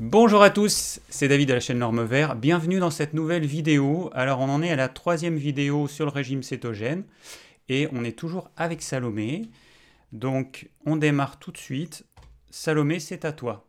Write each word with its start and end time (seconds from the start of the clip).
Bonjour 0.00 0.44
à 0.44 0.50
tous, 0.50 1.00
c'est 1.08 1.26
David 1.26 1.48
de 1.48 1.54
la 1.54 1.60
chaîne 1.60 1.80
Norme 1.80 2.04
Vert. 2.04 2.36
Bienvenue 2.36 2.78
dans 2.78 2.88
cette 2.88 3.14
nouvelle 3.14 3.44
vidéo. 3.44 4.10
Alors 4.12 4.38
on 4.38 4.48
en 4.48 4.62
est 4.62 4.70
à 4.70 4.76
la 4.76 4.88
troisième 4.88 5.34
vidéo 5.34 5.88
sur 5.88 6.04
le 6.04 6.12
régime 6.12 6.44
cétogène 6.44 7.02
et 7.68 7.88
on 7.92 8.04
est 8.04 8.16
toujours 8.16 8.48
avec 8.56 8.80
Salomé. 8.80 9.48
Donc 10.12 10.70
on 10.86 10.94
démarre 10.94 11.40
tout 11.40 11.50
de 11.50 11.56
suite. 11.56 12.06
Salomé, 12.48 13.00
c'est 13.00 13.24
à 13.24 13.32
toi. 13.32 13.66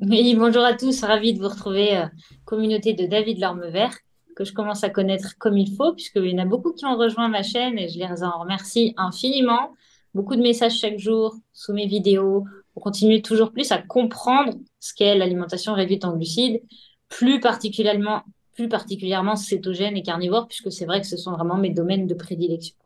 Oui, 0.00 0.34
bonjour 0.34 0.64
à 0.64 0.74
tous, 0.74 1.04
ravi 1.04 1.34
de 1.34 1.38
vous 1.38 1.48
retrouver, 1.48 1.98
euh, 1.98 2.06
communauté 2.44 2.94
de 2.94 3.06
David 3.06 3.38
Lorme 3.38 3.68
Vert, 3.68 3.96
que 4.34 4.44
je 4.44 4.52
commence 4.52 4.82
à 4.82 4.90
connaître 4.90 5.38
comme 5.38 5.56
il 5.56 5.72
faut, 5.76 5.92
puisqu'il 5.92 6.26
y 6.26 6.34
en 6.34 6.42
a 6.42 6.46
beaucoup 6.46 6.72
qui 6.72 6.84
ont 6.84 6.96
rejoint 6.96 7.28
ma 7.28 7.44
chaîne 7.44 7.78
et 7.78 7.88
je 7.88 7.96
les 7.96 8.24
en 8.24 8.40
remercie 8.40 8.92
infiniment. 8.96 9.70
Beaucoup 10.14 10.34
de 10.34 10.42
messages 10.42 10.78
chaque 10.78 10.98
jour 10.98 11.36
sous 11.52 11.72
mes 11.72 11.86
vidéos, 11.86 12.44
pour 12.78 12.84
continuer 12.84 13.22
toujours 13.22 13.50
plus 13.50 13.72
à 13.72 13.78
comprendre 13.78 14.52
ce 14.78 14.94
qu'est 14.94 15.16
l'alimentation 15.16 15.74
réduite 15.74 16.04
en 16.04 16.12
glucides, 16.14 16.62
plus 17.08 17.40
particulièrement, 17.40 18.22
plus 18.54 18.68
particulièrement 18.68 19.34
cétogène 19.34 19.96
et 19.96 20.02
carnivore, 20.02 20.46
puisque 20.46 20.70
c'est 20.70 20.84
vrai 20.84 21.00
que 21.00 21.06
ce 21.08 21.16
sont 21.16 21.32
vraiment 21.32 21.56
mes 21.56 21.70
domaines 21.70 22.06
de 22.06 22.14
prédilection. 22.14 22.76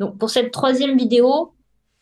Donc, 0.00 0.18
pour 0.18 0.28
cette 0.28 0.50
troisième 0.50 0.98
vidéo, 0.98 1.54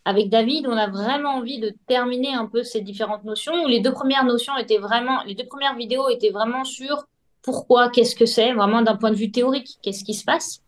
avec 0.07 0.31
David, 0.31 0.67
on 0.67 0.73
a 0.79 0.89
vraiment 0.89 1.35
envie 1.35 1.61
de 1.61 1.75
terminer 1.87 2.33
un 2.33 2.47
peu 2.47 2.63
ces 2.63 2.81
différentes 2.81 3.25
notions. 3.25 3.67
Les 3.67 3.81
deux 3.81 3.93
premières 3.93 4.25
notions 4.25 4.57
étaient 4.57 4.79
vraiment, 4.79 5.23
les 5.25 5.35
deux 5.35 5.45
premières 5.45 5.77
vidéos 5.77 6.09
étaient 6.09 6.31
vraiment 6.31 6.65
sur 6.65 7.05
pourquoi, 7.43 7.91
qu'est-ce 7.91 8.17
que 8.17 8.25
c'est, 8.25 8.55
vraiment 8.55 8.81
d'un 8.81 8.97
point 8.97 9.11
de 9.11 9.17
vue 9.17 9.31
théorique, 9.31 9.79
qu'est-ce 9.83 10.05
qui 10.05 10.15
se 10.15 10.25
passe. 10.25 10.63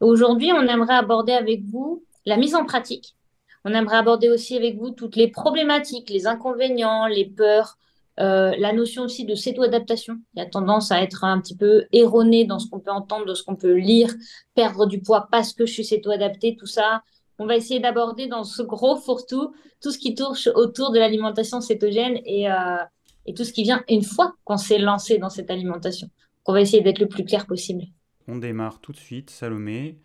Aujourd'hui, 0.00 0.52
on 0.52 0.68
aimerait 0.68 0.94
aborder 0.94 1.32
avec 1.32 1.64
vous 1.64 2.04
la 2.26 2.36
mise 2.36 2.54
en 2.54 2.64
pratique 2.64 3.16
on 3.66 3.74
aimerait 3.74 3.96
aborder 3.96 4.30
aussi 4.30 4.56
avec 4.56 4.78
vous 4.78 4.92
toutes 4.92 5.16
les 5.16 5.26
problématiques, 5.26 6.08
les 6.08 6.28
inconvénients, 6.28 7.08
les 7.08 7.24
peurs, 7.24 7.76
euh, 8.20 8.54
la 8.56 8.72
notion 8.72 9.02
aussi 9.02 9.24
de 9.24 9.34
céto-adaptation. 9.34 10.18
Il 10.34 10.38
y 10.38 10.42
a 10.42 10.46
tendance 10.46 10.92
à 10.92 11.02
être 11.02 11.24
un 11.24 11.40
petit 11.40 11.56
peu 11.56 11.84
erroné 11.92 12.44
dans 12.44 12.60
ce 12.60 12.70
qu'on 12.70 12.78
peut 12.78 12.92
entendre, 12.92 13.26
dans 13.26 13.34
ce 13.34 13.42
qu'on 13.42 13.56
peut 13.56 13.74
lire, 13.74 14.14
perdre 14.54 14.86
du 14.86 15.02
poids 15.02 15.26
parce 15.32 15.52
que 15.52 15.66
je 15.66 15.72
suis 15.72 15.84
céto-adapté, 15.84 16.54
tout 16.56 16.66
ça. 16.66 17.02
On 17.40 17.46
va 17.46 17.56
essayer 17.56 17.80
d'aborder 17.80 18.28
dans 18.28 18.44
ce 18.44 18.62
gros 18.62 18.98
fourre-tout 18.98 19.52
tout 19.82 19.90
ce 19.90 19.98
qui 19.98 20.14
touche 20.14 20.48
autour 20.54 20.92
de 20.92 21.00
l'alimentation 21.00 21.60
cétogène 21.60 22.18
euh, 22.18 22.84
et 23.26 23.34
tout 23.34 23.42
ce 23.42 23.52
qui 23.52 23.64
vient 23.64 23.82
une 23.88 24.04
fois 24.04 24.36
qu'on 24.44 24.58
s'est 24.58 24.78
lancé 24.78 25.18
dans 25.18 25.28
cette 25.28 25.50
alimentation. 25.50 26.08
on 26.46 26.52
va 26.52 26.60
essayer 26.60 26.84
d'être 26.84 27.00
le 27.00 27.08
plus 27.08 27.24
clair 27.24 27.46
possible. 27.46 27.82
On 28.28 28.36
démarre 28.36 28.80
tout 28.80 28.92
de 28.92 28.96
suite, 28.96 29.30
Salomé. 29.30 29.98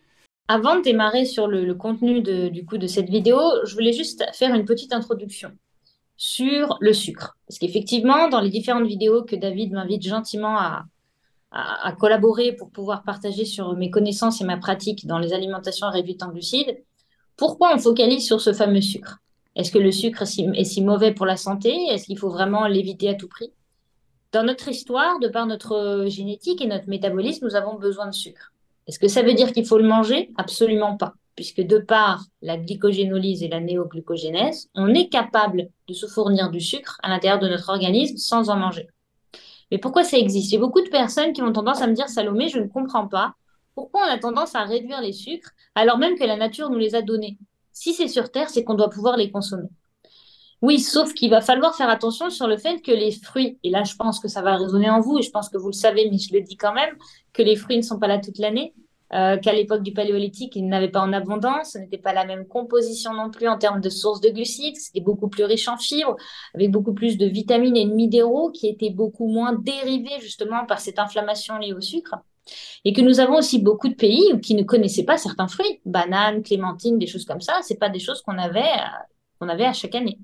Avant 0.54 0.76
de 0.76 0.82
démarrer 0.82 1.24
sur 1.24 1.48
le, 1.48 1.74
contenu 1.76 2.22
de, 2.22 2.50
du 2.50 2.66
coup 2.66 2.78
de 2.78 2.86
cette 2.86 3.10
vidéo, 3.10 3.40
je 3.64 3.74
voulais 3.74 3.94
juste 3.94 4.26
faire 4.34 4.54
une 4.54 4.66
petite 4.66 4.92
introduction 4.92 5.54
sur 6.18 6.78
le 6.82 6.92
sucre. 6.92 7.38
Parce 7.48 7.58
qu'effectivement, 7.58 8.28
dans 8.28 8.42
les 8.42 8.50
différentes 8.50 8.86
vidéos 8.86 9.24
que 9.24 9.38
David 9.38 9.72
m'invite 9.72 10.06
gentiment 10.06 10.58
à, 10.58 10.84
à, 11.52 11.94
collaborer 11.94 12.52
pour 12.52 12.70
pouvoir 12.70 13.04
partager 13.04 13.46
sur 13.46 13.78
mes 13.78 13.90
connaissances 13.90 14.42
et 14.42 14.44
ma 14.44 14.58
pratique 14.58 15.08
dans 15.08 15.20
les 15.20 15.32
alimentations 15.32 15.90
réduites 15.90 16.22
en 16.22 16.34
glucides, 16.34 16.84
pourquoi 17.38 17.74
on 17.74 17.80
focalise 17.80 18.26
sur 18.26 18.42
ce 18.42 18.52
fameux 18.52 18.82
sucre? 18.82 19.20
Est-ce 19.56 19.72
que 19.72 19.80
le 19.80 19.94
sucre 19.94 20.24
est 20.24 20.64
si 20.66 20.82
mauvais 20.82 21.14
pour 21.14 21.26
la 21.26 21.38
santé? 21.38 21.72
Est-ce 21.92 22.08
qu'il 22.08 22.20
faut 22.20 22.30
vraiment 22.30 22.68
l'éviter 22.68 23.08
à 23.08 23.14
tout 23.14 23.30
prix? 23.30 23.54
Dans 24.34 24.44
notre 24.44 24.68
histoire, 24.68 25.18
de 25.20 25.30
par 25.30 25.46
notre 25.46 26.08
génétique 26.10 26.60
et 26.60 26.68
notre 26.68 26.90
métabolisme, 26.90 27.46
nous 27.46 27.56
avons 27.56 27.76
besoin 27.76 28.08
de 28.08 28.14
sucre. 28.14 28.51
Est-ce 28.88 29.00
que 29.00 29.08
ça 29.08 29.22
veut 29.22 29.34
dire 29.34 29.52
qu'il 29.52 29.66
faut 29.66 29.78
le 29.78 29.88
manger? 29.88 30.32
Absolument 30.38 30.98
pas. 30.98 31.14
Puisque 31.36 31.62
de 31.62 31.78
par 31.78 32.26
la 32.42 32.58
glycogénolyse 32.58 33.44
et 33.44 33.48
la 33.48 33.60
néoglucogénèse, 33.60 34.70
on 34.76 34.94
est 34.94 35.08
capable 35.10 35.70
de 35.88 35.94
se 35.94 36.08
fournir 36.08 36.50
du 36.50 36.60
sucre 36.60 37.00
à 37.04 37.10
l'intérieur 37.10 37.40
de 37.40 37.48
notre 37.48 37.70
organisme 37.70 38.18
sans 38.18 38.50
en 38.50 38.58
manger. 38.58 38.88
Mais 39.72 39.78
pourquoi 39.78 40.04
ça 40.04 40.18
existe? 40.18 40.52
Il 40.52 40.56
y 40.56 40.58
a 40.58 40.62
beaucoup 40.62 40.82
de 40.82 40.90
personnes 40.90 41.32
qui 41.32 41.42
ont 41.42 41.54
tendance 41.54 41.82
à 41.82 41.88
me 41.88 41.94
dire 41.94 42.10
Salomé, 42.10 42.50
je 42.50 42.60
ne 42.60 42.68
comprends 42.68 43.08
pas. 43.08 43.36
Pourquoi 43.74 44.02
on 44.02 44.12
a 44.12 44.18
tendance 44.18 44.56
à 44.56 44.64
réduire 44.64 45.02
les 45.02 45.14
sucres 45.14 45.52
alors 45.76 45.98
même 45.98 46.18
que 46.18 46.26
la 46.26 46.36
nature 46.36 46.70
nous 46.70 46.78
les 46.78 46.96
a 46.96 47.02
donnés? 47.02 47.38
Si 47.72 47.94
c'est 47.94 48.10
sur 48.10 48.30
Terre, 48.32 48.50
c'est 48.50 48.66
qu'on 48.66 48.74
doit 48.74 48.90
pouvoir 48.90 49.16
les 49.16 49.32
consommer. 49.32 49.70
Oui, 50.62 50.80
sauf 50.80 51.14
qu'il 51.14 51.32
va 51.32 51.42
falloir 51.42 51.76
faire 51.76 51.90
attention 51.90 52.30
sur 52.30 52.48
le 52.48 52.58
fait 52.58 52.82
que 52.82 52.92
les 52.92 53.12
fruits, 53.12 53.58
et 53.64 53.72
là 53.72 53.84
je 53.84 53.96
pense 53.96 54.20
que 54.20 54.28
ça 54.28 54.42
va 54.44 54.58
résonner 54.58 54.90
en 54.90 55.00
vous, 55.00 55.18
et 55.18 55.24
je 55.24 55.32
pense 55.32 55.50
que 55.50 55.58
vous 55.58 55.70
le 55.70 55.74
savez, 55.74 56.08
mais 56.10 56.20
je 56.20 56.34
le 56.34 56.42
dis 56.42 56.56
quand 56.56 56.74
même, 56.74 56.96
que 57.34 57.42
les 57.42 57.56
fruits 57.56 57.78
ne 57.78 57.82
sont 57.82 57.98
pas 57.98 58.08
là 58.08 58.20
toute 58.20 58.38
l'année, 58.38 58.74
euh, 59.14 59.38
qu'à 59.38 59.54
l'époque 59.54 59.82
du 59.82 59.92
paléolithique, 59.92 60.56
ils 60.56 60.68
n'avaient 60.68 60.92
pas 60.92 61.02
en 61.02 61.12
abondance, 61.14 61.72
ce 61.74 61.80
n'était 61.80 61.98
pas 61.98 62.14
la 62.14 62.26
même 62.26 62.48
composition 62.48 63.14
non 63.14 63.30
plus 63.30 63.48
en 63.48 63.58
termes 63.58 63.82
de 63.82 63.90
sources 63.90 64.22
de 64.22 64.30
glucides, 64.30 64.78
c'était 64.78 65.02
beaucoup 65.02 65.28
plus 65.28 65.44
riche 65.44 65.68
en 65.68 65.78
fibres, 65.78 66.16
avec 66.54 66.72
beaucoup 66.72 66.94
plus 66.94 67.18
de 67.18 67.26
vitamines 67.26 67.76
et 67.76 67.86
de 67.86 67.92
minéraux 67.92 68.52
qui 68.52 68.68
étaient 68.68 68.92
beaucoup 68.92 69.28
moins 69.28 69.54
dérivés 69.54 70.20
justement 70.22 70.66
par 70.66 70.80
cette 70.80 71.00
inflammation 71.00 71.58
liée 71.58 71.74
au 71.74 71.82
sucre. 71.82 72.16
Et 72.86 72.94
que 72.94 73.02
nous 73.02 73.20
avons 73.20 73.38
aussi 73.38 73.60
beaucoup 73.60 73.90
de 73.90 73.96
pays 73.96 74.40
qui 74.42 74.56
ne 74.56 74.64
connaissaient 74.64 75.06
pas 75.06 75.18
certains 75.18 75.48
fruits, 75.48 75.82
bananes, 75.86 76.42
clémentines, 76.44 76.98
des 76.98 77.08
choses 77.08 77.26
comme 77.26 77.42
ça, 77.42 77.60
c'est 77.64 77.80
pas 77.80 77.90
des 77.90 78.00
choses 78.00 78.22
qu'on 78.22 78.38
avait, 78.38 78.62
euh, 78.62 79.04
qu'on 79.40 79.50
avait 79.50 79.66
à 79.66 79.74
chaque 79.74 79.96
année. 79.96 80.20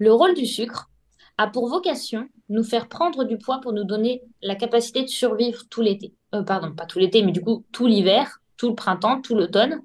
Le 0.00 0.14
rôle 0.14 0.32
du 0.32 0.46
sucre 0.46 0.88
a 1.36 1.46
pour 1.46 1.68
vocation 1.68 2.26
nous 2.48 2.64
faire 2.64 2.88
prendre 2.88 3.24
du 3.24 3.36
poids 3.36 3.60
pour 3.60 3.74
nous 3.74 3.84
donner 3.84 4.22
la 4.40 4.54
capacité 4.54 5.02
de 5.02 5.08
survivre 5.08 5.64
tout 5.68 5.82
l'été. 5.82 6.14
Euh, 6.34 6.42
pardon, 6.42 6.74
pas 6.74 6.86
tout 6.86 6.98
l'été, 6.98 7.22
mais 7.22 7.32
du 7.32 7.42
coup 7.42 7.66
tout 7.70 7.86
l'hiver, 7.86 8.40
tout 8.56 8.70
le 8.70 8.74
printemps, 8.74 9.20
tout 9.20 9.34
l'automne, 9.34 9.82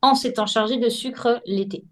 en 0.00 0.16
s'étant 0.16 0.46
chargé 0.46 0.78
de 0.78 0.88
sucre 0.88 1.40
l'été. 1.46 1.84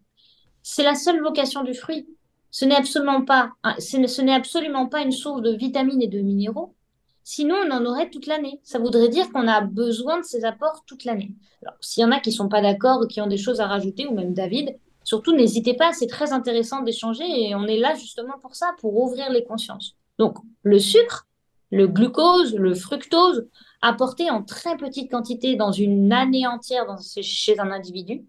C'est 0.65 0.83
la 0.83 0.97
seule 0.97 1.23
vocation 1.23 1.63
du 1.63 1.75
fruit. 1.75 2.09
Ce 2.51 2.65
n'est 2.65 2.75
absolument 2.75 3.23
pas, 3.23 3.53
une 3.63 5.13
source 5.13 5.41
de 5.41 5.57
vitamines 5.57 6.03
et 6.03 6.09
de 6.09 6.19
minéraux. 6.19 6.75
Sinon, 7.23 7.55
on 7.65 7.71
en 7.71 7.87
aurait 7.87 8.11
toute 8.11 8.27
l'année. 8.27 8.59
Ça 8.65 8.81
voudrait 8.81 9.09
dire 9.09 9.31
qu'on 9.31 9.47
a 9.47 9.61
besoin 9.61 10.19
de 10.19 10.25
ces 10.25 10.45
apports 10.45 10.83
toute 10.87 11.05
l'année. 11.05 11.37
Alors, 11.63 11.77
s'il 11.81 12.01
y 12.01 12.05
en 12.05 12.11
a 12.11 12.19
qui 12.19 12.33
sont 12.33 12.49
pas 12.49 12.63
d'accord 12.63 13.01
ou 13.01 13.07
qui 13.07 13.21
ont 13.21 13.29
des 13.29 13.37
choses 13.37 13.61
à 13.61 13.69
rajouter, 13.69 14.09
ou 14.09 14.15
même 14.15 14.35
David, 14.35 14.77
surtout 15.05 15.35
n'hésitez 15.35 15.75
pas, 15.75 15.93
c'est 15.93 16.07
très 16.07 16.33
intéressant 16.33 16.83
d'échanger 16.83 17.25
et 17.25 17.55
on 17.55 17.67
est 17.67 17.79
là 17.79 17.95
justement 17.95 18.39
pour 18.41 18.55
ça, 18.55 18.75
pour 18.81 18.97
ouvrir 18.97 19.31
les 19.31 19.45
consciences. 19.45 19.97
Donc, 20.19 20.37
le 20.63 20.79
sucre, 20.79 21.27
le 21.71 21.87
glucose, 21.87 22.55
le 22.55 22.75
fructose, 22.75 23.47
apporté 23.83 24.31
en 24.31 24.43
très 24.43 24.77
petite 24.77 25.11
quantité 25.11 25.57
dans 25.57 25.73
une 25.73 26.13
année 26.13 26.47
entière 26.47 26.87
dans, 26.87 26.99
chez 27.23 27.59
un 27.59 27.71
individu, 27.71 28.25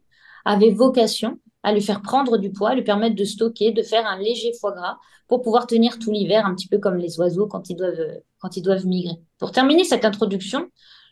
avait 0.45 0.71
vocation 0.71 1.39
à 1.63 1.73
lui 1.73 1.81
faire 1.81 2.01
prendre 2.01 2.37
du 2.37 2.51
poids, 2.51 2.73
lui 2.73 2.83
permettre 2.83 3.15
de 3.15 3.23
stocker, 3.23 3.71
de 3.71 3.83
faire 3.83 4.07
un 4.07 4.17
léger 4.17 4.51
foie 4.59 4.71
gras 4.71 4.97
pour 5.27 5.41
pouvoir 5.41 5.67
tenir 5.67 5.99
tout 5.99 6.11
l'hiver, 6.11 6.45
un 6.45 6.55
petit 6.55 6.67
peu 6.67 6.79
comme 6.79 6.97
les 6.97 7.19
oiseaux 7.19 7.47
quand 7.47 7.69
ils 7.69 7.75
doivent, 7.75 8.21
quand 8.39 8.57
ils 8.57 8.63
doivent 8.63 8.85
migrer. 8.85 9.15
Pour 9.37 9.51
terminer 9.51 9.83
cette 9.83 10.05
introduction, 10.05 10.67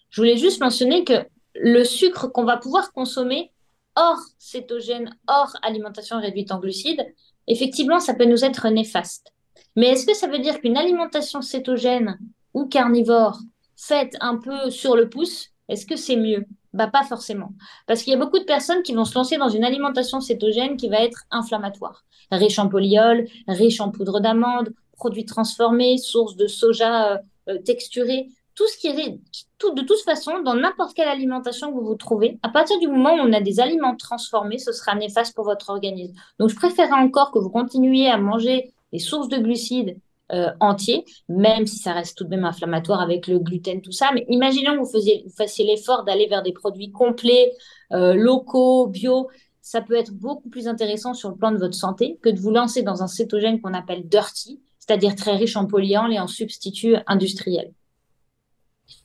je 0.10 0.22
voulais 0.22 0.38
juste 0.38 0.60
mentionner 0.62 1.04
que 1.04 1.26
le 1.56 1.84
sucre 1.84 2.28
qu'on 2.28 2.46
va 2.46 2.58
pouvoir 2.58 2.92
consommer 2.92 3.52
hors 4.00 4.22
cétogène, 4.38 5.16
hors 5.28 5.52
alimentation 5.62 6.20
réduite 6.20 6.52
en 6.52 6.60
glucides, 6.60 7.06
effectivement, 7.48 8.00
ça 8.00 8.14
peut 8.14 8.26
nous 8.26 8.46
être 8.46 8.70
néfaste. 8.70 9.34
Mais 9.76 9.90
est-ce 9.90 10.06
que 10.06 10.16
ça 10.16 10.28
veut 10.28 10.40
dire 10.40 10.60
qu'une 10.62 10.78
alimentation 10.78 11.42
cétogène 11.42 12.18
ou 12.54 12.66
carnivore 12.66 13.40
faite 13.76 14.16
un 14.22 14.38
peu 14.38 14.70
sur 14.70 14.96
le 14.96 15.10
pouce, 15.10 15.50
est-ce 15.68 15.86
que 15.86 15.98
c'est 15.98 16.16
mieux? 16.16 16.46
Bah, 16.74 16.88
pas 16.88 17.04
forcément. 17.04 17.52
Parce 17.88 18.04
qu'il 18.04 18.14
y 18.14 18.16
a 18.16 18.20
beaucoup 18.20 18.40
de 18.40 18.46
personnes 18.46 18.84
qui 18.84 18.94
vont 18.94 19.06
se 19.06 19.16
lancer 19.16 19.38
dans 19.38 19.50
une 19.50 19.64
alimentation 19.64 20.22
cétogène 20.22 20.78
qui 20.78 20.88
va 20.88 21.02
être 21.02 21.26
inflammatoire. 21.32 22.06
Riche 22.32 22.60
en 22.60 22.70
polyol, 22.70 23.28
riche 23.48 23.82
en 23.82 23.90
poudre 23.90 24.20
d'amande, 24.20 24.74
produits 24.94 25.26
transformés, 25.26 25.98
source 25.98 26.36
de 26.36 26.48
soja 26.48 27.14
euh, 27.14 27.18
euh, 27.50 27.58
texturé 27.60 28.30
de 28.60 29.82
toute 29.82 30.02
façon, 30.02 30.40
dans 30.40 30.56
n'importe 30.56 30.96
quelle 30.96 31.08
alimentation 31.08 31.72
que 31.72 31.78
vous 31.78 31.86
vous 31.86 31.96
trouvez, 31.96 32.40
à 32.44 32.50
partir 32.50 32.80
du 32.80 32.88
moment 32.88 33.14
où 33.14 33.20
on 33.20 33.34
a 33.34 33.42
des 33.42 33.60
aliments 33.60 33.96
transformés, 33.96 34.58
ce 34.58 34.72
sera 34.72 34.96
néfaste 34.96 35.36
pour 35.36 35.46
votre 35.46 35.70
organisme. 35.70 36.14
Donc, 36.40 36.50
je 36.50 36.56
préférerais 36.56 37.00
encore 37.00 37.32
que 37.32 37.40
vous 37.40 37.50
continuiez 37.50 38.10
à 38.10 38.18
manger 38.18 38.74
des 38.92 39.00
sources 39.00 39.30
de 39.30 39.38
glucides 39.38 39.98
euh, 40.32 40.52
entiers, 40.60 41.06
même 41.28 41.66
si 41.66 41.78
ça 41.78 41.94
reste 41.94 42.18
tout 42.18 42.24
de 42.24 42.30
même 42.30 42.46
inflammatoire 42.46 43.02
avec 43.02 43.28
le 43.28 43.40
gluten, 43.40 43.82
tout 43.82 43.92
ça. 43.92 44.12
Mais 44.14 44.26
imaginons 44.30 44.74
que 44.74 44.84
vous, 44.84 45.30
fassiez 45.36 45.66
l'effort 45.66 46.04
d'aller 46.04 46.28
vers 46.28 46.44
des 46.44 46.54
produits 46.54 46.92
complets, 46.92 47.52
euh, 47.94 48.14
locaux, 48.14 48.88
bio. 48.88 49.30
Ça 49.62 49.82
peut 49.82 49.96
être 49.96 50.12
beaucoup 50.12 50.50
plus 50.50 50.68
intéressant 50.68 51.14
sur 51.14 51.30
le 51.30 51.36
plan 51.36 51.52
de 51.52 51.58
votre 51.58 51.74
santé 51.74 52.20
que 52.22 52.30
de 52.30 52.40
vous 52.40 52.52
lancer 52.52 52.84
dans 52.84 53.02
un 53.02 53.08
cétogène 53.08 53.60
qu'on 53.60 53.74
appelle 53.74 54.08
dirty, 54.08 54.62
c'est-à-dire 54.78 55.16
très 55.16 55.36
riche 55.36 55.56
en 55.56 55.66
polyol 55.66 56.14
et 56.14 56.20
en 56.20 56.28
substituts 56.28 56.96
industriels. 57.08 57.74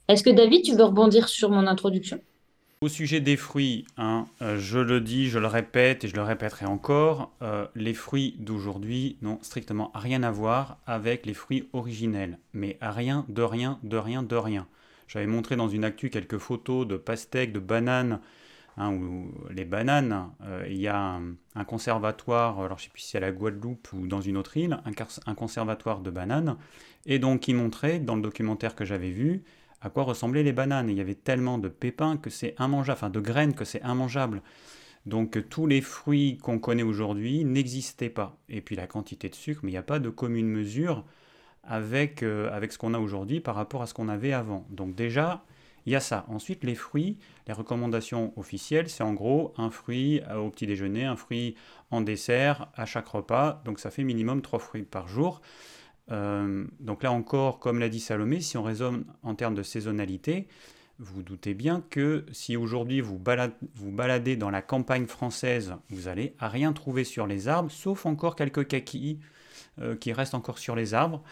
Est-ce 0.07 0.23
que 0.23 0.31
David, 0.31 0.63
tu 0.63 0.77
veux 0.77 0.85
rebondir 0.85 1.29
sur 1.29 1.51
mon 1.51 1.67
introduction? 1.67 2.21
Au 2.83 2.89
sujet 2.89 3.21
des 3.21 3.39
fruits, 3.39 3.87
hein, 3.97 4.27
euh, 4.43 4.59
je 4.59 4.79
le 4.79 5.01
dis, 5.01 5.31
je 5.31 5.39
le 5.39 5.47
répète 5.47 6.05
et 6.05 6.09
je 6.09 6.15
le 6.15 6.23
répéterai 6.23 6.67
encore, 6.67 7.33
euh, 7.41 7.67
les 7.75 7.95
fruits 7.95 8.37
d'aujourd'hui 8.39 9.17
n'ont 9.23 9.39
strictement 9.41 9.91
rien 9.95 10.23
à 10.23 10.31
voir 10.31 10.77
avec 10.87 11.25
les 11.25 11.33
fruits 11.33 11.71
originels. 11.73 12.39
Mais 12.53 12.77
à 12.83 12.91
rien, 12.93 13.25
de 13.31 13.41
rien, 13.41 13.79
de 13.83 13.97
rien, 13.97 14.23
de 14.23 14.37
rien. 14.37 14.67
J'avais 15.09 15.27
montré 15.27 15.57
dans 15.57 15.69
une 15.69 15.85
actu 15.85 16.11
quelques 16.11 16.37
photos 16.37 16.87
de 16.87 16.99
pastèques, 16.99 17.53
de 17.53 17.59
bananes 17.59 18.21
hein, 18.77 18.93
ou 18.93 19.33
les 19.51 19.65
bananes. 19.65 20.29
Euh, 20.43 20.67
il 20.69 20.77
y 20.77 20.89
a 20.89 21.19
un, 21.55 21.65
conservatoire, 21.65 22.61
alors 22.61 22.77
je 22.77 22.85
ne 22.85 22.87
sais 22.89 22.93
plus 22.93 23.01
si 23.01 23.11
c'est 23.13 23.19
à 23.19 23.23
la 23.23 23.33
Guadeloupe 23.33 23.89
ou 23.95 24.07
dans 24.07 24.21
une 24.21 24.37
autre 24.37 24.59
île, 24.59 24.79
un, 25.27 25.35
conservatoire 25.35 26.01
de 26.01 26.11
bananes. 26.11 26.57
Et 27.07 27.19
donc 27.19 27.49
il 27.49 27.55
montrait, 27.55 27.99
dans 27.99 28.17
le 28.17 28.23
documentaire 28.23 28.75
que 28.75 28.85
j'avais 28.85 29.11
vu, 29.11 29.43
à 29.85 29.91
quoi 29.91 30.05
ressemblaient 30.05 30.43
les 30.43 30.55
bananes. 30.55 30.89
il 30.89 30.97
y 30.97 31.01
avait 31.03 31.15
tellement 31.15 31.59
de 31.59 31.69
pépins 31.69 32.17
que 32.17 32.31
c'est 32.31 32.55
immangeable, 32.59 32.97
enfin 32.97 33.11
de 33.11 33.21
graines 33.21 33.55
que 33.55 33.67
c'est 33.67 33.83
immangeable. 33.85 34.41
Donc 35.05 35.47
tous 35.51 35.67
les 35.67 35.83
fruits 35.83 36.39
qu'on 36.39 36.59
connaît 36.59 36.83
aujourd'hui 36.83 37.45
n'existaient 37.45 38.09
pas. 38.09 38.39
Et 38.49 38.63
puis 38.63 38.77
la 38.77 38.87
quantité 38.87 39.29
de 39.29 39.35
sucre, 39.35 39.61
mais 39.63 39.71
il 39.71 39.75
n'y 39.75 39.79
a 39.79 39.83
pas 39.83 39.99
de 39.99 40.09
commune 40.09 40.49
mesure 40.49 41.05
avec, 41.63 42.23
euh, 42.23 42.51
avec 42.51 42.73
ce 42.73 42.79
qu'on 42.79 42.95
a 42.95 42.99
aujourd'hui 42.99 43.41
par 43.41 43.55
rapport 43.55 43.83
à 43.83 43.87
ce 43.87 43.93
qu'on 43.93 44.09
avait 44.09 44.33
avant. 44.33 44.67
Donc 44.71 44.95
déjà, 44.95 45.45
il 45.85 45.93
y 45.93 45.97
a 45.97 46.01
ça. 46.01 46.25
Ensuite, 46.29 46.65
les 46.65 46.75
fruits, 46.75 47.19
les 47.47 47.53
recommandations 47.53 48.33
officielles, 48.37 48.89
c'est 48.89 49.03
en 49.03 49.13
gros 49.13 49.53
un 49.59 49.69
fruit 49.69 50.23
euh, 50.31 50.37
au 50.37 50.49
petit 50.49 50.67
déjeuner, 50.67 51.05
un 51.05 51.17
fruit 51.17 51.57
en 51.91 52.01
dessert 52.01 52.69
à 52.75 52.87
chaque 52.87 53.09
repas. 53.09 53.61
Donc 53.67 53.81
ça 53.81 53.91
fait 53.91 54.05
minimum 54.05 54.41
3 54.41 54.59
fruits 54.61 54.83
par 54.83 55.09
jour. 55.09 55.43
Euh, 56.11 56.65
donc 56.81 57.03
là 57.03 57.13
encore, 57.13 57.59
comme 57.59 57.79
l'a 57.79 57.89
dit 57.89 58.01
Salomé, 58.01 58.41
si 58.41 58.57
on 58.57 58.63
raisonne 58.63 59.05
en 59.23 59.35
termes 59.35 59.55
de 59.55 59.63
saisonnalité, 59.63 60.49
vous 60.99 61.23
doutez 61.23 61.55
bien 61.55 61.83
que 61.91 62.25
si 62.31 62.57
aujourd'hui 62.57 63.01
vous, 63.01 63.21
vous, 63.75 63.91
baladez 63.91 64.37
dans 64.37 64.51
la 64.51 64.63
campagne 64.63 65.07
française, 65.07 65.75
vous 65.89 66.09
allez 66.09 66.35
à 66.39 66.49
rien 66.49 66.73
trouver 66.73 67.05
sur 67.05 67.27
les 67.27 67.49
arbres, 67.49 67.71
sauf 67.71 68.07
encore 68.07 68.37
quelques 68.37 68.69
kakis 68.69 69.19
qui 69.99 70.13
restent 70.13 70.35
encore 70.35 70.59
sur 70.59 70.77
les 70.77 70.95
arbres. 70.95 71.25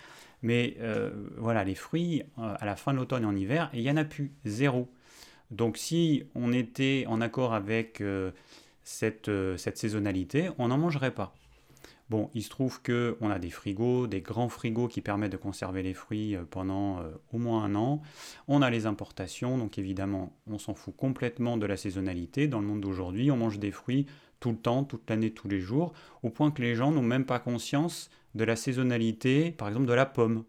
Mais 0.43 0.77
euh, 0.81 1.11
voilà, 1.37 1.65
les 1.65 1.77
fruits, 1.77 2.25
euh, 2.39 2.55
à 2.59 2.67
la 2.67 2.77
fin 2.77 2.93
de 2.93 2.99
l'automne 2.99 3.23
et 3.23 3.27
en 3.27 3.37
hiver, 3.37 3.71
il 3.73 3.83
n'y 3.83 3.91
en 3.91 3.97
a 3.97 4.05
plus, 4.05 4.33
zéro. 4.45 4.93
Donc 5.51 5.77
si 5.77 6.25
on 6.35 6.53
était 6.53 7.05
en 7.09 7.21
accord 7.21 7.55
avec 7.55 8.01
euh, 8.01 8.33
cette, 8.83 9.31
cette, 9.57 9.79
saisonnalité, 9.79 10.51
on 10.59 10.69
n'en 10.69 10.79
mangerait 10.79 11.13
pas. 11.13 11.35
Bon, 12.13 12.29
il 12.35 12.43
se 12.43 12.51
trouve 12.51 12.83
qu'on 12.83 13.31
a 13.31 13.39
des 13.39 13.49
frigos, 13.49 14.07
des 14.07 14.21
grands 14.21 14.51
frigos 14.51 14.87
qui 14.87 15.01
permettent 15.01 15.33
de 15.33 15.39
conserver 15.39 15.83
les 15.83 15.95
fruits 15.95 16.37
pendant 16.51 17.01
au 17.33 17.39
moins 17.39 17.65
un 17.65 17.75
an. 17.75 18.03
On 18.49 18.61
a 18.61 18.69
les 18.69 18.85
importations, 18.85 19.57
donc 19.57 19.79
évidemment, 19.79 20.37
on 20.47 20.59
s'en 20.59 20.75
fout 20.75 20.95
complètement 20.95 21.57
de 21.57 21.65
la 21.65 21.79
saisonnalité. 21.79 22.49
Dans 22.49 22.61
le 22.61 22.67
monde 22.67 22.83
d'aujourd'hui, 22.83 23.31
on 23.31 23.39
mange 23.39 23.59
des 23.59 23.71
fruits 23.71 24.05
tout 24.41 24.51
le 24.51 24.59
temps, 24.59 24.85
toute 24.85 25.09
l'année, 25.09 25.31
tous 25.31 25.49
les 25.49 25.61
jours, 25.61 25.95
au 26.23 26.29
point 26.29 26.51
que 26.51 26.61
les 26.61 26.75
gens 26.75 26.93
n'ont 26.93 27.01
même 27.01 27.25
pas 27.25 27.39
conscience 27.39 28.11
de 28.35 28.45
la 28.45 28.57
saisonnalité, 28.57 29.51
par 29.51 29.69
exemple 29.69 29.87
de 29.87 29.95
la 29.95 30.05
pomme. 30.05 30.45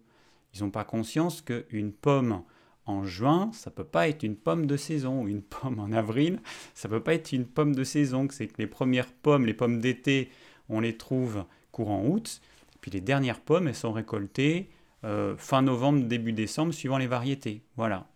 Ils 0.54 0.63
n'ont 0.63 0.69
pas 0.69 0.83
conscience 0.83 1.42
qu'une 1.42 1.94
pomme 1.94 2.44
en 2.86 3.06
juin, 3.06 3.50
ça 3.54 3.71
peut 3.71 3.86
pas 3.86 4.09
être 4.09 4.24
une 4.24 4.36
pomme 4.36 4.66
de 4.66 4.75
saison. 4.75 5.27
Une 5.27 5.42
pomme 5.42 5.80
en 5.80 5.94
avril, 5.94 6.42
ça 6.74 6.89
peut 6.89 7.00
pas 7.00 7.13
être 7.13 7.31
une 7.31 7.45
pomme 7.45 7.74
de 7.74 7.86
saison. 7.86 8.27
C'est 8.30 8.48
que 8.48 8.57
les 8.57 8.68
premières 8.68 9.13
pommes, 9.13 9.45
les 9.45 9.54
pommes 9.54 9.80
d'été, 9.80 10.30
on 10.69 10.80
les 10.80 10.98
trouve 10.98 11.45
courant 11.71 12.04
août. 12.06 12.42
Puis 12.81 12.92
les 12.92 13.01
dernières 13.01 13.39
pommes, 13.39 13.68
elles 13.68 13.75
sont 13.75 13.94
récoltées 13.94 14.69
euh, 15.06 15.36
fin 15.38 15.62
novembre, 15.62 16.06
début 16.06 16.31
décembre, 16.31 16.74
suivant 16.74 16.98
les 16.98 17.07
variétés. 17.07 17.62
Voilà. 17.75 18.07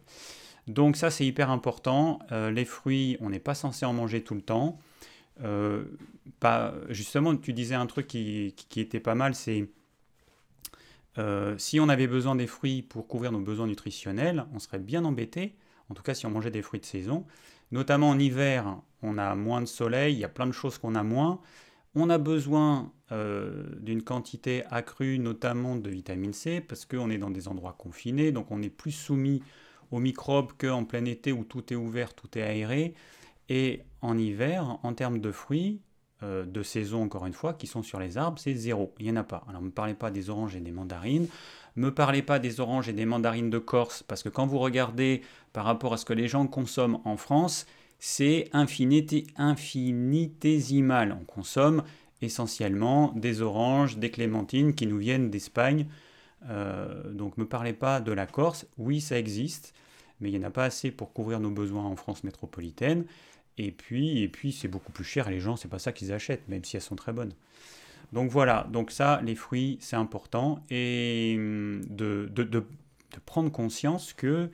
Donc 0.68 0.96
ça, 0.96 1.10
c'est 1.10 1.26
hyper 1.26 1.50
important. 1.50 2.20
Euh, 2.32 2.50
les 2.50 2.66
fruits, 2.66 3.18
on 3.20 3.30
n'est 3.30 3.40
pas 3.40 3.56
censé 3.56 3.86
en 3.86 3.94
manger 3.94 4.24
tout 4.24 4.36
le 4.36 4.42
temps. 4.42 4.80
Euh, 5.44 5.84
justement, 6.90 7.36
tu 7.36 7.54
disais 7.54 7.76
un 7.76 7.86
truc 7.88 8.08
qui, 8.08 8.54
était 8.76 9.00
pas 9.00 9.16
mal, 9.16 9.36
c'est 9.36 9.70
si 11.58 11.80
on 11.80 11.90
avait 11.90 12.06
besoin 12.06 12.36
des 12.36 12.46
fruits 12.46 12.84
pour 12.84 13.08
couvrir 13.08 13.32
nos 13.32 13.40
besoins 13.40 13.66
nutritionnels, 13.66 14.46
on 14.54 14.60
serait 14.60 14.78
bien 14.78 15.04
embêté, 15.04 15.56
en 15.90 15.96
tout 15.96 16.04
cas 16.04 16.14
si 16.14 16.28
on 16.28 16.30
mangeait 16.30 16.52
des 16.52 16.62
fruits 16.62 16.80
de 16.80 16.86
saison. 16.86 17.26
Notamment 17.72 18.10
en 18.10 18.20
hiver, 18.20 18.78
on 19.02 19.18
a 19.18 19.34
moins 19.34 19.62
de 19.62 19.66
soleil, 19.66 20.14
il 20.14 20.20
y 20.20 20.24
a 20.24 20.30
plein 20.30 20.46
de 20.46 20.52
choses 20.52 20.78
qu'on 20.78 20.94
a 20.94 21.02
moins. 21.02 21.42
On 21.96 22.10
a 22.10 22.18
besoin 22.18 22.92
euh, 23.12 23.64
d'une 23.80 24.04
quantité 24.04 24.64
accrue, 24.70 25.20
notamment 25.20 25.76
de 25.76 25.90
vitamine 25.90 26.34
C, 26.34 26.62
parce 26.62 26.86
qu'on 26.86 27.10
est 27.10 27.18
dans 27.18 27.32
des 27.32 27.48
endroits 27.48 27.76
confinés, 27.78 28.32
donc 28.32 28.52
on 28.52 28.62
est 28.62 28.70
plus 28.70 28.92
soumis 28.92 29.42
aux 29.92 30.00
microbes 30.00 30.52
qu'en 30.58 30.84
plein 30.84 31.06
été 31.06 31.32
où 31.32 31.44
tout 31.44 31.72
est 31.72 31.76
ouvert, 31.76 32.14
tout 32.14 32.38
est 32.38 32.42
aéré. 32.42 32.94
Et 33.50 33.82
en 34.02 34.18
hiver, 34.18 34.78
en 34.84 34.94
termes 34.94 35.20
de 35.20 35.32
fruits, 35.32 35.82
euh, 36.24 36.46
de 36.46 36.64
saison 36.64 37.04
encore 37.04 37.26
une 37.26 37.34
fois, 37.34 37.54
qui 37.54 37.68
sont 37.68 37.84
sur 37.84 38.00
les 38.00 38.18
arbres, 38.18 38.40
c'est 38.40 38.56
zéro. 38.56 38.94
Il 39.00 39.06
n'y 39.06 39.12
en 39.12 39.18
a 39.18 39.24
pas. 39.24 39.46
Alors 39.48 39.62
ne 39.62 39.68
me 39.68 39.72
parlez 39.72 39.94
pas 39.94 40.12
des 40.12 40.30
oranges 40.30 40.56
et 40.56 40.60
des 40.60 40.72
mandarines. 40.72 41.28
Me 41.76 41.94
parlez 41.94 42.24
pas 42.24 42.40
des 42.40 42.60
oranges 42.60 42.90
et 42.90 42.94
des 42.94 43.06
mandarines 43.06 43.52
de 43.52 43.60
Corse, 43.60 44.04
parce 44.04 44.24
que 44.24 44.30
quand 44.30 44.48
vous 44.48 44.58
regardez 44.58 45.22
par 45.54 45.64
rapport 45.64 45.94
à 45.94 45.98
ce 45.98 46.06
que 46.06 46.14
les 46.14 46.28
gens 46.28 46.48
consomment 46.48 47.00
en 47.06 47.18
France, 47.18 47.68
c'est 48.00 48.50
infinitésimal. 48.54 51.18
On 51.20 51.26
consomme 51.26 51.84
essentiellement 52.22 53.12
des 53.16 53.42
oranges, 53.42 53.98
des 53.98 54.10
clémentines 54.10 54.74
qui 54.74 54.88
nous 54.88 54.98
viennent 54.98 55.30
d'Espagne. 55.30 55.88
Euh, 56.50 57.12
donc 57.12 57.38
ne 57.38 57.44
me 57.44 57.48
parlez 57.48 57.74
pas 57.74 58.02
de 58.02 58.12
la 58.12 58.26
Corse. 58.26 58.66
Oui, 58.78 59.02
ça 59.02 59.18
existe, 59.18 59.74
mais 60.20 60.30
il 60.30 60.38
n'y 60.38 60.46
en 60.46 60.48
a 60.48 60.52
pas 60.52 60.66
assez 60.66 60.92
pour 60.92 61.14
couvrir 61.14 61.40
nos 61.40 61.52
besoins 61.52 61.86
en 61.86 61.96
France 61.96 62.24
métropolitaine. 62.24 63.06
Et 63.58 63.72
puis, 63.72 64.22
et 64.22 64.28
puis 64.28 64.52
c'est 64.52 64.68
beaucoup 64.68 64.92
plus 64.92 65.04
cher 65.04 65.30
les 65.30 65.40
gens, 65.40 65.56
c'est 65.56 65.68
pas 65.68 65.80
ça 65.80 65.92
qu'ils 65.92 66.14
achètent, 66.14 66.48
même 66.48 66.64
si 66.64 66.76
elles 66.76 66.84
sont 66.84 66.96
très 66.96 67.12
bonnes. 67.12 67.34
Donc 68.14 68.30
voilà, 68.30 68.68
donc 68.72 68.92
ça, 68.92 69.20
les 69.24 69.36
fruits, 69.36 69.78
c'est 69.82 69.96
important. 69.96 70.64
Et 70.70 71.36
hum, 71.38 71.82
de, 71.90 72.30
de, 72.32 72.44
de, 72.44 72.64
prendre 73.26 73.52
conscience 73.52 74.14
que 74.14 74.52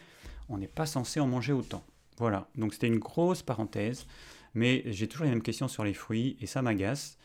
on 0.47 0.57
n'est 0.57 0.67
pas 0.67 0.85
censé 0.85 1.19
en 1.19 1.27
manger 1.27 1.51
autant. 1.51 1.83
Voilà, 2.17 2.47
donc 2.55 2.73
c'était 2.73 2.87
une 2.87 2.99
grosse 2.99 3.41
parenthèse. 3.41 4.05
Mais 4.53 4.83
j'ai 4.85 5.07
toujours 5.07 5.25
les 5.25 5.31
mêmes 5.31 5.41
questions 5.41 5.67
sur 5.67 5.83
les 5.83 5.93
fruits 5.93 6.37
et 6.39 6.45
ça 6.45 6.61
m'agace. 6.61 7.17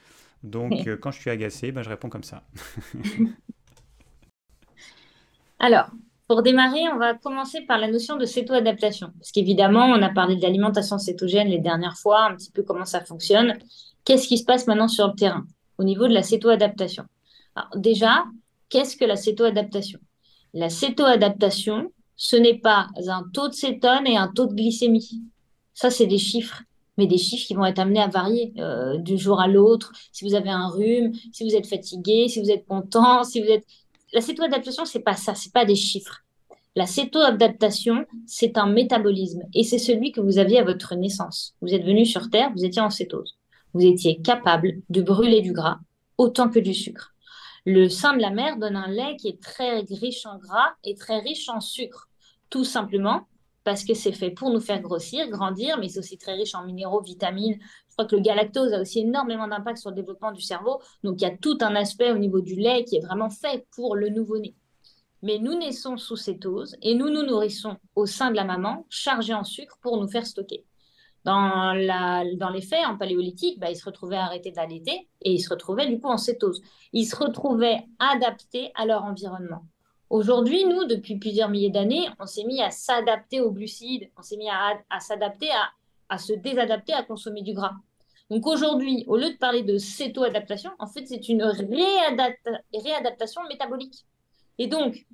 Donc 0.43 0.73
euh, 0.87 0.96
quand 0.96 1.11
je 1.11 1.20
suis 1.20 1.31
agacé, 1.31 1.73
ben, 1.73 1.82
je 1.82 1.88
réponds 1.88 2.08
comme 2.08 2.25
ça. 2.25 2.43
Alors, 5.58 5.90
pour 6.29 6.43
démarrer, 6.43 6.88
on 6.93 6.99
va 6.99 7.14
commencer 7.14 7.62
par 7.62 7.79
la 7.79 7.88
notion 7.90 8.17
de 8.17 8.25
céto-adaptation. 8.25 9.12
Parce 9.19 9.32
qu'évidemment, 9.32 9.87
on 9.87 10.02
a 10.02 10.11
parlé 10.11 10.37
de 10.37 10.43
l'alimentation 10.43 10.99
cétogène 10.99 11.49
les 11.49 11.58
dernières 11.58 11.96
fois, 11.96 12.26
un 12.26 12.37
petit 12.37 12.52
peu 12.52 12.62
comment 12.62 12.85
ça 12.85 13.05
fonctionne. 13.05 13.58
Qu'est-ce 14.05 14.29
qui 14.29 14.38
se 14.38 14.44
passe 14.44 14.67
maintenant 14.67 14.88
sur 14.88 15.08
le 15.08 15.14
terrain 15.14 15.46
au 15.79 15.85
niveau 15.85 16.06
de 16.06 16.14
la 16.14 16.23
céto-adaptation? 16.23 17.05
Alors 17.55 17.70
déjà, 17.76 18.25
qu'est-ce 18.69 18.96
que 18.96 19.05
la 19.05 19.17
céto-adaptation? 19.17 19.99
La 20.55 20.70
céto-adaptation, 20.70 21.90
ce 22.19 22.37
n'est 22.37 22.59
pas 22.59 22.88
un 23.06 23.25
taux 23.32 23.49
de 23.49 23.55
cétone 23.55 24.06
et 24.06 24.19
un 24.19 24.29
taux 24.29 24.47
de 24.47 24.55
glycémie. 24.55 25.23
Ça, 25.73 25.88
c'est 25.91 26.06
des 26.06 26.19
chiffres 26.19 26.62
mais 26.99 27.06
des 27.06 27.17
chiffres 27.17 27.47
qui 27.47 27.55
vont 27.55 27.65
être 27.65 27.79
amenés 27.79 28.03
à 28.03 28.09
varier 28.09 28.53
euh, 28.59 28.99
du 28.99 29.17
jour 29.17 29.41
à 29.41 29.47
l'autre. 29.47 29.93
Si 30.12 30.25
vous 30.25 30.35
avez 30.35 30.50
un 30.50 30.69
rhume, 30.69 31.12
si 31.32 31.44
vous 31.44 31.55
êtes 31.55 31.67
fatigué, 31.67 32.26
si 32.29 32.43
vous 32.43 32.50
êtes 32.50 32.67
content, 32.67 33.23
si 33.25 33.41
vous 33.41 33.49
êtes 33.49 33.65
la 34.12 34.20
céto-adaptation, 34.20 34.85
c'est 34.85 35.00
pas 35.00 35.15
ça, 35.15 35.35
c'est 35.35 35.53
pas 35.53 35.65
des 35.65 35.76
chiffres. 35.76 36.25
La 36.75 36.87
céto-adaptation, 36.87 38.04
c'est 38.26 38.59
un 38.59 38.66
métabolisme 38.66 39.43
et 39.54 39.62
c'est 39.62 39.78
celui 39.78 40.12
que 40.12 40.21
vous 40.21 40.38
aviez 40.38 40.59
à 40.59 40.64
votre 40.64 40.95
naissance. 40.97 41.54
Vous 41.61 41.73
êtes 41.73 41.85
venu 41.85 42.04
sur 42.04 42.31
Terre, 42.31 42.50
vous 42.54 42.64
étiez 42.64 42.83
en 42.83 42.90
cétose. 42.90 43.37
Vous 43.75 43.87
étiez 43.87 44.21
capable 44.21 44.81
de 44.88 45.00
brûler 45.00 45.40
du 45.40 45.52
gras 45.52 45.78
autant 46.16 46.49
que 46.49 46.59
du 46.59 46.75
sucre. 46.75 47.14
Le 47.64 47.88
sein 47.88 48.16
de 48.16 48.23
la 48.23 48.31
mère 48.31 48.57
donne 48.57 48.76
un 48.76 48.88
lait 48.88 49.16
qui 49.16 49.28
est 49.28 49.40
très 49.40 49.81
riche 49.81 50.26
en 50.26 50.38
gras 50.38 50.71
et 50.85 50.95
très 50.95 51.21
riche 51.21 51.49
en 51.49 51.61
sucre, 51.61 52.08
tout 52.50 52.64
simplement 52.64 53.26
parce 53.64 53.85
que 53.85 53.93
c'est 53.95 54.12
fait 54.12 54.31
pour 54.31 54.50
nous 54.50 54.61
faire 54.61 54.81
grossir, 54.81 55.28
grandir, 55.28 55.78
mais 55.78 55.88
c'est 55.88 55.99
aussi 55.99 56.17
très 56.17 56.35
riche 56.35 56.55
en 56.55 56.64
minéraux, 56.64 57.02
vitamines, 57.02 57.59
crois 57.99 58.07
que 58.07 58.14
le 58.14 58.23
galactose 58.23 58.73
a 58.73 58.81
aussi 58.81 59.00
énormément 59.00 59.49
d'impact 59.49 59.78
sur 59.78 59.90
le 59.90 59.97
développement 59.97 60.31
du 60.31 60.40
cerveau. 60.40 60.81
Donc, 61.02 61.21
il 61.21 61.25
y 61.25 61.26
a 61.26 61.37
tout 61.37 61.59
un 61.61 61.75
aspect 61.75 62.12
au 62.12 62.19
niveau 62.19 62.40
du 62.40 62.55
lait 62.55 62.85
qui 62.85 62.97
est 62.97 63.05
vraiment 63.05 63.28
fait 63.28 63.67
pour 63.75 63.97
le 63.97 64.09
nouveau-né. 64.09 64.55
Mais 65.23 65.40
nous 65.40 65.59
naissons 65.59 65.97
sous 65.97 66.14
cétose 66.14 66.76
et 66.81 66.95
nous 66.95 67.11
nous 67.11 67.25
nourrissons 67.25 67.76
au 67.97 68.07
sein 68.07 68.31
de 68.31 68.37
la 68.37 68.45
maman, 68.45 68.87
chargés 68.88 69.35
en 69.35 69.43
sucre 69.43 69.78
pour 69.83 70.00
nous 70.00 70.07
faire 70.07 70.26
stocker. 70.26 70.64
Dans 71.25 71.73
les 71.75 72.62
faits, 72.62 72.87
en 72.87 72.97
paléolithique, 72.97 73.59
bah, 73.59 73.69
ils 73.69 73.76
se 73.76 73.85
retrouvaient 73.85 74.17
arrêtés 74.17 74.52
d'allaiter 74.52 75.09
et 75.23 75.33
ils 75.33 75.40
se 75.40 75.50
retrouvaient 75.50 75.88
du 75.88 76.00
coup 76.00 76.09
en 76.09 76.19
cétose. 76.19 76.62
Ils 76.93 77.05
se 77.05 77.17
retrouvaient 77.17 77.85
adaptés 77.99 78.71
à 78.76 78.87
leur 78.87 79.02
environnement. 79.02 79.67
Aujourd'hui, 80.11 80.65
nous, 80.65 80.87
depuis 80.87 81.19
plusieurs 81.19 81.50
milliers 81.50 81.71
d'années, 81.71 82.09
on 82.19 82.27
s'est 82.27 82.45
mis 82.45 82.62
à 82.62 82.71
s'adapter 82.71 83.41
aux 83.41 83.53
glucides, 83.53 84.11
on 84.17 84.23
s'est 84.23 84.38
mis 84.38 84.49
à, 84.49 85.00
s'adapter, 85.00 85.50
à, 86.09 86.19
se 86.19 86.33
désadapter 86.33 86.95
à 86.95 87.03
consommer 87.03 87.43
du 87.43 87.53
gras. 87.53 87.75
Donc 88.31 88.47
aujourd'hui, 88.47 89.05
au 89.07 89.17
lieu 89.17 89.31
de 89.31 89.38
parler 89.38 89.62
de 89.62 89.77
céto-adaptation, 89.77 90.71
en 90.79 90.87
fait, 90.87 91.07
c'est 91.07 91.29
une 91.29 91.43
réadaptation 91.43 93.43
métabolique. 93.49 94.07
Et 94.59 94.67
donc, 94.67 95.07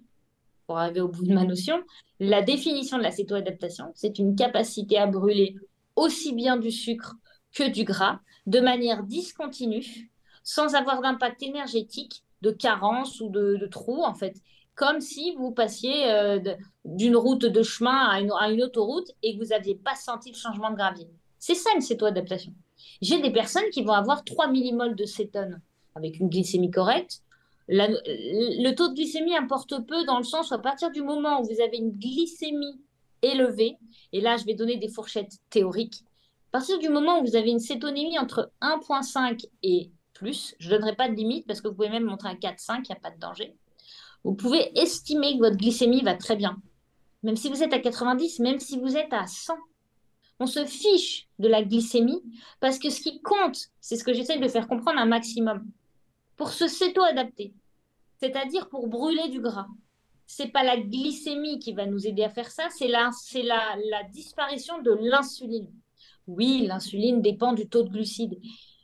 pour 0.67 0.79
arriver 0.79 1.01
au 1.01 1.09
bout 1.09 1.25
de 1.25 1.35
ma 1.35 1.45
notion, 1.45 1.83
la 2.21 2.43
définition 2.43 2.97
de 2.97 3.03
la 3.03 3.11
céto-adaptation, 3.11 3.91
c'est 3.95 4.19
une 4.19 4.37
capacité 4.37 4.99
à 4.99 5.07
brûler 5.07 5.57
aussi 5.97 6.33
bien 6.33 6.57
du 6.57 6.71
sucre 6.71 7.17
que 7.53 7.69
du 7.69 7.85
gras 7.85 8.21
de 8.47 8.61
manière 8.61 9.03
discontinue, 9.03 10.11
sans 10.43 10.75
avoir 10.75 11.01
d'impact 11.01 11.43
énergétique, 11.43 12.23
de 12.43 12.51
carence 12.51 13.21
ou 13.21 13.31
de, 13.31 13.67
trou, 13.71 14.05
en 14.05 14.15
fait. 14.15 14.37
Comme 14.75 15.01
si 15.01 15.35
vous 15.37 15.53
passiez 15.53 16.11
euh, 16.11 16.41
d'une 16.85 17.17
route 17.17 17.47
de 17.47 17.63
chemin 17.63 18.09
à 18.09 18.21
une, 18.21 18.33
à 18.33 18.49
autoroute 18.65 19.11
et 19.23 19.35
que 19.35 19.43
vous 19.43 19.51
n'aviez 19.51 19.77
pas 19.77 19.95
senti 19.95 20.31
le 20.31 20.37
changement 20.37 20.71
de 20.71 20.77
gravier 20.77 21.09
C'est 21.39 21.55
ça 21.55 21.71
une 21.75 21.81
cétoadaptation. 21.81 22.53
J'ai 23.01 23.21
des 23.21 23.31
personnes 23.31 23.71
qui 23.73 23.83
vont 23.83 23.93
avoir 23.93 24.25
3 24.25 24.49
millimoles 24.49 24.97
de 24.97 25.05
cétone 25.05 25.61
avec 25.95 26.19
une 26.19 26.29
glycémie 26.29 26.71
correcte. 26.71 27.23
le 27.69 28.75
taux 28.75 28.89
de 28.89 28.95
glycémie 28.95 29.37
importe 29.37 29.87
peu 29.87 30.05
dans 30.05 30.19
le 30.19 30.25
sens 30.25 30.51
où 30.51 30.55
à 30.55 30.59
partir 30.59 30.91
du 30.91 31.03
moment 31.03 31.41
où 31.41 31.45
vous 31.45 31.61
avez 31.61 31.77
une 31.77 31.93
glycémie 31.93 32.81
élevée, 33.23 33.79
et 34.13 34.21
là 34.21 34.37
je 34.37 34.45
vais 34.45 34.55
donner 34.55 34.77
des 34.77 34.89
fourchettes 34.89 35.39
théoriques, 35.51 36.05
à 36.53 36.59
partir 36.59 36.79
du 36.79 36.89
moment 36.89 37.21
où 37.21 37.25
vous 37.25 37.37
avez 37.37 37.51
une 37.51 37.61
cétonémie 37.61 38.19
entre 38.19 38.51
1,5 38.61 39.47
et 39.63 39.91
plus, 40.13 40.55
je 40.59 40.71
ne 40.71 40.77
donnerai 40.77 40.95
pas 40.95 41.09
de 41.09 41.15
limite 41.15 41.47
parce 41.47 41.61
que 41.61 41.69
vous 41.69 41.75
pouvez 41.75 41.91
même 41.91 42.05
montrer 42.05 42.29
un 42.29 42.35
4,5, 42.35 42.77
il 42.77 42.83
n'y 42.83 42.93
a 42.93 43.01
pas 43.01 43.11
de 43.11 43.19
danger. 43.19 43.57
Vous 44.25 44.35
pouvez 44.35 44.73
estimer 44.79 45.35
que 45.35 45.39
votre 45.39 45.57
glycémie 45.57 46.03
va 46.03 46.15
très 46.15 46.37
bien. 46.37 46.57
Même 47.23 47.37
si 47.37 47.49
vous 47.49 47.63
êtes 47.63 47.73
à 47.73 47.79
90, 47.79 48.41
même 48.41 48.59
si 48.59 48.79
vous 48.79 48.97
êtes 48.97 49.13
à 49.13 49.27
100. 49.27 49.55
On 50.41 50.47
se 50.47 50.65
fiche 50.65 51.29
de 51.39 51.47
la 51.47 51.63
glycémie 51.63 52.23
parce 52.61 52.79
que 52.79 52.91
ce 52.91 53.01
qui 53.01 53.21
compte, 53.23 53.69
c'est 53.81 53.97
ce 53.97 54.05
que 54.05 54.13
j'essaie 54.13 54.39
de 54.39 54.49
faire 54.49 54.67
comprendre 54.67 54.99
un 54.99 55.07
maximum. 55.07 55.65
Pour 56.37 56.51
se 56.51 56.67
céto-adapter, 56.67 57.55
c'est-à-dire 58.21 58.69
pour 58.69 58.89
brûler 58.89 59.29
du 59.29 59.41
gras, 59.41 59.69
c'est 60.27 60.49
pas 60.49 60.65
la 60.65 60.79
glycémie 60.79 61.59
qui 61.61 61.73
va 61.73 61.87
nous 61.87 62.07
aider 62.07 62.25
à 62.25 62.31
faire 62.31 62.51
ça, 62.51 62.69
c'est 62.71 62.89
la, 62.89 63.11
la, 63.35 63.77
la 63.91 64.03
disparition 64.05 64.81
de 64.83 64.91
l'insuline. 64.91 65.69
Oui, 66.27 66.67
l'insuline 66.67 67.21
dépend 67.23 67.53
du 67.53 67.69
taux 67.69 67.83
de 67.83 67.91
glucides, 67.91 68.41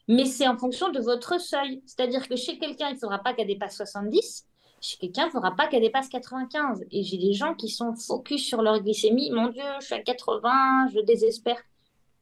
mais 0.06 0.26
c'est 0.26 0.47
en 0.47 0.59
fonction 0.59 0.90
de 0.90 1.00
votre 1.00 1.40
seuil. 1.40 1.82
C'est-à-dire 1.87 2.28
que 2.28 2.37
chez 2.37 2.59
quelqu'un, 2.59 2.90
il 2.90 2.94
ne 2.94 2.99
faudra 2.99 3.18
pas 3.18 3.32
qu'elle 3.32 3.47
dépasse 3.47 3.76
70, 3.76 4.47
chez 4.47 4.50
quelqu'un, 4.99 5.26
ne 5.26 5.30
faudra 5.30 5.54
pas 5.56 5.66
qu'elle 5.66 5.82
dépasse 5.82 6.08
95. 6.08 6.84
Et 6.90 7.02
j'ai 7.02 7.18
des 7.18 7.32
gens 7.32 7.54
qui 7.54 7.68
sont 7.68 7.94
focus 7.94 8.44
sur 8.44 8.62
leur 8.62 8.80
glycémie. 8.80 9.30
Mon 9.30 9.49
Dieu, 9.49 9.62
je 9.80 9.87
suis 9.87 9.94
à 9.94 10.02
80, 10.02 10.88
je 10.94 11.00
désespère. 11.00 11.58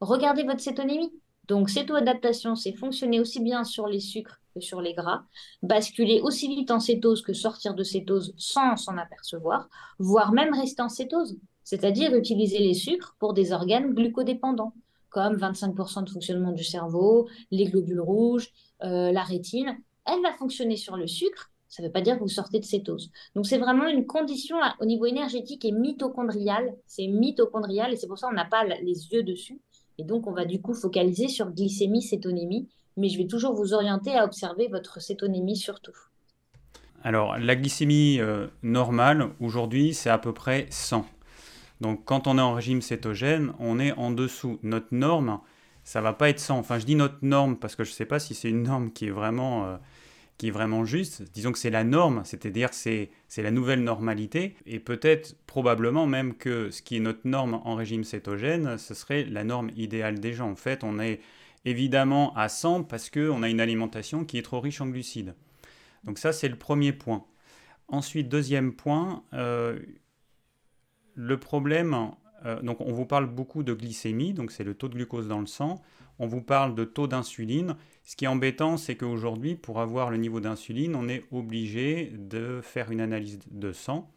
Regardez 0.00 0.42
votre 0.42 0.60
cétonémie. 0.60 1.12
Donc, 1.46 1.70
céto-adaptation, 1.70 2.54
c'est 2.56 2.72
fonctionner 2.72 3.20
aussi 3.20 3.40
bien 3.40 3.64
sur 3.64 3.86
les 3.86 4.00
sucres 4.00 4.40
que 4.54 4.60
sur 4.60 4.82
les 4.82 4.92
gras, 4.92 5.22
basculer 5.62 6.20
aussi 6.20 6.46
vite 6.48 6.70
en 6.70 6.78
cétose 6.78 7.22
que 7.22 7.32
sortir 7.32 7.74
de 7.74 7.82
cétose 7.82 8.34
sans 8.36 8.76
s'en 8.76 8.98
apercevoir, 8.98 9.68
voire 9.98 10.32
même 10.32 10.52
rester 10.52 10.82
en 10.82 10.90
cétose, 10.90 11.38
c'est-à-dire 11.64 12.14
utiliser 12.14 12.58
les 12.58 12.74
sucres 12.74 13.16
pour 13.18 13.32
des 13.32 13.52
organes 13.52 13.94
glucodépendants 13.94 14.74
comme 15.10 15.36
25% 15.36 16.04
de 16.04 16.10
fonctionnement 16.10 16.52
du 16.52 16.64
cerveau, 16.64 17.28
les 17.50 17.64
globules 17.64 18.00
rouges, 18.00 18.50
euh, 18.82 19.10
la 19.10 19.22
rétine, 19.22 19.76
elle 20.04 20.22
va 20.22 20.32
fonctionner 20.34 20.76
sur 20.76 20.96
le 20.96 21.06
sucre. 21.06 21.50
Ça 21.68 21.82
ne 21.82 21.88
veut 21.88 21.92
pas 21.92 22.00
dire 22.00 22.16
que 22.16 22.20
vous 22.20 22.28
sortez 22.28 22.60
de 22.60 22.64
cétose. 22.64 23.10
Donc, 23.34 23.46
c'est 23.46 23.58
vraiment 23.58 23.86
une 23.86 24.06
condition 24.06 24.56
au 24.80 24.84
niveau 24.86 25.06
énergétique 25.06 25.64
et 25.64 25.72
mitochondrial. 25.72 26.74
C'est 26.86 27.06
mitochondrial 27.06 27.92
et 27.92 27.96
c'est 27.96 28.06
pour 28.06 28.18
ça 28.18 28.28
qu'on 28.28 28.34
n'a 28.34 28.44
pas 28.44 28.64
les 28.64 29.12
yeux 29.12 29.22
dessus. 29.22 29.60
Et 29.98 30.04
donc, 30.04 30.26
on 30.26 30.32
va 30.32 30.44
du 30.44 30.60
coup 30.60 30.74
focaliser 30.74 31.28
sur 31.28 31.50
glycémie, 31.50 32.02
cétonémie. 32.02 32.68
Mais 32.96 33.08
je 33.08 33.18
vais 33.18 33.26
toujours 33.26 33.54
vous 33.54 33.74
orienter 33.74 34.14
à 34.14 34.24
observer 34.24 34.68
votre 34.68 35.00
cétonémie 35.00 35.56
surtout. 35.56 35.96
Alors, 37.04 37.38
la 37.38 37.54
glycémie 37.54 38.18
euh, 38.18 38.48
normale, 38.62 39.30
aujourd'hui, 39.40 39.94
c'est 39.94 40.10
à 40.10 40.18
peu 40.18 40.32
près 40.32 40.66
100. 40.70 41.06
Donc 41.80 42.04
quand 42.04 42.26
on 42.26 42.38
est 42.38 42.42
en 42.42 42.54
régime 42.54 42.82
cétogène, 42.82 43.52
on 43.58 43.78
est 43.78 43.92
en 43.92 44.10
dessous. 44.10 44.58
Notre 44.62 44.88
norme, 44.90 45.40
ça 45.84 46.00
va 46.00 46.12
pas 46.12 46.28
être 46.28 46.40
100. 46.40 46.58
Enfin, 46.58 46.78
je 46.78 46.86
dis 46.86 46.96
notre 46.96 47.18
norme 47.22 47.56
parce 47.56 47.76
que 47.76 47.84
je 47.84 47.90
ne 47.90 47.94
sais 47.94 48.04
pas 48.04 48.18
si 48.18 48.34
c'est 48.34 48.50
une 48.50 48.64
norme 48.64 48.92
qui 48.92 49.06
est 49.06 49.10
vraiment, 49.10 49.66
euh, 49.66 49.76
qui 50.38 50.48
est 50.48 50.52
vraiment 50.52 50.84
juste. 50.84 51.22
Disons 51.32 51.50
que 51.52 51.58
c'est 51.58 51.70
la 51.70 51.84
norme, 51.84 52.22
c'est-à-dire 52.24 52.72
c'est 52.72 53.10
c'est 53.26 53.42
la 53.42 53.50
nouvelle 53.50 53.82
normalité. 53.82 54.54
Et 54.66 54.78
peut-être, 54.78 55.36
probablement 55.46 56.06
même 56.06 56.34
que 56.34 56.70
ce 56.70 56.80
qui 56.80 56.96
est 56.96 57.00
notre 57.00 57.26
norme 57.26 57.60
en 57.64 57.74
régime 57.74 58.04
cétogène, 58.04 58.78
ce 58.78 58.94
serait 58.94 59.24
la 59.24 59.44
norme 59.44 59.70
idéale 59.76 60.20
des 60.20 60.32
gens. 60.32 60.50
En 60.50 60.56
fait, 60.56 60.84
on 60.84 61.00
est 61.00 61.20
évidemment 61.64 62.34
à 62.36 62.48
100 62.48 62.84
parce 62.84 63.10
qu'on 63.10 63.42
a 63.42 63.48
une 63.48 63.60
alimentation 63.60 64.24
qui 64.24 64.38
est 64.38 64.42
trop 64.42 64.60
riche 64.60 64.80
en 64.80 64.86
glucides. 64.86 65.34
Donc 66.04 66.18
ça, 66.18 66.32
c'est 66.32 66.48
le 66.48 66.56
premier 66.56 66.92
point. 66.92 67.24
Ensuite, 67.88 68.28
deuxième 68.28 68.74
point, 68.74 69.24
euh, 69.32 69.80
le 71.14 71.38
problème, 71.38 72.12
euh, 72.44 72.60
donc 72.62 72.80
on 72.80 72.92
vous 72.92 73.06
parle 73.06 73.26
beaucoup 73.26 73.62
de 73.62 73.72
glycémie, 73.72 74.32
donc 74.32 74.50
c'est 74.52 74.64
le 74.64 74.74
taux 74.74 74.88
de 74.88 74.94
glucose 74.94 75.28
dans 75.28 75.40
le 75.40 75.46
sang. 75.46 75.82
On 76.18 76.26
vous 76.26 76.42
parle 76.42 76.74
de 76.74 76.84
taux 76.84 77.06
d'insuline. 77.06 77.76
Ce 78.04 78.16
qui 78.16 78.24
est 78.24 78.28
embêtant, 78.28 78.76
c'est 78.76 78.96
qu'aujourd'hui, 78.96 79.54
pour 79.54 79.80
avoir 79.80 80.10
le 80.10 80.16
niveau 80.16 80.40
d'insuline, 80.40 80.96
on 80.96 81.08
est 81.08 81.24
obligé 81.30 82.12
de 82.16 82.60
faire 82.62 82.90
une 82.90 83.00
analyse 83.00 83.38
de 83.50 83.72
sang. 83.72 84.10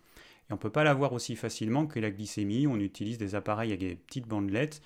Et 0.49 0.53
on 0.53 0.55
ne 0.55 0.59
peut 0.59 0.71
pas 0.71 0.83
l'avoir 0.83 1.13
aussi 1.13 1.35
facilement 1.35 1.85
que 1.85 1.99
la 1.99 2.09
glycémie. 2.09 2.65
On 2.65 2.77
utilise 2.77 3.17
des 3.17 3.35
appareils 3.35 3.69
avec 3.69 3.79
des 3.81 3.95
petites 3.95 4.27
bandelettes. 4.27 4.81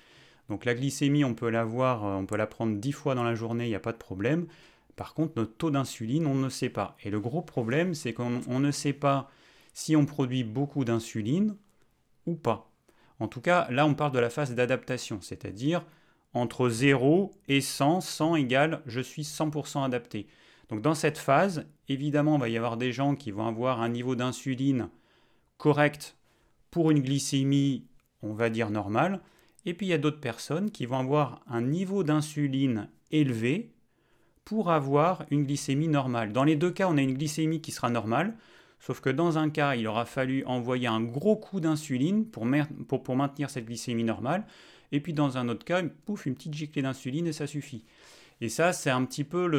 Donc 0.48 0.64
la 0.64 0.74
glycémie, 0.74 1.24
on 1.24 1.34
peut 1.34 1.48
l'avoir, 1.48 2.04
euh, 2.04 2.14
on 2.16 2.26
peut 2.26 2.36
la 2.36 2.46
prendre 2.46 2.76
10 2.76 2.92
fois 2.92 3.14
dans 3.14 3.24
la 3.24 3.34
journée, 3.34 3.64
il 3.64 3.70
n'y 3.70 3.74
a 3.74 3.80
pas 3.80 3.92
de 3.92 3.98
problème. 3.98 4.46
Par 4.94 5.12
contre, 5.12 5.34
notre 5.36 5.56
taux 5.56 5.70
d'insuline, 5.70 6.26
on 6.26 6.34
ne 6.34 6.48
sait 6.48 6.70
pas. 6.70 6.96
Et 7.02 7.10
le 7.10 7.20
gros 7.20 7.42
problème, 7.42 7.94
c'est 7.94 8.12
qu'on 8.12 8.60
ne 8.60 8.70
sait 8.70 8.92
pas 8.92 9.30
si 9.74 9.96
on 9.96 10.06
produit 10.06 10.44
beaucoup 10.44 10.84
d'insuline 10.84 11.56
ou 12.26 12.34
pas. 12.34 12.70
En 13.18 13.28
tout 13.28 13.40
cas, 13.40 13.66
là, 13.70 13.86
on 13.86 13.94
parle 13.94 14.12
de 14.12 14.18
la 14.18 14.30
phase 14.30 14.54
d'adaptation, 14.54 15.20
c'est-à-dire 15.20 15.84
entre 16.34 16.68
0 16.68 17.32
et 17.48 17.60
100, 17.60 18.00
100 18.00 18.36
égale 18.36 18.82
je 18.86 19.00
suis 19.00 19.22
100% 19.22 19.84
adapté. 19.84 20.26
Donc 20.68 20.82
dans 20.82 20.94
cette 20.94 21.18
phase, 21.18 21.66
évidemment, 21.88 22.36
il 22.36 22.40
va 22.40 22.48
y 22.48 22.56
avoir 22.56 22.76
des 22.76 22.92
gens 22.92 23.14
qui 23.14 23.30
vont 23.30 23.46
avoir 23.46 23.80
un 23.80 23.88
niveau 23.88 24.16
d'insuline 24.16 24.88
correct 25.56 26.16
pour 26.70 26.90
une 26.90 27.00
glycémie, 27.00 27.86
on 28.22 28.34
va 28.34 28.50
dire 28.50 28.70
normale, 28.70 29.20
et 29.64 29.74
puis 29.74 29.86
il 29.86 29.90
y 29.90 29.94
a 29.94 29.98
d'autres 29.98 30.20
personnes 30.20 30.70
qui 30.70 30.86
vont 30.86 30.98
avoir 30.98 31.42
un 31.48 31.62
niveau 31.62 32.02
d'insuline 32.02 32.88
élevé 33.10 33.72
pour 34.44 34.70
avoir 34.70 35.24
une 35.30 35.44
glycémie 35.44 35.88
normale. 35.88 36.32
Dans 36.32 36.44
les 36.44 36.56
deux 36.56 36.70
cas, 36.70 36.88
on 36.88 36.98
a 36.98 37.02
une 37.02 37.14
glycémie 37.14 37.60
qui 37.60 37.72
sera 37.72 37.88
normale, 37.88 38.36
Sauf 38.86 39.00
que 39.00 39.10
dans 39.10 39.36
un 39.36 39.50
cas, 39.50 39.74
il 39.74 39.84
aura 39.88 40.04
fallu 40.04 40.44
envoyer 40.44 40.86
un 40.86 41.00
gros 41.00 41.34
coup 41.34 41.58
d'insuline 41.58 42.24
pour, 42.24 42.46
maintenir 42.46 43.50
cette 43.50 43.66
glycémie 43.66 44.04
normale. 44.04 44.46
Et 44.92 45.00
puis 45.00 45.12
dans 45.12 45.38
un 45.38 45.48
autre 45.48 45.64
cas, 45.64 45.82
pouf, 45.82 46.24
une 46.26 46.36
petite 46.36 46.54
giclée 46.54 46.82
d'insuline 46.82 47.26
et 47.26 47.32
ça 47.32 47.48
suffit. 47.48 47.82
Et 48.40 48.48
ça, 48.48 48.72
c'est 48.72 48.90
un 48.90 49.04
petit 49.04 49.24
peu 49.24 49.50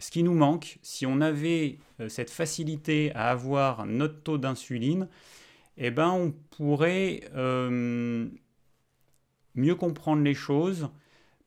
ce 0.00 0.10
qui 0.10 0.24
nous 0.24 0.34
manque. 0.34 0.80
Si 0.82 1.06
on 1.06 1.20
avait 1.20 1.78
euh, 2.00 2.08
cette 2.08 2.28
facilité 2.28 3.12
à 3.14 3.30
avoir 3.30 3.86
notre 3.86 4.20
taux 4.24 4.36
d'insuline, 4.36 5.06
eh 5.76 5.92
ben, 5.92 6.10
on 6.10 6.32
pourrait 6.32 7.30
euh, 7.36 8.26
mieux 9.54 9.76
comprendre 9.76 10.24
les 10.24 10.34
choses. 10.34 10.88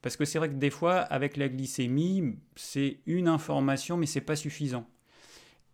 Parce 0.02 0.16
que 0.16 0.24
c'est 0.24 0.40
vrai 0.40 0.48
que 0.48 0.54
des 0.54 0.70
fois, 0.70 1.00
avec 1.00 1.36
la 1.36 1.50
glycémie, 1.50 2.38
c'est 2.56 3.00
une 3.08 3.28
information, 3.28 3.98
mais 3.98 4.06
c'est 4.06 4.22
pas 4.22 4.38
suffisant. 4.38 4.88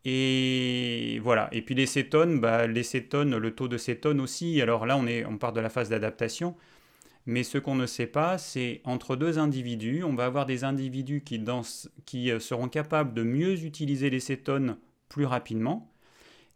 Et 0.05 1.19
voilà. 1.23 1.49
Et 1.51 1.61
puis 1.61 1.75
les 1.75 1.85
cétones, 1.85 2.39
bah, 2.39 2.67
les 2.67 2.83
cétones, 2.83 3.37
le 3.37 3.51
taux 3.55 3.67
de 3.67 3.77
cétones 3.77 4.19
aussi. 4.19 4.61
Alors 4.61 4.85
là, 4.85 4.97
on, 4.97 5.07
est, 5.07 5.25
on 5.25 5.37
part 5.37 5.53
de 5.53 5.61
la 5.61 5.69
phase 5.69 5.89
d'adaptation. 5.89 6.55
Mais 7.25 7.43
ce 7.43 7.57
qu'on 7.57 7.75
ne 7.75 7.85
sait 7.85 8.07
pas, 8.07 8.37
c'est 8.37 8.81
entre 8.83 9.15
deux 9.15 9.39
individus, 9.39 10.03
on 10.03 10.13
va 10.13 10.25
avoir 10.25 10.45
des 10.45 10.65
individus 10.65 11.21
qui, 11.21 11.41
qui 12.05 12.31
euh, 12.31 12.39
seront 12.39 12.67
capables 12.67 13.13
de 13.13 13.23
mieux 13.23 13.63
utiliser 13.63 14.09
les 14.09 14.19
cétones 14.19 14.77
plus 15.07 15.25
rapidement, 15.25 15.93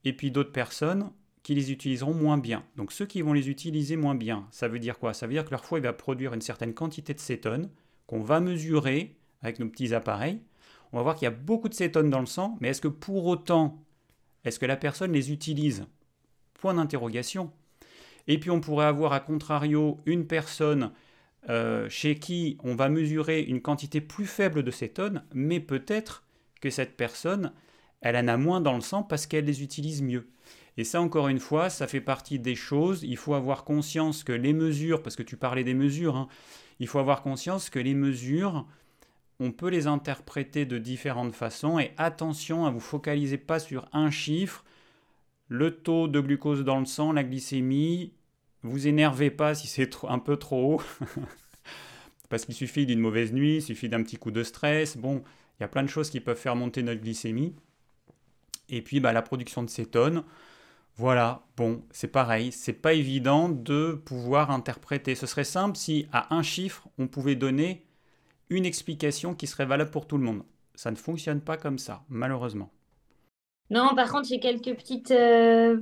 et 0.04 0.13
puis 0.13 0.32
d'autres 0.32 0.51
personnes 0.51 1.12
qui 1.44 1.56
les 1.56 1.72
utiliseront 1.72 2.13
moins 2.13 2.38
bien. 2.38 2.66
Donc 2.75 2.92
ceux 2.92 3.06
qui 3.06 3.22
vont 3.22 3.32
les 3.32 3.50
utiliser 3.50 3.96
moins 3.96 4.16
bien, 4.16 4.48
ça 4.51 4.68
veut 4.68 4.80
dire 4.80 5.00
quoi? 5.00 5.13
Ça 5.13 5.27
veut 5.27 5.34
dire 5.34 5.46
que 5.46 5.51
leur 5.51 5.63
foie 5.63 5.80
va 5.80 5.94
produire 5.94 6.34
une 6.34 6.42
certaine 6.42 6.74
quantité 6.74 7.13
de 7.13 7.20
cétones 7.20 7.70
qu'on 8.06 8.22
va 8.22 8.42
mesurer 8.42 9.16
avec 9.42 9.60
nos 9.60 9.70
petits 9.70 9.94
appareils, 9.94 10.42
on 10.94 10.98
va 10.98 11.03
voir 11.03 11.15
qu'il 11.15 11.25
y 11.25 11.27
a 11.27 11.32
beaucoup 11.32 11.70
de 11.70 11.74
cétones 11.74 12.10
dans 12.10 12.20
le 12.20 12.25
sang, 12.25 12.58
mais 12.62 12.70
est-ce 12.70 12.82
que 12.82 12.88
pour 12.88 13.25
autant, 13.25 13.84
est-ce 14.44 14.60
que 14.60 14.65
la 14.65 14.77
personne 14.77 15.12
les 15.12 15.32
utilise? 15.32 15.86
Point 16.53 16.75
d'interrogation. 16.75 17.51
Et 18.27 18.39
puis 18.39 18.50
on 18.50 18.60
pourrait 18.60 18.86
avoir 18.86 19.13
à 19.13 19.20
contrario 19.20 20.00
une 20.06 20.27
personne 20.27 20.91
euh, 21.50 21.88
chez 21.89 22.15
qui 22.15 22.58
on 22.63 22.75
va 22.75 22.89
mesurer 22.89 23.41
une 23.41 23.62
quantité 23.62 24.01
plus 24.01 24.25
faible 24.25 24.63
de 24.63 24.72
cétones, 24.72 25.24
mais 25.34 25.60
peut-être 25.60 26.24
que 26.62 26.70
cette 26.70 26.98
personne, 26.98 27.53
elle 28.01 28.17
en 28.17 28.27
a 28.27 28.38
moins 28.38 28.62
dans 28.62 28.75
le 28.75 28.82
sang 28.82 29.03
parce 29.03 29.27
qu'elle 29.27 29.46
les 29.46 29.63
utilise 29.63 30.01
mieux. 30.01 30.27
Et 30.77 30.84
ça, 30.84 31.01
encore 31.01 31.27
une 31.27 31.39
fois, 31.39 31.70
ça 31.70 31.88
fait 31.88 32.01
partie 32.01 32.38
des 32.38 32.56
choses. 32.56 33.03
Il 33.03 33.17
faut 33.17 33.34
avoir 33.34 33.63
conscience 33.63 34.24
que 34.24 34.32
les 34.32 34.53
mesures, 34.53 35.01
parce 35.01 35.15
que 35.15 35.24
tu 35.24 35.36
parlais 35.36 35.63
des 35.63 35.74
mesures, 35.74 36.15
hein, 36.15 36.27
il 36.79 36.88
faut 36.88 37.00
avoir 37.00 37.24
conscience 37.24 37.70
que 37.70 37.79
les 37.79 37.96
mesures, 37.96 38.67
on 39.39 39.51
peut 39.51 39.70
les 39.70 39.88
interpréter 39.88 40.65
de 40.65 40.77
différentes 40.77 41.34
façons 41.34 41.79
et 41.79 41.94
attention 41.98 42.65
à 42.65 42.72
vous 42.72 42.79
focaliser 42.79 43.38
pas 43.38 43.60
sur 43.60 43.88
un 43.94 44.12
chiffre, 44.12 44.63
le 45.48 45.72
taux 45.72 46.08
de 46.08 46.20
glucose 46.20 46.63
dans 46.63 46.79
le 46.79 46.86
sang, 46.86 47.13
la 47.13 47.24
glycémie, 47.24 48.13
vous 48.63 48.88
énervez 48.88 49.32
pas 49.32 49.56
si 49.56 49.67
c'est 49.67 49.89
un 50.08 50.20
peu 50.20 50.38
trop 50.38 50.75
haut, 50.75 50.82
parce 52.29 52.46
qu'il 52.46 52.56
suffit 52.56 52.86
d'une 52.86 53.00
mauvaise 53.00 53.32
nuit, 53.34 53.58
il 53.58 53.62
suffit 53.62 53.89
d'un 53.89 54.03
petit 54.03 54.17
coup 54.17 54.32
de 54.32 54.44
stress, 54.44 54.98
bon, 54.98 55.24
il 55.60 55.63
y 55.63 55.65
a 55.65 55.70
plein 55.70 55.84
de 55.84 55.89
choses 55.89 56.10
qui 56.10 56.20
peuvent 56.20 56.38
faire 56.38 56.56
monter 56.56 56.84
notre 56.84 57.01
glycémie. 57.01 57.56
Et 58.70 58.82
puis 58.82 59.00
bah, 59.00 59.13
la 59.13 59.22
production 59.22 59.63
de 59.63 59.70
cétones, 59.70 60.24
Voilà, 60.98 61.46
bon, 61.58 61.84
c'est 61.91 62.08
pareil, 62.08 62.51
c'est 62.51 62.74
pas 62.74 62.94
évident 62.94 63.50
de 63.50 63.94
pouvoir 64.06 64.51
interpréter. 64.51 65.15
Ce 65.15 65.27
serait 65.27 65.44
simple 65.44 65.77
si 65.77 66.08
à 66.12 66.36
un 66.36 66.44
chiffre, 66.44 66.89
on 66.98 67.08
pouvait 67.08 67.36
donner 67.36 67.87
une 68.50 68.66
explication 68.66 69.36
qui 69.36 69.48
serait 69.48 69.66
valable 69.66 69.92
pour 69.92 70.08
tout 70.08 70.18
le 70.18 70.24
monde. 70.24 70.44
Ça 70.75 70.92
ne 70.92 70.96
fonctionne 70.96 71.42
pas 71.42 71.58
comme 71.58 71.80
ça, 71.80 72.04
malheureusement. 72.10 72.70
Non, 73.70 73.96
par 73.96 74.12
contre, 74.12 74.27
j'ai 74.27 74.39
quelques 74.39 74.75
petites, 74.75 75.12
euh, 75.12 75.82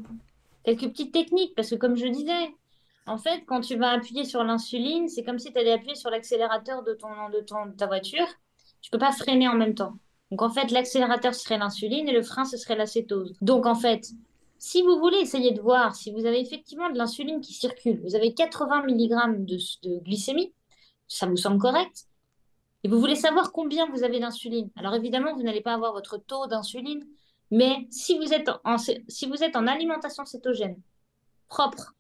quelques 0.64 0.90
petites 0.90 1.14
techniques, 1.14 1.54
parce 1.56 1.70
que 1.70 1.76
comme 1.76 1.96
je 1.96 2.08
disais, 2.08 2.56
en 3.06 3.18
fait, 3.18 3.44
quand 3.46 3.62
tu 3.62 3.76
vas 3.76 3.92
appuyer 3.92 4.26
sur 4.26 4.44
l'insuline, 4.44 5.08
c'est 5.08 5.24
comme 5.24 5.38
si 5.38 5.52
tu 5.52 5.60
allais 5.60 5.74
appuyer 5.74 5.96
sur 5.96 6.10
l'accélérateur 6.10 6.84
de, 6.84 6.94
ton, 6.94 7.30
de, 7.32 7.42
ton, 7.42 7.72
ta 7.78 7.86
voiture. 7.86 8.26
Tu 8.82 8.90
peux 8.90 8.98
pas 8.98 9.12
freiner 9.12 9.48
en 9.48 9.56
même 9.56 9.76
temps. 9.76 9.94
Donc 10.32 10.42
en 10.42 10.50
fait, 10.50 10.72
l'accélérateur 10.72 11.36
serait 11.36 11.60
l'insuline 11.60 12.10
et 12.10 12.14
le 12.14 12.24
frein, 12.24 12.46
ce 12.46 12.58
serait 12.58 12.76
l'acétose. 12.76 13.36
Donc 13.42 13.68
en 13.68 13.76
fait, 13.76 14.08
si 14.58 14.82
vous 14.82 14.98
voulez 14.98 15.18
essayer 15.18 15.52
de 15.52 15.62
voir 15.62 15.96
si 15.96 16.12
vous 16.12 16.26
avez 16.26 16.40
effectivement 16.40 16.90
de 16.90 16.98
l'insuline 16.98 17.42
qui 17.42 17.54
circule, 17.54 18.02
vous 18.04 18.16
avez 18.16 18.34
80 18.34 18.88
mg 18.88 19.46
de, 19.46 19.58
de 19.84 20.00
glycémie, 20.00 20.54
ça 21.08 21.28
vous 21.28 21.38
semble 21.38 21.60
correct, 21.60 22.06
et 22.86 22.88
vous 22.88 23.00
voulez 23.00 23.16
savoir 23.16 23.52
combien 23.52 23.90
vous 23.90 24.04
avez 24.04 24.20
d'insuline. 24.20 24.70
Alors 24.76 24.94
évidemment, 24.94 25.34
vous 25.34 25.42
n'allez 25.42 25.62
pas 25.62 25.74
avoir 25.74 25.92
votre 25.92 26.20
taux 26.20 26.46
d'insuline, 26.46 27.04
mais 27.50 27.88
si 27.90 28.16
vous 28.16 28.32
êtes 28.32 28.48
en, 28.64 29.66
alimentation 29.66 30.24
cétogène 30.24 30.80
propre, 31.48 31.96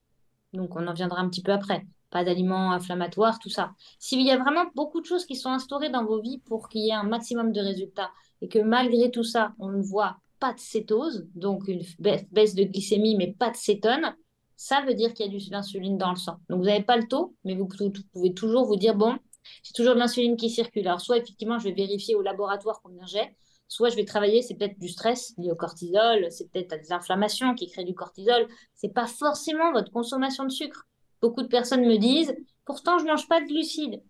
donc 0.54 0.76
on 0.76 0.86
en 0.86 0.94
viendra 0.94 1.22
un 1.22 1.28
petit 1.28 1.42
peu 1.42 1.54
après, 1.54 1.88
pas 2.12 2.24
d'aliments 2.24 2.72
inflammatoires, 2.72 3.40
tout 3.40 3.50
ça. 3.50 3.72
S'il 3.98 4.22
y 4.22 4.30
a 4.30 4.38
vraiment 4.38 4.66
beaucoup 4.76 5.02
de 5.02 5.08
choses 5.08 5.26
qui 5.26 5.36
sont 5.36 5.50
instaurées 5.50 5.90
dans 5.90 6.06
vos 6.06 6.22
vies 6.22 6.38
pour 6.46 6.70
qu'il 6.70 6.82
y 6.82 6.90
ait 6.90 6.94
un 6.94 7.02
maximum 7.02 7.52
de 7.52 7.62
résultats 7.62 8.12
et 8.44 8.48
que 8.48 8.60
malgré 8.60 9.10
tout 9.10 9.24
ça, 9.24 9.56
on 9.58 9.70
ne 9.70 9.82
voit 9.82 10.18
pas 10.40 10.54
de 10.54 10.60
cétose, 10.60 11.26
donc 11.34 11.68
une 11.68 11.82
baisse 11.98 12.54
de 12.54 12.64
glycémie, 12.64 13.16
mais 13.16 13.34
pas 13.34 13.50
de 13.50 13.58
cétone, 13.58 14.16
ça 14.56 14.82
veut 14.82 14.94
dire 14.94 15.16
qu'il 15.16 15.26
y 15.26 15.36
a 15.36 15.40
de 15.40 15.52
l'insuline 15.52 15.98
dans 15.98 16.12
le 16.12 16.18
sang. 16.18 16.38
Donc 16.48 16.60
vous 16.60 16.66
n'avez 16.66 16.84
pas 16.84 16.98
le 16.98 17.08
taux, 17.08 17.36
mais 17.44 17.56
vous 17.56 17.68
pouvez 18.14 18.36
toujours 18.36 18.66
vous 18.66 18.76
dire, 18.76 18.94
bon, 18.94 19.18
c'est 19.64 19.74
toujours 19.74 19.94
de 19.94 20.00
l'insuline 20.00 20.38
qui 20.38 20.50
circule. 20.50 20.88
Alors 20.88 21.02
soit 21.02 21.18
effectivement, 21.18 21.60
je 21.60 21.66
vais 21.66 21.74
vérifier 21.74 22.16
au 22.16 22.22
laboratoire 22.22 22.82
combien 22.84 23.06
j'ai, 23.06 23.36
soit 23.68 23.90
je 23.90 23.96
vais 23.96 24.06
travailler, 24.06 24.42
c'est 24.42 24.56
peut-être 24.56 24.80
du 24.80 24.90
stress 24.90 25.34
lié 25.38 25.52
au 25.52 25.56
cortisol, 25.56 26.28
c'est 26.32 26.50
peut-être 26.52 26.80
des 26.82 26.92
inflammations 26.92 27.56
qui 27.56 27.68
créent 27.68 27.86
du 27.86 27.96
cortisol, 27.96 28.48
c'est 28.74 28.94
pas 28.94 29.08
forcément 29.08 29.72
votre 29.72 29.92
consommation 29.92 30.44
de 30.44 30.52
sucre. 30.52 30.88
Beaucoup 31.22 31.42
de 31.42 31.48
personnes 31.48 31.86
me 31.86 31.98
disent, 31.98 32.36
pourtant 32.66 33.00
je 33.00 33.06
mange 33.06 33.28
pas 33.28 33.42
de 33.42 33.48
glucides. 33.48 34.02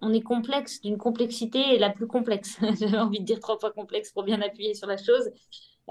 On 0.00 0.12
est 0.12 0.20
complexe 0.20 0.80
d'une 0.80 0.98
complexité 0.98 1.78
la 1.78 1.90
plus 1.90 2.06
complexe. 2.06 2.58
J'ai 2.78 2.96
envie 2.96 3.20
de 3.20 3.24
dire 3.24 3.40
trois 3.40 3.58
fois 3.58 3.72
complexe 3.72 4.12
pour 4.12 4.22
bien 4.22 4.40
appuyer 4.40 4.74
sur 4.74 4.86
la 4.86 4.96
chose. 4.96 5.30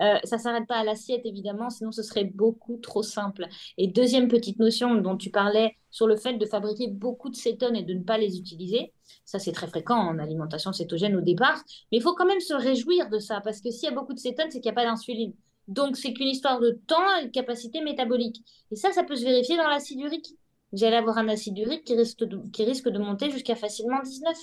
Euh, 0.01 0.17
ça 0.23 0.37
ne 0.37 0.41
s'arrête 0.41 0.67
pas 0.67 0.77
à 0.77 0.83
l'assiette, 0.83 1.25
évidemment, 1.25 1.69
sinon 1.69 1.91
ce 1.91 2.03
serait 2.03 2.23
beaucoup 2.23 2.77
trop 2.77 3.03
simple. 3.03 3.47
Et 3.77 3.87
deuxième 3.87 4.27
petite 4.27 4.59
notion 4.59 4.95
dont 4.95 5.17
tu 5.17 5.29
parlais 5.29 5.75
sur 5.91 6.07
le 6.07 6.15
fait 6.15 6.33
de 6.33 6.45
fabriquer 6.45 6.87
beaucoup 6.87 7.29
de 7.29 7.35
cétones 7.35 7.75
et 7.75 7.83
de 7.83 7.93
ne 7.93 8.03
pas 8.03 8.17
les 8.17 8.37
utiliser, 8.37 8.93
ça 9.25 9.39
c'est 9.39 9.51
très 9.51 9.67
fréquent 9.67 9.97
en 9.97 10.19
alimentation 10.19 10.71
cétogène 10.71 11.15
au 11.15 11.21
départ, 11.21 11.61
mais 11.91 11.97
il 11.97 12.01
faut 12.01 12.13
quand 12.13 12.25
même 12.25 12.39
se 12.39 12.53
réjouir 12.53 13.09
de 13.09 13.19
ça, 13.19 13.41
parce 13.41 13.59
que 13.61 13.71
s'il 13.71 13.89
y 13.89 13.91
a 13.91 13.95
beaucoup 13.95 14.13
de 14.13 14.19
cétones, 14.19 14.49
c'est 14.49 14.61
qu'il 14.61 14.71
n'y 14.71 14.77
a 14.77 14.81
pas 14.81 14.85
d'insuline. 14.85 15.33
Donc 15.67 15.97
c'est 15.97 16.13
qu'une 16.13 16.27
histoire 16.27 16.59
de 16.59 16.79
temps 16.87 17.17
et 17.21 17.25
de 17.25 17.31
capacité 17.31 17.81
métabolique. 17.81 18.43
Et 18.71 18.75
ça, 18.75 18.91
ça 18.91 19.03
peut 19.03 19.15
se 19.15 19.23
vérifier 19.23 19.55
dans 19.57 19.67
l'acide 19.67 19.99
urique. 19.99 20.29
Vous 20.71 20.83
allez 20.83 20.95
avoir 20.95 21.17
un 21.17 21.27
acide 21.27 21.57
urique 21.57 21.83
qui 21.83 21.95
risque 21.95 22.23
de, 22.23 22.39
qui 22.51 22.63
risque 22.63 22.89
de 22.89 22.99
monter 22.99 23.29
jusqu'à 23.31 23.55
facilement 23.55 24.01
19, 24.03 24.37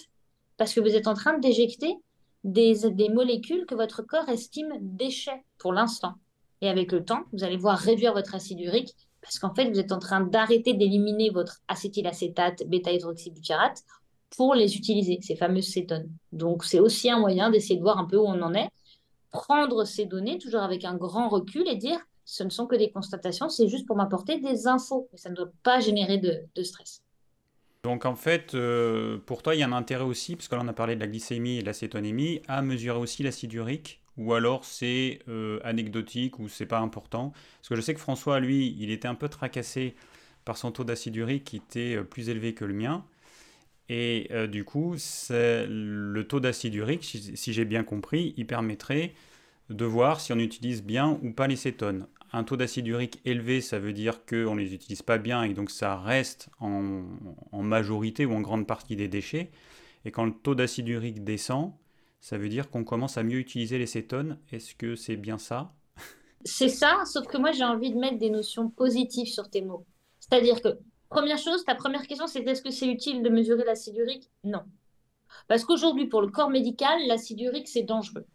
parce 0.57 0.75
que 0.75 0.81
vous 0.81 0.95
êtes 0.95 1.07
en 1.07 1.15
train 1.15 1.39
d'éjecter 1.39 1.97
des, 2.47 3.09
molécules 3.09 3.67
que 3.67 3.75
votre 3.75 4.03
corps 4.03 4.29
estime 4.29 4.73
déchets 4.81 5.45
pour 5.59 5.73
l'instant. 5.73 6.15
Et 6.63 6.69
avec 6.69 6.93
le 6.93 7.05
temps, 7.05 7.25
vous 7.33 7.45
allez 7.45 7.57
voir 7.57 7.79
réduire 7.79 8.15
votre 8.15 8.35
acide 8.35 8.61
urique 8.61 8.95
parce 9.21 9.39
qu'en 9.39 9.55
fait, 9.55 9.69
vous 9.69 9.81
êtes 9.81 9.93
en 9.93 9.99
train 9.99 10.21
d'arrêter 10.21 10.73
d'éliminer 10.73 11.31
votre 11.31 11.59
acétylacétate, 11.67 12.63
bêta-hydroxybutyrate 12.69 13.83
pour 14.37 14.55
les 14.55 14.77
utiliser, 14.77 15.19
ces 15.21 15.35
fameuses 15.35 15.69
cétones. 15.69 16.09
Donc, 16.33 16.65
c'est 16.65 16.79
aussi 16.79 17.11
un 17.11 17.19
moyen 17.19 17.51
d'essayer 17.51 17.77
de 17.77 17.83
voir 17.83 17.99
un 17.99 18.05
peu 18.05 18.17
où 18.17 18.25
on 18.27 18.41
en 18.43 18.55
est. 18.55 18.69
Prendre 19.33 19.85
ces 19.85 20.07
données, 20.07 20.39
toujours 20.39 20.63
avec 20.63 20.85
un 20.85 20.95
grand 20.95 21.29
recul, 21.29 21.67
et 21.69 21.77
dire 21.77 21.99
ce 22.25 22.45
ne 22.45 22.51
sont 22.51 22.67
que 22.67 22.77
des 22.77 22.91
constatations, 22.91 23.49
c'est 23.49 23.69
juste 23.69 23.87
pour 23.87 23.97
m'apporter 23.97 24.39
des 24.39 24.69
infos. 24.69 25.09
Et 25.13 25.17
ça 25.17 25.31
ne 25.31 25.35
doit 25.35 25.51
pas 25.63 25.81
générer 25.81 26.19
de 26.19 26.63
stress. 26.63 27.03
Donc 27.87 28.05
en 28.05 28.17
fait, 28.17 28.57
euh, 28.57 29.17
pour 29.27 29.45
toi, 29.45 29.55
il 29.55 29.61
y 29.61 29.63
a 29.63 29.67
un 29.69 29.71
intérêt 29.71 30.03
aussi, 30.03 30.35
parce 30.35 30.49
que 30.49 30.57
là 30.57 30.63
on 30.65 30.67
a 30.67 30.73
parlé 30.73 30.97
de 30.97 31.01
la 31.01 31.07
glycémie 31.07 31.59
et 31.59 31.61
de 31.61 31.67
l'acétonémie, 31.67 32.43
à 32.49 32.61
mesurer 32.61 32.99
aussi 32.99 33.23
l'acide 33.23 33.53
urique, 33.53 34.01
ou 34.17 34.35
alors 34.35 34.65
c'est 34.65 35.21
euh, 35.29 35.61
anecdotique 35.63 36.41
ou 36.41 36.49
c'est 36.49 36.67
pas 36.67 36.81
important. 36.81 37.33
Parce 37.61 37.69
que 37.69 37.77
je 37.77 37.81
sais 37.81 37.95
que 37.95 38.01
François, 38.01 38.41
lui, 38.41 38.77
il 38.81 38.91
était 38.91 39.07
un 39.07 39.15
peu 39.15 39.29
tracassé 39.29 39.95
par 40.45 40.57
son 40.57 40.73
taux 40.73 40.83
d'acide 40.83 41.15
urique 41.15 41.45
qui 41.45 41.59
était 41.59 41.95
euh, 41.95 42.03
plus 42.03 42.29
élevé 42.29 42.55
que 42.55 42.65
le 42.65 42.75
mien. 42.75 43.05
Et 43.89 44.31
du 44.49 44.65
coup, 44.65 44.97
le 45.31 46.23
taux 46.23 46.41
d'acide 46.41 46.75
urique, 46.75 47.05
si 47.05 47.53
j'ai 47.53 47.65
bien 47.65 47.85
compris, 47.85 48.35
il 48.37 48.45
permettrait 48.45 49.15
de 49.71 49.85
voir 49.85 50.21
si 50.21 50.33
on 50.33 50.41
utilise 50.41 50.83
bien 50.83 51.21
ou 51.23 51.31
pas 51.31 51.47
les 51.47 51.55
cétones 51.55 52.09
un 52.33 52.45
taux 52.45 52.57
d'acide 52.57 52.87
urique 52.87 53.21
élevé, 53.25 53.61
ça 53.61 53.79
veut 53.79 53.93
dire 53.93 54.25
qu'on 54.25 54.55
ne 54.55 54.61
les 54.61 54.75
utilise 54.75 55.03
pas 55.03 55.19
bien 55.19 55.43
et 55.43 55.55
donc 55.55 55.71
ça 55.71 55.97
reste 55.97 56.49
en, 56.61 57.05
majorité 57.53 58.27
ou 58.27 58.33
en 58.35 58.41
grande 58.41 58.67
partie 58.67 58.97
des 58.97 59.09
déchets. 59.09 59.51
Et 60.05 60.11
quand 60.11 60.25
le 60.25 60.33
taux 60.33 60.55
d'acide 60.55 60.89
urique 60.89 61.25
descend, 61.25 61.73
ça 62.21 62.39
veut 62.39 62.49
dire 62.49 62.71
qu'on 62.71 62.85
commence 62.85 63.17
à 63.19 63.23
mieux 63.23 63.39
utiliser 63.39 63.79
les 63.79 63.87
cétones. 63.87 64.39
Est-ce 64.53 64.75
que 64.75 64.97
c'est 64.97 65.17
bien 65.17 65.39
ça? 65.39 65.73
C'est 66.45 66.69
ça, 66.69 67.03
sauf 67.05 67.27
que 67.27 67.39
moi 67.39 67.53
j'ai 67.53 67.65
envie 67.65 67.93
de 67.93 67.99
mettre 67.99 68.19
des 68.19 68.31
notions 68.31 68.69
positives 68.71 69.29
sur 69.29 69.51
tes 69.51 69.63
mots. 69.63 69.85
C'est-à-dire 70.21 70.61
que, 70.61 70.79
première 71.09 71.39
chose, 71.39 71.65
ta 71.65 71.75
première 71.75 72.07
question 72.07 72.27
c'est 72.27 72.43
est-ce 72.43 72.63
que 72.63 72.71
c'est 72.71 72.89
utile 72.89 73.23
de 73.23 73.29
mesurer 73.31 73.65
l'acide 73.65 73.97
urique? 73.97 74.31
Non. 74.45 74.63
Parce 75.49 75.65
qu'aujourd'hui, 75.65 76.07
pour 76.07 76.23
le 76.23 76.29
corps 76.29 76.51
médical, 76.51 76.99
l'acide 77.07 77.41
urique, 77.41 77.69
c'est 77.69 77.83
dangereux. 77.83 78.27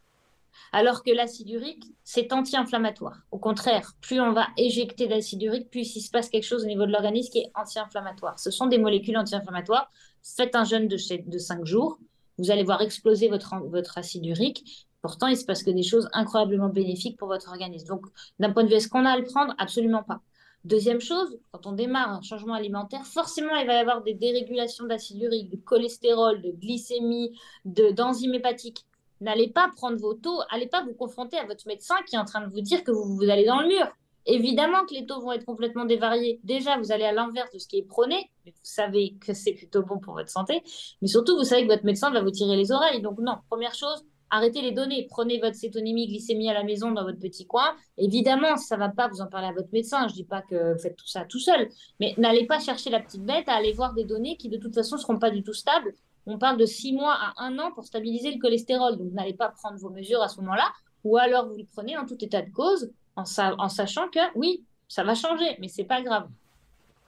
Alors 0.72 1.04
que 1.04 1.12
l'acide 1.12 1.50
urique, 1.50 1.86
c'est 2.04 2.32
anti-inflammatoire. 2.34 3.22
Au 3.32 3.40
contraire, 3.40 3.94
plus 4.02 4.20
on 4.22 4.32
va 4.32 4.48
éjecter 4.58 5.08
d'acide 5.08 5.42
urique, 5.44 5.70
plus 5.70 5.96
il 5.96 6.02
se 6.02 6.10
passe 6.10 6.30
quelque 6.30 6.46
chose 6.46 6.64
au 6.64 6.68
niveau 6.68 6.86
de 6.86 6.92
l'organisme 6.92 7.32
qui 7.32 7.40
est 7.40 7.52
anti-inflammatoire. 7.56 8.40
Ce 8.40 8.52
sont 8.52 8.68
des 8.68 8.78
molécules 8.78 9.18
anti-inflammatoires. 9.18 9.90
Faites 10.24 10.56
un 10.56 10.64
jeûne 10.64 10.88
de, 10.88 10.98
de 11.30 11.38
5 11.38 11.66
jours, 11.66 12.00
vous 12.38 12.52
allez 12.52 12.64
voir 12.64 12.82
exploser 12.82 13.28
votre, 13.28 13.54
votre 13.68 13.98
acide 13.98 14.26
urique. 14.26 14.88
Pourtant, 15.02 15.28
il 15.28 15.38
se 15.38 15.46
passe 15.46 15.64
que 15.64 15.72
des 15.72 15.84
choses 15.84 16.10
incroyablement 16.14 16.70
bénéfiques 16.70 17.18
pour 17.18 17.28
votre 17.28 17.50
organisme. 17.50 17.88
Donc, 17.88 18.06
d'un 18.40 18.52
point 18.52 18.64
de 18.64 18.70
vue, 18.70 18.76
est-ce 18.76 18.88
qu'on 18.88 19.06
a 19.06 19.12
à 19.12 19.18
le 19.18 19.26
prendre? 19.26 19.54
Absolument 19.58 20.04
pas. 20.04 20.22
Deuxième 20.64 21.02
chose, 21.02 21.40
quand 21.52 21.66
on 21.66 21.72
démarre 21.72 22.12
un 22.12 22.22
changement 22.22 22.54
alimentaire, 22.54 23.06
forcément, 23.06 23.56
il 23.56 23.66
va 23.66 23.74
y 23.74 23.78
avoir 23.78 24.04
des 24.04 24.14
dérégulations 24.14 24.86
d'acide 24.86 25.22
urique, 25.24 25.50
de 25.50 25.56
cholestérol, 25.56 26.42
de 26.42 26.52
glycémie, 26.52 27.36
d'enzymes 27.66 28.36
hépatiques 28.36 28.86
n'allez 29.22 29.50
pas 29.50 29.70
prendre 29.76 29.98
vos 29.98 30.14
taux, 30.14 30.42
allez 30.50 30.68
pas 30.68 30.84
vous 30.84 30.94
confronter 30.94 31.38
à 31.38 31.46
votre 31.46 31.66
médecin 31.68 31.96
qui 32.08 32.16
est 32.16 32.20
en 32.20 32.26
train 32.26 32.46
de 32.46 32.52
vous 32.52 32.62
dire 32.62 32.84
que 32.84 32.92
vous, 32.92 33.22
allez 33.30 33.46
dans 33.46 33.62
le 33.62 33.68
mur. 33.68 33.88
Évidemment 34.26 34.86
que 34.86 34.94
les 34.94 35.06
taux 35.06 35.20
vont 35.20 35.32
être 35.32 35.46
complètement 35.46 35.86
dévariés. 35.86 36.40
Déjà, 36.44 36.78
vous 36.78 36.92
allez 36.92 37.06
à 37.06 37.12
l'inverse 37.12 37.52
de 37.52 37.58
ce 37.58 37.68
qui 37.68 37.78
est 37.78 37.88
prôné, 37.88 38.30
mais 38.46 38.52
vous 38.52 38.60
savez 38.62 39.16
que 39.20 39.34
c'est 39.34 39.54
plutôt 39.54 39.82
bon 39.84 40.00
pour 40.00 40.14
votre 40.14 40.30
santé. 40.30 40.62
Mais 41.02 41.08
surtout, 41.08 41.38
vous 41.38 41.44
savez 41.44 41.64
que 41.64 41.72
votre 41.72 41.86
médecin 41.86 42.12
va 42.12 42.22
vous 42.22 42.30
tirer 42.30 42.56
les 42.56 42.72
oreilles. 42.72 43.02
Donc 43.02 43.18
non, 43.20 43.38
première 43.50 43.74
chose, 43.74 44.06
arrêtez 44.30 44.62
les 44.62 44.74
données. 44.74 45.08
Prenez 45.10 45.40
votre 45.40 45.56
cétonémie, 45.56 46.08
glycémie 46.08 46.50
à 46.50 46.54
la 46.54 46.64
maison 46.64 46.92
dans 46.92 47.04
votre 47.04 47.20
petit 47.20 47.48
coin. 47.48 47.76
Évidemment, 47.98 48.58
ça 48.58 48.78
va 48.78 48.90
pas, 48.90 49.08
vous 49.08 49.22
en 49.22 49.28
parlez 49.28 49.48
à 49.48 49.54
votre 49.54 49.70
médecin. 49.74 50.08
Je 50.08 50.14
dis 50.14 50.24
pas 50.24 50.44
que 50.44 50.74
vous 50.74 50.80
faites 50.80 50.98
tout 50.98 51.08
ça 51.08 51.26
tout 51.26 51.40
seul, 51.40 51.70
mais 52.00 52.14
n'allez 52.20 52.46
pas 52.46 52.60
chercher 52.60 52.92
la 52.92 53.00
petite 53.00 53.24
bête 53.24 53.50
à 53.50 53.54
aller 53.54 53.74
voir 53.74 53.94
des 53.94 54.06
données 54.06 54.38
qui 54.38 54.50
de 54.50 54.58
toute 54.58 54.76
façon 54.76 54.98
seront 54.98 55.18
pas 55.18 55.32
du 55.32 55.42
tout 55.42 55.54
stables 55.54 55.96
on 56.26 56.38
parle 56.38 56.58
de 56.58 56.66
six 56.66 56.94
mois 56.94 57.14
à 57.14 57.44
un 57.44 57.58
an 57.60 57.72
pour 57.72 57.86
stabiliser 57.86 58.32
le 58.32 58.40
cholestérol. 58.40 58.98
Donc, 58.98 59.12
n'allez 59.12 59.34
pas 59.34 59.50
prendre 59.50 59.78
vos 59.78 59.90
mesures 59.90 60.22
à 60.22 60.28
ce 60.28 60.40
moment-là, 60.42 60.72
ou 61.04 61.18
alors 61.18 61.48
vous 61.48 61.58
le 61.58 61.66
prenez 61.66 61.98
en 61.98 62.06
tout 62.06 62.18
état 62.24 62.42
de 62.42 62.52
cause, 62.52 62.92
en, 63.16 63.26
sachant 63.26 64.08
que 64.10 64.20
oui, 64.36 64.64
ça 64.88 65.04
va 65.04 65.16
changer, 65.16 65.58
mais 65.60 65.68
c'est 65.68 65.84
pas 65.84 66.02
grave. 66.02 66.30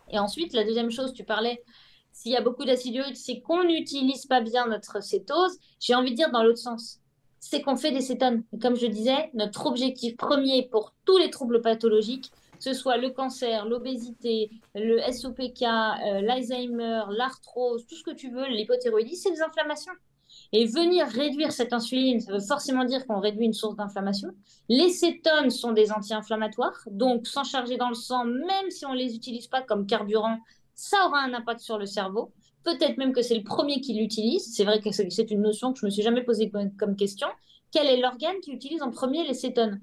Et 0.09 0.19
ensuite, 0.19 0.53
la 0.53 0.63
deuxième 0.63 0.91
chose, 0.91 1.13
tu 1.13 1.23
parlais, 1.23 1.63
s'il 2.11 2.31
y 2.31 2.37
a 2.37 2.41
beaucoup 2.41 2.65
d'acide 2.65 2.95
urique, 2.95 3.17
c'est 3.17 3.41
qu'on 3.41 3.63
n'utilise 3.63 4.25
pas 4.25 4.41
bien 4.41 4.67
notre 4.67 5.01
cétose. 5.01 5.57
J'ai 5.79 5.95
envie 5.95 6.11
de 6.11 6.15
dire 6.15 6.31
dans 6.31 6.43
l'autre 6.43 6.59
sens, 6.59 6.99
c'est 7.39 7.61
qu'on 7.61 7.75
fait 7.75 7.91
des 7.91 8.01
cétones. 8.01 8.43
comme 8.61 8.75
je 8.75 8.87
disais, 8.87 9.29
notre 9.33 9.65
objectif 9.65 10.15
premier 10.17 10.67
pour 10.69 10.93
tous 11.05 11.17
les 11.17 11.29
troubles 11.29 11.61
pathologiques, 11.61 12.31
que 12.31 12.37
ce 12.63 12.71
soit 12.73 12.95
le 12.95 13.09
cancer, 13.09 13.65
l'obésité, 13.65 14.49
le 14.73 15.01
SOPK, 15.11 15.63
euh, 15.63 16.21
l'Alzheimer, 16.21 17.03
l'arthrose, 17.09 17.85
tout 17.85 17.95
ce 17.95 18.03
que 18.03 18.15
tu 18.15 18.31
veux, 18.31 18.47
l'hypothyroïdie, 18.47 19.17
c'est 19.17 19.31
des 19.31 19.41
inflammations. 19.41 19.91
Et 20.53 20.65
venir 20.65 21.05
réduire 21.07 21.51
cette 21.51 21.73
insuline, 21.73 22.21
ça 22.21 22.31
veut 22.31 22.39
forcément 22.39 22.85
dire 22.85 23.05
qu'on 23.05 23.19
réduit 23.19 23.45
une 23.45 23.53
source 23.53 23.75
d'inflammation. 23.75 24.29
Les 24.69 24.89
cétones 24.89 25.49
sont 25.49 25.73
des 25.73 25.91
anti-inflammatoires, 25.91 26.79
donc 26.89 27.27
sans 27.27 27.43
charger 27.43 27.75
dans 27.75 27.89
le 27.89 27.95
sang, 27.95 28.23
même 28.23 28.69
si 28.69 28.85
on 28.85 28.93
ne 28.93 28.97
les 28.97 29.13
utilise 29.13 29.47
pas 29.47 29.61
comme 29.61 29.85
carburant, 29.85 30.37
ça 30.73 31.05
aura 31.05 31.19
un 31.19 31.33
impact 31.33 31.59
sur 31.59 31.77
le 31.77 31.85
cerveau. 31.85 32.31
Peut-être 32.63 32.97
même 32.97 33.11
que 33.11 33.21
c'est 33.21 33.35
le 33.35 33.43
premier 33.43 33.81
qui 33.81 33.93
l'utilise. 33.93 34.55
C'est 34.55 34.63
vrai 34.63 34.79
que 34.79 34.89
c'est 34.91 35.31
une 35.31 35.41
notion 35.41 35.73
que 35.73 35.79
je 35.79 35.85
ne 35.85 35.87
me 35.87 35.91
suis 35.91 36.01
jamais 36.01 36.23
posée 36.23 36.49
comme 36.79 36.95
question. 36.95 37.27
Quel 37.71 37.87
est 37.87 37.97
l'organe 37.97 38.39
qui 38.41 38.51
utilise 38.51 38.81
en 38.81 38.89
premier 38.89 39.27
les 39.27 39.33
cétones? 39.33 39.81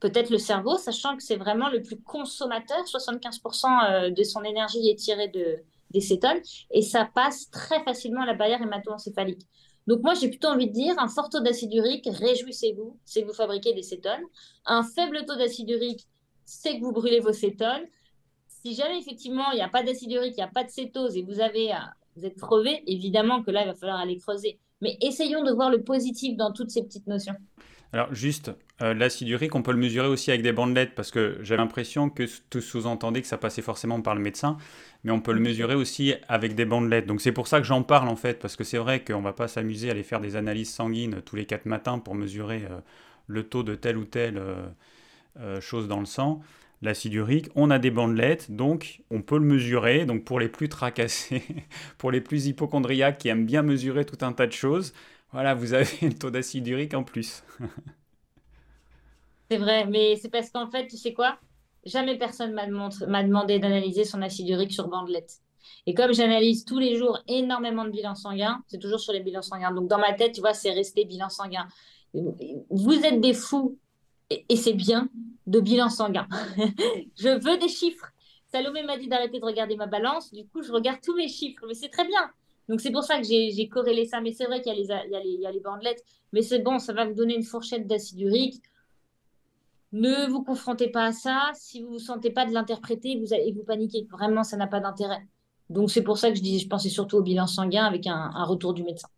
Peut-être 0.00 0.30
le 0.30 0.38
cerveau, 0.38 0.76
sachant 0.76 1.16
que 1.16 1.22
c'est 1.22 1.36
vraiment 1.36 1.68
le 1.68 1.82
plus 1.82 2.00
consommateur, 2.00 2.84
75% 2.84 3.66
euh, 3.66 4.10
de 4.10 4.22
son 4.22 4.42
énergie 4.42 4.88
est 4.88 4.96
tirée 4.96 5.28
de, 5.28 5.58
des 5.90 6.00
cétones, 6.00 6.38
et 6.70 6.82
ça 6.82 7.08
passe 7.14 7.50
très 7.50 7.82
facilement 7.84 8.22
à 8.22 8.26
la 8.26 8.34
barrière 8.34 8.62
hémato-encéphalique. 8.62 9.46
Donc 9.86 10.02
moi, 10.02 10.14
j'ai 10.14 10.28
plutôt 10.28 10.48
envie 10.48 10.66
de 10.66 10.72
dire, 10.72 10.94
un 10.98 11.08
fort 11.08 11.30
taux 11.30 11.40
d'acide 11.40 11.72
urique, 11.72 12.08
réjouissez-vous, 12.10 12.98
c'est 13.04 13.22
que 13.22 13.28
vous 13.28 13.32
fabriquez 13.32 13.72
des 13.72 13.82
cétones. 13.82 14.22
Un 14.64 14.82
faible 14.82 15.24
taux 15.26 15.36
d'acide 15.36 15.70
urique, 15.70 16.06
c'est 16.44 16.78
que 16.78 16.82
vous 16.82 16.92
brûlez 16.92 17.20
vos 17.20 17.32
cétones. 17.32 17.86
Si 18.48 18.74
jamais, 18.74 18.98
effectivement, 18.98 19.52
il 19.52 19.56
n'y 19.56 19.62
a 19.62 19.68
pas 19.68 19.84
d'acide 19.84 20.10
urique, 20.10 20.34
il 20.36 20.40
n'y 20.40 20.42
a 20.42 20.48
pas 20.48 20.64
de 20.64 20.70
cétose, 20.70 21.16
et 21.16 21.22
vous, 21.22 21.40
avez, 21.40 21.72
vous 22.16 22.24
êtes 22.24 22.36
crevé, 22.36 22.82
évidemment 22.88 23.42
que 23.44 23.52
là, 23.52 23.62
il 23.62 23.68
va 23.68 23.74
falloir 23.74 24.00
aller 24.00 24.18
creuser. 24.18 24.58
Mais 24.80 24.98
essayons 25.00 25.44
de 25.44 25.52
voir 25.52 25.70
le 25.70 25.82
positif 25.82 26.36
dans 26.36 26.52
toutes 26.52 26.70
ces 26.70 26.82
petites 26.82 27.06
notions. 27.06 27.36
Alors 27.92 28.12
juste, 28.12 28.50
euh, 28.82 28.94
l'acide 28.94 29.28
urique, 29.28 29.54
on 29.54 29.62
peut 29.62 29.72
le 29.72 29.78
mesurer 29.78 30.08
aussi 30.08 30.30
avec 30.30 30.42
des 30.42 30.52
bandelettes 30.52 30.94
parce 30.94 31.10
que 31.10 31.38
j'ai 31.42 31.56
l'impression 31.56 32.10
que 32.10 32.24
tout 32.50 32.60
sous-entendait 32.60 33.22
que 33.22 33.28
ça 33.28 33.38
passait 33.38 33.62
forcément 33.62 34.00
par 34.02 34.14
le 34.14 34.20
médecin, 34.20 34.58
mais 35.04 35.12
on 35.12 35.20
peut 35.20 35.32
le 35.32 35.40
mesurer 35.40 35.74
aussi 35.74 36.14
avec 36.28 36.54
des 36.54 36.64
bandelettes. 36.64 37.06
Donc 37.06 37.20
c'est 37.20 37.32
pour 37.32 37.46
ça 37.46 37.60
que 37.60 37.66
j'en 37.66 37.82
parle 37.82 38.08
en 38.08 38.16
fait, 38.16 38.38
parce 38.38 38.56
que 38.56 38.64
c'est 38.64 38.78
vrai 38.78 39.02
qu'on 39.02 39.20
ne 39.20 39.24
va 39.24 39.32
pas 39.32 39.48
s'amuser 39.48 39.88
à 39.88 39.92
aller 39.92 40.02
faire 40.02 40.20
des 40.20 40.36
analyses 40.36 40.70
sanguines 40.70 41.22
tous 41.24 41.36
les 41.36 41.46
quatre 41.46 41.66
matins 41.66 41.98
pour 41.98 42.14
mesurer 42.14 42.64
euh, 42.70 42.78
le 43.28 43.44
taux 43.44 43.62
de 43.62 43.74
telle 43.74 43.96
ou 43.96 44.04
telle 44.04 44.42
euh, 45.40 45.60
chose 45.60 45.88
dans 45.88 46.00
le 46.00 46.06
sang. 46.06 46.40
L'acide 46.82 47.14
urique, 47.14 47.48
on 47.54 47.70
a 47.70 47.78
des 47.78 47.90
bandelettes, 47.90 48.50
donc 48.50 49.00
on 49.10 49.22
peut 49.22 49.38
le 49.38 49.44
mesurer. 49.44 50.04
Donc 50.04 50.24
pour 50.24 50.38
les 50.38 50.48
plus 50.48 50.68
tracassés, 50.68 51.42
pour 51.98 52.10
les 52.10 52.20
plus 52.20 52.46
hypochondriaques 52.46 53.18
qui 53.18 53.28
aiment 53.28 53.46
bien 53.46 53.62
mesurer 53.62 54.04
tout 54.04 54.22
un 54.24 54.32
tas 54.32 54.46
de 54.46 54.52
choses, 54.52 54.92
voilà, 55.32 55.54
vous 55.54 55.74
avez 55.74 55.88
le 56.02 56.14
taux 56.14 56.30
d'acide 56.30 56.66
urique 56.66 56.94
en 56.94 57.04
plus. 57.04 57.42
c'est 59.50 59.58
vrai, 59.58 59.86
mais 59.86 60.16
c'est 60.16 60.30
parce 60.30 60.50
qu'en 60.50 60.70
fait, 60.70 60.86
tu 60.86 60.96
sais 60.96 61.12
quoi? 61.12 61.38
Jamais 61.84 62.18
personne 62.18 62.52
m'a 62.52 62.66
demandé 63.22 63.58
d'analyser 63.58 64.04
son 64.04 64.20
acide 64.22 64.48
urique 64.48 64.72
sur 64.72 64.88
bandelette. 64.88 65.40
Et 65.86 65.94
comme 65.94 66.12
j'analyse 66.12 66.64
tous 66.64 66.78
les 66.78 66.96
jours 66.96 67.20
énormément 67.28 67.84
de 67.84 67.90
bilans 67.90 68.16
sanguins, 68.16 68.62
c'est 68.66 68.78
toujours 68.78 68.98
sur 68.98 69.12
les 69.12 69.20
bilans 69.20 69.42
sanguins. 69.42 69.72
Donc 69.72 69.88
dans 69.88 69.98
ma 69.98 70.12
tête, 70.12 70.32
tu 70.32 70.40
vois, 70.40 70.52
c'est 70.52 70.72
resté 70.72 71.04
bilan 71.04 71.28
sanguin. 71.28 71.68
Vous 72.12 73.04
êtes 73.04 73.20
des 73.20 73.34
fous, 73.34 73.78
et, 74.30 74.56
c'est 74.56 74.72
bien, 74.72 75.08
de 75.46 75.60
bilan 75.60 75.88
sanguin. 75.88 76.26
je 77.16 77.38
veux 77.38 77.58
des 77.58 77.68
chiffres. 77.68 78.10
Salomé 78.46 78.82
m'a 78.82 78.96
dit 78.96 79.08
d'arrêter 79.08 79.38
de 79.38 79.44
regarder 79.44 79.76
ma 79.76 79.86
balance. 79.86 80.32
Du 80.32 80.46
coup, 80.46 80.62
je 80.62 80.72
regarde 80.72 81.00
tous 81.02 81.14
mes 81.14 81.28
chiffres. 81.28 81.64
Mais 81.66 81.74
c'est 81.74 81.88
très 81.88 82.06
bien. 82.06 82.30
Donc 82.68 82.80
c'est 82.80 82.90
pour 82.90 83.04
ça 83.04 83.18
que 83.18 83.24
j'ai 83.24 83.68
corrélé 83.68 84.06
ça. 84.06 84.20
Mais 84.20 84.32
c'est 84.32 84.46
vrai 84.46 84.60
qu'il 84.60 84.74
y, 84.74 85.46
a 85.46 85.52
les 85.52 85.60
bandelettes. 85.60 86.04
Mais 86.32 86.42
c'est 86.42 86.58
bon, 86.58 86.78
ça 86.78 86.92
va 86.92 87.04
vous 87.06 87.14
donner 87.14 87.36
une 87.36 87.44
fourchette 87.44 87.86
d'acide 87.86 88.20
urique. 88.20 88.62
Ne 89.92 90.28
vous 90.28 90.42
confrontez 90.42 90.88
pas 90.88 91.06
à 91.06 91.12
ça. 91.12 91.50
Si 91.54 91.80
vous 91.80 91.88
ne 91.88 91.92
vous 91.92 91.98
sentez 91.98 92.30
pas 92.30 92.44
de 92.44 92.52
l'interpréter 92.52 93.18
vous 93.20 93.32
allez 93.32 93.52
vous 93.52 93.64
paniquer. 93.64 94.06
Vraiment, 94.10 94.42
ça 94.42 94.56
n'a 94.56 94.66
pas 94.66 94.80
d'intérêt. 94.80 95.24
Donc 95.70 95.90
c'est 95.90 96.02
pour 96.02 96.18
ça 96.18 96.30
que 96.30 96.36
je 96.36 96.42
disais, 96.42 96.58
je 96.58 96.68
pensais 96.68 96.88
surtout 96.88 97.16
au 97.18 97.22
bilan 97.22 97.46
sanguin 97.46 97.84
avec 97.84 98.06
un, 98.06 98.44
retour 98.44 98.74
du 98.74 98.82
médecin. 98.82 99.08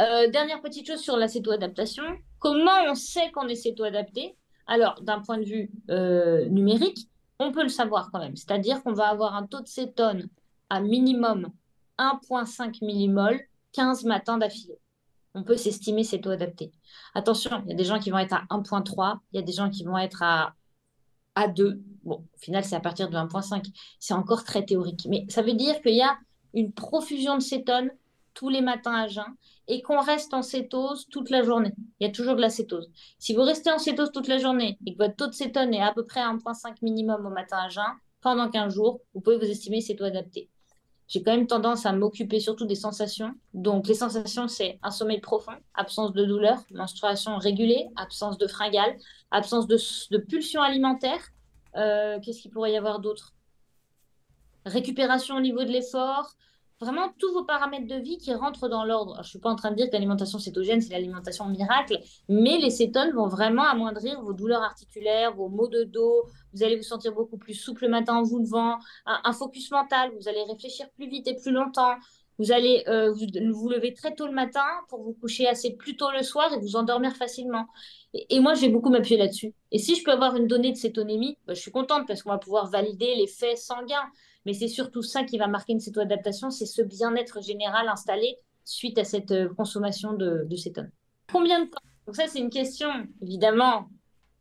Euh, 0.00 0.28
dernière 0.28 0.60
petite 0.60 0.86
chose 0.86 1.00
sur 1.00 1.16
l'acéto-adaptation. 1.16 2.04
Comment 2.38 2.82
on 2.88 2.94
sait 2.94 3.30
qu'on 3.32 3.46
est 3.48 3.54
céto-adapté? 3.54 4.36
Alors, 4.66 5.00
d'un 5.02 5.20
point 5.20 5.38
de 5.38 5.44
vue 5.44 5.70
euh, 5.90 6.46
numérique, 6.46 7.08
on 7.38 7.52
peut 7.52 7.62
le 7.62 7.68
savoir 7.68 8.10
quand 8.12 8.18
même. 8.18 8.36
C'est-à-dire 8.36 8.82
qu'on 8.82 8.92
va 8.92 9.08
avoir 9.08 9.34
un 9.34 9.46
taux 9.46 9.60
de 9.60 9.68
cétone 9.68 10.28
à 10.70 10.80
minimum 10.80 11.50
1,5 11.98 12.84
millimoles 12.84 13.40
15 13.72 14.04
matins 14.04 14.38
d'affilée. 14.38 14.78
On 15.34 15.42
peut 15.42 15.56
s'estimer 15.56 16.04
c'est 16.04 16.20
taux 16.20 16.30
adapté. 16.30 16.72
Attention, 17.14 17.62
il 17.64 17.70
y 17.70 17.74
a 17.74 17.76
des 17.76 17.84
gens 17.84 17.98
qui 17.98 18.10
vont 18.10 18.18
être 18.18 18.34
à 18.34 18.44
1,3, 18.50 19.18
il 19.32 19.36
y 19.36 19.38
a 19.38 19.42
des 19.42 19.52
gens 19.52 19.68
qui 19.68 19.84
vont 19.84 19.98
être 19.98 20.22
à, 20.22 20.54
à 21.34 21.48
2. 21.48 21.80
Bon, 22.04 22.24
au 22.34 22.38
final, 22.38 22.64
c'est 22.64 22.76
à 22.76 22.80
partir 22.80 23.10
de 23.10 23.16
1,5. 23.16 23.66
C'est 23.98 24.14
encore 24.14 24.44
très 24.44 24.64
théorique. 24.64 25.06
Mais 25.08 25.26
ça 25.28 25.42
veut 25.42 25.54
dire 25.54 25.80
qu'il 25.82 25.96
y 25.96 26.02
a 26.02 26.16
une 26.52 26.72
profusion 26.72 27.36
de 27.36 27.42
cétone 27.42 27.90
tous 28.34 28.48
les 28.48 28.60
matins 28.60 28.94
à 28.94 29.08
jeun 29.08 29.26
et 29.66 29.80
qu'on 29.82 30.00
reste 30.00 30.34
en 30.34 30.42
cétose 30.42 31.08
toute 31.08 31.30
la 31.30 31.42
journée. 31.42 31.72
Il 31.98 32.06
y 32.06 32.10
a 32.10 32.12
toujours 32.12 32.36
de 32.36 32.40
la 32.40 32.50
cétose. 32.50 32.90
Si 33.18 33.34
vous 33.34 33.42
restez 33.42 33.70
en 33.70 33.78
cétose 33.78 34.12
toute 34.12 34.28
la 34.28 34.38
journée 34.38 34.78
et 34.86 34.92
que 34.92 34.98
votre 34.98 35.16
taux 35.16 35.26
de 35.26 35.32
cétone 35.32 35.72
est 35.72 35.82
à 35.82 35.92
peu 35.92 36.04
près 36.04 36.20
à 36.20 36.32
1,5 36.32 36.76
minimum 36.82 37.26
au 37.26 37.30
matin 37.30 37.58
à 37.58 37.68
jeun, 37.68 37.84
pendant 38.20 38.50
15 38.50 38.74
jours, 38.74 39.00
vous 39.14 39.20
pouvez 39.20 39.38
vous 39.38 39.44
estimer 39.44 39.80
taux 39.96 40.04
adapté 40.04 40.50
j'ai 41.08 41.22
quand 41.22 41.32
même 41.32 41.46
tendance 41.46 41.86
à 41.86 41.92
m'occuper 41.92 42.40
surtout 42.40 42.66
des 42.66 42.74
sensations. 42.74 43.34
Donc, 43.52 43.86
les 43.86 43.94
sensations, 43.94 44.48
c'est 44.48 44.78
un 44.82 44.90
sommeil 44.90 45.20
profond, 45.20 45.52
absence 45.74 46.12
de 46.12 46.24
douleur, 46.24 46.58
menstruation 46.70 47.36
régulée, 47.36 47.88
absence 47.96 48.38
de 48.38 48.46
fringales, 48.46 48.96
absence 49.30 49.66
de, 49.66 49.76
de 50.10 50.18
pulsion 50.18 50.62
alimentaire. 50.62 51.20
Euh, 51.76 52.18
qu'est-ce 52.20 52.40
qu'il 52.40 52.50
pourrait 52.50 52.72
y 52.72 52.76
avoir 52.76 53.00
d'autre? 53.00 53.34
Récupération 54.64 55.36
au 55.36 55.40
niveau 55.40 55.64
de 55.64 55.70
l'effort, 55.70 56.34
vraiment 56.80 57.12
tous 57.18 57.32
vos 57.32 57.44
paramètres 57.44 57.86
de 57.86 57.96
vie 57.96 58.18
qui 58.18 58.34
rentrent 58.34 58.68
dans 58.68 58.84
l'ordre. 58.84 59.14
Je 59.16 59.20
ne 59.20 59.24
suis 59.24 59.38
pas 59.38 59.50
en 59.50 59.56
train 59.56 59.70
de 59.70 59.76
dire 59.76 59.86
que 59.86 59.92
l'alimentation 59.92 60.38
cétogène, 60.38 60.80
c'est 60.80 60.92
l'alimentation 60.92 61.46
miracle, 61.46 61.98
mais 62.28 62.58
les 62.58 62.70
cétones 62.70 63.12
vont 63.12 63.28
vraiment 63.28 63.64
amoindrir 63.64 64.20
vos 64.22 64.32
douleurs 64.32 64.62
articulaires, 64.62 65.34
vos 65.34 65.48
maux 65.48 65.68
de 65.68 65.84
dos. 65.84 66.24
Vous 66.52 66.62
allez 66.62 66.76
vous 66.76 66.82
sentir 66.82 67.12
beaucoup 67.12 67.38
plus 67.38 67.54
souple 67.54 67.84
le 67.84 67.90
matin 67.90 68.16
en 68.16 68.22
vous 68.22 68.38
levant. 68.38 68.78
Un, 69.06 69.32
focus 69.32 69.70
mental, 69.70 70.12
vous 70.18 70.28
allez 70.28 70.42
réfléchir 70.44 70.86
plus 70.96 71.08
vite 71.08 71.26
et 71.28 71.36
plus 71.36 71.52
longtemps. 71.52 71.94
Vous 72.38 72.50
allez 72.50 72.82
euh, 72.88 73.12
vous, 73.12 73.68
lever 73.68 73.94
très 73.94 74.14
tôt 74.14 74.26
le 74.26 74.32
matin 74.32 74.66
pour 74.88 75.02
vous 75.02 75.14
coucher 75.14 75.46
assez 75.46 75.76
plus 75.76 75.96
tôt 75.96 76.10
le 76.10 76.22
soir 76.22 76.52
et 76.52 76.58
vous 76.58 76.74
endormir 76.76 77.14
facilement. 77.14 77.66
Et, 78.14 78.38
moi, 78.38 78.54
j'ai 78.54 78.68
beaucoup 78.68 78.90
m'appuyer 78.90 79.16
là-dessus. 79.16 79.52
Et 79.72 79.78
si 79.78 79.96
je 79.96 80.04
peux 80.04 80.12
avoir 80.12 80.36
une 80.36 80.46
donnée 80.46 80.70
de 80.70 80.76
cétonémie, 80.76 81.36
bah, 81.46 81.54
je 81.54 81.60
suis 81.60 81.72
contente 81.72 82.06
parce 82.06 82.22
qu'on 82.22 82.30
va 82.30 82.38
pouvoir 82.38 82.70
valider 82.70 83.14
les 83.16 83.26
faits 83.26 83.58
sanguins. 83.58 84.08
Mais 84.46 84.52
c'est 84.52 84.68
surtout 84.68 85.02
ça 85.02 85.24
qui 85.24 85.36
va 85.36 85.48
marquer 85.48 85.72
une 85.72 85.80
cétoadaptation, 85.80 86.50
c'est 86.50 86.66
ce 86.66 86.82
bien-être 86.82 87.42
général 87.42 87.88
installé 87.88 88.36
suite 88.64 88.98
à 88.98 89.04
cette 89.04 89.32
euh, 89.32 89.48
consommation 89.54 90.12
de, 90.12 90.44
de 90.44 90.56
cétone. 90.56 90.90
Combien 91.32 91.64
de 91.64 91.70
temps? 91.70 91.80
Donc 92.06 92.16
ça, 92.16 92.26
c'est 92.28 92.38
une 92.38 92.50
question 92.50 92.90
évidemment 93.20 93.88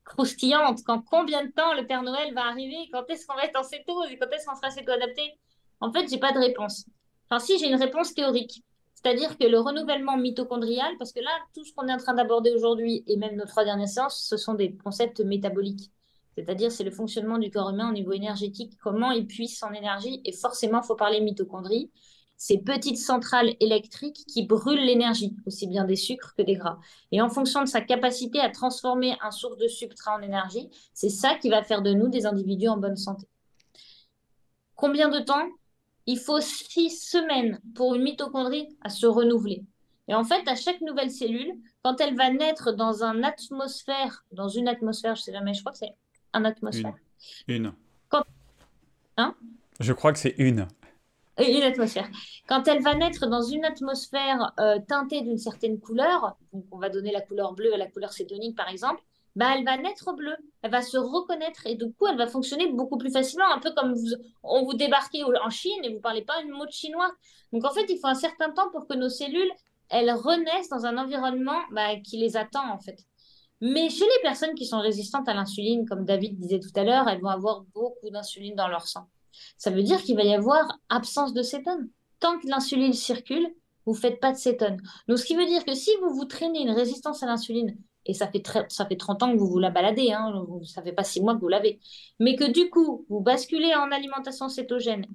croustillante. 0.03 0.83
Quand 0.85 1.01
combien 1.01 1.45
de 1.45 1.51
temps 1.51 1.73
le 1.73 1.87
Père 1.87 2.03
Noël 2.03 2.33
va 2.33 2.45
arriver? 2.45 2.89
Quand 2.91 3.09
est-ce 3.09 3.25
qu'on 3.25 3.35
va 3.35 3.45
être 3.45 3.59
en 3.59 3.63
cétose? 3.63 4.09
Quand 4.19 4.29
est-ce 4.31 4.45
qu'on 4.45 4.55
sera 4.55 4.69
cétoadapté? 4.69 5.39
En 5.79 5.91
fait, 5.91 6.07
j'ai 6.09 6.19
pas 6.19 6.31
de 6.31 6.39
réponse. 6.39 6.85
Enfin, 7.29 7.43
si, 7.43 7.57
j'ai 7.57 7.67
une 7.67 7.75
réponse 7.75 8.13
théorique. 8.13 8.63
C'est-à-dire 9.03 9.37
que 9.37 9.45
le 9.45 9.59
renouvellement 9.59 10.15
mitochondrial, 10.17 10.93
parce 10.97 11.11
que 11.11 11.19
là, 11.19 11.31
tout 11.53 11.65
ce 11.65 11.73
qu'on 11.73 11.87
est 11.87 11.93
en 11.93 11.97
train 11.97 12.13
d'aborder 12.13 12.51
aujourd'hui, 12.51 13.03
et 13.07 13.17
même 13.17 13.35
nos 13.35 13.45
trois 13.45 13.65
dernières 13.65 13.89
séances, 13.89 14.25
ce 14.29 14.37
sont 14.37 14.53
des 14.53 14.77
concepts 14.77 15.19
métaboliques. 15.19 15.91
C'est-à-dire, 16.35 16.71
c'est 16.71 16.85
le 16.85 16.91
fonctionnement 16.91 17.37
du 17.37 17.51
corps 17.51 17.69
humain 17.69 17.89
au 17.89 17.93
niveau 17.93 18.13
énergétique, 18.13 18.77
comment 18.81 19.11
il 19.11 19.27
puise 19.27 19.57
son 19.57 19.71
énergie. 19.73 20.21
Et 20.25 20.31
forcément, 20.31 20.81
il 20.81 20.85
faut 20.85 20.95
parler 20.95 21.19
mitochondrie. 21.19 21.91
Ces 22.37 22.57
petites 22.57 22.97
centrales 22.97 23.55
électriques 23.59 24.25
qui 24.27 24.45
brûlent 24.45 24.83
l'énergie, 24.83 25.35
aussi 25.45 25.67
bien 25.67 25.83
des 25.83 25.95
sucres 25.95 26.33
que 26.35 26.41
des 26.41 26.55
gras. 26.55 26.79
Et 27.11 27.21
en 27.21 27.29
fonction 27.29 27.61
de 27.61 27.67
sa 27.67 27.81
capacité 27.81 28.39
à 28.39 28.49
transformer 28.49 29.15
un 29.21 29.31
source 29.31 29.57
de 29.57 29.67
substrat 29.67 30.15
en 30.15 30.21
énergie, 30.21 30.69
c'est 30.93 31.09
ça 31.09 31.35
qui 31.35 31.49
va 31.49 31.61
faire 31.61 31.81
de 31.81 31.93
nous 31.93 32.07
des 32.07 32.25
individus 32.25 32.69
en 32.69 32.77
bonne 32.77 32.97
santé. 32.97 33.27
Combien 34.75 35.09
de 35.09 35.19
temps 35.19 35.47
Il 36.05 36.19
faut 36.19 36.41
six 36.41 36.89
semaines 36.89 37.61
pour 37.75 37.95
une 37.95 38.03
mitochondrie 38.03 38.67
à 38.81 38.89
se 38.89 39.05
renouveler. 39.05 39.63
Et 40.07 40.13
en 40.13 40.23
fait, 40.23 40.47
à 40.47 40.55
chaque 40.55 40.81
nouvelle 40.81 41.11
cellule, 41.11 41.53
quand 41.81 42.01
elle 42.01 42.15
va 42.15 42.29
naître 42.29 42.73
dans 42.73 43.03
un 43.03 43.23
atmosphère, 43.23 44.25
dans 44.31 44.49
une 44.49 44.67
atmosphère, 44.67 45.15
je 45.15 45.21
sais 45.21 45.31
jamais, 45.31 45.53
je 45.53 45.61
crois 45.61 45.71
que 45.71 45.77
c'est 45.77 45.95
un 46.33 46.43
atmosphère. 46.43 46.93
Une. 47.47 47.73
Quand... 48.09 48.23
Hein? 49.17 49.35
Je 49.79 49.93
crois 49.93 50.11
que 50.11 50.19
c'est 50.19 50.35
une. 50.37 50.67
Une 51.39 51.63
atmosphère. 51.63 52.07
Quand 52.47 52.67
elle 52.67 52.83
va 52.83 52.93
naître 52.95 53.27
dans 53.27 53.41
une 53.41 53.65
atmosphère 53.65 54.53
euh, 54.59 54.79
teintée 54.87 55.21
d'une 55.21 55.37
certaine 55.37 55.79
couleur, 55.79 56.37
donc 56.51 56.65
on 56.71 56.77
va 56.77 56.89
donner 56.89 57.11
la 57.11 57.21
couleur 57.21 57.53
bleue 57.53 57.73
à 57.73 57.77
la 57.77 57.87
couleur 57.87 58.13
cétonique 58.13 58.55
par 58.55 58.69
exemple, 58.69 59.01
bah, 59.35 59.53
elle 59.55 59.65
va 59.65 59.77
naître 59.77 60.13
bleue, 60.13 60.35
elle 60.61 60.71
va 60.71 60.81
se 60.81 60.97
reconnaître 60.97 61.65
et 61.65 61.75
du 61.75 61.91
coup 61.93 62.07
elle 62.07 62.17
va 62.17 62.27
fonctionner 62.27 62.71
beaucoup 62.71 62.97
plus 62.97 63.11
facilement, 63.11 63.51
un 63.51 63.59
peu 63.59 63.71
comme 63.75 63.93
vous, 63.93 64.15
on 64.43 64.63
vous 64.63 64.73
débarquez 64.73 65.23
en 65.23 65.49
Chine 65.49 65.83
et 65.83 65.93
vous 65.93 66.01
parlez 66.01 66.23
pas 66.23 66.41
une 66.41 66.51
mot 66.51 66.65
de 66.65 66.71
chinois. 66.71 67.11
Donc 67.51 67.65
en 67.65 67.71
fait, 67.71 67.85
il 67.89 67.97
faut 67.99 68.07
un 68.07 68.15
certain 68.15 68.51
temps 68.51 68.69
pour 68.71 68.87
que 68.87 68.93
nos 68.93 69.09
cellules, 69.09 69.51
elles 69.89 70.11
renaissent 70.11 70.69
dans 70.69 70.85
un 70.85 70.97
environnement 70.97 71.59
bah, 71.71 71.95
qui 71.97 72.17
les 72.17 72.37
attend 72.37 72.71
en 72.71 72.79
fait. 72.79 72.99
Mais 73.61 73.89
chez 73.89 74.03
les 74.03 74.21
personnes 74.21 74.55
qui 74.55 74.65
sont 74.65 74.79
résistantes 74.79 75.29
à 75.29 75.33
l'insuline, 75.33 75.87
comme 75.87 76.03
David 76.05 76.37
disait 76.37 76.59
tout 76.59 76.71
à 76.75 76.83
l'heure, 76.83 77.07
elles 77.07 77.21
vont 77.21 77.29
avoir 77.29 77.61
beaucoup 77.73 78.09
d'insuline 78.09 78.55
dans 78.55 78.67
leur 78.67 78.87
sang. 78.87 79.07
Ça 79.57 79.71
veut 79.71 79.83
dire 79.83 80.01
qu'il 80.01 80.15
va 80.15 80.23
y 80.23 80.33
avoir 80.33 80.79
absence 80.89 81.33
de 81.33 81.41
cétone. 81.41 81.89
Tant 82.19 82.37
que 82.39 82.47
l'insuline 82.47 82.93
circule, 82.93 83.47
vous 83.85 83.93
ne 83.93 83.97
faites 83.97 84.19
pas 84.19 84.31
de 84.31 84.37
cétone. 84.37 84.81
Donc, 85.07 85.17
ce 85.17 85.25
qui 85.25 85.35
veut 85.35 85.45
dire 85.45 85.63
que 85.65 85.73
si 85.73 85.91
vous 86.01 86.13
vous 86.13 86.25
traînez 86.25 86.61
une 86.61 86.71
résistance 86.71 87.23
à 87.23 87.25
l'insuline, 87.25 87.77
et 88.05 88.13
ça 88.13 88.27
fait, 88.27 88.43
ça 88.69 88.85
fait 88.85 88.97
30 88.97 89.23
ans 89.23 89.31
que 89.33 89.37
vous 89.37 89.47
vous 89.47 89.59
la 89.59 89.69
baladez, 89.69 90.11
hein, 90.11 90.45
ça 90.65 90.81
fait 90.81 90.91
pas 90.91 91.03
6 91.03 91.21
mois 91.21 91.35
que 91.35 91.39
vous 91.39 91.47
l'avez, 91.47 91.79
mais 92.19 92.35
que 92.35 92.49
du 92.49 92.69
coup, 92.69 93.05
vous 93.09 93.21
basculez 93.21 93.73
en 93.75 93.91
alimentation 93.91 94.49
cétogène, 94.49 95.05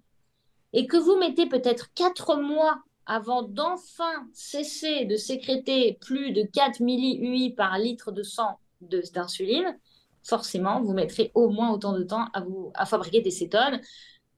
et 0.72 0.86
que 0.86 0.96
vous 0.96 1.16
mettez 1.16 1.46
peut-être 1.46 1.92
4 1.94 2.36
mois 2.36 2.82
avant 3.06 3.42
d'enfin 3.42 4.28
cesser 4.34 5.06
de 5.06 5.16
sécréter 5.16 5.98
plus 6.00 6.32
de 6.32 6.42
4 6.42 6.80
milli-UI 6.80 7.54
par 7.54 7.78
litre 7.78 8.12
de 8.12 8.22
sang 8.22 8.58
d'insuline, 8.80 9.78
forcément, 10.22 10.82
vous 10.82 10.92
mettrez 10.92 11.30
au 11.34 11.48
moins 11.48 11.72
autant 11.72 11.92
de 11.92 12.02
temps 12.02 12.26
à, 12.32 12.42
vous, 12.42 12.70
à 12.74 12.86
fabriquer 12.86 13.22
des 13.22 13.30
cétones 13.30 13.80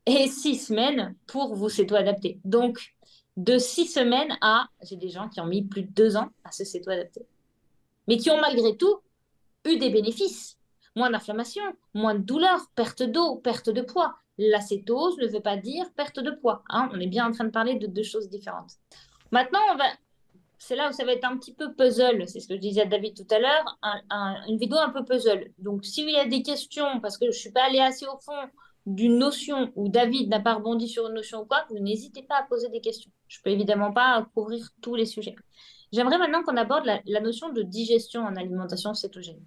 et 0.07 0.29
six 0.29 0.57
semaines 0.57 1.15
pour 1.27 1.55
vous 1.55 1.69
céto-adapter. 1.69 2.41
Donc, 2.45 2.95
de 3.37 3.59
six 3.59 3.87
semaines 3.87 4.37
à, 4.41 4.67
j'ai 4.83 4.97
des 4.97 5.09
gens 5.09 5.29
qui 5.29 5.41
ont 5.41 5.47
mis 5.47 5.63
plus 5.63 5.83
de 5.83 5.93
deux 5.93 6.17
ans 6.17 6.29
à 6.45 6.53
se 6.53 6.65
céto-adapter, 6.65 7.27
mais 8.09 8.17
qui 8.17 8.31
ont 8.31 8.41
malgré 8.41 8.77
tout 8.77 9.01
eu 9.65 9.77
des 9.79 9.91
bénéfices. 9.91 10.57
Moins 10.97 11.11
d'inflammation, 11.11 11.63
moins 11.95 12.15
de 12.15 12.23
douleur, 12.23 12.67
perte 12.75 13.03
d'eau, 13.03 13.37
perte 13.37 13.71
de 13.71 13.81
poids. 13.81 14.17
L'acétose 14.39 15.19
ne 15.19 15.27
veut 15.27 15.41
pas 15.41 15.57
dire 15.57 15.87
perte 15.95 16.19
de 16.19 16.31
poids. 16.31 16.65
Hein. 16.69 16.89
On 16.93 17.01
est 17.01 17.07
bien 17.07 17.29
en 17.29 17.33
train 17.33 17.45
de 17.45 17.51
parler 17.51 17.77
de 17.77 17.87
deux 17.87 18.03
choses 18.03 18.29
différentes. 18.29 18.73
Maintenant, 19.31 19.61
c'est 20.59 20.75
là 20.75 20.89
où 20.89 20.93
ça 20.93 21.05
va 21.05 21.13
être 21.13 21.25
un 21.25 21.37
petit 21.37 21.55
peu 21.55 21.73
puzzle. 21.75 22.27
C'est 22.27 22.41
ce 22.41 22.49
que 22.49 22.55
je 22.55 22.61
disais 22.61 22.83
à 22.83 22.87
David 22.87 23.17
tout 23.17 23.35
à 23.35 23.39
l'heure, 23.39 23.79
une 24.49 24.59
vidéo 24.59 24.79
un 24.79 24.91
peu 24.91 25.05
puzzle. 25.05 25.53
Donc, 25.59 25.85
s'il 25.85 26.11
y 26.11 26.17
a 26.17 26.27
des 26.27 26.43
questions, 26.43 27.01
parce 27.01 27.17
que 27.17 27.27
je 27.27 27.31
ne 27.31 27.35
suis 27.35 27.53
pas 27.53 27.65
allée 27.65 27.81
assez 27.81 28.07
au 28.07 28.19
fond 28.19 28.51
d'une 28.87 29.19
notion 29.19 29.71
où 29.77 29.89
David 29.89 30.29
n'a 30.31 30.41
pas 30.41 30.55
rebondi 30.55 30.89
sur 30.89 31.07
une 31.07 31.15
notion 31.15 31.43
ou 31.43 31.45
quoi, 31.45 31.67
n'hésitez 31.71 32.23
pas 32.23 32.39
à 32.39 32.43
poser 32.43 32.69
des 32.71 32.81
questions. 32.81 33.13
Je 33.29 33.39
ne 33.39 33.43
peux 33.43 33.51
évidemment 33.51 33.93
pas 33.93 34.27
couvrir 34.35 34.71
tous 34.81 34.97
les 34.97 35.07
sujets. 35.07 35.37
J'aimerais 35.93 36.19
maintenant 36.19 36.43
qu'on 36.43 36.57
aborde 36.57 36.87
la, 36.87 37.21
notion 37.21 37.53
de 37.53 37.63
digestion 37.63 38.23
en 38.23 38.37
alimentation 38.37 38.95
cétogène. 38.95 39.43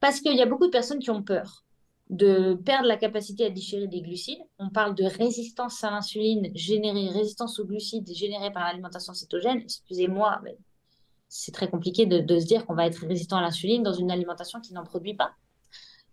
Parce 0.00 0.20
qu'il 0.20 0.36
y 0.36 0.42
a 0.42 0.46
beaucoup 0.46 0.66
de 0.66 0.72
personnes 0.72 0.98
qui 0.98 1.10
ont 1.10 1.22
peur 1.22 1.64
de 2.10 2.54
perdre 2.54 2.86
la 2.86 2.96
capacité 2.96 3.46
à 3.46 3.50
digérer 3.50 3.88
des 3.88 4.00
glucides. 4.00 4.42
On 4.58 4.70
parle 4.70 4.94
de 4.94 5.04
résistance 5.04 5.82
à 5.82 5.90
l'insuline 5.90 6.50
générée, 6.54 7.08
résistance 7.08 7.58
aux 7.58 7.64
glucides 7.64 8.12
générée 8.14 8.52
par 8.52 8.64
l'alimentation 8.64 9.12
cétogène. 9.12 9.58
Excusez-moi, 9.58 10.40
mais 10.44 10.56
c'est 11.28 11.52
très 11.52 11.68
compliqué 11.68 12.06
de, 12.06 12.38
se 12.38 12.46
dire 12.46 12.64
qu'on 12.66 12.74
va 12.74 12.86
être 12.86 13.04
résistant 13.06 13.38
à 13.38 13.42
l'insuline 13.42 13.82
dans 13.82 13.92
une 13.92 14.10
alimentation 14.10 14.60
qui 14.60 14.72
n'en 14.72 14.84
produit 14.84 15.14
pas. 15.14 15.32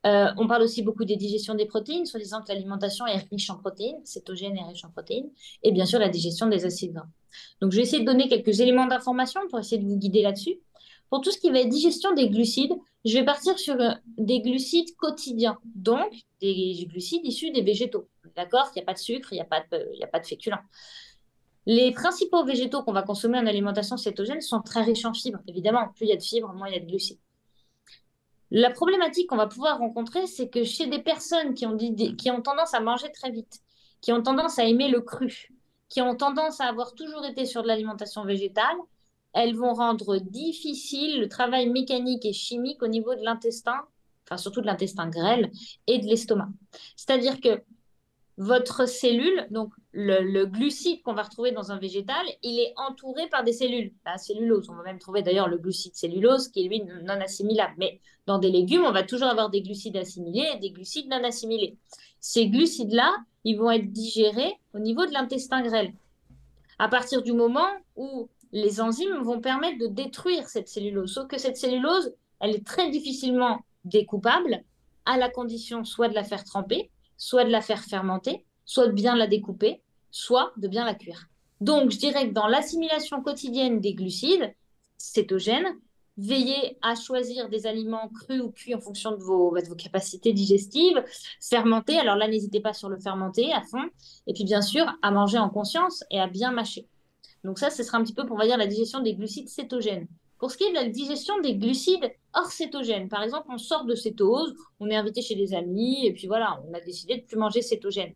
Euh, 0.06 0.28
on 0.38 0.48
parle 0.48 0.64
aussi 0.64 0.82
beaucoup 0.82 1.06
des 1.06 1.16
digestions 1.16 1.56
des 1.56 1.66
protéines, 1.66 2.06
soit 2.06 2.20
disant 2.20 2.42
que 2.42 2.50
l'alimentation 2.50 3.06
est 3.08 3.26
riche 3.32 3.50
en 3.50 3.58
protéines, 3.58 4.04
cétogène 4.04 4.58
est 4.58 4.64
riche 4.64 4.84
en 4.84 4.90
protéines, 4.90 5.30
et 5.64 5.72
bien 5.72 5.86
sûr 5.86 6.00
la 6.00 6.10
digestion 6.10 6.48
des 6.48 6.66
acides 6.66 6.94
gras. 6.94 7.08
Donc 7.62 7.72
je 7.72 7.78
vais 7.78 7.84
essayer 7.84 8.02
de 8.02 8.06
donner 8.06 8.28
quelques 8.28 8.60
éléments 8.60 8.86
d'information 8.86 9.40
pour 9.50 9.60
essayer 9.60 9.82
de 9.82 9.88
vous 9.88 9.98
guider 9.98 10.22
là-dessus. 10.22 10.60
Pour 11.10 11.22
tout 11.22 11.32
ce 11.32 11.38
qui 11.38 11.50
va 11.52 11.60
être 11.60 11.70
digestion 11.70 12.14
des 12.14 12.28
glucides, 12.28 12.74
je 13.06 13.18
vais 13.18 13.24
partir 13.24 13.58
sur 13.58 13.80
euh, 13.80 13.92
des 14.18 14.42
glucides 14.42 14.96
quotidiens, 14.96 15.58
donc 15.76 16.12
des 16.42 16.86
glucides 16.90 17.26
issus 17.26 17.52
des 17.52 17.62
végétaux. 17.62 18.10
D'accord? 18.36 18.72
Il 18.76 18.80
n'y 18.80 18.82
a 18.84 18.86
pas 18.86 18.94
de 18.94 19.00
sucre, 19.00 19.32
il 19.32 19.36
n'y 19.36 19.42
a, 19.42 19.48
a 19.50 20.08
pas 20.08 20.20
de 20.20 20.26
féculents. 20.26 20.60
Les 21.66 21.92
principaux 21.92 22.44
végétaux 22.44 22.84
qu'on 22.84 22.92
va 22.92 23.04
consommer 23.04 23.38
en 23.38 23.48
alimentation 23.48 23.96
cétogène 23.96 24.42
sont 24.42 24.62
très 24.62 24.82
riches 24.84 25.06
en 25.06 25.14
fibres. 25.14 25.40
Évidemment, 25.48 25.90
plus 25.96 26.08
il 26.08 26.10
y 26.10 26.14
a 26.14 26.18
de 26.18 26.22
fibres, 26.22 26.52
moins 26.54 26.68
il 26.68 26.74
y 26.74 26.78
a 26.78 26.82
de 26.82 26.86
glucides. 26.86 27.20
La 28.56 28.70
problématique 28.70 29.28
qu'on 29.28 29.36
va 29.36 29.48
pouvoir 29.48 29.80
rencontrer, 29.80 30.28
c'est 30.28 30.48
que 30.48 30.64
chez 30.64 30.86
des 30.86 31.00
personnes 31.00 31.56
qui 31.56 31.66
ont, 31.66 32.42
tendance 32.44 32.76
à 32.76 32.82
manger 32.82 33.12
très 33.12 33.32
vite, 33.32 33.62
qui 34.00 34.14
ont 34.14 34.22
tendance 34.22 34.60
à 34.60 34.66
aimer 34.66 34.90
le 34.90 35.02
cru, 35.02 35.50
qui 35.90 36.02
ont 36.04 36.16
tendance 36.16 36.62
à 36.62 36.66
avoir 36.66 36.94
toujours 36.94 37.26
été 37.26 37.48
sur 37.48 37.64
de 37.64 37.68
l'alimentation 37.68 38.24
végétale, 38.26 38.78
elles 39.34 39.56
vont 39.56 39.74
rendre 39.74 40.20
difficile 40.20 41.20
le 41.20 41.28
travail 41.28 41.68
mécanique 41.68 42.26
et 42.26 42.34
chimique 42.34 42.84
au 42.84 42.88
niveau 42.88 43.16
de 43.16 43.24
l'intestin, 43.24 43.82
enfin 44.24 44.38
surtout 44.38 44.62
de 44.62 44.68
l'intestin 44.68 45.10
grêle 45.10 45.50
et 45.88 45.98
de 45.98 46.06
l'estomac. 46.06 46.50
C'est-à-dire 46.96 47.42
que 47.42 47.60
votre 48.38 48.88
cellule, 48.88 49.48
donc 49.52 49.72
le, 49.92 50.46
glucide 50.46 51.02
qu'on 51.04 51.14
va 51.14 51.24
retrouver 51.24 51.52
dans 51.52 51.72
un 51.72 51.78
végétal, 51.78 52.26
il 52.42 52.60
est 52.60 52.74
entouré 52.78 53.28
par 53.30 53.44
des 53.44 53.54
cellules, 53.54 53.94
la 54.06 54.18
cellulose. 54.18 54.70
On 54.70 54.76
va 54.76 54.84
même 54.84 55.00
trouver 55.00 55.22
d'ailleurs 55.22 55.48
le 55.48 55.58
glucide 55.58 55.96
cellulose 55.96 56.48
qui 56.48 56.66
est 56.66 56.68
lui 56.68 56.82
non 56.82 57.22
assimilable. 57.22 57.74
Mais 57.78 58.00
dans 58.26 58.40
des 58.40 58.50
légumes, 58.50 58.86
on 58.86 58.92
va 58.92 59.04
toujours 59.04 59.28
avoir 59.28 59.50
des 59.50 59.62
glucides 59.62 59.98
assimilés 59.98 60.48
et 60.56 60.60
des 60.60 60.72
glucides 60.72 61.10
non 61.10 61.24
assimilés. 61.24 61.78
Ces 62.20 62.48
glucides-là, 62.48 63.16
ils 63.44 63.58
vont 63.58 63.70
être 63.70 63.92
digérés 63.92 64.56
au 64.74 64.80
niveau 64.80 65.06
de 65.06 65.12
l'intestin 65.12 65.62
grêle. 65.62 65.94
À 66.80 66.88
partir 66.88 67.22
du 67.22 67.34
moment 67.34 67.68
où 67.96 68.30
les 68.52 68.82
enzymes 68.82 69.22
vont 69.22 69.42
permettre 69.42 69.80
de 69.80 69.88
détruire 69.88 70.48
cette 70.48 70.70
cellulose. 70.70 71.14
Sauf 71.14 71.28
que 71.28 71.38
cette 71.38 71.58
cellulose, 71.58 72.14
elle 72.40 72.56
est 72.56 72.66
très 72.66 72.90
difficilement 72.90 73.60
découpable 73.84 74.64
à 75.06 75.18
la 75.18 75.30
condition 75.30 75.84
soit 75.84 76.08
de 76.08 76.14
la 76.14 76.24
faire 76.24 76.44
tremper, 76.44 76.90
soit 77.24 77.46
de 77.46 77.52
la 77.52 77.62
faire 77.62 77.82
fermenter, 77.86 78.46
soit 78.66 78.88
de 78.88 78.92
bien 78.92 79.16
la 79.16 79.28
découper, 79.28 79.82
soit 80.12 80.52
de 80.58 80.68
bien 80.68 80.84
la 80.84 80.94
cuire. 80.94 81.30
Donc, 81.62 81.90
je 81.90 81.98
dirais 81.98 82.28
que 82.28 82.34
dans 82.34 82.48
l'assimilation 82.48 83.24
quotidienne 83.24 83.80
des 83.80 83.94
glucides 83.94 84.54
cétogènes, 84.98 85.80
veillez 86.18 86.78
à 86.82 86.96
choisir 86.96 87.48
des 87.48 87.66
aliments 87.66 88.10
crus 88.10 88.42
ou 88.42 88.52
cuits 88.52 88.76
en 88.76 88.82
fonction 88.82 89.12
de 89.12 89.24
vos, 89.24 89.52
bah, 89.52 89.62
capacités 89.78 90.34
digestives, 90.34 91.02
fermentés. 91.40 91.98
Alors 91.98 92.18
là, 92.18 92.28
n'hésitez 92.28 92.60
pas 92.60 92.74
sur 92.74 92.90
le 92.90 93.00
fermenter 93.00 93.54
à 93.54 93.62
fond. 93.62 93.90
Et 94.28 94.34
puis, 94.34 94.44
bien 94.44 94.62
sûr, 94.62 94.86
à 95.02 95.10
manger 95.10 95.38
en 95.38 95.50
conscience 95.50 96.04
et 96.12 96.20
à 96.20 96.28
bien 96.28 96.52
mâcher. 96.52 96.90
Donc 97.46 97.58
ça, 97.58 97.70
ce 97.70 97.84
sera 97.84 98.00
un 98.00 98.04
petit 98.04 98.14
peu 98.14 98.26
pour, 98.26 98.36
on 98.36 98.44
dire, 98.44 98.58
la 98.58 98.68
digestion 98.68 99.00
des 99.00 99.14
glucides 99.14 99.48
cétogènes. 99.48 100.08
Pour 100.44 100.52
ce 100.52 100.58
qui 100.58 100.66
est 100.66 100.72
de 100.72 100.76
la 100.76 100.90
digestion 100.90 101.40
des 101.40 101.56
glucides 101.56 102.12
hors 102.34 102.52
cétogène, 102.52 103.08
par 103.08 103.24
exemple, 103.24 103.48
on 103.50 103.58
sort 103.58 103.86
de 103.86 103.96
cétose, 103.96 104.54
on 104.82 104.90
est 104.90 104.96
invité 104.98 105.22
chez 105.22 105.36
des 105.36 105.54
amis, 105.54 106.06
et 106.06 106.12
puis 106.12 106.28
voilà, 106.28 106.62
on 106.68 106.74
a 106.74 106.82
décidé 106.82 107.16
de 107.16 107.22
plus 107.22 107.38
manger 107.38 107.62
cétogène. 107.62 108.14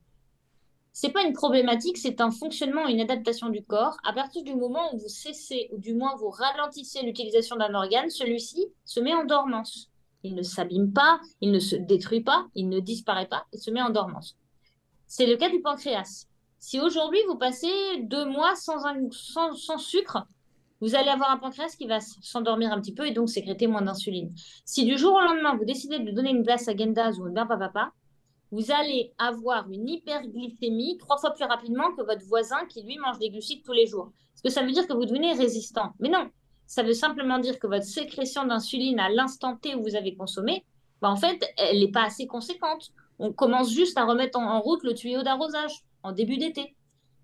C'est 0.91 1.13
pas 1.13 1.23
une 1.23 1.31
problématique, 1.31 1.97
c'est 1.97 2.19
un 2.19 2.29
fonctionnement, 2.29 2.85
une 2.89 2.99
adaptation 2.99 3.47
du 3.47 3.63
corps. 3.63 3.95
À 4.05 4.11
partir 4.11 4.43
du 4.43 4.55
moment 4.55 4.93
où 4.93 4.97
vous 4.97 5.07
cessez, 5.07 5.69
ou 5.71 5.77
du 5.77 5.93
moins 5.93 6.17
vous 6.17 6.29
ralentissez 6.29 7.01
l'utilisation 7.01 7.55
d'un 7.55 7.73
organe, 7.73 8.09
celui-ci 8.09 8.65
se 8.83 8.99
met 8.99 9.13
en 9.13 9.23
dormance. 9.23 9.89
Il 10.23 10.35
ne 10.35 10.43
s'abîme 10.43 10.91
pas, 10.91 11.21
il 11.39 11.53
ne 11.53 11.59
se 11.59 11.77
détruit 11.77 12.23
pas, 12.23 12.45
il 12.55 12.67
ne 12.67 12.81
disparaît 12.81 13.29
pas, 13.29 13.45
il 13.53 13.59
se 13.59 13.71
met 13.71 13.81
en 13.81 13.89
dormance. 13.89 14.35
C'est 15.07 15.27
le 15.27 15.37
cas 15.37 15.49
du 15.49 15.61
pancréas. 15.61 16.27
Si 16.59 16.81
aujourd'hui 16.81 17.19
vous 17.29 17.37
passez 17.37 17.71
deux 18.01 18.25
mois 18.25 18.53
sans, 18.57 18.81
sans 19.55 19.77
sucre, 19.77 20.27
vous 20.81 20.95
allez 20.95 21.09
avoir 21.09 21.31
un 21.31 21.37
pancréas 21.37 21.75
qui 21.77 21.87
va 21.87 21.99
s'endormir 21.99 22.71
un 22.71 22.79
petit 22.79 22.93
peu 22.93 23.07
et 23.07 23.11
donc 23.11 23.29
sécréter 23.29 23.67
moins 23.67 23.81
d'insuline. 23.81 24.33
Si 24.65 24.85
du 24.85 24.97
jour 24.97 25.13
au 25.15 25.21
lendemain, 25.21 25.55
vous 25.55 25.65
décidez 25.65 25.99
de 25.99 26.11
donner 26.11 26.29
une 26.29 26.43
glace 26.43 26.67
à 26.67 26.75
Gendaz 26.75 27.19
ou 27.19 27.27
une 27.27 27.33
papa, 27.33 27.91
vous 28.51 28.71
allez 28.71 29.11
avoir 29.17 29.69
une 29.69 29.89
hyperglycémie 29.89 30.97
trois 30.97 31.17
fois 31.17 31.31
plus 31.31 31.45
rapidement 31.45 31.91
que 31.95 32.01
votre 32.01 32.25
voisin 32.25 32.65
qui, 32.69 32.83
lui, 32.83 32.97
mange 32.97 33.19
des 33.19 33.29
glucides 33.29 33.63
tous 33.63 33.73
les 33.73 33.87
jours. 33.87 34.11
Est-ce 34.35 34.43
que 34.43 34.49
ça 34.49 34.63
veut 34.63 34.71
dire 34.71 34.87
que 34.87 34.93
vous 34.93 35.05
devenez 35.05 35.33
résistant? 35.33 35.93
Mais 35.99 36.09
non, 36.09 36.29
ça 36.65 36.83
veut 36.83 36.93
simplement 36.93 37.39
dire 37.39 37.59
que 37.59 37.67
votre 37.67 37.85
sécrétion 37.85 38.45
d'insuline 38.45 38.99
à 38.99 39.09
l'instant 39.09 39.57
T 39.57 39.75
où 39.75 39.81
vous 39.81 39.95
avez 39.95 40.15
consommé, 40.15 40.65
bah, 41.01 41.09
en 41.09 41.17
fait, 41.17 41.43
elle 41.57 41.79
n'est 41.79 41.91
pas 41.91 42.03
assez 42.03 42.27
conséquente. 42.27 42.91
On 43.19 43.33
commence 43.33 43.71
juste 43.71 43.97
à 43.97 44.05
remettre 44.05 44.39
en 44.39 44.61
route 44.61 44.83
le 44.83 44.93
tuyau 44.93 45.23
d'arrosage 45.23 45.83
en 46.03 46.11
début 46.11 46.37
d'été. 46.37 46.75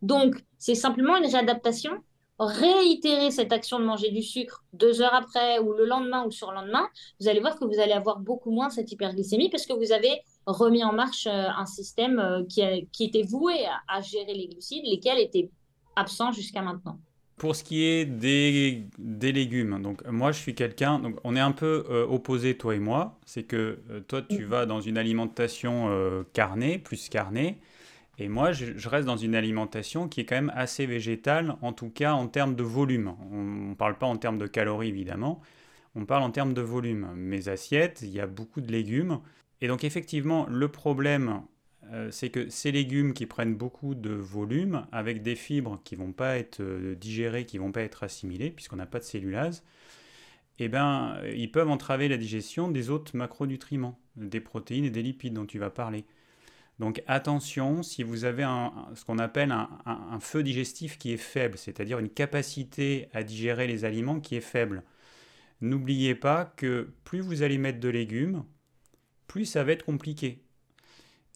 Donc, 0.01 0.35
c'est 0.57 0.75
simplement 0.75 1.15
une 1.15 1.25
réadaptation 1.25 2.03
réitérer 2.39 3.31
cette 3.31 3.53
action 3.53 3.79
de 3.79 3.85
manger 3.85 4.11
du 4.11 4.21
sucre 4.21 4.63
deux 4.73 5.01
heures 5.01 5.13
après 5.13 5.59
ou 5.59 5.73
le 5.73 5.85
lendemain 5.85 6.25
ou 6.25 6.31
sur 6.31 6.51
le 6.51 6.55
lendemain, 6.55 6.87
vous 7.19 7.27
allez 7.27 7.39
voir 7.39 7.59
que 7.59 7.65
vous 7.65 7.79
allez 7.79 7.91
avoir 7.91 8.19
beaucoup 8.19 8.51
moins 8.51 8.69
cette 8.69 8.91
hyperglycémie 8.91 9.49
parce 9.49 9.65
que 9.65 9.73
vous 9.73 9.91
avez 9.91 10.21
remis 10.45 10.83
en 10.83 10.93
marche 10.93 11.27
euh, 11.27 11.47
un 11.55 11.65
système 11.65 12.19
euh, 12.19 12.43
qui, 12.49 12.61
qui 12.91 13.05
était 13.05 13.23
voué 13.23 13.53
à, 13.87 14.01
gérer 14.01 14.33
les 14.33 14.47
glucides, 14.47 14.85
lesquels 14.85 15.19
étaient 15.19 15.49
absents 15.95 16.31
jusqu'à 16.31 16.61
maintenant. 16.61 16.99
Pour 17.37 17.55
ce 17.55 17.63
qui 17.63 17.83
est 17.83 18.05
des, 18.05 18.87
des, 18.97 19.31
légumes, 19.31 19.81
donc 19.81 20.05
moi 20.07 20.31
je 20.31 20.39
suis 20.39 20.55
quelqu'un, 20.55 20.99
donc 20.99 21.17
on 21.23 21.35
est 21.35 21.41
un 21.41 21.51
peu 21.51 21.85
euh, 21.89 22.05
opposés 22.05 22.57
toi 22.57 22.75
et 22.75 22.79
moi, 22.79 23.19
c'est 23.25 23.43
que 23.43 23.79
toi 24.07 24.21
tu 24.21 24.45
mm. 24.45 24.49
vas 24.49 24.65
dans 24.65 24.81
une 24.81 24.97
alimentation 24.97 25.89
carnée, 26.33 26.77
plus 26.77 27.09
carnée, 27.09 27.59
et 28.19 28.29
moi, 28.29 28.51
je, 28.51 28.87
reste 28.87 29.07
dans 29.07 29.17
une 29.17 29.33
alimentation 29.33 30.07
qui 30.07 30.21
est 30.21 30.25
quand 30.25 30.35
même 30.35 30.51
assez 30.55 30.85
végétale, 30.85 31.55
en 31.61 31.73
tout 31.73 31.89
cas 31.89 32.13
en 32.13 32.27
termes 32.27 32.55
de 32.55 32.63
volume. 32.63 33.15
On 33.31 33.69
ne 33.69 33.73
parle 33.73 33.97
pas 33.97 34.05
en 34.05 34.17
termes 34.17 34.37
de 34.37 34.45
calories, 34.45 34.89
évidemment, 34.89 35.41
on 35.95 36.05
parle 36.05 36.23
en 36.23 36.31
termes 36.31 36.53
de 36.53 36.61
volume. 36.61 37.09
Mes 37.15 37.49
assiettes, 37.49 38.01
il 38.03 38.09
y 38.09 38.19
a 38.19 38.27
beaucoup 38.27 38.61
de 38.61 38.71
légumes. 38.71 39.19
Et 39.61 39.67
donc 39.67 39.83
effectivement, 39.83 40.45
le 40.47 40.67
problème, 40.67 41.41
euh, 41.91 42.09
c'est 42.11 42.29
que 42.29 42.49
ces 42.49 42.71
légumes 42.71 43.13
qui 43.13 43.25
prennent 43.25 43.55
beaucoup 43.55 43.95
de 43.95 44.11
volume, 44.11 44.85
avec 44.91 45.23
des 45.23 45.35
fibres 45.35 45.79
qui 45.83 45.95
ne 45.95 46.03
vont 46.03 46.11
pas 46.11 46.37
être 46.37 46.61
euh, 46.61 46.95
digérées, 46.95 47.45
qui 47.45 47.57
ne 47.57 47.63
vont 47.63 47.71
pas 47.71 47.81
être 47.81 48.03
assimilées, 48.03 48.51
puisqu'on 48.51 48.75
n'a 48.75 48.85
pas 48.85 48.99
de 48.99 49.05
cellulase, 49.05 49.63
eh 50.59 50.69
ben, 50.69 51.17
ils 51.35 51.51
peuvent 51.51 51.69
entraver 51.69 52.07
la 52.07 52.17
digestion 52.17 52.69
des 52.69 52.91
autres 52.91 53.17
macronutriments, 53.17 53.99
des 54.15 54.39
protéines 54.39 54.85
et 54.85 54.91
des 54.91 55.01
lipides 55.01 55.33
dont 55.33 55.47
tu 55.47 55.57
vas 55.57 55.71
parler. 55.71 56.05
Donc 56.79 57.03
attention, 57.07 57.83
si 57.83 58.03
vous 58.03 58.25
avez 58.25 58.43
ce 58.95 59.05
qu'on 59.05 59.19
appelle 59.19 59.51
un, 59.51 60.19
feu 60.19 60.43
digestif 60.43 60.97
qui 60.97 61.13
est 61.13 61.17
faible, 61.17 61.57
c'est-à-dire 61.57 61.99
une 61.99 62.09
capacité 62.09 63.09
à 63.13 63.23
digérer 63.23 63.67
les 63.67 63.85
aliments 63.85 64.19
qui 64.19 64.35
est 64.35 64.41
faible, 64.41 64.83
n'oubliez 65.61 66.15
pas 66.15 66.45
que 66.57 66.91
plus 67.03 67.19
vous 67.19 67.43
allez 67.43 67.57
mettre 67.57 67.79
de 67.79 67.89
légumes, 67.89 68.43
plus 69.27 69.45
ça 69.45 69.63
va 69.63 69.73
être 69.73 69.85
compliqué. 69.85 70.41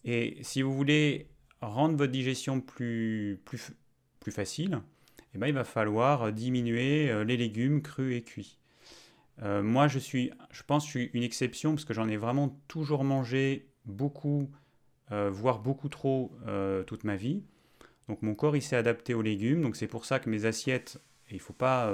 Et 0.04 0.38
si 0.42 0.62
vous 0.62 0.74
voulez 0.74 1.28
rendre 1.60 1.96
votre 1.96 2.12
digestion 2.12 2.60
plus, 2.60 3.40
facile, 4.30 4.82
eh 5.34 5.38
ben, 5.38 5.46
il 5.46 5.54
va 5.54 5.64
falloir 5.64 6.32
diminuer 6.32 7.10
euh, 7.10 7.24
les 7.24 7.38
légumes 7.38 7.80
crus 7.80 8.14
et 8.14 8.22
cuits. 8.22 8.58
moi, 9.40 9.88
je 9.88 9.98
suis, 9.98 10.32
je 10.50 10.62
pense, 10.64 10.84
que 10.84 10.92
je 10.92 10.98
suis 10.98 11.10
une 11.14 11.22
exception 11.22 11.70
parce 11.70 11.84
que 11.84 11.94
j'en 11.94 12.08
ai 12.08 12.16
vraiment 12.16 12.60
toujours 12.66 13.04
mangé 13.04 13.68
beaucoup, 13.86 14.50
voire 15.10 15.58
beaucoup 15.58 15.88
trop 15.88 16.32
toute 16.86 17.04
ma 17.04 17.16
vie. 17.16 17.42
Donc 18.08 18.22
mon 18.22 18.34
corps, 18.34 18.56
il 18.56 18.62
s'est 18.62 18.76
adapté 18.76 19.14
aux 19.14 19.22
légumes. 19.22 19.62
Donc 19.62 19.76
c'est 19.76 19.86
pour 19.86 20.04
ça 20.04 20.18
que 20.18 20.28
mes 20.30 20.44
assiettes, 20.44 21.00
il 21.30 21.36
ne 21.36 21.40
faut 21.40 21.52
pas, 21.52 21.92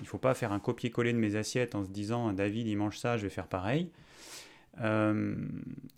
il 0.00 0.06
faut 0.06 0.18
pas 0.18 0.34
faire 0.34 0.52
un 0.52 0.60
copier-coller 0.60 1.12
de 1.12 1.18
mes 1.18 1.36
assiettes 1.36 1.74
en 1.74 1.84
se 1.84 1.90
disant 1.90 2.32
David, 2.32 2.66
il 2.66 2.76
mange 2.76 2.98
ça, 2.98 3.16
je 3.16 3.22
vais 3.24 3.30
faire 3.30 3.46
pareil. 3.46 3.90
Euh, 4.80 5.36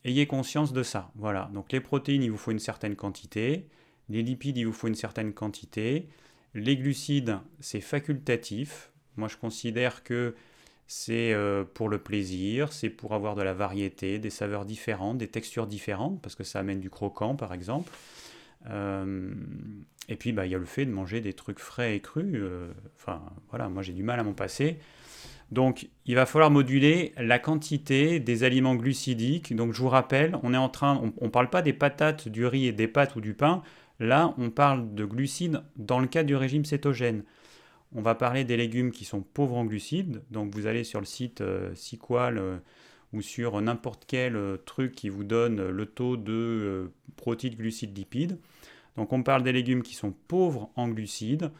ayez 0.04 0.26
conscience 0.26 0.72
de 0.72 0.82
ça. 0.82 1.10
Voilà. 1.14 1.50
Donc 1.52 1.72
les 1.72 1.80
protéines, 1.80 2.22
il 2.22 2.30
vous 2.30 2.36
faut 2.36 2.50
une 2.50 2.58
certaine 2.58 2.96
quantité. 2.96 3.68
Les 4.08 4.22
lipides, 4.22 4.56
il 4.56 4.66
vous 4.66 4.72
faut 4.72 4.88
une 4.88 4.94
certaine 4.94 5.32
quantité. 5.32 6.08
Les 6.54 6.76
glucides, 6.76 7.38
c'est 7.60 7.80
facultatif. 7.80 8.90
Moi, 9.16 9.28
je 9.28 9.36
considère 9.36 10.02
que 10.02 10.34
c'est 10.86 11.32
euh, 11.32 11.64
pour 11.64 11.88
le 11.88 11.98
plaisir, 11.98 12.72
c'est 12.72 12.90
pour 12.90 13.14
avoir 13.14 13.34
de 13.34 13.42
la 13.42 13.54
variété, 13.54 14.18
des 14.18 14.30
saveurs 14.30 14.64
différentes, 14.64 15.18
des 15.18 15.28
textures 15.28 15.66
différentes, 15.66 16.20
parce 16.20 16.34
que 16.34 16.44
ça 16.44 16.60
amène 16.60 16.80
du 16.80 16.90
croquant, 16.90 17.34
par 17.34 17.54
exemple. 17.54 17.92
Euh, 18.70 19.32
et 20.08 20.16
puis, 20.16 20.32
bah, 20.32 20.46
il 20.46 20.52
y 20.52 20.54
a 20.54 20.58
le 20.58 20.64
fait 20.64 20.84
de 20.84 20.90
manger 20.90 21.20
des 21.20 21.32
trucs 21.32 21.58
frais 21.58 21.96
et 21.96 22.00
crus. 22.00 22.42
Enfin, 22.96 23.22
voilà, 23.50 23.68
moi, 23.68 23.82
j'ai 23.82 23.92
du 23.92 24.02
mal 24.02 24.20
à 24.20 24.22
m'en 24.22 24.34
passer. 24.34 24.78
Donc, 25.50 25.88
il 26.06 26.14
va 26.14 26.26
falloir 26.26 26.50
moduler 26.50 27.12
la 27.16 27.38
quantité 27.38 28.18
des 28.18 28.44
aliments 28.44 28.74
glucidiques. 28.74 29.54
Donc, 29.54 29.72
je 29.72 29.80
vous 29.80 29.88
rappelle, 29.88 30.36
on 30.42 30.52
est 30.52 30.58
en 30.58 30.68
train, 30.68 31.00
on 31.18 31.24
ne 31.24 31.30
parle 31.30 31.50
pas 31.50 31.62
des 31.62 31.72
patates, 31.72 32.28
du 32.28 32.46
riz 32.46 32.66
et 32.66 32.72
des 32.72 32.88
pâtes 32.88 33.16
ou 33.16 33.20
du 33.20 33.34
pain. 33.34 33.62
Là, 34.00 34.34
on 34.38 34.50
parle 34.50 34.94
de 34.94 35.04
glucides 35.04 35.62
dans 35.76 36.00
le 36.00 36.06
cadre 36.06 36.26
du 36.26 36.36
régime 36.36 36.64
cétogène. 36.64 37.22
On 37.94 38.02
va 38.02 38.16
parler 38.16 38.44
des 38.44 38.56
légumes 38.56 38.90
qui 38.90 39.04
sont 39.04 39.22
pauvres 39.22 39.56
en 39.56 39.64
glucides. 39.64 40.22
Donc, 40.30 40.52
vous 40.52 40.66
allez 40.66 40.82
sur 40.82 40.98
le 40.98 41.06
site 41.06 41.40
euh, 41.40 41.74
euh 42.00 42.58
ou 43.12 43.22
sur 43.22 43.60
n'importe 43.60 44.04
quel 44.08 44.34
euh, 44.34 44.56
truc 44.56 44.92
qui 44.92 45.08
vous 45.08 45.22
donne 45.22 45.68
le 45.68 45.86
taux 45.86 46.16
de 46.16 46.32
euh, 46.32 46.92
protéines, 47.14 47.54
glucides, 47.54 47.96
lipides. 47.96 48.40
Donc, 48.96 49.12
on 49.12 49.22
parle 49.22 49.44
des 49.44 49.52
légumes 49.52 49.84
qui 49.84 49.94
sont 49.94 50.12
pauvres 50.26 50.70
en 50.74 50.88
glucides, 50.88 51.50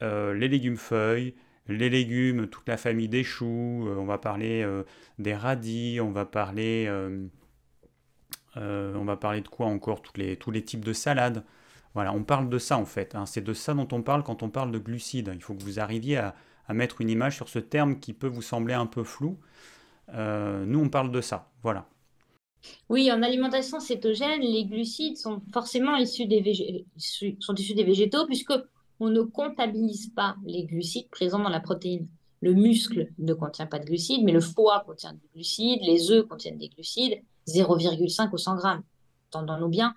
les 0.00 0.48
légumes 0.48 0.76
feuilles, 0.76 1.34
les 1.68 1.88
légumes, 1.88 2.48
toute 2.48 2.66
la 2.66 2.76
famille 2.76 3.08
des 3.08 3.22
choux, 3.22 3.86
on 3.86 4.04
va 4.04 4.18
parler 4.18 4.66
des 5.20 5.34
radis, 5.34 6.00
on 6.00 6.10
va 6.10 6.24
parler, 6.24 6.90
on 8.56 9.04
va 9.04 9.16
parler 9.16 9.42
de 9.42 9.48
quoi 9.48 9.66
encore 9.66 10.02
les, 10.16 10.36
tous 10.36 10.50
les 10.50 10.62
types 10.62 10.84
de 10.84 10.92
salades. 10.92 11.44
Voilà, 11.94 12.12
on 12.12 12.24
parle 12.24 12.48
de 12.48 12.58
ça 12.58 12.78
en 12.78 12.86
fait. 12.86 13.14
Hein. 13.14 13.26
C'est 13.26 13.42
de 13.42 13.52
ça 13.52 13.74
dont 13.74 13.88
on 13.92 14.02
parle 14.02 14.22
quand 14.22 14.42
on 14.42 14.50
parle 14.50 14.72
de 14.72 14.78
glucides. 14.78 15.30
Il 15.34 15.42
faut 15.42 15.54
que 15.54 15.62
vous 15.62 15.80
arriviez 15.80 16.18
à, 16.18 16.34
mettre 16.68 17.02
une 17.02 17.10
image 17.10 17.36
sur 17.36 17.50
ce 17.50 17.58
terme 17.58 18.00
qui 18.00 18.14
peut 18.14 18.28
vous 18.28 18.40
sembler 18.40 18.72
un 18.72 18.86
peu 18.86 19.04
flou. 19.04 19.38
nous, 20.14 20.80
on 20.80 20.88
parle 20.88 21.12
de 21.12 21.20
ça. 21.20 21.50
Voilà. 21.62 21.86
Oui, 22.88 23.10
en 23.10 23.22
alimentation 23.22 23.80
cétogène, 23.80 24.40
les 24.40 24.64
glucides 24.64 25.16
sont 25.16 25.42
forcément 25.52 25.96
issus 25.96 26.26
des, 26.26 26.40
végétaux 26.40 28.26
puisque 28.26 28.52
on 29.00 29.08
ne 29.10 29.22
comptabilise 29.22 30.08
pas 30.14 30.36
les 30.44 30.64
glucides 30.64 31.08
présents 31.10 31.40
dans 31.40 31.48
la 31.48 31.60
protéine. 31.60 32.08
Le 32.40 32.54
muscle 32.54 33.08
ne 33.18 33.34
contient 33.34 33.66
pas 33.66 33.78
de 33.78 33.84
glucides, 33.84 34.24
mais 34.24 34.32
le 34.32 34.40
foie 34.40 34.82
contient 34.86 35.12
des 35.12 35.28
glucides, 35.34 35.80
les 35.82 36.10
œufs 36.10 36.26
contiennent 36.26 36.58
des 36.58 36.68
glucides, 36.68 37.20
0,5 37.48 38.32
au 38.32 38.36
100 38.36 38.56
grammes. 38.56 38.82
Entendons-nous 39.32 39.68
bien, 39.68 39.94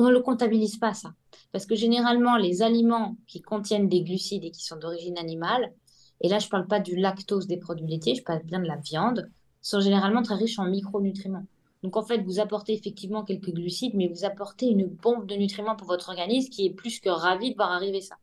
on 0.00 0.08
ne 0.08 0.12
le 0.12 0.20
comptabilise 0.20 0.78
pas 0.78 0.94
ça. 0.94 1.12
Parce 1.52 1.66
que 1.66 1.74
généralement, 1.74 2.36
les 2.36 2.62
aliments 2.62 3.16
qui 3.26 3.40
contiennent 3.40 3.88
des 3.88 4.02
glucides 4.02 4.44
et 4.44 4.50
qui 4.50 4.64
sont 4.64 4.76
d'origine 4.76 5.18
animale, 5.18 5.72
et 6.20 6.28
là 6.28 6.38
je 6.38 6.46
ne 6.46 6.50
parle 6.50 6.66
pas 6.66 6.80
du 6.80 6.96
lactose 6.96 7.46
des 7.46 7.56
produits 7.56 7.86
laitiers, 7.86 8.14
je 8.14 8.22
parle 8.22 8.42
bien 8.44 8.60
de 8.60 8.66
la 8.66 8.76
viande, 8.76 9.30
sont 9.62 9.80
généralement 9.80 10.22
très 10.22 10.36
riches 10.36 10.58
en 10.58 10.66
micronutriments. 10.66 11.44
Donc 11.82 11.96
en 11.96 12.02
fait, 12.02 12.18
vous 12.18 12.40
apportez 12.40 12.74
effectivement 12.74 13.24
quelques 13.24 13.52
glucides, 13.52 13.94
mais 13.94 14.08
vous 14.08 14.24
apportez 14.24 14.66
une 14.66 14.86
bombe 14.86 15.26
de 15.26 15.34
nutriments 15.34 15.76
pour 15.76 15.88
votre 15.88 16.10
organisme 16.10 16.50
qui 16.50 16.66
est 16.66 16.70
plus 16.70 17.00
que 17.00 17.08
ravi 17.08 17.50
de 17.50 17.56
voir 17.56 17.72
arriver 17.72 18.00
ça. 18.00 18.16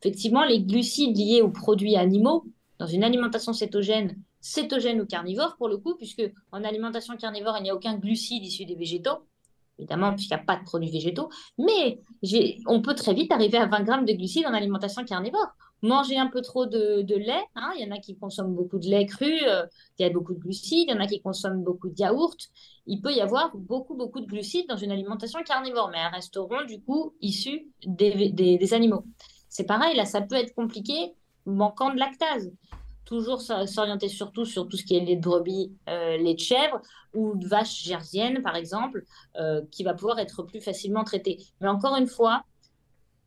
Effectivement, 0.00 0.44
les 0.44 0.60
glucides 0.60 1.16
liés 1.16 1.42
aux 1.42 1.50
produits 1.50 1.96
animaux, 1.96 2.44
dans 2.78 2.86
une 2.86 3.04
alimentation 3.04 3.52
cétogène, 3.52 4.16
cétogène 4.40 5.00
ou 5.00 5.06
carnivore 5.06 5.56
pour 5.56 5.68
le 5.68 5.76
coup, 5.76 5.94
puisque 5.94 6.22
en 6.52 6.64
alimentation 6.64 7.16
carnivore, 7.16 7.56
il 7.58 7.64
n'y 7.64 7.70
a 7.70 7.74
aucun 7.74 7.98
glucide 7.98 8.44
issu 8.44 8.64
des 8.64 8.74
végétaux, 8.74 9.26
évidemment, 9.78 10.14
puisqu'il 10.14 10.34
n'y 10.34 10.40
a 10.40 10.44
pas 10.44 10.56
de 10.56 10.64
produits 10.64 10.90
végétaux, 10.90 11.28
mais 11.58 12.00
on 12.66 12.80
peut 12.80 12.94
très 12.94 13.14
vite 13.14 13.32
arriver 13.32 13.58
à 13.58 13.66
20 13.66 13.82
grammes 13.82 14.04
de 14.04 14.12
glucides 14.12 14.46
en 14.46 14.54
alimentation 14.54 15.04
carnivore. 15.04 15.48
Manger 15.82 16.16
un 16.16 16.28
peu 16.28 16.40
trop 16.40 16.64
de, 16.64 17.14
lait, 17.14 17.44
hein, 17.54 17.70
il 17.76 17.86
y 17.86 17.88
en 17.88 17.94
a 17.94 17.98
qui 17.98 18.16
consomment 18.16 18.54
beaucoup 18.54 18.78
de 18.78 18.86
lait 18.86 19.04
cru, 19.04 19.30
euh, 19.46 19.66
il 19.98 20.02
y 20.02 20.08
a 20.08 20.10
beaucoup 20.10 20.32
de 20.32 20.38
glucides, 20.38 20.88
il 20.88 20.90
y 20.90 20.94
en 20.94 21.00
a 21.00 21.06
qui 21.06 21.20
consomment 21.20 21.62
beaucoup 21.62 21.90
de 21.90 21.94
yaourt. 21.98 22.38
Il 22.86 23.02
peut 23.02 23.12
y 23.12 23.20
avoir 23.20 23.54
beaucoup, 23.54 23.94
beaucoup 23.94 24.20
de 24.20 24.26
glucides 24.26 24.66
dans 24.68 24.78
une 24.78 24.90
alimentation 24.90 25.42
carnivore, 25.44 25.90
mais 25.92 25.98
un 25.98 26.08
restaurant, 26.08 26.64
du 26.64 26.80
coup, 26.80 27.14
issu 27.20 27.68
des 27.84 28.72
animaux. 28.72 29.04
C'est 29.50 29.64
pareil, 29.64 29.96
là, 29.96 30.06
ça 30.06 30.22
peut 30.22 30.34
être 30.34 30.54
compliqué, 30.54 31.14
manquant 31.44 31.92
de 31.92 31.98
lactase. 31.98 32.50
Toujours 33.06 33.40
s'orienter 33.40 34.08
surtout 34.08 34.44
sur 34.44 34.68
tout 34.68 34.76
ce 34.76 34.84
qui 34.84 34.96
est 34.96 35.16
de 35.16 35.20
brebis, 35.20 35.72
euh, 35.88 36.18
lait 36.18 36.34
de 36.34 36.40
chèvre 36.40 36.82
ou 37.14 37.36
de 37.36 37.46
vache 37.46 37.84
gersienne, 37.84 38.42
par 38.42 38.56
exemple, 38.56 39.04
euh, 39.36 39.62
qui 39.70 39.84
va 39.84 39.94
pouvoir 39.94 40.18
être 40.18 40.42
plus 40.42 40.60
facilement 40.60 41.04
traité. 41.04 41.38
Mais 41.60 41.68
encore 41.68 41.96
une 41.96 42.08
fois, 42.08 42.42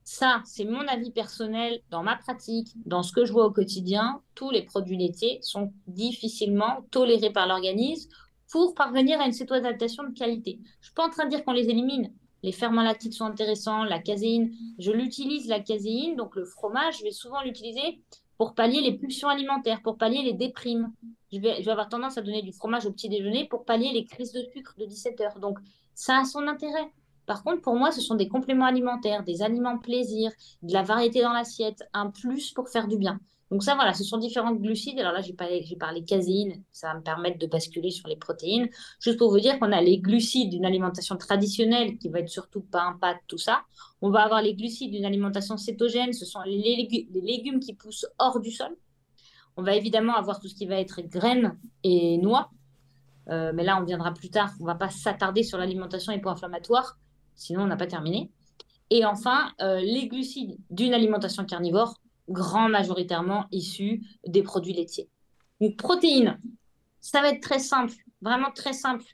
ça, 0.04 0.42
c'est 0.44 0.66
mon 0.66 0.88
avis 0.88 1.12
personnel 1.12 1.82
dans 1.92 2.04
ma 2.04 2.18
pratique, 2.18 2.70
dans 2.86 3.04
ce 3.04 3.14
que 3.14 3.26
je 3.26 3.32
vois 3.32 3.46
au 3.46 3.52
quotidien. 3.52 4.22
Tous 4.36 4.52
les 4.52 4.64
produits 4.64 4.98
laitiers 4.98 5.40
sont 5.44 5.72
difficilement 5.88 6.86
tolérés 6.92 7.32
par 7.32 7.48
l'organisme 7.48 8.10
pour 8.52 8.74
parvenir 8.74 9.22
à 9.22 9.28
une 9.28 9.34
cétoadaptation 9.34 10.04
de 10.04 10.18
qualité. 10.18 10.60
Je 10.64 10.68
ne 10.68 10.84
suis 10.86 10.94
pas 10.94 11.06
en 11.06 11.10
train 11.10 11.26
de 11.26 11.30
dire 11.30 11.46
qu'on 11.46 11.54
les 11.54 11.70
élimine. 11.70 12.12
Les 12.44 12.52
ferments 12.52 12.84
lactiques 12.84 13.14
sont 13.14 13.26
intéressants, 13.26 13.84
la 13.84 14.00
caséine. 14.00 14.52
Je 14.78 14.92
l'utilise, 14.92 15.48
la 15.48 15.60
caséine, 15.60 16.16
donc 16.16 16.36
le 16.36 16.46
fromage, 16.46 17.00
je 17.00 17.04
vais 17.04 17.12
souvent 17.12 17.42
l'utiliser 17.44 18.02
pour 18.40 18.56
pallier 18.56 18.80
les 18.80 18.94
pulsions 18.98 19.28
alimentaires, 19.28 19.82
pour 19.84 19.98
pallier 19.98 20.24
les 20.24 20.34
déprimes. 20.34 20.94
Je 21.32 21.40
vais, 21.40 21.58
je 21.60 21.66
vais, 21.66 21.72
avoir 21.72 21.90
tendance 21.90 22.18
à 22.18 22.22
donner 22.22 22.42
du 22.42 22.54
fromage 22.54 22.86
au 22.86 22.92
petit 22.92 23.10
déjeuner 23.10 23.46
pour 23.46 23.66
pallier 23.66 23.92
les 23.92 24.06
crises 24.06 24.32
de 24.32 24.42
sucre 24.54 24.74
de 24.80 24.86
17 24.86 25.20
heures. 25.20 25.40
Donc, 25.40 25.60
ça 25.94 26.20
a 26.20 26.24
son 26.24 26.48
intérêt. 26.48 26.90
Par 27.26 27.44
contre, 27.44 27.62
pour 27.62 27.76
moi, 27.76 27.92
ce 27.92 28.00
sont 28.00 28.16
des 28.16 28.30
compléments 28.30 28.66
alimentaires, 28.66 29.24
des 29.24 29.42
aliments 29.42 29.78
plaisir, 29.78 30.32
de 30.64 30.72
la 30.74 30.84
variété 30.84 31.22
dans 31.22 31.34
l'assiette, 31.34 31.84
un 31.94 32.12
plus 32.12 32.54
pour 32.54 32.70
faire 32.70 32.88
du 32.88 32.98
bien. 32.98 33.20
Donc 33.52 33.64
ça, 33.64 33.74
voilà, 33.74 33.94
ce 33.94 34.04
sont 34.04 34.18
différentes 34.18 34.62
glucides. 34.62 35.00
Alors 35.00 35.12
là, 35.12 35.22
j'ai 35.22 35.34
parlé, 35.34 35.66
parlé 35.80 36.04
caséine, 36.04 36.64
ça 36.72 36.90
va 36.90 37.00
me 37.00 37.02
permettre 37.02 37.40
de 37.40 37.48
basculer 37.48 37.90
sur 37.90 38.08
les 38.08 38.16
protéines. 38.16 38.70
Juste 39.00 39.18
pour 39.18 39.32
vous 39.32 39.40
dire 39.40 39.58
qu'on 39.60 39.72
a 39.72 39.82
les 39.82 39.98
glucides 39.98 40.52
d'une 40.52 40.66
alimentation 40.66 41.18
traditionnelle, 41.18 41.98
qui 41.98 42.10
va 42.10 42.20
être 42.20 42.30
surtout 42.30 42.62
pain, 42.62 42.98
pâte, 43.02 43.18
tout 43.28 43.40
ça. 43.40 43.64
On 44.02 44.12
va 44.12 44.22
avoir 44.22 44.42
les 44.42 44.54
glucides 44.54 44.92
d'une 44.92 45.06
alimentation 45.06 45.58
cétogène, 45.58 46.14
ce 46.14 46.26
sont 46.26 46.42
les, 46.46 47.08
légumes 47.12 47.60
qui 47.60 47.74
poussent 47.74 48.06
hors 48.20 48.40
du 48.40 48.52
sol. 48.52 48.76
On 49.58 49.64
va 49.64 49.76
évidemment 49.76 50.16
avoir 50.16 50.40
tout 50.40 50.48
ce 50.48 50.56
qui 50.56 50.68
va 50.68 50.76
être 50.76 51.02
graines 51.02 51.58
et 51.84 52.18
noix. 52.20 52.52
Euh, 53.30 53.52
mais 53.54 53.64
là, 53.64 53.80
on 53.82 53.84
viendra 53.84 54.14
plus 54.14 54.30
tard. 54.30 54.52
On 54.60 54.64
ne 54.64 54.68
va 54.68 54.76
pas 54.76 54.90
s'attarder 54.90 55.44
sur 55.44 55.58
l'alimentation 55.58 56.14
hypo-inflammatoire, 56.14 56.98
sinon 57.36 57.64
on 57.64 57.68
n'a 57.68 57.78
pas 57.78 57.88
terminé. 57.88 58.32
Et 58.92 59.06
enfin, 59.06 59.52
euh, 59.62 59.82
les 59.82 60.08
glucides 60.08 60.58
d'une 60.70 60.94
alimentation 60.94 61.46
carnivore, 61.46 62.00
grand 62.30 62.70
majoritairement 62.70 63.46
issus 63.52 64.04
des 64.26 64.44
produits 64.44 64.74
laitiers. 64.74 65.10
Donc, 65.62 65.76
protéines, 65.78 66.40
ça 67.02 67.22
va 67.22 67.30
être 67.30 67.42
très 67.42 67.60
simple, 67.60 67.94
vraiment 68.22 68.52
très 68.52 68.74
simple. 68.74 69.06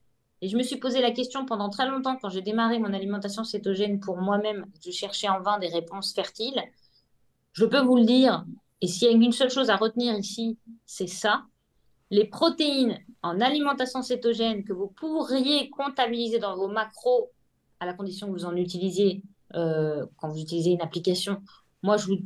Et 0.41 0.49
je 0.49 0.57
me 0.57 0.63
suis 0.63 0.77
posé 0.77 1.01
la 1.01 1.11
question 1.11 1.45
pendant 1.45 1.69
très 1.69 1.87
longtemps 1.87 2.17
quand 2.21 2.29
j'ai 2.29 2.41
démarré 2.41 2.77
mon 2.79 2.93
alimentation 2.93 3.43
cétogène 3.43 3.99
pour 3.99 4.17
moi-même. 4.17 4.65
Je 4.83 4.91
cherchais 4.91 5.29
en 5.29 5.41
vain 5.41 5.59
des 5.59 5.67
réponses 5.67 6.13
fertiles. 6.13 6.61
Je 7.53 7.65
peux 7.65 7.81
vous 7.81 7.95
le 7.95 8.05
dire, 8.05 8.45
et 8.81 8.87
s'il 8.87 9.07
y 9.07 9.11
a 9.11 9.13
une 9.13 9.31
seule 9.31 9.49
chose 9.49 9.69
à 9.69 9.77
retenir 9.77 10.17
ici, 10.17 10.57
c'est 10.85 11.07
ça. 11.07 11.45
Les 12.11 12.25
protéines 12.25 12.99
en 13.23 13.39
alimentation 13.41 14.01
cétogène 14.01 14.63
que 14.63 14.73
vous 14.73 14.87
pourriez 14.87 15.69
comptabiliser 15.69 16.37
dans 16.37 16.55
vos 16.55 16.67
macros, 16.67 17.31
à 17.79 17.85
la 17.85 17.93
condition 17.93 18.27
que 18.27 18.33
vous 18.33 18.45
en 18.45 18.55
utilisiez 18.55 19.23
euh, 19.55 20.05
quand 20.17 20.29
vous 20.29 20.39
utilisez 20.39 20.71
une 20.71 20.81
application 20.81 21.41
moi, 21.85 21.97
je 21.97 22.07
vous, 22.07 22.17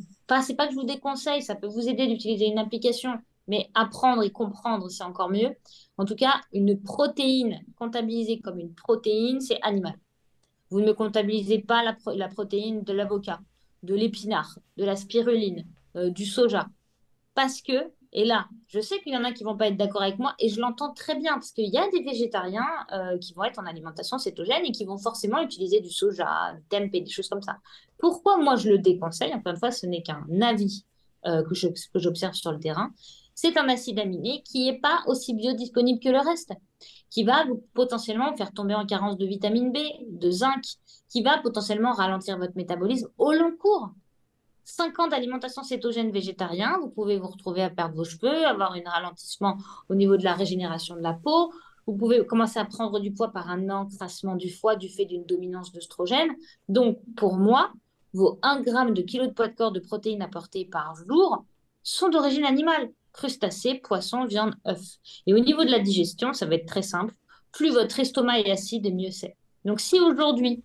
c'est 0.42 0.56
pas 0.56 0.68
que 0.68 0.74
je 0.74 0.80
vous 0.80 0.86
déconseille, 0.86 1.42
ça 1.42 1.56
peut 1.56 1.68
vous 1.68 1.88
aider 1.88 2.08
d'utiliser 2.08 2.48
une 2.48 2.60
application, 2.60 3.20
mais 3.48 3.70
apprendre 3.74 4.24
et 4.24 4.32
comprendre, 4.32 4.90
c'est 4.90 5.04
encore 5.04 5.30
mieux. 5.30 5.56
En 5.98 6.06
tout 6.06 6.16
cas, 6.16 6.42
une 6.54 6.80
protéine 6.80 7.62
comptabilisée 7.78 8.40
comme 8.40 8.60
une 8.60 8.74
protéine, 8.74 9.42
c'est 9.42 9.60
animal. 9.62 9.98
Vous 10.70 10.82
ne 10.82 10.92
comptabilisez 10.92 11.60
pas 11.60 11.84
la, 11.84 11.98
la 12.14 12.28
protéine 12.28 12.84
de 12.84 12.94
l'avocat, 12.94 13.40
de 13.84 13.96
l'épinard, 13.96 14.60
de 14.78 14.86
la 14.86 14.96
spiruline, 14.96 15.66
euh, 15.96 16.10
du 16.12 16.26
soja, 16.26 16.68
parce 17.34 17.62
que 17.62 17.92
et 18.12 18.26
là, 18.26 18.48
je 18.68 18.80
sais 18.80 19.00
qu'il 19.00 19.14
y 19.14 19.18
en 19.18 19.24
a 19.24 19.32
qui 19.32 19.44
vont 19.44 19.56
pas 19.56 19.68
être 19.68 19.78
d'accord 19.78 20.02
avec 20.02 20.18
moi 20.18 20.34
et 20.40 20.50
je 20.50 20.60
l'entends 20.60 20.94
très 20.94 21.16
bien 21.16 21.34
parce 21.34 21.52
qu'il 21.52 21.70
y 21.70 21.78
a 21.78 21.88
des 21.90 22.02
végétariens 22.02 22.66
euh, 22.92 23.18
qui 23.20 23.34
vont 23.34 23.44
être 23.44 23.60
en 23.60 23.66
alimentation 23.66 24.18
cétogène 24.18 24.66
et 24.66 24.72
qui 24.72 24.84
vont 24.86 24.98
forcément 24.98 25.40
utiliser 25.42 25.80
du 25.80 25.92
soja, 25.92 26.54
du 26.56 26.64
tempeh, 26.70 27.02
des 27.02 27.12
choses 27.12 27.30
comme 27.30 27.44
ça. 27.44 27.58
Pourquoi 28.00 28.38
moi 28.38 28.56
je 28.56 28.70
le 28.70 28.80
déconseille? 28.80 29.34
Encore 29.34 29.54
une 29.54 29.60
fois, 29.60 29.72
ce 29.72 29.86
n'est 29.86 30.02
qu'un 30.02 30.26
avis 30.42 30.86
euh, 31.28 31.44
que 31.44 31.54
j'observe 32.00 32.34
sur 32.34 32.52
le 32.52 32.60
terrain. 32.60 32.92
c'est 33.36 33.58
un 33.58 33.70
acide 33.70 34.00
aminé 34.00 34.42
qui 34.44 34.66
n'est 34.66 34.80
pas 34.80 35.04
aussi 35.06 35.36
biodisponible 35.36 36.00
que 36.00 36.10
le 36.10 36.20
reste, 36.20 36.54
qui 37.12 37.24
va 37.24 37.46
potentiellement 37.74 38.36
faire 38.36 38.52
tomber 38.54 38.74
en 38.74 38.86
carence 38.86 39.18
de 39.18 39.26
vitamine 39.26 39.72
B, 39.72 39.78
de 40.10 40.32
zinc, 40.32 40.64
qui 41.10 41.22
va 41.22 41.38
potentiellement 41.40 41.92
ralentir 41.92 42.38
votre 42.40 42.56
métabolisme 42.56 43.08
au 43.18 43.34
long 43.34 43.56
cours. 43.56 43.92
5 44.70 45.00
ans 45.00 45.08
d'alimentation 45.08 45.64
cétogène 45.64 46.12
végétarien, 46.12 46.78
vous 46.80 46.90
pouvez 46.90 47.18
vous 47.18 47.28
retrouver 47.28 47.64
à 47.64 47.70
perdre 47.70 47.96
vos 47.96 48.04
cheveux, 48.04 48.46
avoir 48.46 48.74
un 48.74 48.90
ralentissement 48.90 49.58
au 49.90 49.96
niveau 49.96 50.16
de 50.16 50.24
la 50.24 50.34
régénération 50.34 50.96
de 50.96 51.02
la 51.02 51.14
peau. 51.14 51.52
Vous 51.88 51.96
pouvez 51.96 52.24
commencer 52.26 52.60
à 52.60 52.66
prendre 52.66 53.00
du 53.00 53.12
poids 53.12 53.32
par 53.32 53.50
un 53.50 53.70
encrassement 53.70 54.36
du 54.36 54.52
foie 54.52 54.76
du 54.76 54.88
fait 54.88 55.06
d'une 55.06 55.26
dominance 55.26 55.72
d'œstrogène. 55.72 56.30
Donc, 56.68 57.00
pour 57.18 57.34
moi, 57.34 57.74
vos 58.14 58.38
1 58.44 58.64
g 58.64 58.72
de 58.94 59.02
kilo 59.02 59.26
de 59.26 59.32
poids 59.32 59.48
de 59.48 59.56
corps 59.56 59.72
de 59.72 59.80
protéines 59.80 60.22
apportées 60.22 60.66
par 60.66 60.94
jour 60.96 61.46
sont 61.82 62.10
d'origine 62.10 62.46
animale. 62.46 62.92
Crustacés, 63.12 63.76
poissons, 63.76 64.26
viande, 64.26 64.54
œufs. 64.68 65.00
Et 65.26 65.34
au 65.34 65.40
niveau 65.40 65.64
de 65.64 65.72
la 65.72 65.80
digestion, 65.80 66.32
ça 66.34 66.46
va 66.46 66.56
être 66.56 66.68
très 66.68 66.84
simple. 66.84 67.16
Plus 67.52 67.72
votre 67.72 68.00
estomac 68.00 68.42
est 68.42 68.52
acide, 68.52 68.94
mieux 68.94 69.10
c'est. 69.10 69.36
Donc, 69.66 69.80
si 69.80 70.00
aujourd'hui, 70.00 70.64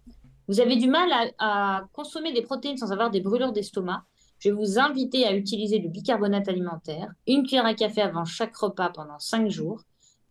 vous 0.48 0.60
avez 0.60 0.76
du 0.76 0.88
mal 0.88 1.10
à, 1.38 1.84
consommer 1.92 2.32
des 2.32 2.42
protéines 2.42 2.76
sans 2.76 2.92
avoir 2.92 3.10
des 3.10 3.20
brûlures 3.20 3.52
d'estomac, 3.52 4.04
je 4.38 4.50
vais 4.50 4.54
vous 4.54 4.78
inviter 4.78 5.26
à 5.26 5.34
utiliser 5.34 5.78
du 5.78 5.88
bicarbonate 5.88 6.48
alimentaire, 6.48 7.12
une 7.26 7.44
cuillère 7.44 7.66
à 7.66 7.74
café 7.74 8.02
avant 8.02 8.24
chaque 8.24 8.54
repas 8.56 8.90
pendant 8.90 9.18
5 9.18 9.48
jours, 9.48 9.82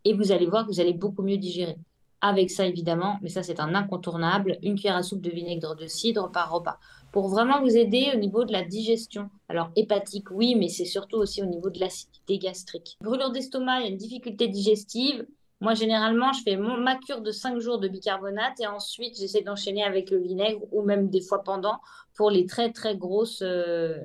et 0.05 0.13
vous 0.13 0.31
allez 0.31 0.45
voir 0.45 0.65
que 0.65 0.71
vous 0.71 0.79
allez 0.79 0.93
beaucoup 0.93 1.23
mieux 1.23 1.37
digérer. 1.37 1.77
Avec 2.21 2.51
ça, 2.51 2.65
évidemment, 2.65 3.17
mais 3.21 3.29
ça 3.29 3.43
c'est 3.43 3.59
un 3.59 3.75
incontournable, 3.75 4.57
une 4.61 4.75
cuillère 4.75 4.95
à 4.95 5.03
soupe 5.03 5.21
de 5.21 5.29
vinaigre 5.29 5.75
de 5.75 5.87
cidre 5.87 6.31
par 6.31 6.51
repas, 6.51 6.77
pour 7.11 7.27
vraiment 7.27 7.61
vous 7.61 7.75
aider 7.75 8.11
au 8.13 8.17
niveau 8.17 8.45
de 8.45 8.51
la 8.51 8.63
digestion. 8.63 9.29
Alors 9.49 9.71
hépatique, 9.75 10.31
oui, 10.31 10.55
mais 10.55 10.69
c'est 10.69 10.85
surtout 10.85 11.17
aussi 11.17 11.41
au 11.41 11.45
niveau 11.45 11.69
de 11.69 11.79
l'acidité 11.79 12.37
gastrique. 12.37 12.97
Brûlure 13.01 13.31
d'estomac, 13.31 13.79
il 13.79 13.83
y 13.83 13.87
a 13.87 13.89
une 13.89 13.97
difficulté 13.97 14.47
digestive, 14.47 15.25
moi, 15.63 15.73
généralement, 15.73 16.33
je 16.33 16.43
fais 16.43 16.57
mon, 16.57 16.77
ma 16.77 16.97
cure 16.97 17.21
de 17.21 17.31
5 17.31 17.59
jours 17.59 17.79
de 17.79 17.87
bicarbonate 17.87 18.59
et 18.59 18.67
ensuite, 18.67 19.17
j'essaie 19.17 19.41
d'enchaîner 19.41 19.83
avec 19.83 20.11
le 20.11 20.17
vinaigre 20.17 20.61
ou 20.71 20.83
même 20.83 21.09
des 21.09 21.21
fois 21.21 21.41
pendant 21.43 21.79
pour 22.15 22.29
les 22.29 22.45
très, 22.45 22.71
très 22.71 22.97
grosses 22.97 23.41
euh, 23.41 23.97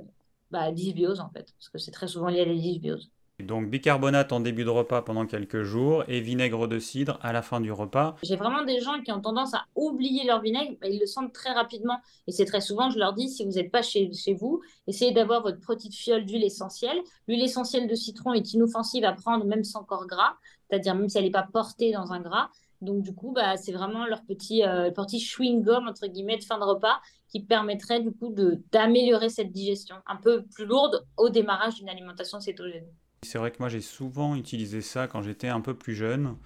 bah, 0.52 0.70
dysbioses, 0.70 1.20
en 1.20 1.28
fait. 1.30 1.52
Parce 1.58 1.68
que 1.68 1.78
c'est 1.78 1.90
très 1.90 2.06
souvent 2.06 2.28
lié 2.28 2.42
à 2.42 2.44
des 2.44 2.54
dysbioses. 2.54 3.10
Donc 3.40 3.70
bicarbonate 3.70 4.32
en 4.32 4.40
début 4.40 4.64
de 4.64 4.70
repas 4.70 5.00
pendant 5.02 5.24
quelques 5.24 5.62
jours 5.62 6.02
et 6.08 6.20
vinaigre 6.20 6.66
de 6.66 6.80
cidre 6.80 7.20
à 7.22 7.32
la 7.32 7.40
fin 7.40 7.60
du 7.60 7.70
repas. 7.70 8.16
J'ai 8.24 8.34
vraiment 8.34 8.64
des 8.64 8.80
gens 8.80 9.00
qui 9.00 9.12
ont 9.12 9.20
tendance 9.20 9.54
à 9.54 9.64
oublier 9.76 10.24
leur 10.24 10.40
vinaigre, 10.40 10.76
ils 10.84 10.98
le 10.98 11.06
sentent 11.06 11.32
très 11.32 11.52
rapidement. 11.52 11.98
Et 12.26 12.32
c'est 12.32 12.46
très 12.46 12.60
souvent, 12.60 12.90
je 12.90 12.98
leur 12.98 13.12
dis, 13.12 13.28
si 13.28 13.44
vous 13.44 13.52
n'êtes 13.52 13.70
pas 13.70 13.82
chez, 13.82 14.12
chez 14.12 14.34
vous, 14.34 14.60
essayez 14.88 15.12
d'avoir 15.12 15.42
votre 15.42 15.60
petite 15.60 15.94
fiole 15.94 16.24
d'huile 16.24 16.42
essentielle. 16.42 16.98
L'huile 17.28 17.44
essentielle 17.44 17.86
de 17.86 17.94
citron 17.94 18.32
est 18.32 18.54
inoffensive 18.54 19.04
à 19.04 19.12
prendre 19.12 19.44
même 19.44 19.62
sans 19.62 19.84
corps 19.84 20.08
gras, 20.08 20.34
c'est-à-dire 20.68 20.94
même 20.94 21.08
si 21.08 21.18
elle 21.18 21.24
n'est 21.24 21.30
pas 21.30 21.48
portée 21.52 21.92
dans 21.92 22.12
un 22.12 22.20
gras. 22.20 22.50
Donc 22.80 23.02
du 23.02 23.14
coup, 23.14 23.32
bah, 23.32 23.56
c'est 23.56 23.72
vraiment 23.72 24.06
leur 24.06 24.22
petit, 24.24 24.64
euh, 24.64 24.90
petit 24.90 25.18
chewing-gum, 25.18 25.88
entre 25.88 26.06
guillemets, 26.06 26.38
de 26.38 26.44
fin 26.44 26.58
de 26.58 26.64
repas 26.64 27.00
qui 27.28 27.42
permettrait 27.42 28.00
du 28.00 28.12
coup 28.12 28.34
d'améliorer 28.72 29.28
cette 29.28 29.52
digestion 29.52 29.96
un 30.06 30.16
peu 30.16 30.44
plus 30.44 30.64
lourde 30.64 31.04
au 31.16 31.28
démarrage 31.28 31.74
d'une 31.74 31.88
alimentation 31.88 32.40
cétogène. 32.40 32.86
C'est 33.22 33.38
vrai 33.38 33.50
que 33.50 33.56
moi 33.58 33.68
j'ai 33.68 33.80
souvent 33.80 34.36
utilisé 34.36 34.80
ça 34.80 35.08
quand 35.08 35.22
j'étais 35.22 35.48
un 35.48 35.60
peu 35.60 35.74
plus 35.74 35.94
jeune. 35.94 36.36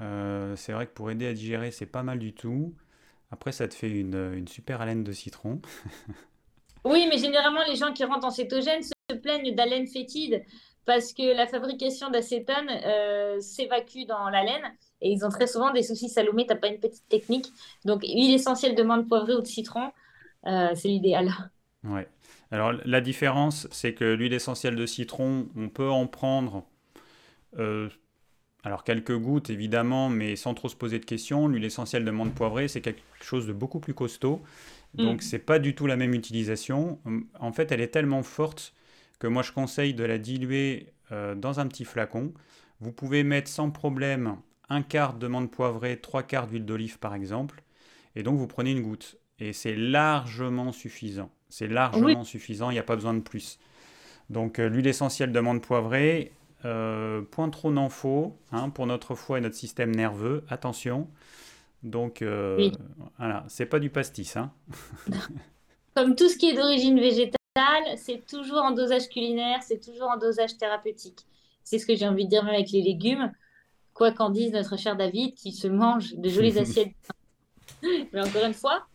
Euh, 0.00 0.54
c'est 0.54 0.72
vrai 0.72 0.86
que 0.86 0.92
pour 0.92 1.10
aider 1.10 1.26
à 1.26 1.32
digérer, 1.32 1.70
c'est 1.70 1.86
pas 1.86 2.02
mal 2.02 2.18
du 2.18 2.34
tout. 2.34 2.74
Après, 3.30 3.52
ça 3.52 3.68
te 3.68 3.74
fait 3.74 3.90
une, 3.90 4.46
super 4.46 4.80
haleine 4.80 5.04
de 5.04 5.12
citron. 5.12 5.60
oui, 6.84 7.06
mais 7.10 7.18
généralement, 7.18 7.60
les 7.68 7.76
gens 7.76 7.92
qui 7.92 8.04
rentrent 8.04 8.26
en 8.26 8.30
cétogène 8.30 8.82
se 8.82 9.14
plaignent 9.16 9.54
d'haleine 9.54 9.86
fétide 9.86 10.44
parce 10.88 11.12
que 11.12 11.36
la 11.36 11.46
fabrication 11.46 12.08
d'acétone 12.08 12.70
euh, 12.70 13.38
s'évacue 13.40 14.06
dans 14.08 14.30
la 14.30 14.42
laine 14.42 14.72
et 15.02 15.10
ils 15.10 15.22
ont 15.22 15.28
très 15.28 15.46
souvent 15.46 15.70
des 15.70 15.82
soucis. 15.82 16.08
Salomé, 16.08 16.46
t'as 16.46 16.56
pas 16.56 16.68
une 16.68 16.80
petite 16.80 17.06
technique. 17.10 17.52
Donc, 17.84 18.04
huile 18.04 18.32
essentielle 18.32 18.74
de 18.74 18.82
menthe 18.82 19.06
poivrée 19.06 19.34
ou 19.34 19.42
de 19.42 19.46
citron, 19.46 19.92
euh, 20.46 20.70
c'est 20.74 20.88
l'idéal. 20.88 21.28
Ouais. 21.84 22.08
Alors 22.50 22.72
la 22.86 23.02
différence, 23.02 23.68
c'est 23.70 23.92
que 23.92 24.14
l'huile 24.14 24.32
essentielle 24.32 24.76
de 24.76 24.86
citron, 24.86 25.48
on 25.54 25.68
peut 25.68 25.90
en 25.90 26.06
prendre, 26.06 26.64
euh, 27.58 27.90
alors 28.64 28.82
quelques 28.82 29.16
gouttes 29.16 29.50
évidemment, 29.50 30.08
mais 30.08 30.36
sans 30.36 30.54
trop 30.54 30.70
se 30.70 30.76
poser 30.76 30.98
de 30.98 31.04
questions. 31.04 31.48
L'huile 31.48 31.66
essentielle 31.66 32.06
de 32.06 32.10
menthe 32.10 32.34
poivrée, 32.34 32.66
c'est 32.66 32.80
quelque 32.80 33.02
chose 33.20 33.46
de 33.46 33.52
beaucoup 33.52 33.78
plus 33.78 33.92
costaud, 33.92 34.40
donc 34.94 35.18
mm. 35.18 35.20
c'est 35.20 35.38
pas 35.38 35.58
du 35.58 35.74
tout 35.74 35.86
la 35.86 35.96
même 35.96 36.14
utilisation. 36.14 36.98
En 37.38 37.52
fait, 37.52 37.72
elle 37.72 37.82
est 37.82 37.88
tellement 37.88 38.22
forte 38.22 38.72
que 39.18 39.26
moi 39.26 39.42
je 39.42 39.52
conseille 39.52 39.94
de 39.94 40.04
la 40.04 40.18
diluer 40.18 40.92
euh, 41.12 41.34
dans 41.34 41.60
un 41.60 41.66
petit 41.66 41.84
flacon. 41.84 42.32
Vous 42.80 42.92
pouvez 42.92 43.24
mettre 43.24 43.50
sans 43.50 43.70
problème 43.70 44.36
un 44.68 44.82
quart 44.82 45.14
de 45.14 45.26
menthe 45.26 45.50
poivrée, 45.50 45.98
trois 45.98 46.22
quarts 46.22 46.46
d'huile 46.46 46.64
d'olive 46.64 46.98
par 46.98 47.14
exemple, 47.14 47.62
et 48.14 48.22
donc 48.22 48.38
vous 48.38 48.46
prenez 48.46 48.72
une 48.72 48.82
goutte, 48.82 49.16
et 49.38 49.52
c'est 49.52 49.76
largement 49.76 50.72
suffisant. 50.72 51.30
C'est 51.48 51.68
largement 51.68 52.24
suffisant, 52.24 52.70
il 52.70 52.74
n'y 52.74 52.78
a 52.78 52.84
pas 52.84 52.96
besoin 52.96 53.14
de 53.14 53.20
plus. 53.20 53.58
Donc 54.30 54.58
euh, 54.58 54.68
l'huile 54.68 54.86
essentielle 54.86 55.32
de 55.32 55.40
menthe 55.40 55.62
poivrée, 55.62 56.32
euh, 56.64 57.22
point 57.22 57.48
trop 57.48 57.70
n'en 57.70 57.88
faut 57.88 58.36
hein, 58.52 58.68
pour 58.68 58.86
notre 58.86 59.14
foie 59.14 59.38
et 59.38 59.40
notre 59.40 59.54
système 59.54 59.94
nerveux, 59.94 60.44
attention. 60.48 61.08
Donc 61.82 62.22
euh, 62.22 62.70
voilà, 63.18 63.44
c'est 63.48 63.66
pas 63.66 63.78
du 63.78 63.90
pastis. 63.90 64.36
Hein. 64.36 64.52
Comme 65.94 66.14
tout 66.14 66.28
ce 66.28 66.36
qui 66.36 66.50
est 66.50 66.54
d'origine 66.54 67.00
végétale, 67.00 67.37
c'est 67.96 68.26
toujours 68.26 68.62
en 68.62 68.72
dosage 68.72 69.08
culinaire, 69.08 69.62
c'est 69.62 69.80
toujours 69.80 70.08
en 70.08 70.16
dosage 70.16 70.56
thérapeutique. 70.56 71.20
C'est 71.64 71.78
ce 71.78 71.86
que 71.86 71.94
j'ai 71.94 72.06
envie 72.06 72.24
de 72.24 72.30
dire 72.30 72.44
même 72.44 72.54
avec 72.54 72.70
les 72.70 72.82
légumes. 72.82 73.32
Quoi 73.94 74.12
qu'en 74.12 74.30
dise 74.30 74.52
notre 74.52 74.76
cher 74.78 74.96
David, 74.96 75.34
qui 75.34 75.52
se 75.52 75.66
mange 75.68 76.14
de 76.14 76.28
jolies 76.28 76.58
assiettes. 76.58 76.94
Mais 77.82 78.20
encore 78.20 78.44
une 78.44 78.54
fois, 78.54 78.86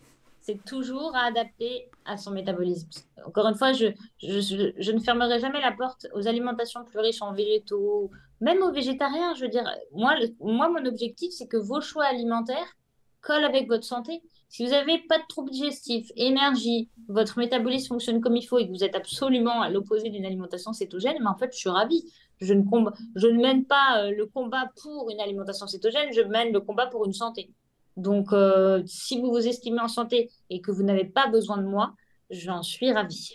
c'est 0.41 0.64
toujours 0.66 1.16
à 1.16 1.26
adapter 1.26 1.89
à 2.05 2.18
son 2.18 2.32
métabolisme. 2.32 2.89
Encore 3.26 3.47
une 3.47 3.55
fois, 3.55 3.72
je, 3.72 3.88
je, 4.22 4.91
ne 4.91 4.99
fermerai 4.99 5.39
jamais 5.39 5.61
la 5.61 5.72
porte 5.72 6.07
aux 6.14 6.28
alimentations 6.28 6.84
plus 6.84 6.99
riches 6.99 7.22
en 7.22 7.32
végétaux, 7.32 8.11
même 8.41 8.61
aux 8.61 8.72
végétariens. 8.72 9.34
Je 9.36 9.41
veux 9.41 9.49
dire, 9.49 9.64
moi, 9.93 10.16
moi 10.41 10.70
mon 10.70 10.86
objectif, 10.86 11.32
c'est 11.32 11.47
que 11.47 11.57
vos 11.57 11.80
choix 11.80 12.05
alimentaires 12.05 12.76
collent 13.22 13.45
avec 13.45 13.68
votre 13.68 13.86
santé. 13.86 14.22
Si 14.54 14.64
vous 14.64 14.70
n'avez 14.70 14.99
pas 15.10 15.18
de 15.18 15.24
troubles 15.28 15.49
digestifs, 15.49 16.12
énergie, 16.16 16.88
votre 17.08 17.39
métabolisme 17.39 17.88
fonctionne 17.88 18.22
comme 18.22 18.36
il 18.36 18.45
faut 18.45 18.60
et 18.60 18.68
que 18.68 18.72
vous 18.72 18.84
êtes 18.84 18.93
absolument 18.93 19.64
à 19.64 19.70
l'opposé 19.72 20.12
d'une 20.12 20.28
alimentation 20.28 20.74
cétogène, 20.74 21.16
mais 21.20 21.28
en 21.28 21.36
fait, 21.36 21.51
je 21.51 21.58
suis 21.58 21.70
ravie. 21.70 22.06
Je 22.39 22.54
ne, 22.54 23.41
mène 23.41 23.66
pas 23.66 24.04
euh, 24.04 24.12
le 24.16 24.28
combat 24.28 24.70
pour 24.80 25.10
une 25.10 25.20
alimentation 25.20 25.66
cétogène, 25.66 26.14
je 26.14 26.22
mène 26.22 26.54
le 26.54 26.60
combat 26.60 26.86
pour 26.86 27.04
une 27.08 27.14
santé. 27.14 27.49
Donc, 27.97 28.32
euh, 28.32 28.84
si 28.86 29.20
vous 29.20 29.32
vous 29.32 29.47
estimez 29.47 29.80
en 29.80 29.88
santé 29.88 30.30
et 30.51 30.62
que 30.62 30.70
vous 30.70 30.84
n'avez 30.84 31.06
pas 31.06 31.26
besoin 31.26 31.58
de 31.58 31.66
moi, 31.66 31.95
j'en 32.30 32.62
suis 32.62 32.91
ravie. 32.91 33.34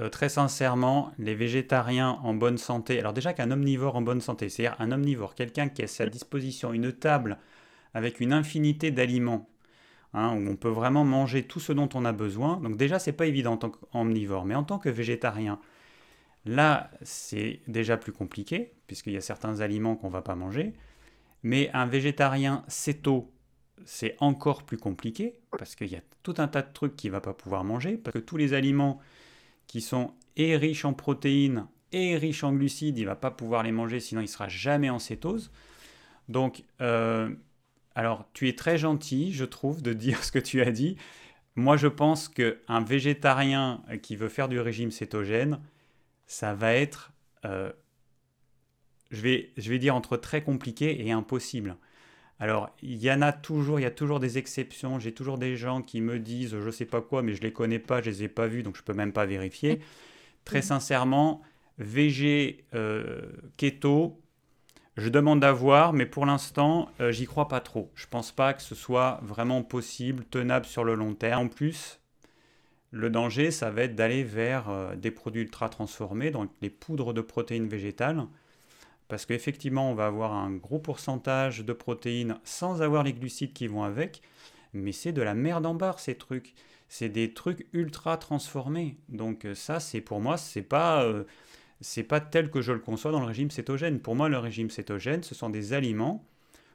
Euh, 0.00 0.08
très 0.08 0.28
sincèrement, 0.28 1.12
les 1.20 1.36
végétariens 1.36 2.18
en 2.24 2.34
bonne 2.34 2.58
santé, 2.58 2.98
alors 2.98 3.12
déjà 3.12 3.34
qu'un 3.34 3.52
omnivore 3.52 3.94
en 3.94 4.02
bonne 4.02 4.20
santé, 4.20 4.48
c'est-à-dire 4.48 4.74
un 4.80 4.90
omnivore, 4.90 5.36
quelqu'un 5.36 5.68
qui 5.68 5.82
a 5.82 5.84
à 5.84 5.86
sa 5.86 6.06
disposition 6.06 6.72
une 6.72 6.92
table 6.92 7.38
avec 7.94 8.18
une 8.18 8.32
infinité 8.32 8.90
d'aliments, 8.90 9.48
hein, 10.14 10.34
où 10.34 10.48
on 10.48 10.56
peut 10.56 10.68
vraiment 10.68 11.04
manger 11.04 11.42
tout 11.42 11.60
ce 11.60 11.72
dont 11.72 11.88
on 11.94 12.04
a 12.04 12.12
besoin. 12.12 12.58
Donc 12.58 12.76
déjà, 12.76 12.98
c'est 12.98 13.12
pas 13.12 13.26
évident 13.26 13.52
en 13.52 13.56
tant 13.56 13.70
qu'omnivore, 13.70 14.44
mais 14.44 14.54
en 14.54 14.64
tant 14.64 14.78
que 14.78 14.88
végétarien, 14.88 15.58
là, 16.44 16.90
c'est 17.02 17.60
déjà 17.68 17.96
plus 17.96 18.12
compliqué, 18.12 18.72
puisqu'il 18.86 19.12
y 19.12 19.16
a 19.16 19.20
certains 19.20 19.60
aliments 19.60 19.96
qu'on 19.96 20.08
va 20.08 20.22
pas 20.22 20.34
manger. 20.34 20.72
Mais 21.42 21.70
un 21.74 21.86
végétarien 21.86 22.64
céto 22.68 23.30
c'est 23.84 24.16
encore 24.20 24.62
plus 24.62 24.78
compliqué 24.78 25.38
parce 25.58 25.76
qu'il 25.76 25.88
y 25.88 25.96
a 25.96 26.00
tout 26.22 26.34
un 26.38 26.48
tas 26.48 26.62
de 26.62 26.72
trucs 26.72 26.96
qu'il 26.96 27.10
va 27.10 27.20
pas 27.20 27.34
pouvoir 27.34 27.64
manger 27.64 27.96
parce 27.96 28.14
que 28.14 28.18
tous 28.18 28.36
les 28.36 28.54
aliments 28.54 29.00
qui 29.66 29.80
sont 29.80 30.12
et 30.36 30.56
riches 30.56 30.84
en 30.84 30.92
protéines 30.92 31.66
et 31.92 32.16
riches 32.16 32.44
en 32.44 32.52
glucides, 32.52 32.98
il 32.98 33.06
va 33.06 33.16
pas 33.16 33.30
pouvoir 33.30 33.62
les 33.62 33.72
manger 33.72 34.00
sinon 34.00 34.20
il 34.20 34.28
sera 34.28 34.48
jamais 34.48 34.90
en 34.90 34.98
cétose. 34.98 35.50
Donc, 36.28 36.64
euh, 36.80 37.30
alors 37.96 38.28
tu 38.34 38.46
es 38.48 38.52
très 38.52 38.76
gentil, 38.78 39.32
je 39.32 39.44
trouve, 39.44 39.82
de 39.82 39.92
dire 39.92 40.22
ce 40.24 40.30
que 40.30 40.38
tu 40.38 40.60
as 40.62 40.70
dit. 40.70 40.96
Moi, 41.56 41.78
je 41.78 41.88
pense 41.88 42.28
qu'un 42.28 42.80
végétarien 42.84 43.82
qui 44.02 44.14
veut 44.14 44.28
faire 44.28 44.48
du 44.48 44.60
régime 44.60 44.90
cétogène, 44.90 45.58
ça 46.26 46.54
va 46.54 46.74
être, 46.74 47.12
euh, 47.46 47.72
je, 49.10 49.22
vais, 49.22 49.50
je 49.56 49.70
vais 49.70 49.78
dire, 49.78 49.96
entre 49.96 50.18
très 50.18 50.42
compliqué 50.42 51.06
et 51.06 51.12
impossible. 51.12 51.76
Alors, 52.38 52.68
il 52.82 53.02
y 53.02 53.10
en 53.10 53.22
a 53.22 53.32
toujours, 53.32 53.80
il 53.80 53.84
y 53.84 53.86
a 53.86 53.90
toujours 53.90 54.20
des 54.20 54.36
exceptions. 54.36 54.98
J'ai 54.98 55.12
toujours 55.12 55.38
des 55.38 55.56
gens 55.56 55.80
qui 55.80 56.02
me 56.02 56.18
disent, 56.18 56.60
je 56.60 56.70
sais 56.70 56.84
pas 56.84 57.00
quoi, 57.00 57.22
mais 57.22 57.32
je 57.32 57.40
les 57.40 57.52
connais 57.54 57.78
pas, 57.78 58.02
je 58.02 58.10
les 58.10 58.24
ai 58.24 58.28
pas 58.28 58.46
vus, 58.46 58.62
donc 58.62 58.76
je 58.76 58.82
peux 58.82 58.92
même 58.92 59.14
pas 59.14 59.24
vérifier. 59.24 59.80
Très 60.44 60.60
sincèrement, 60.60 61.40
VG 61.78 62.66
euh, 62.74 63.22
keto, 63.56 64.20
je 64.96 65.08
demande 65.08 65.44
à 65.44 65.52
voir, 65.52 65.92
mais 65.92 66.06
pour 66.06 66.26
l'instant, 66.26 66.90
euh, 67.00 67.12
j'y 67.12 67.26
crois 67.26 67.48
pas 67.48 67.60
trop. 67.60 67.90
Je 67.94 68.06
pense 68.06 68.32
pas 68.32 68.54
que 68.54 68.62
ce 68.62 68.74
soit 68.74 69.20
vraiment 69.22 69.62
possible, 69.62 70.24
tenable 70.24 70.66
sur 70.66 70.84
le 70.84 70.94
long 70.94 71.14
terme. 71.14 71.46
En 71.46 71.48
plus, 71.48 72.00
Le 72.92 73.10
danger, 73.10 73.50
ça 73.50 73.70
va 73.70 73.82
être 73.82 73.94
d'aller 73.94 74.22
vers 74.24 74.68
euh, 74.70 74.96
des 74.96 75.10
produits 75.10 75.42
ultra 75.42 75.68
transformés, 75.68 76.30
donc 76.30 76.50
les 76.62 76.70
poudres 76.70 77.12
de 77.12 77.20
protéines 77.20 77.68
végétales, 77.68 78.24
parce 79.08 79.26
qu'effectivement, 79.26 79.90
on 79.90 79.94
va 79.94 80.06
avoir 80.06 80.32
un 80.32 80.52
gros 80.52 80.78
pourcentage 80.78 81.64
de 81.64 81.72
protéines 81.72 82.38
sans 82.44 82.82
avoir 82.82 83.02
les 83.02 83.12
glucides 83.12 83.52
qui 83.52 83.66
vont 83.66 83.82
avec, 83.84 84.22
mais 84.72 84.92
c'est 84.92 85.12
de 85.12 85.22
la 85.22 85.34
merde 85.34 85.66
en 85.66 85.74
barre 85.74 86.00
ces 86.00 86.16
trucs. 86.16 86.54
C'est 86.88 87.08
des 87.08 87.34
trucs 87.34 87.66
ultra 87.72 88.16
transformés. 88.16 88.96
Donc 89.08 89.44
euh, 89.44 89.54
ça, 89.54 89.80
c'est 89.80 90.00
pour 90.00 90.20
moi, 90.20 90.36
c'est 90.36 90.62
pas 90.62 91.04
c'est 91.80 92.02
pas 92.02 92.20
tel 92.20 92.50
que 92.50 92.60
je 92.60 92.72
le 92.72 92.78
conçois 92.78 93.12
dans 93.12 93.20
le 93.20 93.26
régime 93.26 93.50
cétogène. 93.50 94.00
Pour 94.00 94.14
moi, 94.14 94.28
le 94.28 94.38
régime 94.38 94.70
cétogène, 94.70 95.22
ce 95.22 95.34
sont 95.34 95.50
des 95.50 95.72
aliments 95.72 96.24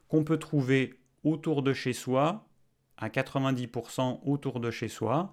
qu'on 0.07 0.23
peut 0.23 0.37
trouver 0.37 0.99
autour 1.23 1.63
de 1.63 1.73
chez 1.73 1.93
soi, 1.93 2.47
à 2.97 3.09
90% 3.09 4.19
autour 4.25 4.59
de 4.59 4.69
chez 4.69 4.87
soi, 4.87 5.31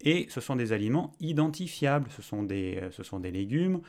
et 0.00 0.26
ce 0.30 0.40
sont 0.40 0.56
des 0.56 0.72
aliments 0.72 1.12
identifiables. 1.20 2.08
Ce 2.14 2.22
sont 2.22 2.42
des, 2.42 2.78
euh, 2.82 2.90
ce 2.90 3.02
sont 3.02 3.20
des 3.20 3.30
légumes, 3.30 3.80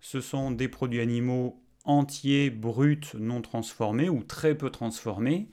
ce 0.00 0.20
sont 0.20 0.50
des 0.50 0.68
produits 0.68 1.00
animaux 1.00 1.60
entiers, 1.84 2.50
bruts, 2.50 3.00
non 3.18 3.40
transformés 3.42 4.08
ou 4.08 4.22
très 4.22 4.56
peu 4.56 4.70
transformés. 4.70 5.48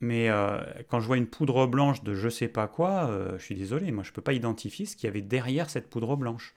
Mais 0.00 0.28
euh, 0.30 0.60
quand 0.88 1.00
je 1.00 1.06
vois 1.06 1.16
une 1.16 1.26
poudre 1.26 1.66
blanche 1.66 2.04
de 2.04 2.14
je 2.14 2.28
sais 2.28 2.48
pas 2.48 2.68
quoi, 2.68 3.08
euh, 3.08 3.36
je 3.38 3.44
suis 3.44 3.56
désolé, 3.56 3.90
moi 3.90 4.04
je 4.04 4.10
ne 4.10 4.14
peux 4.14 4.22
pas 4.22 4.32
identifier 4.32 4.86
ce 4.86 4.96
qu'il 4.96 5.06
y 5.06 5.10
avait 5.10 5.22
derrière 5.22 5.70
cette 5.70 5.90
poudre 5.90 6.16
blanche. 6.16 6.54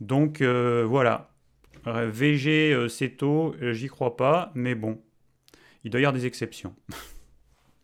Donc 0.00 0.42
voilà, 0.42 1.30
VG 1.84 2.88
Céto, 2.88 3.54
j'y 3.72 3.88
crois 3.88 4.16
pas, 4.16 4.52
mais 4.54 4.74
bon, 4.74 5.00
il 5.84 5.90
doit 5.90 6.00
y 6.00 6.04
avoir 6.04 6.12
des 6.18 6.26
exceptions. 6.26 6.74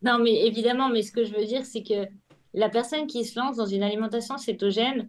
Non, 0.05 0.19
mais 0.19 0.47
évidemment, 0.47 0.89
mais 0.89 1.03
ce 1.03 1.13
que 1.13 1.25
je 1.25 1.33
veux 1.33 1.45
dire, 1.45 1.65
c'est 1.65 1.85
que 1.85 2.09
la 2.55 2.69
personne 2.69 3.07
qui 3.07 3.25
se 3.25 3.39
lance 3.39 3.57
dans 3.57 3.67
une 3.67 3.83
alimentation 3.83 4.37
cétogène, 4.37 5.09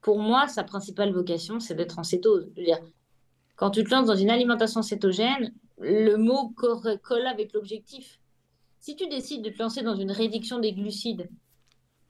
pour 0.00 0.18
moi, 0.18 0.48
sa 0.48 0.64
principale 0.64 1.12
vocation, 1.12 1.60
c'est 1.60 1.74
d'être 1.74 1.98
en 1.98 2.02
cétose. 2.02 2.50
Quand 3.54 3.70
tu 3.70 3.84
te 3.84 3.90
lances 3.90 4.06
dans 4.06 4.16
une 4.16 4.30
alimentation 4.30 4.82
cétogène, 4.82 5.52
le 5.78 6.16
mot 6.16 6.50
colle 6.50 7.26
avec 7.26 7.52
l'objectif. 7.52 8.18
Si 8.80 8.96
tu 8.96 9.06
décides 9.06 9.42
de 9.42 9.50
te 9.50 9.62
lancer 9.62 9.82
dans 9.82 9.94
une 9.94 10.10
réduction 10.10 10.58
des 10.58 10.72
glucides, 10.72 11.30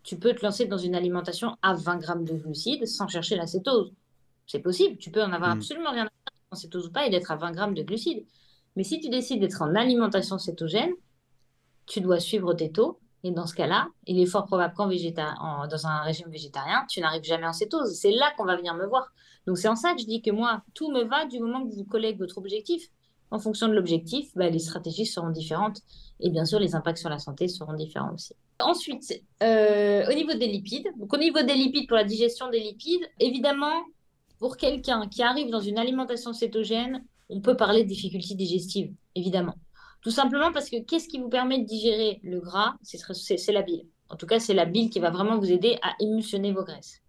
tu 0.02 0.16
peux 0.18 0.34
te 0.34 0.42
lancer 0.42 0.64
dans 0.64 0.78
une 0.78 0.94
alimentation 0.94 1.56
à 1.60 1.74
20 1.74 1.98
grammes 1.98 2.24
de 2.24 2.32
glucides 2.32 2.86
sans 2.86 3.08
chercher 3.08 3.36
la 3.36 3.46
cétose. 3.46 3.92
C'est 4.46 4.60
possible, 4.60 4.98
tu 4.98 5.10
peux 5.10 5.22
en 5.22 5.32
avoir 5.32 5.54
hmm. 5.54 5.58
absolument 5.58 5.90
rien 5.90 6.04
à 6.04 6.08
faire 6.08 6.42
en 6.50 6.56
cétose 6.56 6.86
ou 6.86 6.92
pas 6.92 7.06
et 7.06 7.10
d'être 7.10 7.30
à 7.30 7.36
20 7.36 7.52
grammes 7.52 7.74
de 7.74 7.82
glucides. 7.82 8.26
Mais 8.76 8.84
si 8.84 9.00
tu 9.00 9.08
décides 9.08 9.40
d'être 9.40 9.62
en 9.62 9.74
alimentation 9.74 10.38
cétogène, 10.38 10.92
tu 11.86 12.00
dois 12.00 12.20
suivre 12.20 12.54
tes 12.54 12.70
taux. 12.70 12.98
Et 13.24 13.30
dans 13.30 13.46
ce 13.46 13.54
cas-là, 13.54 13.88
il 14.06 14.18
est 14.18 14.26
fort 14.26 14.46
probable 14.46 14.74
qu'en 14.74 14.90
en, 14.90 15.68
dans 15.68 15.86
un 15.86 16.00
régime 16.02 16.28
végétarien, 16.28 16.84
tu 16.88 17.00
n'arrives 17.00 17.22
jamais 17.22 17.46
en 17.46 17.52
cétose. 17.52 17.94
C'est 17.94 18.10
là 18.10 18.32
qu'on 18.36 18.44
va 18.44 18.56
venir 18.56 18.74
me 18.74 18.86
voir. 18.86 19.12
Donc 19.46 19.58
c'est 19.58 19.68
en 19.68 19.76
ça 19.76 19.94
que 19.94 20.00
je 20.00 20.06
dis 20.06 20.22
que 20.22 20.30
moi, 20.30 20.62
tout 20.74 20.90
me 20.90 21.04
va 21.04 21.26
du 21.26 21.38
moment 21.38 21.64
que 21.64 21.72
vous 21.72 21.84
collez 21.84 22.14
votre 22.14 22.38
objectif. 22.38 22.88
En 23.30 23.38
fonction 23.38 23.68
de 23.68 23.72
l'objectif, 23.72 24.30
bah, 24.34 24.50
les 24.50 24.58
stratégies 24.58 25.06
seront 25.06 25.30
différentes 25.30 25.78
et 26.20 26.30
bien 26.30 26.44
sûr 26.44 26.58
les 26.58 26.74
impacts 26.74 26.98
sur 26.98 27.08
la 27.08 27.18
santé 27.18 27.48
seront 27.48 27.72
différents 27.74 28.12
aussi. 28.12 28.34
Ensuite, 28.60 29.22
euh, 29.42 30.04
au 30.10 30.14
niveau 30.14 30.34
des 30.34 30.48
lipides, 30.48 30.86
donc 30.98 31.12
au 31.14 31.16
niveau 31.16 31.42
des 31.42 31.54
lipides 31.54 31.88
pour 31.88 31.96
la 31.96 32.04
digestion 32.04 32.50
des 32.50 32.60
lipides, 32.60 33.08
évidemment, 33.20 33.72
pour 34.42 34.56
quelqu'un 34.56 35.06
qui 35.06 35.22
arrive 35.22 35.50
dans 35.50 35.60
une 35.60 35.78
alimentation 35.78 36.32
cétogène, 36.32 37.04
on 37.28 37.40
peut 37.40 37.56
parler 37.56 37.84
de 37.84 37.88
difficultés 37.88 38.34
digestives, 38.34 38.92
évidemment. 39.14 39.54
Tout 40.00 40.10
simplement 40.10 40.50
parce 40.50 40.68
que 40.68 40.82
qu'est-ce 40.82 41.06
qui 41.06 41.20
vous 41.20 41.28
permet 41.28 41.60
de 41.60 41.64
digérer 41.64 42.18
le 42.24 42.40
gras? 42.40 42.74
C'est 42.82 43.52
la 43.52 43.62
bile. 43.62 43.86
En 44.08 44.16
tout 44.16 44.26
cas, 44.26 44.40
c'est 44.40 44.52
la 44.52 44.64
bile 44.64 44.90
qui 44.90 44.98
va 44.98 45.10
vraiment 45.10 45.38
vous 45.38 45.52
aider 45.52 45.78
à 45.80 45.94
émulsionner 46.00 46.50
vos 46.50 46.64
graisses. 46.64 47.02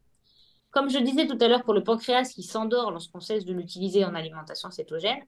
Comme 0.70 0.92
je 0.92 1.00
disais 1.00 1.26
tout 1.26 1.40
à 1.42 1.48
l'heure 1.48 1.64
pour 1.64 1.74
le 1.74 1.84
pancréas 1.84 2.30
qui 2.36 2.44
s'endort 2.44 2.92
lorsqu'on 2.92 3.20
cesse 3.20 3.46
de 3.46 3.54
l'utiliser 3.54 4.06
en 4.06 4.14
alimentation 4.14 4.70
cétogène, 4.70 5.24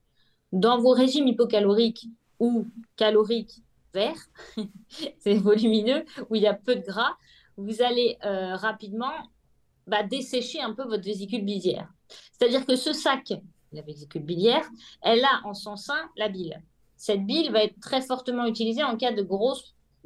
dans 0.51 0.78
vos 0.78 0.91
régimes 0.91 1.28
hypocaloriques 1.28 2.06
ou 2.39 2.68
caloriques 2.97 3.64
verts, 3.95 4.30
c'est 5.18 5.34
volumineux, 5.34 6.06
où 6.30 6.36
il 6.36 6.43
y 6.43 6.47
a 6.47 6.53
peu 6.53 6.76
de 6.76 6.82
gras, 6.82 7.18
vous 7.58 7.82
allez 7.82 8.20
euh, 8.24 8.56
rapidement 8.56 9.12
bah, 9.88 10.03
dessécher 10.03 10.62
un 10.62 10.76
peu 10.76 10.84
votre 10.84 11.03
vésicule 11.03 11.43
biliaire. 11.43 11.89
C'est-à-dire 12.08 12.66
que 12.66 12.76
ce 12.76 12.93
sac, 12.93 13.34
la 13.72 13.82
vésicule 13.82 14.24
biliaire, 14.24 14.66
elle 15.01 15.24
a 15.24 15.41
en 15.45 15.53
son 15.53 15.76
sein 15.76 16.10
la 16.18 16.30
bile 16.30 16.62
cette 16.97 17.26
bile 17.26 17.51
va 17.51 17.64
être 17.64 17.80
très 17.80 18.01
fortement 18.01 18.45
utilisée 18.45 18.84
en 18.84 18.97
cas 18.97 19.12
de 19.12 19.22
gros, 19.22 19.56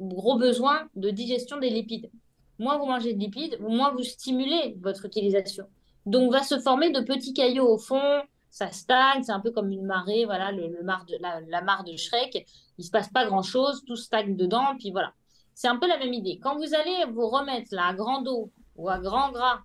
gros 0.00 0.36
besoin 0.36 0.88
de 0.96 1.10
digestion 1.10 1.58
des 1.58 1.70
lipides. 1.70 2.10
Moins 2.58 2.78
vous 2.78 2.86
mangez 2.86 3.14
de 3.14 3.18
lipides, 3.18 3.58
moins 3.60 3.92
vous 3.92 4.02
stimulez 4.02 4.76
votre 4.80 5.06
utilisation. 5.06 5.66
Donc, 6.06 6.32
va 6.32 6.42
se 6.42 6.58
former 6.58 6.90
de 6.90 7.00
petits 7.00 7.32
caillots 7.32 7.68
au 7.68 7.78
fond, 7.78 8.22
ça 8.50 8.70
stagne, 8.70 9.22
c'est 9.22 9.32
un 9.32 9.40
peu 9.40 9.50
comme 9.50 9.70
une 9.70 9.86
marée, 9.86 10.24
voilà, 10.24 10.50
le, 10.50 10.68
de, 10.68 11.50
la, 11.50 11.62
mare 11.62 11.84
de 11.84 11.96
Shrek. 11.96 12.46
Il 12.78 12.84
se 12.84 12.90
passe 12.90 13.08
pas 13.08 13.24
grand-chose, 13.24 13.84
tout 13.86 13.96
stagne 13.96 14.36
dedans, 14.36 14.76
puis 14.78 14.90
voilà. 14.90 15.12
C'est 15.54 15.68
un 15.68 15.76
peu 15.76 15.86
la 15.86 15.98
même 15.98 16.12
idée. 16.12 16.38
Quand 16.42 16.56
vous 16.56 16.74
allez 16.74 17.04
vous 17.12 17.28
remettre 17.28 17.74
là, 17.74 17.88
à 17.88 17.94
grand 17.94 18.26
eau 18.26 18.50
ou 18.76 18.88
à 18.88 18.98
grand 18.98 19.30
gras, 19.30 19.60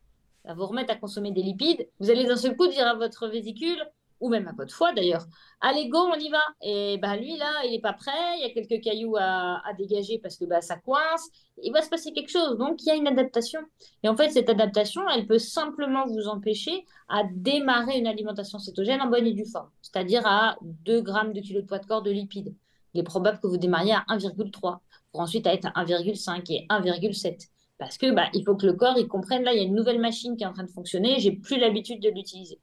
à 0.47 0.53
vous 0.53 0.65
remettre 0.65 0.93
à 0.93 0.95
consommer 0.95 1.31
des 1.31 1.41
lipides, 1.41 1.87
vous 1.99 2.09
allez 2.09 2.25
d'un 2.25 2.35
seul 2.35 2.55
coup 2.55 2.67
dire 2.67 2.87
à 2.87 2.95
votre 2.95 3.27
vésicule, 3.27 3.81
ou 4.19 4.29
même 4.29 4.47
à 4.47 4.53
votre 4.53 4.73
foi 4.73 4.93
d'ailleurs, 4.93 5.25
allez 5.61 5.87
go, 5.89 5.97
on 5.97 6.15
y 6.15 6.29
va. 6.29 6.41
Et 6.61 6.97
bah 6.97 7.17
lui 7.17 7.37
là, 7.37 7.63
il 7.65 7.71
n'est 7.71 7.81
pas 7.81 7.93
prêt, 7.93 8.37
il 8.37 8.41
y 8.41 8.45
a 8.45 8.49
quelques 8.49 8.83
cailloux 8.83 9.15
à, 9.17 9.61
dégager 9.77 10.19
parce 10.19 10.37
que 10.37 10.45
bah, 10.45 10.61
ça 10.61 10.77
coince, 10.77 11.29
il 11.61 11.71
va 11.71 11.81
se 11.81 11.89
passer 11.89 12.13
quelque 12.13 12.31
chose. 12.31 12.57
Donc 12.57 12.81
il 12.81 12.87
y 12.87 12.91
a 12.91 12.95
une 12.95 13.07
adaptation. 13.07 13.59
Et 14.03 14.09
en 14.09 14.15
fait, 14.15 14.29
cette 14.29 14.49
adaptation, 14.49 15.07
elle 15.09 15.27
peut 15.27 15.39
simplement 15.39 16.05
vous 16.07 16.27
empêcher 16.27 16.85
à 17.09 17.23
démarrer 17.31 17.99
une 17.99 18.07
alimentation 18.07 18.59
cétogène 18.59 19.01
en 19.01 19.07
bonne 19.07 19.27
et 19.27 19.33
due 19.33 19.45
forme, 19.45 19.69
c'est-à-dire 19.81 20.25
à 20.25 20.57
2 20.61 21.01
grammes 21.01 21.33
de 21.33 21.41
kilo 21.41 21.61
de 21.61 21.67
poids 21.67 21.79
de 21.79 21.85
corps 21.85 22.03
de 22.03 22.11
lipides. 22.11 22.55
Il 22.93 23.01
est 23.01 23.03
probable 23.03 23.39
que 23.41 23.47
vous 23.47 23.57
démarriez 23.57 23.93
à 23.93 24.05
1,3 24.09 24.79
pour 25.11 25.21
ensuite 25.21 25.45
être 25.47 25.67
à 25.75 25.83
1,5 25.83 26.43
et 26.49 26.65
1,7. 26.69 27.49
Parce 27.77 27.97
que 27.97 28.11
bah, 28.11 28.29
il 28.33 28.43
faut 28.43 28.55
que 28.55 28.65
le 28.65 28.73
corps 28.73 28.97
il 28.97 29.07
comprenne, 29.07 29.43
là, 29.43 29.53
il 29.53 29.57
y 29.57 29.61
a 29.61 29.65
une 29.65 29.75
nouvelle 29.75 29.99
machine 29.99 30.37
qui 30.37 30.43
est 30.43 30.47
en 30.47 30.53
train 30.53 30.63
de 30.63 30.71
fonctionner, 30.71 31.19
j'ai 31.19 31.31
plus 31.31 31.57
l'habitude 31.57 32.01
de 32.01 32.09
l'utiliser. 32.09 32.59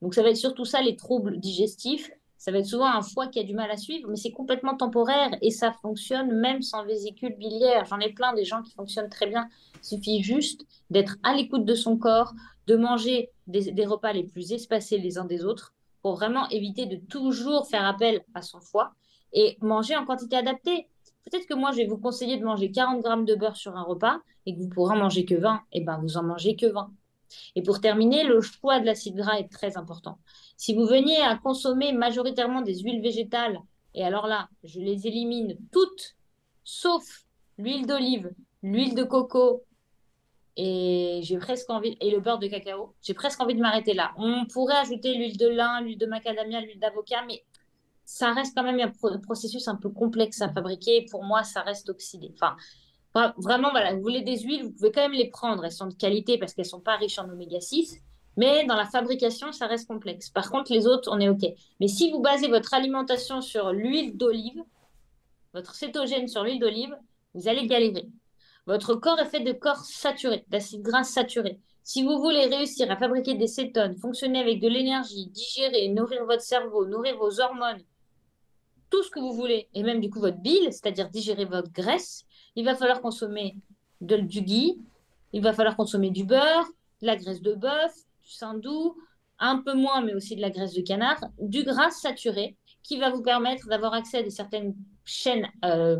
Donc 0.00 0.14
ça 0.14 0.22
va 0.22 0.30
être 0.30 0.36
surtout 0.36 0.64
ça, 0.64 0.80
les 0.82 0.96
troubles 0.96 1.38
digestifs. 1.38 2.10
Ça 2.36 2.52
va 2.52 2.58
être 2.58 2.66
souvent 2.66 2.86
un 2.86 3.00
foie 3.00 3.28
qui 3.28 3.40
a 3.40 3.42
du 3.42 3.54
mal 3.54 3.70
à 3.70 3.78
suivre, 3.78 4.06
mais 4.10 4.16
c'est 4.16 4.32
complètement 4.32 4.76
temporaire 4.76 5.30
et 5.40 5.50
ça 5.50 5.72
fonctionne 5.72 6.30
même 6.30 6.60
sans 6.60 6.84
vésicule 6.84 7.34
biliaire. 7.38 7.86
J'en 7.86 7.98
ai 8.00 8.12
plein 8.12 8.34
des 8.34 8.44
gens 8.44 8.60
qui 8.60 8.72
fonctionnent 8.72 9.08
très 9.08 9.26
bien. 9.26 9.48
Il 9.76 9.84
suffit 9.84 10.22
juste 10.22 10.66
d'être 10.90 11.16
à 11.22 11.34
l'écoute 11.34 11.64
de 11.64 11.74
son 11.74 11.96
corps, 11.96 12.34
de 12.66 12.76
manger 12.76 13.30
des, 13.46 13.72
des, 13.72 13.86
repas 13.86 14.12
les 14.12 14.24
plus 14.24 14.52
espacés 14.52 14.98
les 14.98 15.16
uns 15.16 15.24
des 15.24 15.44
autres 15.44 15.72
pour 16.02 16.16
vraiment 16.16 16.46
éviter 16.50 16.84
de 16.84 16.96
toujours 16.96 17.66
faire 17.66 17.86
appel 17.86 18.20
à 18.34 18.42
son 18.42 18.60
foie 18.60 18.92
et 19.32 19.56
manger 19.62 19.96
en 19.96 20.04
quantité 20.04 20.36
adaptée. 20.36 20.88
Peut-être 21.24 21.46
que 21.46 21.54
moi, 21.54 21.72
je 21.72 21.78
vais 21.78 21.86
vous 21.86 21.98
conseiller 21.98 22.36
de 22.36 22.44
manger 22.44 22.70
40 22.70 23.02
grammes 23.02 23.24
de 23.24 23.34
beurre 23.34 23.56
sur 23.56 23.76
un 23.76 23.82
repas 23.82 24.18
et 24.46 24.54
que 24.54 24.60
vous 24.60 24.68
pourrez 24.68 24.94
en 24.94 24.98
manger 24.98 25.24
que 25.24 25.34
20. 25.34 25.62
Et 25.72 25.80
ben, 25.80 25.98
vous 25.98 26.16
en 26.16 26.22
mangez 26.22 26.56
que 26.56 26.66
20. 26.66 26.90
Et 27.56 27.62
pour 27.62 27.80
terminer, 27.80 28.24
le 28.24 28.40
choix 28.40 28.80
de 28.80 28.86
l'acide 28.86 29.16
gras 29.16 29.38
est 29.38 29.50
très 29.50 29.76
important. 29.76 30.18
Si 30.56 30.74
vous 30.74 30.86
veniez 30.86 31.20
à 31.20 31.36
consommer 31.36 31.92
majoritairement 31.92 32.62
des 32.62 32.80
huiles 32.80 33.02
végétales, 33.02 33.58
et 33.94 34.04
alors 34.04 34.26
là, 34.26 34.48
je 34.64 34.80
les 34.80 35.06
élimine 35.06 35.56
toutes, 35.72 36.16
sauf 36.64 37.24
l'huile 37.58 37.86
d'olive, 37.86 38.32
l'huile 38.62 38.94
de 38.94 39.04
coco, 39.04 39.64
et 40.56 41.20
j'ai 41.22 41.38
presque 41.38 41.68
envie 41.70 41.96
et 42.00 42.10
le 42.10 42.20
beurre 42.20 42.38
de 42.38 42.46
cacao. 42.46 42.94
J'ai 43.02 43.14
presque 43.14 43.40
envie 43.40 43.54
de 43.54 43.60
m'arrêter 43.60 43.94
là. 43.94 44.12
On 44.16 44.46
pourrait 44.46 44.76
ajouter 44.76 45.14
l'huile 45.14 45.36
de 45.36 45.48
lin, 45.48 45.80
l'huile 45.80 45.98
de 45.98 46.06
macadamia, 46.06 46.60
l'huile 46.60 46.78
d'avocat, 46.78 47.24
mais 47.26 47.44
ça 48.04 48.32
reste 48.32 48.56
quand 48.56 48.64
même 48.64 48.80
un 48.80 49.18
processus 49.18 49.68
un 49.68 49.76
peu 49.76 49.90
complexe 49.90 50.42
à 50.42 50.52
fabriquer. 50.52 51.06
Pour 51.10 51.24
moi, 51.24 51.42
ça 51.42 51.62
reste 51.62 51.88
oxydé. 51.90 52.32
Enfin, 52.34 52.56
Vraiment, 53.36 53.70
voilà, 53.70 53.94
vous 53.94 54.02
voulez 54.02 54.22
des 54.22 54.40
huiles, 54.40 54.64
vous 54.64 54.72
pouvez 54.72 54.90
quand 54.90 55.02
même 55.02 55.12
les 55.12 55.28
prendre. 55.28 55.64
Elles 55.64 55.72
sont 55.72 55.86
de 55.86 55.94
qualité 55.94 56.36
parce 56.36 56.52
qu'elles 56.52 56.64
ne 56.64 56.70
sont 56.70 56.80
pas 56.80 56.96
riches 56.96 57.18
en 57.18 57.28
oméga 57.28 57.60
6. 57.60 58.00
Mais 58.36 58.66
dans 58.66 58.74
la 58.74 58.86
fabrication, 58.86 59.52
ça 59.52 59.68
reste 59.68 59.86
complexe. 59.86 60.30
Par 60.30 60.50
contre, 60.50 60.72
les 60.72 60.88
autres, 60.88 61.08
on 61.12 61.20
est 61.20 61.28
OK. 61.28 61.44
Mais 61.78 61.86
si 61.86 62.10
vous 62.10 62.20
basez 62.20 62.48
votre 62.48 62.74
alimentation 62.74 63.40
sur 63.40 63.72
l'huile 63.72 64.16
d'olive, 64.16 64.60
votre 65.52 65.76
cétogène 65.76 66.26
sur 66.26 66.42
l'huile 66.42 66.58
d'olive, 66.58 66.96
vous 67.34 67.46
allez 67.46 67.68
galérer. 67.68 68.08
Votre 68.66 68.96
corps 68.96 69.20
est 69.20 69.26
fait 69.26 69.40
de 69.40 69.52
corps 69.52 69.84
saturés, 69.84 70.44
d'acides 70.48 70.82
gras 70.82 71.04
saturés. 71.04 71.60
Si 71.84 72.02
vous 72.02 72.18
voulez 72.18 72.46
réussir 72.46 72.90
à 72.90 72.96
fabriquer 72.96 73.34
des 73.34 73.46
cétones, 73.46 73.96
fonctionner 73.98 74.40
avec 74.40 74.60
de 74.60 74.68
l'énergie, 74.68 75.26
digérer, 75.26 75.88
nourrir 75.88 76.24
votre 76.24 76.42
cerveau, 76.42 76.86
nourrir 76.86 77.16
vos 77.18 77.40
hormones, 77.40 77.82
tout 78.94 79.02
ce 79.02 79.10
que 79.10 79.18
vous 79.18 79.32
voulez, 79.32 79.66
et 79.74 79.82
même 79.82 80.00
du 80.00 80.08
coup 80.08 80.20
votre 80.20 80.38
bile, 80.38 80.68
c'est-à-dire 80.70 81.10
digérer 81.10 81.46
votre 81.46 81.72
graisse, 81.72 82.24
il 82.54 82.64
va 82.64 82.76
falloir 82.76 83.00
consommer 83.00 83.56
de, 84.00 84.18
du 84.18 84.40
ghee, 84.40 84.78
il 85.32 85.42
va 85.42 85.52
falloir 85.52 85.76
consommer 85.76 86.10
du 86.10 86.22
beurre, 86.22 86.66
de 87.02 87.06
la 87.06 87.16
graisse 87.16 87.42
de 87.42 87.54
bœuf, 87.54 87.92
du 88.22 88.30
saindoux, 88.30 88.96
un 89.40 89.58
peu 89.58 89.74
moins, 89.74 90.00
mais 90.00 90.14
aussi 90.14 90.36
de 90.36 90.40
la 90.40 90.50
graisse 90.50 90.74
de 90.74 90.80
canard, 90.80 91.18
du 91.40 91.64
gras 91.64 91.90
saturé, 91.90 92.56
qui 92.84 92.96
va 92.98 93.10
vous 93.10 93.22
permettre 93.22 93.66
d'avoir 93.66 93.94
accès 93.94 94.24
à 94.24 94.30
certaines 94.30 94.76
chaînes 95.04 95.48
euh, 95.64 95.96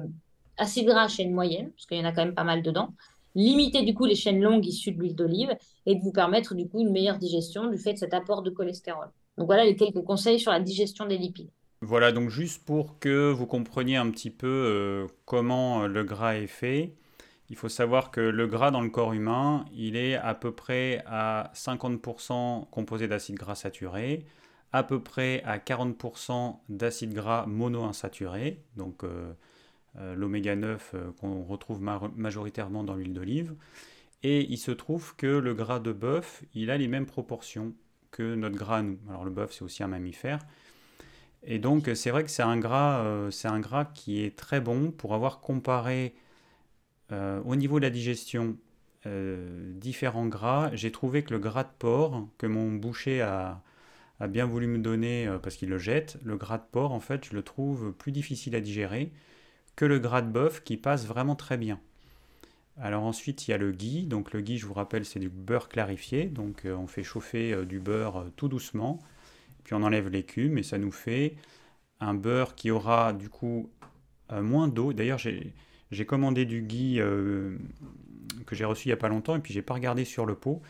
acides 0.57 0.87
gras, 0.87 1.09
chaînes 1.09 1.33
moyennes, 1.33 1.73
parce 1.73 1.87
qu'il 1.87 1.97
y 1.97 2.01
en 2.01 2.05
a 2.05 2.13
quand 2.13 2.25
même 2.25 2.37
pas 2.37 2.45
mal 2.45 2.63
dedans, 2.63 2.91
limiter 3.35 3.83
du 3.83 3.93
coup 3.93 4.05
les 4.05 4.15
chaînes 4.15 4.41
longues 4.41 4.67
issues 4.67 4.93
de 4.93 5.01
l'huile 5.01 5.17
d'olive 5.17 5.57
et 5.85 5.97
de 5.97 6.01
vous 6.01 6.13
permettre 6.13 6.55
du 6.55 6.69
coup 6.69 6.81
une 6.81 6.93
meilleure 6.93 7.19
digestion 7.19 7.67
du 7.67 7.77
fait 7.77 7.95
de 7.95 7.99
cet 7.99 8.15
apport 8.15 8.43
de 8.43 8.51
cholestérol. 8.51 9.09
Donc 9.37 9.47
voilà 9.47 9.65
les 9.65 9.75
quelques 9.75 10.05
conseils 10.05 10.39
sur 10.39 10.53
la 10.53 10.61
digestion 10.61 11.07
des 11.07 11.19
lipides. 11.19 11.51
Voilà, 11.87 12.13
donc 12.13 12.31
juste 12.31 12.65
pour 12.65 12.99
que 12.99 13.31
vous 13.31 13.47
compreniez 13.47 13.97
un 13.97 14.11
petit 14.11 14.31
peu 14.31 14.47
euh, 14.47 15.07
comment 15.27 15.87
le 15.87 16.03
gras 16.03 16.35
est 16.37 16.47
fait, 16.47 16.95
il 17.51 17.57
faut 17.57 17.69
savoir 17.69 18.11
que 18.11 18.23
le 18.23 18.47
gras 18.47 18.71
dans 18.71 18.81
le 18.81 18.89
corps 18.89 19.13
humain, 19.13 19.67
il 19.75 19.95
est 19.95 20.15
à 20.15 20.35
peu 20.35 20.51
près 20.51 21.03
à 21.05 21.53
50% 21.55 22.71
composé 22.71 23.07
d'acides 23.07 23.37
gras 23.37 23.55
saturés, 23.55 24.25
à 24.73 24.83
peu 24.83 24.99
près 24.99 25.43
à 25.45 25.59
40% 25.59 26.57
d'acides 26.71 27.13
gras 27.13 27.45
monoinsaturés, 27.45 28.63
donc 28.77 29.05
euh, 29.05 29.35
euh, 29.99 30.15
l'oméga 30.15 30.57
9 30.57 30.95
qu'on 31.21 31.43
retrouve 31.43 31.83
majoritairement 31.83 32.83
dans 32.83 32.95
l'huile 32.95 33.13
d'olive. 33.13 33.55
Et 34.23 34.51
il 34.51 34.57
se 34.57 34.71
trouve 34.71 35.15
que 35.17 35.27
le 35.27 35.53
gras 35.53 35.81
de 35.81 35.93
bœuf, 35.93 36.45
il 36.55 36.71
a 36.71 36.79
les 36.79 36.89
mêmes 36.89 37.05
proportions 37.05 37.75
que 38.11 38.35
notre 38.35 38.57
gras 38.57 38.79
à 38.79 38.83
nous. 38.83 38.99
Alors 39.11 39.27
le 39.27 39.31
bœuf, 39.31 39.53
c'est 39.53 39.65
aussi 39.65 39.83
un 39.83 39.89
mammifère. 39.89 40.39
Et 41.47 41.59
donc 41.59 41.91
c'est 41.95 42.11
vrai 42.11 42.25
que 42.25 42.31
c'est 42.31 42.43
un, 42.43 42.59
gras, 42.59 43.05
euh, 43.05 43.31
un 43.45 43.61
gras 43.61 43.85
qui 43.85 44.23
est 44.25 44.37
très 44.37 44.61
bon 44.61 44.91
pour 44.91 45.15
avoir 45.15 45.41
comparé 45.41 46.15
euh, 47.13 47.41
au 47.45 47.55
niveau 47.57 47.79
de 47.79 47.85
la 47.85 47.91
digestion 47.91 48.57
euh, 49.07 49.73
différents 49.75 50.27
gras. 50.27 50.71
J'ai 50.75 50.91
trouvé 50.91 51.23
que 51.23 51.35
le 51.35 51.39
gras 51.39 51.65
de 51.65 51.71
porc 51.79 52.29
que 52.39 52.47
mon 52.47 52.73
boucher 52.73 53.21
a, 53.21 53.61
bien 54.29 54.47
voulu 54.47 54.67
me 54.67 54.79
donner 54.79 55.29
parce 55.43 55.57
qu'il 55.57 55.69
le 55.69 55.77
jette, 55.77 56.19
le 56.25 56.37
gras 56.39 56.57
de 56.57 56.65
porc 56.71 56.93
en 56.93 57.01
fait 57.01 57.27
je 57.27 57.35
le 57.35 57.43
trouve 57.43 57.93
plus 57.93 58.11
difficile 58.11 58.57
à 58.57 58.61
digérer 58.61 59.13
que 59.77 59.85
le 59.85 59.99
gras 59.99 60.23
de 60.23 60.31
bœuf 60.31 60.63
qui 60.65 60.79
passe 60.79 61.07
vraiment 61.07 61.37
très 61.37 61.59
bien. 61.59 61.79
Alors 62.81 63.05
ensuite, 63.05 63.47
il 63.47 63.51
y 63.51 63.55
a 63.55 63.59
le 63.59 63.71
ghee. 63.73 64.07
Donc 64.07 64.33
le 64.33 64.41
ghee, 64.41 64.57
je 64.59 64.67
vous 64.67 64.73
rappelle, 64.73 65.05
c'est 65.05 65.21
du 65.21 65.29
beurre 65.29 65.69
clarifié. 65.69 66.25
Donc 66.27 66.63
on 66.65 66.87
fait 66.87 67.03
chauffer 67.03 67.67
du 67.67 67.81
beurre 67.81 68.27
tout 68.37 68.49
doucement. 68.49 69.01
Puis 69.65 69.75
on 69.75 69.83
enlève 69.83 70.09
l'écume 70.09 70.59
et 70.59 70.63
ça 70.63 70.79
nous 70.79 70.93
fait 70.93 71.35
un 72.01 72.15
beurre 72.15 72.55
qui 72.55 72.71
aura 72.71 73.13
du 73.13 73.29
coup 73.29 73.71
moins 74.31 74.69
d'eau. 74.69 74.93
D'ailleurs, 74.93 75.19
j'ai 75.19 76.07
commandé 76.07 76.45
du 76.45 76.63
ghee 76.63 77.01
que 78.47 78.55
j'ai 78.55 78.65
reçu 78.65 78.89
il 78.89 78.91
n'y 78.91 78.95
a 78.95 78.99
pas 78.99 79.09
longtemps 79.09 79.37
et 79.37 79.39
puis 79.41 79.55
j'ai 79.55 79.63
pas 79.63 79.75
regardé 79.75 80.05
sur 80.05 80.27
le 80.27 80.35
pot. 80.35 80.61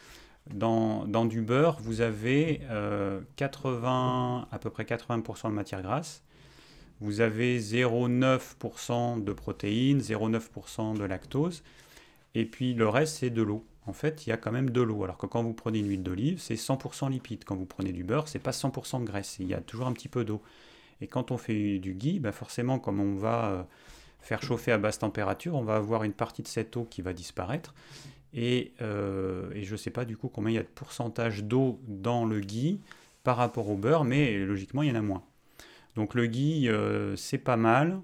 Dans, 0.53 1.07
dans 1.07 1.25
du 1.25 1.41
beurre, 1.41 1.79
vous 1.81 2.01
avez 2.03 2.61
80, 3.37 4.49
à 4.51 4.59
peu 4.59 4.71
près 4.71 4.85
80% 4.85 5.49
de 5.49 5.55
matière 5.55 5.83
grasse. 5.83 6.23
Vous 7.01 7.21
avez 7.21 7.59
0,9% 7.59 9.25
de 9.25 9.33
protéines, 9.33 9.99
0,9% 9.99 10.97
de 10.97 11.05
lactose. 11.05 11.63
Et 12.35 12.45
puis 12.45 12.75
le 12.75 12.89
reste, 12.89 13.17
c'est 13.19 13.31
de 13.31 13.43
l'eau. 13.43 13.65
En 13.87 13.93
fait, 13.93 14.27
il 14.27 14.31
y 14.31 14.33
a 14.33 14.37
quand 14.37 14.53
même 14.53 14.71
de 14.71 14.81
l'eau. 14.81 15.05
Alors 15.05 15.19
que 15.19 15.27
quand 15.27 15.43
vous 15.43 15.53
prenez 15.53 15.81
une 15.81 15.89
huile 15.89 16.03
d'olive, 16.03 16.39
c'est 16.41 16.55
100% 16.55 17.11
lipide. 17.11 17.45
Quand 17.45 17.57
vous 17.57 17.67
prenez 17.67 17.93
du 17.93 18.05
beurre, 18.05 18.29
c'est 18.29 18.39
pas 18.39 18.53
100% 18.53 19.01
de 19.01 19.05
graisse. 19.05 19.37
Il 19.41 19.47
y 19.47 19.55
a 19.55 19.61
toujours 19.61 19.87
un 19.87 19.93
petit 19.93 20.09
peu 20.09 20.25
d'eau. 20.25 20.41
Et 21.01 21.07
quand 21.07 21.31
on 21.31 21.37
fait 21.37 21.79
du 21.79 21.95
ghee, 21.95 22.19
bah 22.19 22.33
forcément, 22.33 22.79
comme 22.79 23.01
on 23.01 23.17
va 23.17 23.51
euh, 23.51 23.63
faire 24.21 24.43
chauffer 24.43 24.73
à 24.73 24.79
basse 24.79 24.99
température, 24.99 25.55
on 25.55 25.63
va 25.63 25.77
avoir 25.77 26.05
une 26.05 26.13
partie 26.13 26.43
de 26.43 26.49
cette 26.49 26.77
eau 26.77 26.85
qui 26.85 27.03
va 27.03 27.13
disparaître. 27.13 27.75
Et, 28.33 28.73
euh, 28.81 29.51
je 29.55 29.73
ne 29.73 29.77
sais 29.77 29.91
pas 29.91 30.05
du 30.05 30.17
coup 30.17 30.29
combien 30.29 30.51
il 30.51 30.55
y 30.55 30.59
a 30.59 30.63
de 30.63 30.69
pourcentage 30.69 31.45
d'eau 31.45 31.81
dans 31.87 32.25
le 32.25 32.41
ghee 32.41 32.81
par 33.23 33.37
rapport 33.37 33.69
au 33.69 33.77
beurre, 33.77 34.05
mais 34.05 34.39
logiquement, 34.39 34.83
il 34.83 34.89
y 34.89 34.93
en 34.93 34.97
a 34.97 35.03
moins. 35.03 35.23
Donc 35.95 36.15
le 36.15 36.27
ghee, 36.27 36.69
euh, 36.69 37.17
c'est 37.17 37.39
pas 37.39 37.57
mal. 37.57 38.01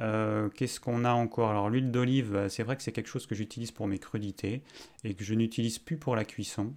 Euh, 0.00 0.48
qu'est-ce 0.48 0.80
qu'on 0.80 1.04
a 1.04 1.12
encore? 1.12 1.50
Alors 1.50 1.70
l'huile 1.70 1.90
d'olive, 1.90 2.34
euh, 2.34 2.48
c'est 2.48 2.64
vrai 2.64 2.76
que 2.76 2.82
c'est 2.82 2.92
quelque 2.92 3.08
chose 3.08 3.26
que 3.26 3.34
j'utilise 3.34 3.70
pour 3.70 3.86
mes 3.86 3.98
crudités 3.98 4.62
et 5.04 5.14
que 5.14 5.22
je 5.22 5.34
n'utilise 5.34 5.78
plus 5.78 5.96
pour 5.96 6.16
la 6.16 6.24
cuisson. 6.24 6.74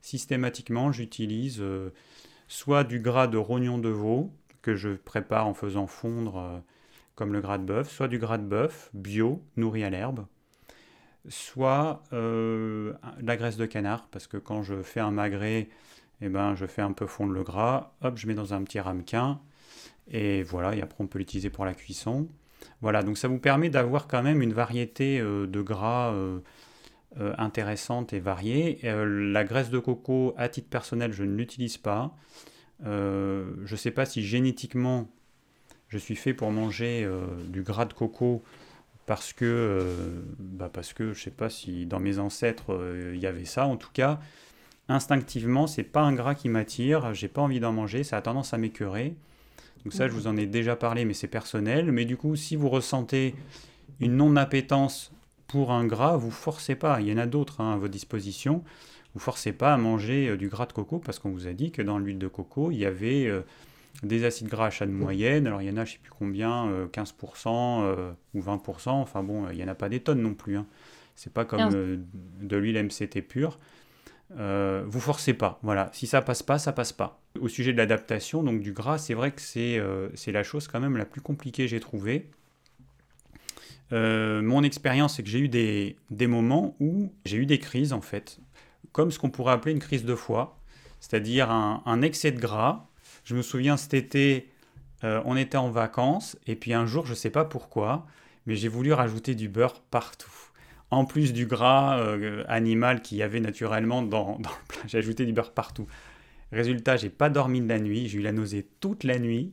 Systématiquement, 0.00 0.90
j'utilise 0.90 1.60
euh, 1.60 1.92
soit 2.48 2.84
du 2.84 3.00
gras 3.00 3.26
de 3.26 3.36
rognon 3.36 3.78
de 3.78 3.90
veau 3.90 4.32
que 4.62 4.74
je 4.74 4.90
prépare 4.90 5.46
en 5.46 5.54
faisant 5.54 5.86
fondre 5.86 6.62
comme 7.14 7.32
le 7.34 7.40
gras 7.42 7.58
de 7.58 7.64
bœuf, 7.64 7.90
soit 7.90 8.08
du 8.08 8.18
gras 8.18 8.38
de 8.38 8.44
bœuf 8.44 8.90
bio 8.94 9.42
nourri 9.56 9.84
à 9.84 9.90
l'herbe, 9.90 10.26
soit 11.28 12.02
la 12.12 13.36
graisse 13.36 13.58
de 13.58 13.66
canard 13.66 14.08
parce 14.08 14.26
que 14.26 14.38
quand 14.38 14.62
je 14.62 14.82
fais 14.82 15.00
un 15.00 15.10
magret, 15.10 15.68
eh 16.22 16.30
ben, 16.30 16.54
je 16.54 16.64
fais 16.64 16.80
un 16.80 16.92
peu 16.92 17.06
fondre 17.06 17.32
le 17.32 17.42
gras, 17.42 17.94
hop, 18.00 18.16
je 18.16 18.26
mets 18.26 18.34
dans 18.34 18.54
un 18.54 18.62
petit 18.62 18.80
ramequin 18.80 19.40
et 20.08 20.42
voilà, 20.42 20.74
et 20.74 20.80
après 20.80 21.04
on 21.04 21.06
peut 21.06 21.18
l'utiliser 21.18 21.50
pour 21.50 21.66
la 21.66 21.74
cuisson. 21.74 22.28
Voilà, 22.80 23.02
donc 23.02 23.18
ça 23.18 23.28
vous 23.28 23.38
permet 23.38 23.70
d'avoir 23.70 24.06
quand 24.06 24.22
même 24.22 24.42
une 24.42 24.52
variété 24.52 25.20
euh, 25.20 25.46
de 25.46 25.60
gras 25.62 26.12
euh, 26.12 26.40
euh, 27.20 27.34
intéressante 27.38 28.12
et 28.12 28.20
variée. 28.20 28.80
la 28.82 29.44
graisse 29.44 29.70
de 29.70 29.78
coco, 29.78 30.34
à 30.36 30.48
titre 30.48 30.68
personnel, 30.68 31.12
je 31.12 31.24
ne 31.24 31.34
l'utilise 31.34 31.78
pas. 31.78 32.14
je 32.84 33.70
ne 33.70 33.76
sais 33.76 33.90
pas 33.90 34.04
si 34.04 34.22
génétiquement 34.22 35.08
je 35.88 35.98
suis 35.98 36.16
fait 36.16 36.34
pour 36.34 36.50
manger 36.50 37.08
du 37.48 37.62
gras 37.62 37.84
de 37.84 37.92
coco 37.92 38.42
parce 39.06 39.32
que, 39.32 39.86
bah 40.38 40.70
parce 40.72 40.92
que 40.92 41.12
je 41.12 41.18
ne 41.20 41.24
sais 41.24 41.30
pas 41.30 41.50
si 41.50 41.86
dans 41.86 42.00
mes 42.00 42.18
ancêtres 42.18 42.76
il 43.14 43.20
y 43.20 43.26
avait 43.26 43.44
ça. 43.44 43.66
En 43.66 43.76
tout 43.76 43.90
cas, 43.92 44.18
instinctivement, 44.88 45.66
c'est 45.66 45.84
pas 45.84 46.02
un 46.02 46.12
gras 46.12 46.34
qui 46.34 46.48
m'attire. 46.48 47.14
J'ai 47.14 47.28
pas 47.28 47.42
envie 47.42 47.60
d'en 47.60 47.72
manger. 47.72 48.02
Ça 48.02 48.16
a 48.16 48.22
tendance 48.22 48.52
à 48.54 48.58
m'écœurer. 48.58 49.14
Donc 49.84 49.92
ça, 49.92 50.08
je 50.08 50.12
vous 50.12 50.26
en 50.26 50.36
ai 50.36 50.46
déjà 50.46 50.76
parlé, 50.76 51.04
mais 51.04 51.14
c'est 51.14 51.28
personnel. 51.28 51.92
Mais 51.92 52.04
du 52.04 52.16
coup, 52.16 52.36
si 52.36 52.56
vous 52.56 52.68
ressentez 52.68 53.34
une 54.00 54.16
non-appétence 54.16 55.12
pour 55.46 55.72
un 55.72 55.86
gras, 55.86 56.16
vous 56.16 56.30
forcez 56.30 56.74
pas. 56.74 57.00
Il 57.00 57.08
y 57.08 57.12
en 57.12 57.18
a 57.18 57.26
d'autres 57.26 57.60
hein, 57.60 57.74
à 57.74 57.76
votre 57.76 57.92
disposition. 57.92 58.64
Vous 59.14 59.20
forcez 59.20 59.52
pas 59.52 59.72
à 59.72 59.76
manger 59.76 60.30
euh, 60.30 60.36
du 60.36 60.48
gras 60.48 60.66
de 60.66 60.72
coco 60.72 60.98
parce 60.98 61.18
qu'on 61.18 61.30
vous 61.30 61.46
a 61.46 61.52
dit 61.52 61.70
que 61.70 61.82
dans 61.82 61.98
l'huile 61.98 62.18
de 62.18 62.26
coco, 62.28 62.70
il 62.70 62.78
y 62.78 62.86
avait 62.86 63.26
euh, 63.26 63.42
des 64.02 64.24
acides 64.24 64.48
gras 64.48 64.66
à 64.66 64.70
chaîne 64.70 64.90
moyenne. 64.90 65.46
Alors 65.46 65.62
il 65.62 65.68
y 65.68 65.70
en 65.70 65.76
a, 65.76 65.84
je 65.84 65.92
sais 65.92 65.98
plus 66.02 66.12
combien, 66.18 66.86
15% 66.92 67.82
euh, 67.82 68.12
ou 68.34 68.40
20%. 68.40 68.88
Enfin 68.88 69.22
bon, 69.22 69.48
il 69.50 69.56
n'y 69.56 69.64
en 69.64 69.68
a 69.68 69.74
pas 69.74 69.88
des 69.88 70.00
tonnes 70.00 70.22
non 70.22 70.34
plus. 70.34 70.56
Hein. 70.56 70.66
C'est 71.14 71.32
pas 71.32 71.44
comme 71.44 71.70
de 71.70 72.56
l'huile 72.56 72.82
MCT 72.82 73.22
pure. 73.22 73.60
Euh, 74.32 74.84
vous 74.86 75.00
forcez 75.00 75.34
pas. 75.34 75.58
Voilà, 75.62 75.90
si 75.92 76.06
ça 76.06 76.22
passe 76.22 76.42
pas, 76.42 76.58
ça 76.58 76.72
passe 76.72 76.92
pas. 76.92 77.20
Au 77.40 77.48
sujet 77.48 77.72
de 77.72 77.78
l'adaptation, 77.78 78.42
donc 78.42 78.60
du 78.60 78.72
gras, 78.72 78.98
c'est 78.98 79.14
vrai 79.14 79.32
que 79.32 79.40
c'est 79.40 79.78
euh, 79.78 80.08
la 80.26 80.42
chose 80.42 80.66
quand 80.68 80.80
même 80.80 80.96
la 80.96 81.04
plus 81.04 81.20
compliquée 81.20 81.68
j'ai 81.68 81.80
trouvé. 81.80 82.30
Euh, 83.92 84.42
mon 84.42 84.62
expérience, 84.62 85.16
c'est 85.16 85.22
que 85.22 85.28
j'ai 85.28 85.40
eu 85.40 85.48
des, 85.48 85.96
des, 86.10 86.26
moments 86.26 86.74
où 86.80 87.12
j'ai 87.26 87.36
eu 87.36 87.46
des 87.46 87.58
crises 87.58 87.92
en 87.92 88.00
fait, 88.00 88.40
comme 88.92 89.10
ce 89.10 89.18
qu'on 89.18 89.30
pourrait 89.30 89.52
appeler 89.52 89.72
une 89.72 89.78
crise 89.78 90.04
de 90.04 90.14
foie, 90.14 90.58
c'est-à-dire 91.00 91.50
un, 91.50 91.82
un, 91.84 92.02
excès 92.02 92.32
de 92.32 92.40
gras. 92.40 92.88
Je 93.24 93.36
me 93.36 93.42
souviens 93.42 93.76
cet 93.76 93.94
été, 93.94 94.50
on 95.02 95.36
était 95.36 95.58
en 95.58 95.70
vacances 95.70 96.38
et 96.46 96.56
puis 96.56 96.72
un 96.72 96.86
jour, 96.86 97.04
je 97.04 97.12
sais 97.12 97.30
pas 97.30 97.44
pourquoi, 97.44 98.06
mais 98.46 98.56
j'ai 98.56 98.68
voulu 98.68 98.92
rajouter 98.94 99.34
du 99.34 99.48
beurre 99.48 99.80
partout 99.82 100.30
en 100.94 101.04
plus 101.04 101.32
du 101.32 101.46
gras 101.46 101.98
euh, 101.98 102.44
animal 102.48 103.02
qu'il 103.02 103.18
y 103.18 103.22
avait 103.22 103.40
naturellement 103.40 104.02
dans, 104.02 104.38
le 104.38 104.66
plat. 104.68 104.82
J'ai 104.86 104.98
ajouté 104.98 105.26
du 105.26 105.32
beurre 105.32 105.52
partout. 105.52 105.86
Résultat, 106.52 106.96
j'ai 106.96 107.10
pas 107.10 107.30
dormi 107.30 107.60
de 107.60 107.68
la 107.68 107.78
nuit, 107.78 108.08
j'ai 108.08 108.18
eu 108.18 108.22
la 108.22 108.32
nausée 108.32 108.66
toute 108.80 109.04
la 109.04 109.18
nuit. 109.18 109.52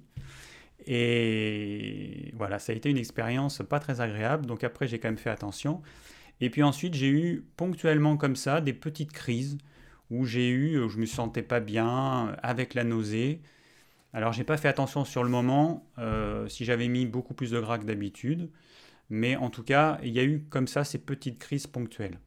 Et 0.88 2.32
voilà, 2.36 2.60
ça 2.60 2.74
a 2.74 2.76
été 2.76 2.90
une 2.90 2.98
expérience 2.98 3.62
pas 3.68 3.80
très 3.80 4.02
agréable. 4.02 4.46
Donc 4.46 4.64
après, 4.64 4.88
j'ai 4.88 5.00
quand 5.00 5.08
même 5.08 5.18
fait 5.18 5.30
attention. 5.30 5.82
Et 6.42 6.50
puis 6.50 6.64
ensuite, 6.64 6.96
j'ai 6.96 7.10
eu 7.10 7.46
ponctuellement 7.56 8.18
comme 8.18 8.36
ça 8.36 8.62
des 8.62 8.74
petites 8.74 9.12
crises 9.12 9.58
où 10.10 10.26
j'ai 10.26 10.50
eu, 10.50 10.80
où 10.80 10.90
je 10.90 10.98
me 10.98 11.06
sentais 11.06 11.44
pas 11.44 11.60
bien 11.60 12.36
avec 12.44 12.74
la 12.74 12.84
nausée. 12.84 13.42
Alors 14.14 14.34
j'ai 14.34 14.44
pas 14.44 14.58
fait 14.58 14.68
attention 14.68 15.06
sur 15.06 15.24
le 15.24 15.30
moment. 15.30 15.88
Euh, 15.98 16.48
si 16.50 16.66
j'avais 16.66 16.88
mis 16.88 17.06
beaucoup 17.06 17.34
plus 17.34 17.52
de 17.52 17.60
gras 17.60 17.78
que 17.78 17.86
d'habitude, 17.86 18.50
mais 19.12 19.36
en 19.36 19.50
tout 19.50 19.62
cas, 19.62 20.00
il 20.04 20.14
y 20.14 20.20
a 20.20 20.24
eu 20.24 20.46
comme 20.50 20.68
ça 20.68 20.86
ces 20.86 20.98
petites 20.98 21.38
crises 21.38 21.68
ponctuelles. 21.68 22.18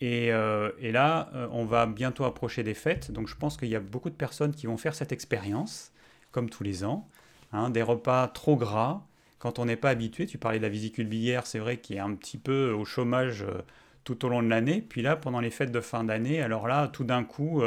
Et, 0.00 0.32
euh, 0.32 0.70
là, 0.80 1.30
euh, 1.34 1.46
on 1.52 1.64
va 1.64 1.86
bientôt 1.86 2.24
approcher 2.24 2.64
des 2.64 2.74
fêtes, 2.74 3.12
donc 3.12 3.28
je 3.28 3.36
pense 3.36 3.56
qu'il 3.56 3.68
y 3.68 3.76
a 3.76 3.80
beaucoup 3.80 4.10
de 4.10 4.16
personnes 4.16 4.52
qui 4.52 4.66
vont 4.66 4.76
faire 4.76 4.94
cette 4.94 5.12
expérience, 5.12 5.92
comme 6.32 6.50
tous 6.50 6.64
les 6.64 6.84
ans, 6.84 7.08
hein, 7.52 7.70
des 7.70 7.82
repas 7.82 8.26
trop 8.26 8.56
gras, 8.56 9.06
quand 9.38 9.60
on 9.60 9.66
n'est 9.66 9.76
pas 9.76 9.90
habitué. 9.90 10.26
Tu 10.26 10.36
parlais 10.36 10.58
de 10.58 10.64
la 10.64 10.68
vésicule 10.68 11.06
biliaire, 11.06 11.46
c'est 11.46 11.60
vrai 11.60 11.76
qu'il 11.76 11.96
est 11.96 12.00
un 12.00 12.14
petit 12.14 12.38
peu 12.38 12.72
au 12.72 12.84
chômage 12.84 13.42
euh, 13.42 13.62
tout 14.02 14.24
au 14.24 14.28
long 14.28 14.42
de 14.42 14.48
l'année. 14.48 14.82
Puis 14.82 15.02
là, 15.02 15.14
pendant 15.14 15.40
les 15.40 15.50
fêtes 15.50 15.70
de 15.70 15.80
fin 15.80 16.02
d'année, 16.02 16.42
alors 16.42 16.66
là, 16.66 16.88
tout 16.88 17.04
d'un 17.04 17.22
coup, 17.22 17.62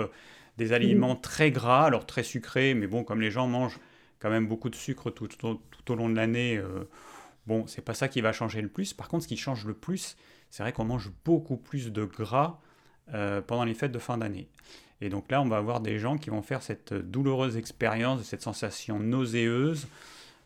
des 0.58 0.74
aliments 0.74 1.16
très 1.16 1.52
gras, 1.52 1.86
alors 1.86 2.06
très 2.06 2.24
sucrés, 2.24 2.74
mais 2.74 2.88
bon, 2.88 3.04
comme 3.04 3.22
les 3.22 3.32
gens 3.32 3.48
mangent 3.48 3.80
quand 4.20 4.30
même 4.30 4.48
beaucoup 4.48 4.70
de 4.70 4.76
sucre 4.76 5.12
tout, 5.12 5.28
tout, 5.28 5.62
tout 5.72 5.92
au 5.92 5.96
long 5.96 6.10
de 6.10 6.16
l'année, 6.16 6.60
Bon, 7.48 7.68
c'est 7.68 7.84
pas 7.84 7.94
ça 7.94 8.08
qui 8.08 8.22
va 8.22 8.32
changer 8.32 8.62
le 8.62 8.70
plus. 8.70 8.94
Par 8.94 9.08
contre, 9.08 9.24
ce 9.24 9.28
qui 9.28 9.38
change 9.38 9.66
le 9.66 9.74
plus, 9.74 10.16
c'est 10.50 10.64
vrai 10.64 10.72
qu'on 10.72 10.86
mange 10.86 11.12
beaucoup 11.26 11.58
plus 11.58 11.92
de 11.92 12.06
gras 12.06 12.60
euh, 13.14 13.42
pendant 13.42 13.66
les 13.66 13.74
fêtes 13.74 13.92
de 13.92 14.00
fin 14.00 14.18
d'année. 14.18 14.48
Et 15.02 15.10
donc 15.10 15.30
là, 15.30 15.42
on 15.42 15.48
va 15.48 15.58
avoir 15.58 15.82
des 15.82 16.00
gens 16.00 16.18
qui 16.18 16.30
vont 16.30 16.42
faire 16.42 16.62
cette 16.62 16.94
douloureuse 16.94 17.58
expérience, 17.58 18.24
cette 18.24 18.42
sensation 18.42 19.00
nauséeuse, 19.00 19.88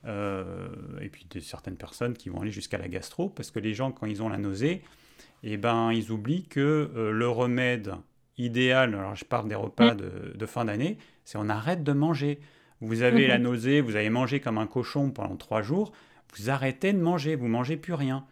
et 0.05 1.09
puis 1.09 1.27
des, 1.29 1.41
certaines 1.41 1.75
personnes 1.75 2.13
qui 2.13 2.29
vont 2.29 2.41
aller 2.41 2.51
jusqu'à 2.51 2.77
la 2.77 2.87
gastro, 2.87 3.27
parce 3.27 3.51
que 3.51 3.59
les 3.59 3.73
gens, 3.73 3.91
quand 3.91 4.05
ils 4.05 4.23
ont 4.23 4.29
la 4.29 4.37
nausée, 4.37 4.81
eh 5.43 5.57
ben, 5.57 5.91
ils 5.91 6.11
oublient 6.11 6.45
que 6.45 6.89
le 7.13 7.27
remède 7.27 7.93
idéal, 8.37 8.95
alors 8.95 9.15
je 9.15 9.25
parle 9.25 9.49
des 9.49 9.55
repas 9.55 9.93
mm. 9.93 9.97
de, 9.97 10.33
de 10.35 10.45
fin 10.45 10.65
d'année, 10.65 10.97
c'est 11.27 11.37
on 11.37 11.49
arrête 11.49 11.83
de 11.83 11.91
manger. 11.91 12.39
Vous 12.79 13.01
avez 13.01 13.27
la 13.27 13.37
mhm. 13.37 13.43
nausée, 13.43 13.81
vous 13.81 13.97
avez 13.97 14.09
mangé 14.09 14.39
comme 14.39 14.57
un 14.57 14.65
cochon 14.65 15.09
pendant 15.11 15.35
trois 15.35 15.61
jours, 15.61 15.91
vous 16.35 16.49
arrêtez 16.49 16.93
de 16.93 16.99
manger, 16.99 17.35
vous 17.35 17.47
mangez 17.47 17.77
plus 17.77 17.93
rien. 17.93 18.25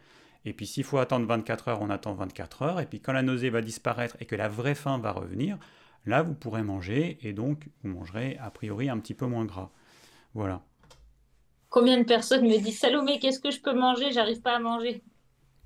Et 0.46 0.54
puis 0.54 0.68
s'il 0.68 0.84
faut 0.84 0.98
attendre 0.98 1.26
24 1.26 1.70
heures, 1.70 1.82
on 1.82 1.90
attend 1.90 2.14
24 2.14 2.62
heures. 2.62 2.80
Et 2.80 2.86
puis 2.86 3.00
quand 3.00 3.14
la 3.14 3.24
nausée 3.24 3.50
va 3.50 3.62
disparaître 3.62 4.16
et 4.20 4.26
que 4.26 4.36
la 4.36 4.48
vraie 4.48 4.76
faim 4.76 5.00
va 5.00 5.12
revenir, 5.12 5.58
là 6.06 6.22
vous 6.22 6.36
pourrez 6.36 6.64
manger 6.64 7.18
et 7.22 7.34
donc 7.34 7.68
vous 7.84 7.90
mangerez 7.90 8.38
a 8.42 8.52
priori 8.52 8.90
un 8.90 9.00
petit 9.00 9.14
peu 9.14 9.26
moins 9.26 9.46
gras. 9.46 9.72
Voilà. 10.34 10.62
Combien 11.70 11.98
de 11.98 12.04
personnes 12.04 12.48
me 12.48 12.58
disent 12.58 12.80
Salomé, 12.80 13.20
qu'est-ce 13.20 13.40
que 13.40 13.52
je 13.52 13.60
peux 13.60 13.74
manger? 13.74 14.12
J'arrive 14.12 14.42
pas 14.42 14.56
à 14.56 14.60
manger. 14.60 15.04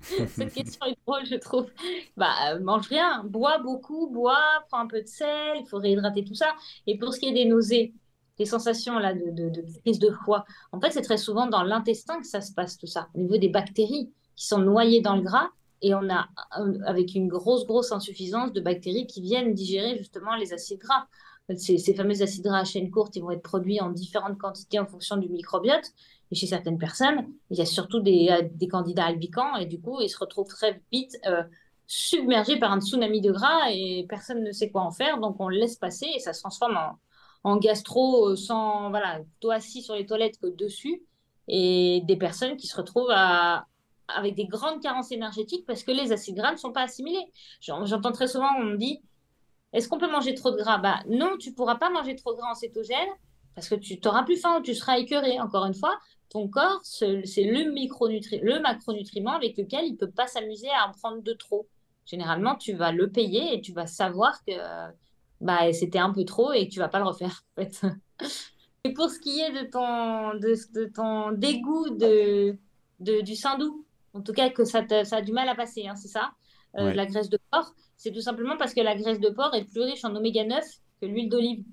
Cette 0.00 0.52
question 0.52 0.86
est 0.86 0.96
drôle, 1.06 1.26
je 1.26 1.36
trouve. 1.36 1.70
Bah, 2.16 2.58
mange 2.60 2.88
rien, 2.88 3.22
bois 3.24 3.58
beaucoup, 3.58 4.08
bois, 4.08 4.64
prends 4.68 4.80
un 4.80 4.86
peu 4.86 5.02
de 5.02 5.06
sel, 5.06 5.58
il 5.60 5.66
faut 5.68 5.78
réhydrater 5.78 6.24
tout 6.24 6.34
ça. 6.34 6.54
Et 6.86 6.98
pour 6.98 7.12
ce 7.12 7.20
qui 7.20 7.26
est 7.26 7.32
des 7.32 7.44
nausées, 7.44 7.92
les 8.40 8.46
sensations 8.46 8.98
là 8.98 9.12
de, 9.12 9.50
de, 9.50 9.62
crise 9.82 9.98
de 9.98 10.10
foie, 10.24 10.46
en 10.72 10.80
fait, 10.80 10.90
c'est 10.92 11.02
très 11.02 11.18
souvent 11.18 11.46
dans 11.46 11.62
l'intestin 11.62 12.18
que 12.20 12.26
ça 12.26 12.40
se 12.40 12.52
passe 12.52 12.78
tout 12.78 12.86
ça, 12.86 13.08
au 13.14 13.18
niveau 13.18 13.36
des 13.36 13.50
bactéries 13.50 14.10
qui 14.34 14.46
sont 14.46 14.60
noyées 14.60 15.02
dans 15.02 15.14
le 15.14 15.22
gras. 15.22 15.50
Et 15.82 15.94
on 15.94 16.08
a, 16.10 16.26
avec 16.86 17.14
une 17.14 17.28
grosse, 17.28 17.66
grosse 17.66 17.92
insuffisance 17.92 18.52
de 18.52 18.60
bactéries 18.60 19.06
qui 19.06 19.20
viennent 19.20 19.52
digérer 19.52 19.96
justement 19.98 20.36
les 20.36 20.54
acides 20.54 20.78
gras. 20.78 21.06
Ces, 21.56 21.94
fameux 21.94 22.22
acides 22.22 22.44
gras 22.44 22.60
à 22.60 22.64
chaîne 22.64 22.90
courte, 22.90 23.14
ils 23.16 23.22
vont 23.22 23.30
être 23.30 23.42
produits 23.42 23.80
en 23.80 23.90
différentes 23.90 24.38
quantités 24.38 24.78
en 24.78 24.86
fonction 24.86 25.18
du 25.18 25.28
microbiote. 25.28 25.92
Et 26.30 26.34
chez 26.34 26.46
certaines 26.46 26.78
personnes, 26.78 27.26
il 27.50 27.58
y 27.58 27.62
a 27.62 27.66
surtout 27.66 28.00
des, 28.00 28.28
euh, 28.30 28.48
des 28.54 28.68
candidats 28.68 29.04
albicans 29.04 29.56
et 29.56 29.66
du 29.66 29.80
coup, 29.80 30.00
ils 30.00 30.08
se 30.08 30.18
retrouvent 30.18 30.48
très 30.48 30.80
vite 30.92 31.18
euh, 31.26 31.42
submergés 31.86 32.58
par 32.58 32.72
un 32.72 32.80
tsunami 32.80 33.20
de 33.20 33.32
gras 33.32 33.70
et 33.70 34.06
personne 34.08 34.44
ne 34.44 34.52
sait 34.52 34.70
quoi 34.70 34.82
en 34.82 34.92
faire. 34.92 35.18
Donc, 35.18 35.36
on 35.40 35.48
laisse 35.48 35.76
passer 35.76 36.06
et 36.14 36.20
ça 36.20 36.32
se 36.32 36.40
transforme 36.40 36.76
en, 36.76 36.98
en 37.42 37.56
gastro 37.56 38.30
euh, 38.30 38.36
sans, 38.36 38.90
voilà, 38.90 39.20
plutôt 39.20 39.50
assis 39.50 39.82
sur 39.82 39.94
les 39.94 40.06
toilettes 40.06 40.38
que 40.40 40.46
dessus. 40.46 41.02
Et 41.48 42.02
des 42.04 42.16
personnes 42.16 42.56
qui 42.56 42.68
se 42.68 42.76
retrouvent 42.76 43.10
avec 43.10 44.34
des 44.36 44.46
grandes 44.46 44.80
carences 44.80 45.10
énergétiques 45.10 45.66
parce 45.66 45.82
que 45.82 45.90
les 45.90 46.12
acides 46.12 46.36
gras 46.36 46.52
ne 46.52 46.56
sont 46.56 46.72
pas 46.72 46.82
assimilés. 46.82 47.24
J'entends 47.60 48.12
très 48.12 48.28
souvent, 48.28 48.50
on 48.58 48.64
me 48.64 48.76
dit, 48.76 49.00
est-ce 49.72 49.88
qu'on 49.88 49.98
peut 49.98 50.10
manger 50.10 50.34
trop 50.34 50.50
de 50.50 50.56
gras? 50.56 50.78
Bah, 50.78 51.00
Non, 51.08 51.36
tu 51.38 51.52
pourras 51.52 51.76
pas 51.76 51.90
manger 51.90 52.14
trop 52.14 52.32
de 52.32 52.38
gras 52.38 52.52
en 52.52 52.54
cétogène 52.54 53.08
parce 53.54 53.68
que 53.68 53.74
tu 53.74 53.98
n'auras 54.04 54.22
plus 54.22 54.36
faim 54.36 54.60
tu 54.62 54.74
seras 54.74 54.98
écœuré. 54.98 55.40
Encore 55.40 55.64
une 55.66 55.74
fois, 55.74 55.98
ton 56.28 56.48
corps, 56.48 56.80
c'est 56.82 57.08
le, 57.08 57.64
le 57.64 58.60
macronutriment 58.60 59.32
avec 59.32 59.56
lequel 59.56 59.86
il 59.86 59.92
ne 59.92 59.96
peut 59.96 60.10
pas 60.10 60.26
s'amuser 60.26 60.70
à 60.70 60.88
en 60.88 60.92
prendre 60.92 61.22
de 61.22 61.32
trop. 61.32 61.68
Généralement, 62.06 62.56
tu 62.56 62.72
vas 62.74 62.92
le 62.92 63.10
payer 63.10 63.54
et 63.54 63.60
tu 63.60 63.72
vas 63.72 63.86
savoir 63.86 64.42
que 64.44 64.52
bah, 65.40 65.72
c'était 65.72 65.98
un 65.98 66.12
peu 66.12 66.24
trop 66.24 66.52
et 66.52 66.68
tu 66.68 66.78
vas 66.78 66.88
pas 66.88 66.98
le 66.98 67.06
refaire. 67.06 67.44
En 67.56 67.62
fait. 67.62 67.82
et 68.84 68.92
pour 68.92 69.10
ce 69.10 69.18
qui 69.18 69.40
est 69.40 69.52
de 69.52 69.70
ton, 69.70 70.34
de, 70.38 70.86
ton 70.92 71.32
dégoût 71.32 71.90
de, 71.90 72.56
de, 73.00 73.20
du 73.22 73.34
doux, 73.58 73.86
en 74.14 74.20
tout 74.20 74.32
cas 74.32 74.50
que 74.50 74.64
ça, 74.64 74.84
ça 75.04 75.16
a 75.16 75.22
du 75.22 75.32
mal 75.32 75.48
à 75.48 75.54
passer, 75.54 75.86
hein, 75.86 75.96
c'est 75.96 76.08
ça, 76.08 76.32
euh, 76.76 76.92
la 76.92 77.06
graisse 77.06 77.30
de 77.30 77.38
porc, 77.50 77.74
c'est 77.96 78.12
tout 78.12 78.20
simplement 78.20 78.56
parce 78.56 78.74
que 78.74 78.80
la 78.80 78.96
graisse 78.96 79.20
de 79.20 79.28
porc 79.30 79.54
est 79.54 79.64
plus 79.64 79.82
riche 79.82 80.04
en 80.04 80.14
oméga 80.14 80.44
9 80.44 80.64
que 81.00 81.06
l'huile 81.06 81.28
d'olive. 81.28 81.64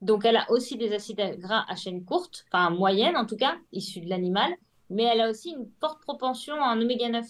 Donc, 0.00 0.24
elle 0.24 0.36
a 0.36 0.48
aussi 0.50 0.76
des 0.76 0.92
acides 0.92 1.20
gras 1.38 1.64
à 1.68 1.74
chaîne 1.74 2.04
courte, 2.04 2.44
enfin 2.52 2.70
moyenne 2.70 3.16
en 3.16 3.26
tout 3.26 3.36
cas, 3.36 3.56
issus 3.72 4.00
de 4.00 4.08
l'animal, 4.08 4.52
mais 4.90 5.02
elle 5.02 5.20
a 5.20 5.30
aussi 5.30 5.50
une 5.50 5.68
forte 5.80 6.00
propension 6.02 6.54
en 6.54 6.80
oméga 6.80 7.08
9. 7.08 7.26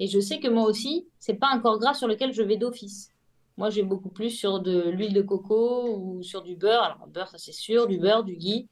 Et 0.00 0.06
je 0.06 0.20
sais 0.20 0.38
que 0.38 0.48
moi 0.48 0.64
aussi, 0.64 1.06
c'est 1.18 1.34
pas 1.34 1.48
un 1.48 1.58
corps 1.58 1.78
gras 1.78 1.94
sur 1.94 2.08
lequel 2.08 2.32
je 2.32 2.42
vais 2.42 2.56
d'office. 2.56 3.10
Moi, 3.56 3.70
j'ai 3.70 3.82
beaucoup 3.82 4.08
plus 4.08 4.30
sur 4.30 4.60
de 4.60 4.90
l'huile 4.90 5.12
de 5.12 5.22
coco 5.22 5.88
ou 5.96 6.22
sur 6.22 6.42
du 6.42 6.56
beurre. 6.56 6.82
Alors, 6.82 7.06
beurre, 7.06 7.28
ça 7.28 7.38
c'est 7.38 7.52
sûr, 7.52 7.86
du 7.86 7.98
beurre, 7.98 8.24
du 8.24 8.36
ghee. 8.36 8.68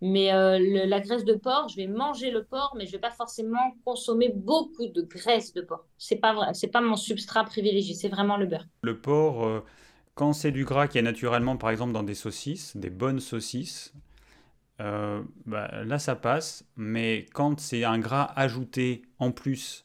Mais 0.00 0.32
euh, 0.32 0.86
la 0.86 0.98
graisse 0.98 1.24
de 1.24 1.34
porc, 1.34 1.68
je 1.68 1.76
vais 1.76 1.86
manger 1.86 2.32
le 2.32 2.42
porc, 2.42 2.74
mais 2.76 2.86
je 2.86 2.92
vais 2.92 2.98
pas 2.98 3.12
forcément 3.12 3.76
consommer 3.84 4.32
beaucoup 4.34 4.88
de 4.88 5.02
graisse 5.02 5.54
de 5.54 5.62
porc. 5.62 5.86
C'est 5.96 6.16
pas 6.16 6.34
vrai, 6.34 6.48
c'est 6.54 6.72
pas 6.72 6.80
mon 6.80 6.96
substrat 6.96 7.44
privilégié, 7.44 7.94
c'est 7.94 8.08
vraiment 8.08 8.36
le 8.36 8.46
beurre. 8.46 8.66
Le 8.82 9.00
porc, 9.00 9.44
euh, 9.44 9.60
quand 10.16 10.32
c'est 10.32 10.50
du 10.50 10.64
gras 10.64 10.88
qui 10.88 10.98
est 10.98 11.02
naturellement, 11.02 11.56
par 11.56 11.70
exemple, 11.70 11.92
dans 11.92 12.02
des 12.02 12.16
saucisses, 12.16 12.76
des 12.76 12.90
bonnes 12.90 13.20
saucisses, 13.20 13.94
euh, 14.80 15.22
bah, 15.46 15.84
là 15.84 16.00
ça 16.00 16.16
passe. 16.16 16.64
Mais 16.76 17.26
quand 17.32 17.60
c'est 17.60 17.84
un 17.84 18.00
gras 18.00 18.24
ajouté 18.34 19.02
en 19.20 19.30
plus 19.30 19.84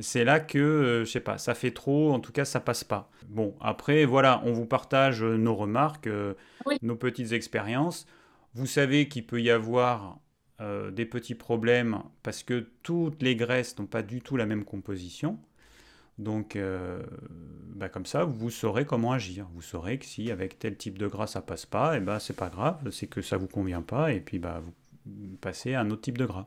c'est 0.00 0.24
là 0.24 0.40
que, 0.40 0.58
euh, 0.58 1.04
je 1.04 1.10
sais 1.10 1.20
pas, 1.20 1.38
ça 1.38 1.54
fait 1.54 1.70
trop, 1.70 2.12
en 2.12 2.20
tout 2.20 2.32
cas 2.32 2.44
ça 2.44 2.60
passe 2.60 2.84
pas. 2.84 3.10
Bon, 3.28 3.54
après, 3.60 4.04
voilà, 4.04 4.42
on 4.44 4.52
vous 4.52 4.66
partage 4.66 5.22
euh, 5.22 5.36
nos 5.36 5.54
remarques, 5.54 6.08
euh, 6.08 6.34
nos 6.82 6.96
petites 6.96 7.32
expériences. 7.32 8.06
Vous 8.54 8.66
savez 8.66 9.08
qu'il 9.08 9.26
peut 9.26 9.40
y 9.40 9.50
avoir 9.50 10.18
des 10.92 11.04
petits 11.04 11.34
problèmes 11.34 11.98
parce 12.22 12.42
que 12.42 12.68
toutes 12.82 13.20
les 13.22 13.36
graisses 13.36 13.76
n'ont 13.78 13.86
pas 13.86 14.02
du 14.02 14.22
tout 14.22 14.36
la 14.36 14.46
même 14.46 14.64
composition. 14.64 15.38
Donc, 16.16 16.56
bah, 17.74 17.88
comme 17.88 18.06
ça, 18.06 18.24
vous 18.24 18.50
saurez 18.50 18.86
comment 18.86 19.12
agir. 19.12 19.46
Vous 19.52 19.60
saurez 19.60 19.98
que 19.98 20.06
si 20.06 20.30
avec 20.30 20.58
tel 20.58 20.76
type 20.76 20.96
de 20.96 21.08
gras 21.08 21.26
ça 21.26 21.42
passe 21.42 21.66
pas, 21.66 21.94
et 21.94 21.98
eh 21.98 22.00
ben 22.00 22.20
c'est 22.20 22.36
pas 22.36 22.48
grave, 22.48 22.88
c'est 22.92 23.08
que 23.08 23.20
ça 23.20 23.36
vous 23.36 23.48
convient 23.48 23.82
pas, 23.82 24.12
et 24.12 24.20
puis 24.20 24.38
bah 24.38 24.62
vous 25.04 25.36
passez 25.40 25.74
à 25.74 25.80
un 25.80 25.90
autre 25.90 26.02
type 26.02 26.16
de 26.16 26.24
gras. 26.24 26.46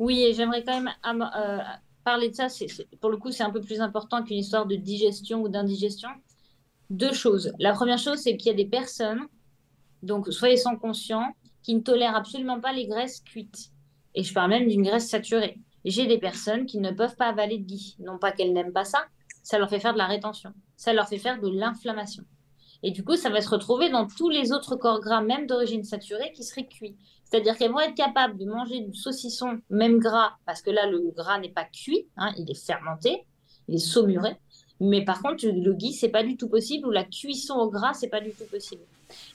Oui, 0.00 0.24
et 0.24 0.34
j'aimerais 0.34 0.64
quand 0.64 0.82
même 0.82 0.92
parler 2.04 2.30
de 2.30 2.34
ça, 2.34 2.48
pour 3.00 3.10
le 3.10 3.16
coup, 3.16 3.30
c'est 3.30 3.42
un 3.42 3.50
peu 3.50 3.60
plus 3.60 3.80
important 3.80 4.22
qu'une 4.22 4.38
histoire 4.38 4.66
de 4.66 4.76
digestion 4.76 5.42
ou 5.42 5.48
d'indigestion. 5.48 6.08
Deux 6.90 7.12
choses. 7.12 7.52
La 7.58 7.72
première 7.72 7.98
chose, 7.98 8.18
c'est 8.18 8.36
qu'il 8.36 8.50
y 8.50 8.54
a 8.54 8.56
des 8.56 8.68
personnes, 8.68 9.26
donc 10.02 10.32
soyez 10.32 10.56
sans 10.56 10.76
conscient, 10.76 11.24
qui 11.62 11.74
ne 11.74 11.80
tolèrent 11.80 12.16
absolument 12.16 12.60
pas 12.60 12.72
les 12.72 12.86
graisses 12.86 13.20
cuites. 13.20 13.70
Et 14.14 14.22
je 14.22 14.34
parle 14.34 14.50
même 14.50 14.68
d'une 14.68 14.82
graisse 14.82 15.08
saturée. 15.08 15.58
J'ai 15.84 16.06
des 16.06 16.18
personnes 16.18 16.66
qui 16.66 16.78
ne 16.78 16.90
peuvent 16.90 17.16
pas 17.16 17.28
avaler 17.28 17.58
de 17.58 17.64
ghee. 17.64 17.96
Non 17.98 18.18
pas 18.18 18.32
qu'elles 18.32 18.52
n'aiment 18.52 18.72
pas 18.72 18.84
ça, 18.84 19.06
ça 19.42 19.58
leur 19.58 19.68
fait 19.70 19.80
faire 19.80 19.94
de 19.94 19.98
la 19.98 20.06
rétention. 20.06 20.52
Ça 20.76 20.92
leur 20.92 21.08
fait 21.08 21.18
faire 21.18 21.40
de 21.40 21.48
l'inflammation. 21.48 22.24
Et 22.82 22.90
du 22.90 23.04
coup, 23.04 23.16
ça 23.16 23.30
va 23.30 23.40
se 23.40 23.48
retrouver 23.48 23.90
dans 23.90 24.06
tous 24.06 24.28
les 24.28 24.52
autres 24.52 24.76
corps 24.76 25.00
gras, 25.00 25.20
même 25.20 25.46
d'origine 25.46 25.84
saturée, 25.84 26.32
qui 26.32 26.42
seraient 26.42 26.66
cuits. 26.66 26.96
C'est-à-dire 27.24 27.56
qu'elles 27.56 27.70
vont 27.70 27.80
être 27.80 27.94
capables 27.94 28.36
de 28.36 28.44
manger 28.44 28.80
du 28.80 28.94
saucisson, 28.94 29.60
même 29.70 29.98
gras, 29.98 30.32
parce 30.46 30.62
que 30.62 30.70
là, 30.70 30.86
le 30.86 31.12
gras 31.16 31.38
n'est 31.38 31.48
pas 31.48 31.64
cuit, 31.64 32.06
hein, 32.16 32.32
il 32.36 32.50
est 32.50 32.66
fermenté, 32.66 33.24
il 33.68 33.76
est 33.76 33.78
saumuré. 33.78 34.36
Mais 34.80 35.04
par 35.04 35.22
contre, 35.22 35.46
le 35.46 35.72
ghee, 35.74 35.92
c'est 35.92 36.08
pas 36.08 36.24
du 36.24 36.36
tout 36.36 36.48
possible, 36.48 36.86
ou 36.86 36.90
la 36.90 37.04
cuisson 37.04 37.54
au 37.54 37.70
gras, 37.70 37.94
c'est 37.94 38.08
pas 38.08 38.20
du 38.20 38.32
tout 38.32 38.44
possible. 38.50 38.82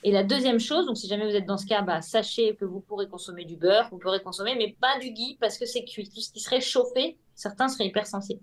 Et 0.03 0.11
la 0.11 0.23
deuxième 0.23 0.59
chose, 0.59 0.85
donc 0.85 0.97
si 0.97 1.07
jamais 1.07 1.29
vous 1.29 1.35
êtes 1.35 1.45
dans 1.45 1.57
ce 1.57 1.65
cas, 1.65 1.81
bah, 1.81 2.01
sachez 2.01 2.55
que 2.55 2.65
vous 2.65 2.81
pourrez 2.81 3.07
consommer 3.07 3.45
du 3.45 3.55
beurre, 3.55 3.87
vous 3.91 3.97
pourrez 3.97 4.21
consommer, 4.21 4.55
mais 4.55 4.75
pas 4.79 4.99
du 4.99 5.11
ghee 5.11 5.37
parce 5.39 5.57
que 5.57 5.65
c'est 5.65 5.85
cuit. 5.85 6.09
Tout 6.09 6.21
ce 6.21 6.31
qui 6.31 6.39
serait 6.39 6.61
chauffé, 6.61 7.17
certains 7.35 7.67
seraient 7.67 7.87
hypersensibles. 7.87 8.41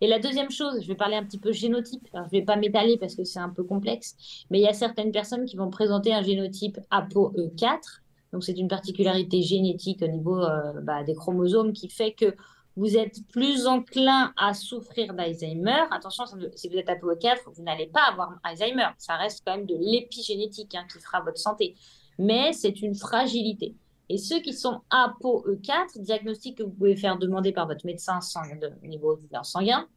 Et 0.00 0.06
la 0.06 0.18
deuxième 0.18 0.50
chose, 0.50 0.82
je 0.82 0.88
vais 0.88 0.94
parler 0.94 1.16
un 1.16 1.24
petit 1.24 1.38
peu 1.38 1.52
génotype. 1.52 2.08
je 2.12 2.18
ne 2.18 2.28
vais 2.28 2.42
pas 2.42 2.56
m'étaler 2.56 2.96
parce 2.98 3.14
que 3.14 3.24
c'est 3.24 3.38
un 3.38 3.48
peu 3.48 3.64
complexe, 3.64 4.16
mais 4.50 4.58
il 4.58 4.62
y 4.62 4.68
a 4.68 4.72
certaines 4.72 5.12
personnes 5.12 5.44
qui 5.44 5.56
vont 5.56 5.70
présenter 5.70 6.12
un 6.12 6.22
génotype 6.22 6.78
ApoE4. 6.90 8.00
Donc, 8.32 8.42
c'est 8.42 8.58
une 8.58 8.68
particularité 8.68 9.42
génétique 9.42 10.02
au 10.02 10.08
niveau 10.08 10.42
euh, 10.42 10.80
bah, 10.82 11.04
des 11.04 11.14
chromosomes 11.14 11.72
qui 11.72 11.88
fait 11.88 12.12
que 12.12 12.34
vous 12.76 12.96
êtes 12.96 13.24
plus 13.28 13.66
enclin 13.66 14.32
à 14.36 14.52
souffrir 14.52 15.14
d'Alzheimer. 15.14 15.84
Attention, 15.92 16.24
si 16.56 16.68
vous 16.68 16.76
êtes 16.76 16.88
ApoE4, 16.88 17.38
vous 17.54 17.62
n'allez 17.62 17.86
pas 17.86 18.02
avoir 18.10 18.34
Alzheimer. 18.42 18.88
Ça 18.98 19.14
reste 19.14 19.42
quand 19.46 19.56
même 19.56 19.66
de 19.66 19.76
l'épigénétique 19.78 20.74
hein, 20.74 20.84
qui 20.92 20.98
fera 20.98 21.20
votre 21.20 21.38
santé. 21.38 21.76
Mais 22.18 22.52
c'est 22.52 22.82
une 22.82 22.96
fragilité. 22.96 23.76
Et 24.08 24.18
ceux 24.18 24.40
qui 24.40 24.52
sont 24.52 24.80
ApoE4, 24.90 26.00
diagnostic 26.00 26.58
que 26.58 26.62
vous 26.62 26.70
pouvez 26.70 26.96
faire 26.96 27.18
demander 27.18 27.52
par 27.52 27.66
votre 27.66 27.86
médecin 27.86 28.18
de 28.60 28.86
niveau 28.86 29.18
sanguin, 29.42 29.88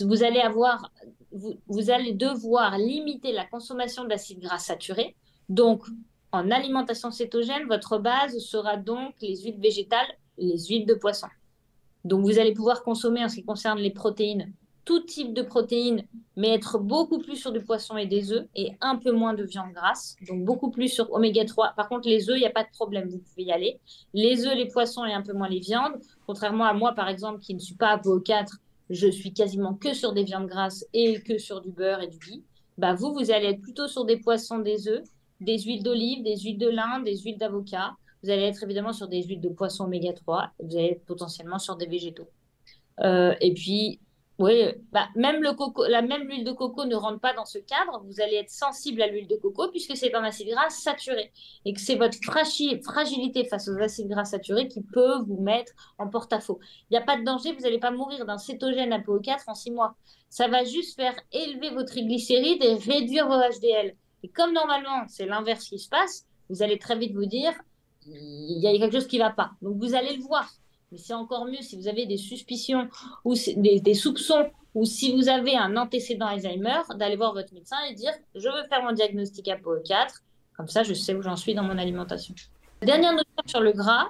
vous 0.00 0.24
allez 0.24 0.40
avoir, 0.40 0.90
vous, 1.30 1.90
allez 1.90 2.12
devoir 2.12 2.78
limiter 2.78 3.32
la 3.32 3.44
consommation 3.44 4.04
d'acides 4.04 4.40
gras 4.40 4.58
saturés. 4.58 5.14
Donc, 5.48 5.84
en 6.32 6.50
alimentation 6.50 7.10
cétogène, 7.10 7.66
votre 7.68 7.98
base 7.98 8.38
sera 8.38 8.76
donc 8.76 9.14
les 9.20 9.42
huiles 9.42 9.60
végétales, 9.60 10.06
les 10.38 10.58
huiles 10.66 10.86
de 10.86 10.94
poisson. 10.94 11.28
Donc, 12.04 12.24
vous 12.24 12.38
allez 12.38 12.54
pouvoir 12.54 12.82
consommer 12.82 13.24
en 13.24 13.28
ce 13.28 13.36
qui 13.36 13.44
concerne 13.44 13.78
les 13.78 13.90
protéines 13.90 14.52
tout 14.84 15.00
type 15.00 15.32
de 15.32 15.42
protéines, 15.42 16.04
mais 16.36 16.50
être 16.50 16.78
beaucoup 16.78 17.18
plus 17.18 17.36
sur 17.36 17.52
du 17.52 17.60
poisson 17.60 17.96
et 17.96 18.06
des 18.06 18.32
œufs 18.32 18.46
et 18.54 18.72
un 18.80 18.96
peu 18.96 19.12
moins 19.12 19.34
de 19.34 19.44
viande 19.44 19.72
grasse. 19.72 20.16
Donc 20.26 20.44
beaucoup 20.44 20.70
plus 20.70 20.88
sur 20.88 21.12
oméga 21.12 21.44
3. 21.44 21.72
Par 21.76 21.88
contre, 21.88 22.08
les 22.08 22.28
œufs, 22.28 22.36
il 22.36 22.40
n'y 22.40 22.46
a 22.46 22.50
pas 22.50 22.64
de 22.64 22.70
problème, 22.70 23.08
vous 23.08 23.18
pouvez 23.18 23.44
y 23.44 23.52
aller. 23.52 23.80
Les 24.12 24.46
œufs, 24.46 24.54
les 24.54 24.68
poissons 24.68 25.04
et 25.04 25.12
un 25.12 25.22
peu 25.22 25.32
moins 25.32 25.48
les 25.48 25.60
viandes. 25.60 26.00
Contrairement 26.26 26.64
à 26.64 26.74
moi, 26.74 26.92
par 26.92 27.08
exemple, 27.08 27.40
qui 27.40 27.54
ne 27.54 27.60
suis 27.60 27.76
pas 27.76 27.88
à 27.88 27.98
PO 27.98 28.20
4, 28.20 28.58
je 28.90 29.08
suis 29.08 29.32
quasiment 29.32 29.74
que 29.74 29.94
sur 29.94 30.12
des 30.12 30.24
viandes 30.24 30.46
grasses 30.46 30.84
et 30.92 31.20
que 31.20 31.38
sur 31.38 31.60
du 31.60 31.70
beurre 31.70 32.02
et 32.02 32.08
du 32.08 32.18
ghee. 32.18 32.42
Bah, 32.76 32.94
vous, 32.94 33.12
vous 33.12 33.30
allez 33.30 33.46
être 33.46 33.60
plutôt 33.60 33.88
sur 33.88 34.04
des 34.04 34.18
poissons, 34.18 34.58
des 34.58 34.88
œufs, 34.88 35.04
des 35.40 35.58
huiles 35.58 35.82
d'olive, 35.82 36.22
des 36.22 36.36
huiles 36.36 36.58
de 36.58 36.68
lin, 36.68 37.00
des 37.00 37.16
huiles 37.18 37.38
d'avocat. 37.38 37.92
vous 38.22 38.30
allez 38.30 38.42
être 38.42 38.62
évidemment 38.62 38.92
sur 38.92 39.08
des 39.08 39.22
huiles 39.22 39.40
de 39.40 39.48
poisson 39.48 39.84
oméga 39.84 40.12
3, 40.12 40.50
vous 40.60 40.76
allez 40.76 40.88
être 40.88 41.04
potentiellement 41.04 41.58
sur 41.58 41.76
des 41.76 41.86
végétaux. 41.86 42.28
Euh, 43.00 43.34
et 43.40 43.52
puis, 43.54 44.00
oui, 44.40 44.64
bah, 44.90 45.08
même 45.14 45.42
le 45.42 45.52
coco, 45.52 45.86
la 45.86 46.02
même 46.02 46.26
l'huile 46.26 46.44
de 46.44 46.50
coco 46.50 46.84
ne 46.86 46.96
rentre 46.96 47.20
pas 47.20 47.34
dans 47.34 47.44
ce 47.44 47.58
cadre. 47.58 48.02
Vous 48.04 48.20
allez 48.20 48.34
être 48.34 48.50
sensible 48.50 49.00
à 49.00 49.06
l'huile 49.06 49.28
de 49.28 49.36
coco 49.36 49.68
puisque 49.68 49.96
c'est 49.96 50.12
un 50.12 50.24
acide 50.24 50.48
gras 50.48 50.70
saturé 50.70 51.30
et 51.64 51.72
que 51.72 51.80
c'est 51.80 51.94
votre 51.94 52.18
fragilité 52.20 53.44
face 53.44 53.68
aux 53.68 53.78
acides 53.78 54.08
gras 54.08 54.24
saturés 54.24 54.66
qui 54.66 54.82
peut 54.82 55.20
vous 55.24 55.40
mettre 55.40 55.72
en 55.98 56.08
porte-à-faux. 56.08 56.58
Il 56.90 56.94
n'y 56.94 56.96
a 56.96 57.02
pas 57.02 57.16
de 57.16 57.22
danger, 57.22 57.52
vous 57.52 57.60
n'allez 57.60 57.78
pas 57.78 57.92
mourir 57.92 58.26
d'un 58.26 58.38
cétogène 58.38 58.90
APO4 58.90 59.44
en 59.46 59.54
six 59.54 59.70
mois. 59.70 59.94
Ça 60.30 60.48
va 60.48 60.64
juste 60.64 60.96
faire 60.96 61.14
élever 61.30 61.70
vos 61.70 61.84
triglycérides 61.84 62.64
et 62.64 62.74
réduire 62.74 63.28
vos 63.28 63.38
HDL. 63.38 63.94
Et 64.24 64.28
comme 64.30 64.52
normalement, 64.52 65.04
c'est 65.06 65.26
l'inverse 65.26 65.68
qui 65.68 65.78
se 65.78 65.88
passe, 65.88 66.26
vous 66.50 66.60
allez 66.60 66.78
très 66.78 66.98
vite 66.98 67.14
vous 67.14 67.26
dire, 67.26 67.52
il 68.06 68.58
y 68.58 68.66
a 68.66 68.76
quelque 68.78 68.98
chose 68.98 69.06
qui 69.06 69.18
ne 69.18 69.22
va 69.22 69.30
pas. 69.30 69.52
Donc 69.62 69.76
vous 69.76 69.94
allez 69.94 70.16
le 70.16 70.22
voir. 70.24 70.50
Mais 70.94 71.00
c'est 71.00 71.12
encore 71.12 71.46
mieux 71.46 71.60
si 71.60 71.76
vous 71.76 71.88
avez 71.88 72.06
des 72.06 72.16
suspicions 72.16 72.88
ou 73.24 73.34
des, 73.34 73.94
soupçons 73.94 74.48
ou 74.76 74.84
si 74.84 75.12
vous 75.12 75.28
avez 75.28 75.56
un 75.56 75.76
antécédent 75.76 76.26
Alzheimer, 76.26 76.82
d'aller 76.94 77.16
voir 77.16 77.34
votre 77.34 77.52
médecin 77.52 77.76
et 77.90 77.94
dire 77.94 78.12
je 78.36 78.48
veux 78.48 78.68
faire 78.68 78.80
mon 78.84 78.92
diagnostic 78.92 79.46
APO4. 79.46 80.20
Comme 80.56 80.68
ça, 80.68 80.84
je 80.84 80.94
sais 80.94 81.12
où 81.12 81.20
j'en 81.20 81.34
suis 81.34 81.52
dans 81.52 81.64
mon 81.64 81.78
alimentation. 81.78 82.32
Dernière 82.80 83.10
notion 83.10 83.42
sur 83.44 83.58
le 83.58 83.72
gras, 83.72 84.06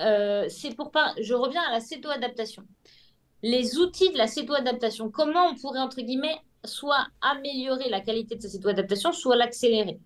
euh, 0.00 0.46
c'est 0.48 0.74
pour. 0.74 0.90
Je 1.20 1.34
reviens 1.34 1.60
à 1.68 1.72
la 1.72 1.80
cétoadaptation. 1.80 2.62
Les 3.42 3.76
outils 3.76 4.10
de 4.10 4.16
la 4.16 4.26
cétoadaptation, 4.26 5.10
comment 5.10 5.48
on 5.48 5.54
pourrait, 5.54 5.80
entre 5.80 6.00
guillemets, 6.00 6.38
soit 6.64 7.08
améliorer 7.20 7.90
la 7.90 8.00
qualité 8.00 8.36
de 8.36 8.40
sa 8.40 8.48
cétoadaptation, 8.48 9.12
soit 9.12 9.36
l'accélérer? 9.36 10.00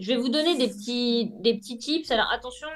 Je 0.00 0.06
vais 0.06 0.16
vous 0.16 0.30
donner 0.30 0.56
des 0.56 0.68
petits, 0.68 1.32
des 1.40 1.58
petits 1.58 1.76
tips. 1.76 2.10
Alors 2.10 2.32
attention, 2.32 2.68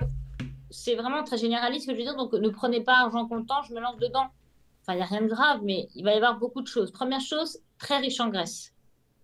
c'est 0.72 0.94
vraiment 0.94 1.22
très 1.22 1.38
généraliste 1.38 1.86
que 1.86 1.92
je 1.92 1.98
veux 1.98 2.02
dire. 2.02 2.16
Donc, 2.16 2.32
ne 2.32 2.48
prenez 2.48 2.80
pas 2.80 2.94
argent 2.94 3.28
comptant, 3.28 3.62
je 3.62 3.74
me 3.74 3.80
lance 3.80 3.98
dedans. 3.98 4.26
Enfin, 4.82 4.94
il 4.94 4.96
n'y 4.96 5.02
a 5.02 5.06
rien 5.06 5.22
de 5.22 5.28
grave, 5.28 5.60
mais 5.62 5.88
il 5.94 6.02
va 6.02 6.12
y 6.12 6.16
avoir 6.16 6.38
beaucoup 6.38 6.62
de 6.62 6.66
choses. 6.66 6.90
Première 6.90 7.20
chose, 7.20 7.58
très 7.78 7.98
riche 7.98 8.18
en 8.18 8.28
graisse. 8.28 8.72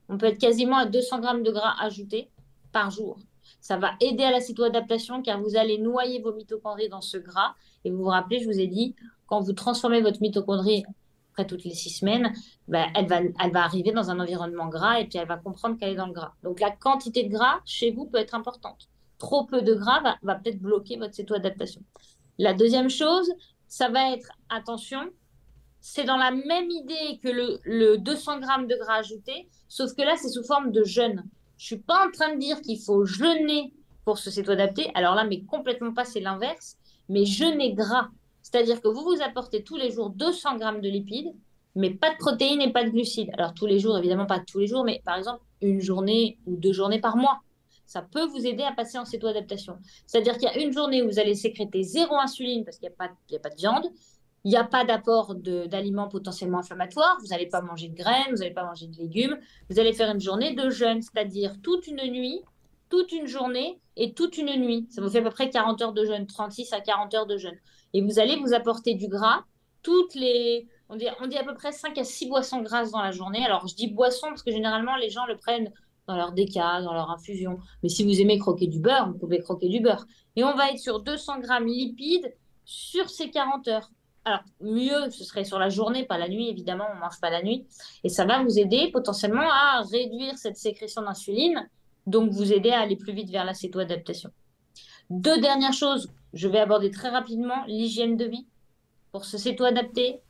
On 0.08 0.16
peut 0.16 0.26
être 0.26 0.38
quasiment 0.38 0.76
à 0.76 0.86
200 0.86 1.20
grammes 1.20 1.42
de 1.42 1.50
gras 1.50 1.74
ajoutés 1.80 2.30
par 2.72 2.90
jour. 2.90 3.18
Ça 3.60 3.76
va 3.76 3.92
aider 4.00 4.22
à 4.22 4.30
la 4.30 4.40
cytoadaptation 4.40 5.22
car 5.22 5.40
vous 5.40 5.56
allez 5.56 5.78
noyer 5.78 6.20
vos 6.20 6.32
mitochondries 6.32 6.88
dans 6.88 7.00
ce 7.00 7.16
gras. 7.16 7.54
Et 7.84 7.90
vous 7.90 7.98
vous 7.98 8.04
rappelez, 8.04 8.40
je 8.40 8.46
vous 8.46 8.60
ai 8.60 8.66
dit, 8.66 8.94
quand 9.26 9.40
vous 9.40 9.52
transformez 9.52 10.00
votre 10.00 10.20
mitochondrie 10.20 10.84
après 11.32 11.46
toutes 11.46 11.64
les 11.64 11.74
six 11.74 11.90
semaines, 11.90 12.32
ben, 12.68 12.86
elle, 12.94 13.06
va, 13.06 13.20
elle 13.20 13.52
va 13.52 13.64
arriver 13.64 13.92
dans 13.92 14.10
un 14.10 14.20
environnement 14.20 14.68
gras 14.68 15.00
et 15.00 15.06
puis 15.06 15.18
elle 15.18 15.28
va 15.28 15.36
comprendre 15.36 15.78
qu'elle 15.78 15.90
est 15.90 15.96
dans 15.96 16.06
le 16.06 16.12
gras. 16.12 16.34
Donc 16.42 16.60
la 16.60 16.70
quantité 16.70 17.24
de 17.24 17.30
gras 17.30 17.60
chez 17.64 17.90
vous 17.90 18.06
peut 18.06 18.18
être 18.18 18.34
importante 18.34 18.88
trop 19.18 19.44
peu 19.44 19.62
de 19.62 19.74
gras 19.74 20.16
va, 20.22 20.34
peut-être 20.36 20.60
bloquer 20.60 20.96
votre 20.96 21.14
céto-adaptation. 21.14 21.82
La 22.38 22.54
deuxième 22.54 22.88
chose, 22.88 23.30
ça 23.66 23.88
va 23.88 24.12
être, 24.12 24.30
attention, 24.48 25.10
c'est 25.80 26.04
dans 26.04 26.16
la 26.16 26.30
même 26.30 26.70
idée 26.70 27.18
que 27.22 27.28
le, 27.28 27.98
200 27.98 28.40
grammes 28.40 28.66
de 28.66 28.76
gras 28.76 28.96
ajouté, 28.96 29.48
sauf 29.68 29.94
que 29.94 30.02
là, 30.02 30.16
c'est 30.16 30.28
sous 30.28 30.44
forme 30.44 30.72
de 30.72 30.84
jeûne. 30.84 31.24
Je 31.56 31.66
suis 31.66 31.78
pas 31.78 32.06
en 32.06 32.10
train 32.10 32.34
de 32.34 32.38
dire 32.38 32.60
qu'il 32.62 32.80
faut 32.80 33.04
jeûner 33.04 33.72
pour 34.04 34.18
se 34.18 34.30
céto-adapter. 34.30 34.90
Alors 34.94 35.14
là, 35.14 35.24
mais 35.24 35.42
complètement 35.42 35.92
pas, 35.92 36.04
c'est 36.04 36.20
l'inverse. 36.20 36.76
Mais 37.08 37.24
jeûner 37.24 37.74
gras. 37.74 38.08
C'est-à-dire 38.42 38.80
que 38.80 38.88
vous 38.88 39.02
vous 39.02 39.22
apportez 39.22 39.62
tous 39.64 39.76
les 39.76 39.90
jours 39.90 40.10
200 40.10 40.56
grammes 40.56 40.80
de 40.80 40.88
lipides, 40.88 41.34
mais 41.74 41.90
pas 41.90 42.12
de 42.12 42.16
protéines 42.16 42.60
et 42.60 42.72
pas 42.72 42.84
de 42.84 42.90
glucides. 42.90 43.30
Alors 43.36 43.54
tous 43.54 43.66
les 43.66 43.78
jours, 43.78 43.98
évidemment 43.98 44.26
pas 44.26 44.40
tous 44.40 44.58
les 44.58 44.66
jours, 44.66 44.84
mais 44.84 45.02
par 45.04 45.16
exemple 45.16 45.42
une 45.60 45.80
journée 45.80 46.38
ou 46.46 46.56
deux 46.56 46.72
journées 46.72 47.00
par 47.00 47.16
mois 47.16 47.40
ça 47.88 48.02
peut 48.02 48.26
vous 48.26 48.46
aider 48.46 48.62
à 48.62 48.72
passer 48.72 48.98
en 48.98 49.06
céto-adaptation. 49.06 49.78
C'est-à-dire 50.06 50.34
qu'il 50.34 50.42
y 50.42 50.52
a 50.52 50.58
une 50.58 50.72
journée 50.72 51.02
où 51.02 51.06
vous 51.06 51.18
allez 51.18 51.34
sécréter 51.34 51.82
zéro 51.82 52.16
insuline 52.16 52.62
parce 52.62 52.76
qu'il 52.76 52.86
n'y 52.86 52.94
a, 52.94 52.96
pas, 52.96 53.06
a 53.06 53.38
pas 53.38 53.48
de 53.48 53.56
viande, 53.56 53.86
il 54.44 54.50
n'y 54.50 54.58
a 54.58 54.64
pas 54.64 54.84
d'apport 54.84 55.34
d'aliments 55.34 56.06
potentiellement 56.08 56.58
inflammatoires, 56.58 57.16
vous 57.20 57.28
n'allez 57.28 57.46
pas 57.46 57.62
manger 57.62 57.88
de 57.88 57.96
graines, 57.96 58.30
vous 58.30 58.36
n'allez 58.36 58.52
pas 58.52 58.64
manger 58.64 58.88
de 58.88 58.96
légumes, 58.96 59.38
vous 59.70 59.80
allez 59.80 59.94
faire 59.94 60.10
une 60.10 60.20
journée 60.20 60.54
de 60.54 60.68
jeûne, 60.68 61.00
c'est-à-dire 61.00 61.56
toute 61.62 61.86
une 61.86 62.02
nuit, 62.12 62.42
toute 62.90 63.10
une 63.12 63.26
journée 63.26 63.80
et 63.96 64.12
toute 64.12 64.36
une 64.36 64.54
nuit. 64.54 64.86
Ça 64.90 65.00
vous 65.00 65.08
fait 65.08 65.20
à 65.20 65.22
peu 65.22 65.30
près 65.30 65.48
40 65.48 65.80
heures 65.80 65.92
de 65.94 66.04
jeûne, 66.04 66.26
36 66.26 66.74
à 66.74 66.82
40 66.82 67.14
heures 67.14 67.26
de 67.26 67.38
jeûne. 67.38 67.56
Et 67.94 68.02
vous 68.02 68.18
allez 68.18 68.36
vous 68.36 68.52
apporter 68.52 68.94
du 68.94 69.08
gras 69.08 69.44
toutes 69.82 70.14
les... 70.14 70.68
On 70.90 70.96
dit, 70.96 71.06
on 71.22 71.26
dit 71.26 71.36
à 71.36 71.44
peu 71.44 71.54
près 71.54 71.72
5 71.72 71.96
à 71.96 72.04
6 72.04 72.28
boissons 72.28 72.60
grasses 72.60 72.90
dans 72.90 73.02
la 73.02 73.12
journée. 73.12 73.44
Alors 73.44 73.66
je 73.66 73.74
dis 73.74 73.88
boissons 73.88 74.28
parce 74.28 74.42
que 74.42 74.50
généralement 74.50 74.96
les 74.96 75.10
gens 75.10 75.26
le 75.26 75.36
prennent 75.36 75.72
dans 76.08 76.16
leur 76.16 76.32
déca, 76.32 76.80
dans 76.82 76.94
leur 76.94 77.10
infusion. 77.10 77.58
Mais 77.82 77.88
si 77.88 78.02
vous 78.02 78.20
aimez 78.20 78.38
croquer 78.38 78.66
du 78.66 78.80
beurre, 78.80 79.08
vous 79.12 79.18
pouvez 79.18 79.40
croquer 79.40 79.68
du 79.68 79.80
beurre. 79.80 80.06
Et 80.34 80.42
on 80.42 80.54
va 80.56 80.70
être 80.72 80.78
sur 80.78 81.00
200 81.00 81.40
grammes 81.40 81.66
lipides 81.66 82.34
sur 82.64 83.08
ces 83.08 83.30
40 83.30 83.68
heures. 83.68 83.90
Alors, 84.24 84.40
mieux, 84.60 85.10
ce 85.10 85.24
serait 85.24 85.44
sur 85.44 85.58
la 85.58 85.68
journée, 85.68 86.04
pas 86.04 86.18
la 86.18 86.28
nuit, 86.28 86.48
évidemment, 86.48 86.86
on 86.90 86.96
ne 86.96 87.00
mange 87.00 87.20
pas 87.20 87.30
la 87.30 87.42
nuit. 87.42 87.66
Et 88.04 88.08
ça 88.08 88.24
va 88.24 88.42
vous 88.42 88.58
aider 88.58 88.90
potentiellement 88.92 89.48
à 89.50 89.82
réduire 89.82 90.36
cette 90.36 90.56
sécrétion 90.56 91.02
d'insuline, 91.02 91.68
donc 92.06 92.30
vous 92.30 92.52
aider 92.52 92.70
à 92.70 92.80
aller 92.80 92.96
plus 92.96 93.12
vite 93.12 93.30
vers 93.30 93.44
la 93.44 93.54
céto-adaptation. 93.54 94.30
Deux 95.10 95.40
dernières 95.40 95.72
choses, 95.72 96.10
je 96.32 96.48
vais 96.48 96.58
aborder 96.58 96.90
très 96.90 97.08
rapidement 97.08 97.64
l'hygiène 97.66 98.16
de 98.16 98.24
vie. 98.24 98.46
Pour 99.12 99.24
se 99.24 99.38
céto-adapter, 99.38 100.20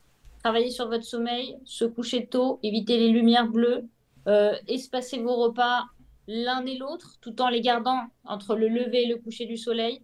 travailler 0.40 0.70
sur 0.70 0.88
votre 0.88 1.04
sommeil, 1.04 1.56
se 1.64 1.84
coucher 1.84 2.26
tôt, 2.26 2.60
éviter 2.62 2.98
les 2.98 3.08
lumières 3.08 3.48
bleues, 3.48 3.88
euh, 4.26 4.54
espacer 4.66 5.18
vos 5.20 5.36
repas 5.36 5.84
l'un 6.28 6.64
et 6.66 6.76
l'autre, 6.76 7.16
tout 7.20 7.40
en 7.40 7.48
les 7.48 7.62
gardant 7.62 8.02
entre 8.24 8.54
le 8.54 8.68
lever 8.68 9.04
et 9.04 9.08
le 9.08 9.16
coucher 9.16 9.46
du 9.46 9.56
soleil. 9.56 10.02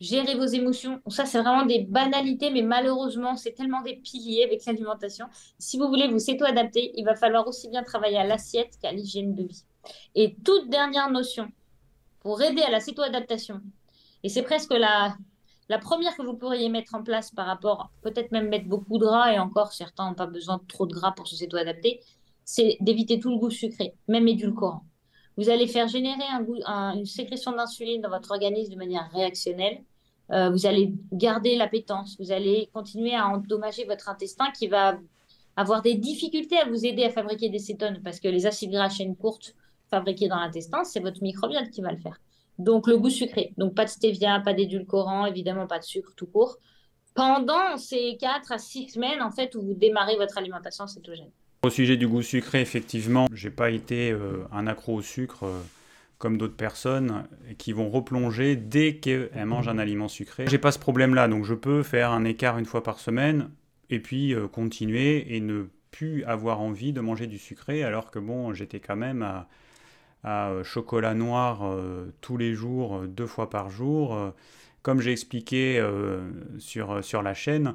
Gérer 0.00 0.34
vos 0.34 0.46
émotions. 0.46 1.00
Ça, 1.08 1.26
c'est 1.26 1.40
vraiment 1.40 1.64
des 1.64 1.84
banalités, 1.84 2.50
mais 2.50 2.62
malheureusement, 2.62 3.36
c'est 3.36 3.52
tellement 3.52 3.82
des 3.82 3.96
piliers 3.96 4.42
avec 4.42 4.64
l'alimentation. 4.64 5.26
Si 5.58 5.78
vous 5.78 5.86
voulez 5.86 6.08
vous 6.08 6.18
s'éto-adapter, 6.18 6.92
il 6.96 7.04
va 7.04 7.14
falloir 7.14 7.46
aussi 7.46 7.68
bien 7.68 7.84
travailler 7.84 8.16
à 8.18 8.24
l'assiette 8.24 8.78
qu'à 8.80 8.90
l'hygiène 8.90 9.34
de 9.34 9.44
vie. 9.44 9.64
Et 10.14 10.34
toute 10.44 10.70
dernière 10.70 11.10
notion, 11.10 11.48
pour 12.20 12.42
aider 12.42 12.62
à 12.62 12.70
la 12.70 12.80
céto-adaptation, 12.80 13.60
et 14.24 14.28
c'est 14.28 14.42
presque 14.42 14.72
la, 14.72 15.14
la 15.68 15.78
première 15.78 16.16
que 16.16 16.22
vous 16.22 16.34
pourriez 16.34 16.68
mettre 16.68 16.94
en 16.94 17.02
place 17.02 17.30
par 17.30 17.46
rapport, 17.46 17.90
peut-être 18.00 18.32
même 18.32 18.48
mettre 18.48 18.66
beaucoup 18.66 18.98
de 18.98 19.04
gras, 19.04 19.32
et 19.32 19.38
encore, 19.38 19.72
certains 19.72 20.08
n'ont 20.08 20.14
pas 20.14 20.26
besoin 20.26 20.56
de 20.56 20.66
trop 20.66 20.86
de 20.86 20.94
gras 20.94 21.12
pour 21.12 21.28
se 21.28 21.36
céto-adapter, 21.36 22.00
c'est 22.52 22.76
d'éviter 22.80 23.18
tout 23.18 23.30
le 23.30 23.38
goût 23.38 23.48
sucré, 23.48 23.94
même 24.08 24.28
édulcorant. 24.28 24.84
Vous 25.38 25.48
allez 25.48 25.66
faire 25.66 25.88
générer 25.88 26.22
une 26.94 27.06
sécrétion 27.06 27.52
d'insuline 27.52 28.02
dans 28.02 28.10
votre 28.10 28.30
organisme 28.30 28.72
de 28.72 28.76
manière 28.76 29.08
réactionnelle. 29.10 29.78
Euh, 30.32 30.50
vous 30.50 30.66
allez 30.66 30.92
garder 31.14 31.56
l'appétence. 31.56 32.18
Vous 32.20 32.30
allez 32.30 32.68
continuer 32.74 33.14
à 33.14 33.26
endommager 33.26 33.86
votre 33.86 34.10
intestin 34.10 34.50
qui 34.50 34.66
va 34.66 34.98
avoir 35.56 35.80
des 35.80 35.94
difficultés 35.94 36.58
à 36.58 36.68
vous 36.68 36.84
aider 36.84 37.04
à 37.04 37.10
fabriquer 37.10 37.48
des 37.48 37.58
cétones 37.58 38.02
parce 38.04 38.20
que 38.20 38.28
les 38.28 38.44
acides 38.44 38.70
gras 38.70 38.84
à 38.84 38.90
chaîne 38.90 39.16
courte 39.16 39.54
fabriqués 39.88 40.28
dans 40.28 40.36
l'intestin, 40.36 40.84
c'est 40.84 41.00
votre 41.00 41.22
microbiote 41.22 41.70
qui 41.70 41.80
va 41.80 41.90
le 41.90 41.98
faire. 41.98 42.20
Donc 42.58 42.86
le 42.86 42.98
goût 42.98 43.08
sucré. 43.08 43.54
Donc 43.56 43.74
pas 43.74 43.86
de 43.86 43.90
stevia, 43.90 44.40
pas 44.40 44.52
d'édulcorant, 44.52 45.24
évidemment 45.24 45.66
pas 45.66 45.78
de 45.78 45.84
sucre 45.84 46.12
tout 46.14 46.26
court. 46.26 46.58
Pendant 47.14 47.78
ces 47.78 48.18
4 48.18 48.52
à 48.52 48.58
6 48.58 48.90
semaines, 48.90 49.22
en 49.22 49.30
fait, 49.30 49.54
où 49.54 49.62
vous 49.62 49.74
démarrez 49.74 50.16
votre 50.16 50.36
alimentation 50.36 50.86
cétogène. 50.86 51.30
Au 51.64 51.70
sujet 51.70 51.96
du 51.96 52.08
goût 52.08 52.22
sucré, 52.22 52.60
effectivement, 52.60 53.28
j'ai 53.32 53.50
pas 53.50 53.70
été 53.70 54.10
euh, 54.10 54.44
un 54.50 54.66
accro 54.66 54.96
au 54.96 55.00
sucre 55.00 55.44
euh, 55.44 55.60
comme 56.18 56.36
d'autres 56.36 56.56
personnes 56.56 57.28
qui 57.56 57.72
vont 57.72 57.88
replonger 57.88 58.56
dès 58.56 58.96
qu'elles 58.96 59.30
mangent 59.46 59.68
un 59.68 59.78
aliment 59.78 60.08
sucré. 60.08 60.46
J'ai 60.48 60.58
pas 60.58 60.72
ce 60.72 60.80
problème-là, 60.80 61.28
donc 61.28 61.44
je 61.44 61.54
peux 61.54 61.84
faire 61.84 62.10
un 62.10 62.24
écart 62.24 62.58
une 62.58 62.64
fois 62.64 62.82
par 62.82 62.98
semaine 62.98 63.48
et 63.90 64.00
puis 64.00 64.34
euh, 64.34 64.48
continuer 64.48 65.36
et 65.36 65.40
ne 65.40 65.66
plus 65.92 66.24
avoir 66.24 66.60
envie 66.60 66.92
de 66.92 67.00
manger 67.00 67.28
du 67.28 67.38
sucré, 67.38 67.84
alors 67.84 68.10
que 68.10 68.18
bon, 68.18 68.52
j'étais 68.54 68.80
quand 68.80 68.96
même 68.96 69.24
à, 70.24 70.52
chocolat 70.64 71.14
noir 71.14 71.76
tous 72.22 72.38
les 72.38 72.54
jours, 72.54 73.02
deux 73.02 73.26
fois 73.26 73.50
par 73.50 73.68
jour. 73.70 74.32
comme 74.80 75.02
j'ai 75.02 75.12
expliqué 75.12 75.84
sur 76.58 77.22
la 77.22 77.34
chaîne, 77.34 77.74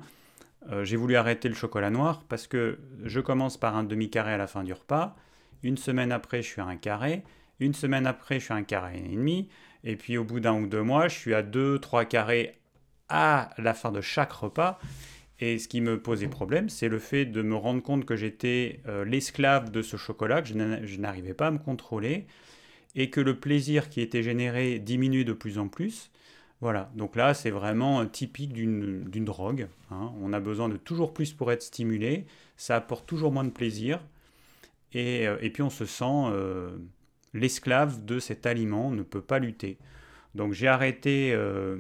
euh, 0.72 0.84
j'ai 0.84 0.98
voulu 0.98 1.16
arrêter 1.16 1.50
le 1.50 1.56
chocolat 1.56 1.90
noir 1.90 2.24
parce 2.28 2.48
que 2.48 2.80
je 3.04 3.20
commence 3.20 3.58
par 3.58 3.76
un 3.76 3.84
demi-carré 3.84 4.34
à 4.34 4.38
la 4.38 4.48
fin 4.48 4.64
du 4.64 4.74
repas. 4.74 5.16
Une 5.64 5.78
semaine 5.78 6.12
après, 6.12 6.42
je 6.42 6.48
suis 6.48 6.62
à 6.62 6.66
un 6.66 6.76
carré. 6.76 7.24
Une 7.60 7.74
semaine 7.74 8.06
après, 8.06 8.40
je 8.40 8.46
suis 8.46 8.54
à 8.54 8.58
un 8.58 8.64
carré 8.64 8.98
et 8.98 9.16
demi. 9.16 9.50
Et 9.84 9.96
puis 9.96 10.18
au 10.18 10.24
bout 10.24 10.40
d'un 10.40 10.54
ou 10.54 10.68
deux 10.68 10.84
mois, 10.84 11.08
je 11.08 11.18
suis 11.18 11.34
à 11.34 11.42
deux, 11.42 11.80
trois 11.80 12.06
carrés 12.06 12.58
à 13.10 13.52
la 13.58 13.74
fin 13.74 13.92
de 13.92 14.02
chaque 14.02 14.32
repas. 14.32 14.80
Et 15.40 15.60
ce 15.60 15.68
qui 15.68 15.82
me 15.82 16.02
posait 16.02 16.28
problème, 16.28 16.68
c'est 16.68 16.90
le 16.90 17.00
fait 17.00 17.26
de 17.26 17.42
me 17.42 17.56
rendre 17.56 17.82
compte 17.82 18.06
que 18.06 18.16
j'étais 18.16 18.82
euh, 18.88 19.06
l'esclave 19.06 19.72
de 19.72 19.82
ce 19.82 19.96
chocolat, 19.96 20.42
que 20.42 20.50
je 20.50 21.00
n'arrivais 21.00 21.36
pas 21.36 21.48
à 21.48 21.52
me 21.52 21.60
contrôler, 21.60 22.26
et 22.96 23.12
que 23.12 23.22
le 23.22 23.40
plaisir 23.40 23.90
qui 23.90 24.02
était 24.02 24.24
généré 24.24 24.80
diminuait 24.80 25.24
de 25.24 25.34
plus 25.34 25.60
en 25.60 25.68
plus. 25.68 26.10
Voilà, 26.60 26.90
donc 26.96 27.16
là 27.16 27.34
c'est 27.34 27.52
vraiment 27.52 28.06
typique 28.08 28.52
d'une 28.54 29.26
drogue. 29.26 29.68
Hein. 29.92 30.12
On 30.22 30.34
a 30.34 30.40
besoin 30.40 30.70
de 30.70 30.78
toujours 30.78 31.14
plus 31.14 31.34
pour 31.34 31.52
être 31.52 31.62
stimulé, 31.62 32.26
ça 32.56 32.76
apporte 32.76 33.06
toujours 33.06 33.32
moins 33.32 33.44
de 33.44 33.52
plaisir, 33.52 34.00
et, 34.94 35.28
euh, 35.28 35.38
puis 35.54 35.62
on 35.62 35.70
se 35.70 35.86
sent 35.86 36.06
euh, 36.06 36.78
l'esclave 37.34 38.06
de 38.06 38.20
cet 38.20 38.46
aliment, 38.46 38.88
on 38.88 38.92
ne 38.92 39.04
peut 39.04 39.22
pas 39.22 39.40
lutter. 39.40 39.78
Donc 40.36 40.54
j'ai 40.54 40.68
arrêté, 40.68 41.32
euh, 41.34 41.78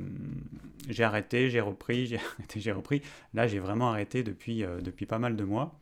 j'ai 0.89 1.03
arrêté, 1.03 1.49
j'ai 1.49 1.61
repris, 1.61 2.07
j'ai 2.07 2.17
arrêté, 2.36 2.59
j'ai 2.59 2.71
repris. 2.71 3.01
Là, 3.34 3.47
j'ai 3.47 3.59
vraiment 3.59 3.91
arrêté 3.91 4.23
depuis, 4.23 4.63
euh, 4.63 4.82
depuis 4.82 5.05
pas 5.05 5.19
mal 5.19 5.36
de 5.36 5.43
mois. 5.43 5.80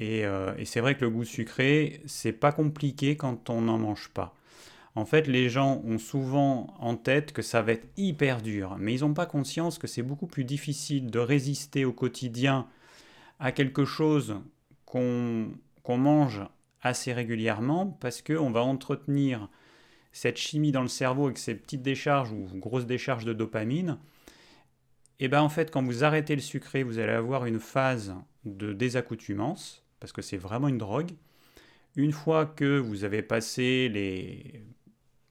Euh, 0.00 0.54
et 0.56 0.64
c'est 0.64 0.80
vrai 0.80 0.94
que 0.94 1.02
le 1.02 1.10
goût 1.10 1.24
sucré, 1.24 2.00
c'est 2.06 2.32
pas 2.32 2.50
compliqué 2.50 3.16
quand 3.16 3.50
on 3.50 3.60
n'en 3.60 3.78
mange 3.78 4.08
pas. 4.08 4.34
En 4.94 5.06
fait, 5.06 5.26
les 5.26 5.48
gens 5.48 5.80
ont 5.86 5.98
souvent 5.98 6.74
en 6.78 6.96
tête 6.96 7.32
que 7.32 7.40
ça 7.40 7.62
va 7.62 7.72
être 7.72 7.88
hyper 7.96 8.42
dur, 8.42 8.76
mais 8.78 8.94
ils 8.94 9.00
n'ont 9.00 9.14
pas 9.14 9.24
conscience 9.24 9.78
que 9.78 9.86
c'est 9.86 10.02
beaucoup 10.02 10.26
plus 10.26 10.44
difficile 10.44 11.10
de 11.10 11.18
résister 11.18 11.84
au 11.86 11.92
quotidien 11.92 12.66
à 13.40 13.52
quelque 13.52 13.86
chose 13.86 14.40
qu'on 14.84 15.48
mange 15.86 16.42
assez 16.82 17.12
régulièrement 17.12 17.86
parce 17.86 18.20
qu'on 18.20 18.50
va 18.50 18.62
entretenir 18.62 19.48
cette 20.12 20.36
chimie 20.36 20.72
dans 20.72 20.82
le 20.82 20.88
cerveau 20.88 21.24
avec 21.24 21.38
ces 21.38 21.54
petites 21.54 21.82
décharges 21.82 22.30
ou 22.32 22.46
grosses 22.56 22.84
décharges 22.84 23.24
de 23.24 23.32
dopamine, 23.32 23.98
et 25.20 25.28
bien 25.28 25.40
en 25.40 25.48
fait 25.48 25.70
quand 25.70 25.82
vous 25.82 26.04
arrêtez 26.04 26.34
le 26.34 26.42
sucré, 26.42 26.82
vous 26.82 26.98
allez 26.98 27.12
avoir 27.12 27.46
une 27.46 27.60
phase 27.60 28.14
de 28.44 28.74
désaccoutumance, 28.74 29.82
parce 30.00 30.12
que 30.12 30.20
c'est 30.20 30.36
vraiment 30.36 30.68
une 30.68 30.76
drogue. 30.76 31.12
Une 31.96 32.12
fois 32.12 32.44
que 32.44 32.78
vous 32.78 33.04
avez 33.04 33.22
passé 33.22 33.88
les... 33.88 34.64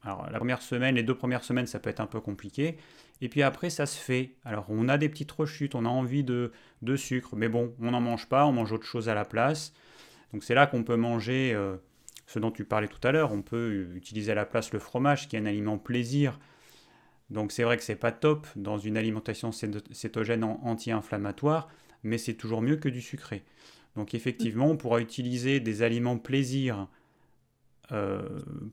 Alors 0.04 0.30
la 0.30 0.38
première 0.38 0.62
semaine, 0.62 0.95
les 0.95 1.04
deux 1.04 1.16
premières 1.16 1.43
semaines, 1.43 1.68
ça 1.68 1.80
peut 1.80 1.89
être 1.89 1.99
un 1.99 2.08
peu 2.08 2.20
compliqué. 2.20 2.78
Et 3.22 3.30
puis 3.30 3.43
après, 3.43 3.70
ça 3.70 3.86
se 3.86 3.99
fait. 3.99 4.36
Alors 4.45 4.66
on 4.70 4.89
a 4.89 4.97
des 4.97 5.10
petites 5.10 5.32
rechutes, 5.32 5.76
on 5.76 5.86
a 5.86 5.89
envie 5.89 6.24
de, 6.24 6.52
de 6.82 6.95
sucre, 6.95 7.36
mais 7.36 7.49
bon, 7.49 7.74
on 7.80 7.91
n'en 7.91 8.02
mange 8.02 8.28
pas, 8.28 8.45
on 8.45 8.52
mange 8.52 8.72
autre 8.72 8.86
chose 8.86 9.10
à 9.10 9.14
la 9.14 9.26
place. 9.26 9.74
Donc 10.34 10.43
c'est 10.43 10.56
là 10.56 10.66
qu'on 10.66 10.84
peut 10.84 10.95
manger 10.95 11.54
euh, 11.54 11.78
ce 12.26 12.39
dont 12.39 12.52
tu 12.52 12.66
parlais 12.66 12.88
tout 12.88 13.06
à 13.08 13.12
l'heure. 13.12 13.32
On 13.32 13.41
peut 13.41 13.89
utiliser 13.95 14.32
à 14.32 14.36
la 14.36 14.45
place 14.45 14.74
le 14.74 14.80
fromage, 14.80 15.28
qui 15.28 15.36
est 15.36 15.39
un 15.39 15.45
aliment 15.45 15.78
plaisir. 15.78 16.39
Donc 17.30 17.52
c'est 17.52 17.64
vrai 17.64 17.78
que 17.78 17.84
c'est 17.84 17.95
pas 17.95 18.12
top 18.12 18.47
dans 18.56 18.78
une 18.78 18.97
alimentation 18.97 19.52
cétogène 19.52 20.43
anti-inflammatoire, 20.43 21.70
mais 22.04 22.18
c'est 22.18 22.34
toujours 22.34 22.62
mieux 22.62 22.76
que 22.76 22.89
du 22.89 23.02
sucré. 23.02 23.43
Donc 23.95 24.14
effectivement, 24.14 24.68
on 24.68 24.78
pourra 24.78 24.99
utiliser 24.99 25.60
des 25.60 25.82
aliments 25.82 26.18
plaisir 26.18 26.88
euh, 27.92 28.22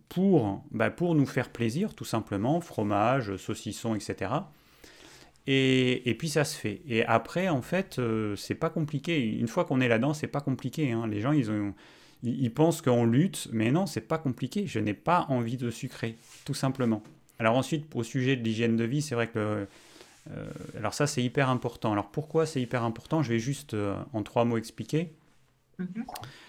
pour, 0.08 0.64
bah, 0.70 0.90
pour 0.90 1.14
nous 1.14 1.26
faire 1.26 1.50
plaisir, 1.50 1.94
tout 1.94 2.04
simplement, 2.04 2.60
fromage, 2.60 3.36
saucisson, 3.36 3.94
etc. 3.94 4.30
Et, 5.50 6.14
puis 6.18 6.28
ça 6.28 6.44
se 6.44 6.54
fait. 6.54 6.82
Et 6.86 7.06
après, 7.06 7.48
en 7.48 7.62
fait, 7.62 7.98
euh, 7.98 8.36
c'est 8.36 8.54
pas 8.54 8.68
compliqué. 8.68 9.18
Une 9.18 9.48
fois 9.48 9.64
qu'on 9.64 9.80
est 9.80 9.88
là-dedans, 9.88 10.12
c'est 10.12 10.26
pas 10.26 10.42
compliqué. 10.42 10.92
Hein. 10.92 11.06
Les 11.06 11.22
gens, 11.22 11.32
ils, 11.32 11.50
ont, 11.50 11.72
ils, 12.22 12.52
pensent 12.52 12.82
qu'on 12.82 13.06
lutte, 13.06 13.48
mais 13.50 13.70
non, 13.70 13.86
c'est 13.86 14.02
pas 14.02 14.18
compliqué. 14.18 14.66
Je 14.66 14.78
n'ai 14.78 14.92
pas 14.92 15.24
envie 15.30 15.56
de 15.56 15.70
sucrer, 15.70 16.18
tout 16.44 16.52
simplement. 16.52 17.02
Alors 17.38 17.56
ensuite, 17.56 17.86
au 17.94 18.02
sujet 18.02 18.36
de 18.36 18.42
l'hygiène 18.42 18.76
de 18.76 18.84
vie, 18.84 19.00
c'est 19.00 19.14
vrai 19.14 19.28
que... 19.28 19.66
Euh, 20.30 20.46
alors 20.76 20.92
ça, 20.92 21.06
c'est 21.06 21.22
hyper 21.22 21.48
important. 21.48 21.92
Alors 21.92 22.10
pourquoi 22.10 22.44
c'est 22.44 22.60
hyper 22.60 22.82
important? 22.82 23.22
Je 23.22 23.30
vais 23.30 23.38
juste 23.38 23.72
euh, 23.72 23.96
en 24.12 24.22
trois 24.22 24.44
mots 24.44 24.58
expliquer. 24.58 25.14
Mm-hmm. 25.80 26.04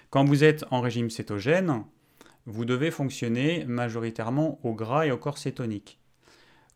Quand 0.09 0.25
vous 0.25 0.43
êtes 0.43 0.65
en 0.71 0.81
régime 0.81 1.09
cétogène, 1.09 1.85
vous 2.49 2.65
devez 2.65 2.89
fonctionner 2.89 3.63
majoritairement 3.65 4.59
au 4.63 4.73
gras 4.73 5.05
et 5.05 5.11
au 5.11 5.17
corps 5.17 5.37
cétonique. 5.37 5.99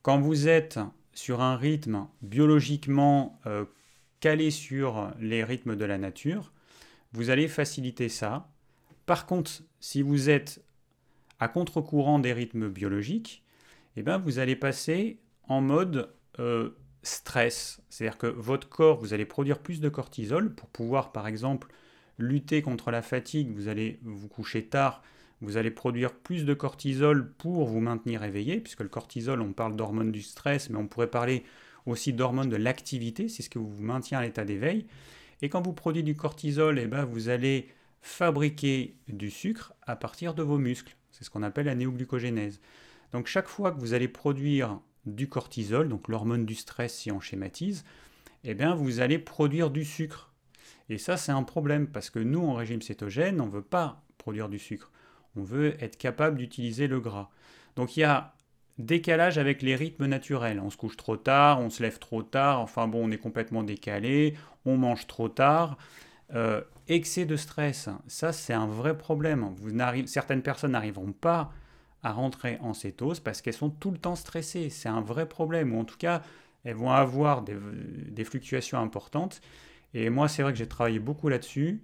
Quand 0.03 0.19
vous 0.19 0.47
êtes 0.47 0.79
sur 1.13 1.41
un 1.41 1.57
rythme 1.57 2.07
biologiquement 2.21 3.39
euh, 3.47 3.65
calé 4.19 4.51
sur 4.51 5.11
les 5.19 5.43
rythmes 5.43 5.75
de 5.75 5.85
la 5.85 5.97
nature, 5.97 6.53
vous 7.11 7.29
allez 7.29 7.47
faciliter 7.47 8.07
ça. 8.07 8.49
Par 9.05 9.25
contre, 9.25 9.63
si 9.79 10.01
vous 10.01 10.29
êtes 10.29 10.63
à 11.39 11.47
contre-courant 11.47 12.19
des 12.19 12.33
rythmes 12.33 12.69
biologiques, 12.69 13.43
eh 13.95 14.03
bien, 14.03 14.17
vous 14.17 14.39
allez 14.39 14.55
passer 14.55 15.19
en 15.47 15.61
mode 15.61 16.13
euh, 16.39 16.69
stress. 17.01 17.81
C'est-à-dire 17.89 18.17
que 18.17 18.27
votre 18.27 18.69
corps, 18.69 18.99
vous 18.99 19.13
allez 19.13 19.25
produire 19.25 19.59
plus 19.59 19.81
de 19.81 19.89
cortisol 19.89 20.53
pour 20.53 20.69
pouvoir, 20.69 21.11
par 21.11 21.27
exemple, 21.27 21.67
lutter 22.17 22.61
contre 22.61 22.91
la 22.91 23.01
fatigue. 23.01 23.51
Vous 23.53 23.67
allez 23.67 23.99
vous 24.03 24.27
coucher 24.27 24.65
tard, 24.65 25.01
vous 25.41 25.57
allez 25.57 25.71
produire 25.71 26.13
plus 26.13 26.45
de 26.45 26.53
cortisol 26.53 27.31
pour 27.33 27.65
vous 27.65 27.79
maintenir 27.79 28.23
éveillé, 28.23 28.59
puisque 28.59 28.81
le 28.81 28.89
cortisol, 28.89 29.41
on 29.41 29.53
parle 29.53 29.75
d'hormones 29.75 30.11
du 30.11 30.21
stress, 30.21 30.69
mais 30.69 30.77
on 30.77 30.87
pourrait 30.87 31.09
parler 31.09 31.43
aussi 31.85 32.13
d'hormones 32.13 32.49
de 32.49 32.55
l'activité, 32.55 33.27
c'est 33.27 33.43
ce 33.43 33.49
qui 33.49 33.57
vous 33.57 33.81
maintient 33.81 34.19
à 34.19 34.23
l'état 34.23 34.45
d'éveil. 34.45 34.85
Et 35.41 35.49
quand 35.49 35.61
vous 35.61 35.73
produisez 35.73 36.03
du 36.03 36.15
cortisol, 36.15 36.79
eh 36.79 36.87
ben, 36.87 37.03
vous 37.03 37.27
allez 37.27 37.67
fabriquer 38.01 38.95
du 39.07 39.29
sucre 39.29 39.73
à 39.81 39.95
partir 39.95 40.33
de 40.33 40.43
vos 40.43 40.57
muscles. 40.57 40.95
C'est 41.11 41.23
ce 41.23 41.29
qu'on 41.29 41.43
appelle 41.43 41.65
la 41.65 41.75
néoglucogénèse. 41.75 42.61
Donc 43.11 43.27
chaque 43.27 43.47
fois 43.47 43.71
que 43.71 43.79
vous 43.79 43.93
allez 43.93 44.07
produire 44.07 44.79
du 45.05 45.27
cortisol, 45.27 45.89
donc 45.89 46.07
l'hormone 46.07 46.45
du 46.45 46.55
stress 46.55 46.93
si 46.95 47.11
on 47.11 47.19
schématise, 47.19 47.83
eh 48.43 48.53
bien 48.53 48.73
vous 48.73 48.99
allez 49.01 49.19
produire 49.19 49.69
du 49.69 49.85
sucre. 49.85 50.31
Et 50.89 50.97
ça 50.97 51.17
c'est 51.17 51.31
un 51.31 51.43
problème 51.43 51.87
parce 51.87 52.09
que 52.09 52.19
nous 52.19 52.41
en 52.41 52.53
régime 52.53 52.81
cétogène, 52.81 53.39
on 53.39 53.47
ne 53.47 53.51
veut 53.51 53.61
pas 53.61 54.03
produire 54.17 54.49
du 54.49 54.59
sucre 54.59 54.91
on 55.35 55.43
veut 55.43 55.75
être 55.83 55.97
capable 55.97 56.37
d'utiliser 56.37 56.87
le 56.87 56.99
gras. 56.99 57.29
Donc 57.75 57.97
il 57.97 58.01
y 58.01 58.03
a 58.03 58.33
décalage 58.77 59.37
avec 59.37 59.61
les 59.61 59.75
rythmes 59.75 60.05
naturels. 60.05 60.59
On 60.59 60.69
se 60.69 60.77
couche 60.77 60.97
trop 60.97 61.17
tard, 61.17 61.59
on 61.59 61.69
se 61.69 61.83
lève 61.83 61.99
trop 61.99 62.23
tard, 62.23 62.59
enfin 62.59 62.87
bon, 62.87 63.07
on 63.07 63.11
est 63.11 63.17
complètement 63.17 63.63
décalé, 63.63 64.35
on 64.65 64.77
mange 64.77 65.07
trop 65.07 65.29
tard. 65.29 65.77
Euh, 66.33 66.61
excès 66.87 67.25
de 67.25 67.35
stress, 67.35 67.89
ça 68.07 68.33
c'est 68.33 68.53
un 68.53 68.67
vrai 68.67 68.97
problème. 68.97 69.55
Certaines 70.07 70.41
personnes 70.41 70.71
n'arriveront 70.71 71.11
pas 71.11 71.51
à 72.01 72.11
rentrer 72.11 72.57
en 72.61 72.73
cétose 72.73 73.19
parce 73.19 73.41
qu'elles 73.41 73.53
sont 73.53 73.69
tout 73.69 73.91
le 73.91 73.97
temps 73.97 74.15
stressées. 74.15 74.69
C'est 74.69 74.89
un 74.89 75.01
vrai 75.01 75.27
problème, 75.27 75.73
ou 75.73 75.79
en 75.79 75.85
tout 75.85 75.97
cas, 75.97 76.21
elles 76.63 76.75
vont 76.75 76.91
avoir 76.91 77.43
des 77.43 78.25
fluctuations 78.25 78.79
importantes. 78.79 79.41
Et 79.93 80.09
moi, 80.09 80.27
c'est 80.27 80.43
vrai 80.43 80.51
que 80.51 80.57
j'ai 80.57 80.67
travaillé 80.67 80.99
beaucoup 80.99 81.29
là-dessus. 81.29 81.81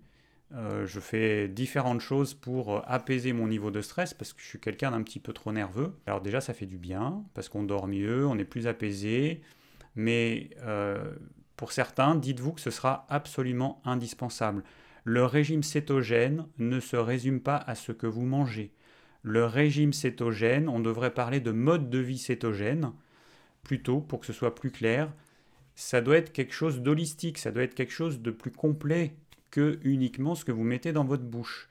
Euh, 0.56 0.88
je 0.88 1.00
fais 1.00 1.47
différentes 1.47 2.02
choses 2.02 2.34
pour 2.34 2.78
euh, 2.78 2.82
apaiser 2.88 3.34
mon 3.34 3.47
niveau 3.47 3.70
de 3.70 3.82
stress 3.82 4.16
parce 4.16 4.34
que 4.34 4.41
je 4.41 4.47
suis 4.47 4.60
quelqu'un 4.60 4.91
d'un 4.91 5.04
petit 5.04 5.20
peu 5.20 5.32
trop 5.32 5.52
nerveux. 5.52 5.93
Alors 6.08 6.22
déjà 6.22 6.41
ça 6.41 6.54
fait 6.54 6.66
du 6.66 6.78
bien 6.78 7.24
parce 7.36 7.50
qu'on 7.50 7.64
dort 7.64 7.88
mieux, 7.88 8.26
on 8.26 8.38
est 8.38 8.45
plus 8.45 8.66
apaisé. 8.66 9.41
Mais 9.95 10.50
euh, 10.64 11.14
pour 11.56 11.72
certains, 11.72 12.16
dites-vous 12.16 12.54
que 12.54 12.62
ce 12.62 12.72
sera 12.72 13.06
absolument 13.10 13.82
indispensable. 13.86 14.64
Le 15.04 15.24
régime 15.24 15.62
cétogène 15.64 16.47
ne 16.58 16.80
se 16.80 16.95
résume 16.95 17.41
pas 17.41 17.58
à 17.58 17.76
ce 17.76 17.91
que 17.91 18.08
vous 18.08 18.26
mangez. 18.26 18.72
Le 19.22 19.45
régime 19.45 19.93
cétogène, 19.93 20.68
on 20.70 20.80
devrait 20.80 21.14
parler 21.14 21.41
de 21.41 21.52
mode 21.52 21.89
de 21.89 22.00
vie 22.00 22.18
cétogène, 22.18 22.93
plutôt 23.64 24.00
pour 24.00 24.22
que 24.22 24.26
ce 24.26 24.34
soit 24.34 24.56
plus 24.56 24.72
clair. 24.72 25.12
Ça 25.76 26.02
doit 26.02 26.18
être 26.18 26.32
quelque 26.32 26.54
chose 26.54 26.82
d'holistique, 26.82 27.38
ça 27.38 27.52
doit 27.52 27.64
être 27.64 27.76
quelque 27.76 27.93
chose 27.93 28.22
de 28.22 28.32
plus 28.32 28.52
complet 28.52 29.16
que 29.52 29.80
uniquement 29.84 30.36
ce 30.36 30.45
que 30.45 30.52
vous 30.52 30.64
mettez 30.64 30.93
dans 30.93 31.06
votre 31.06 31.24
bouche. 31.24 31.70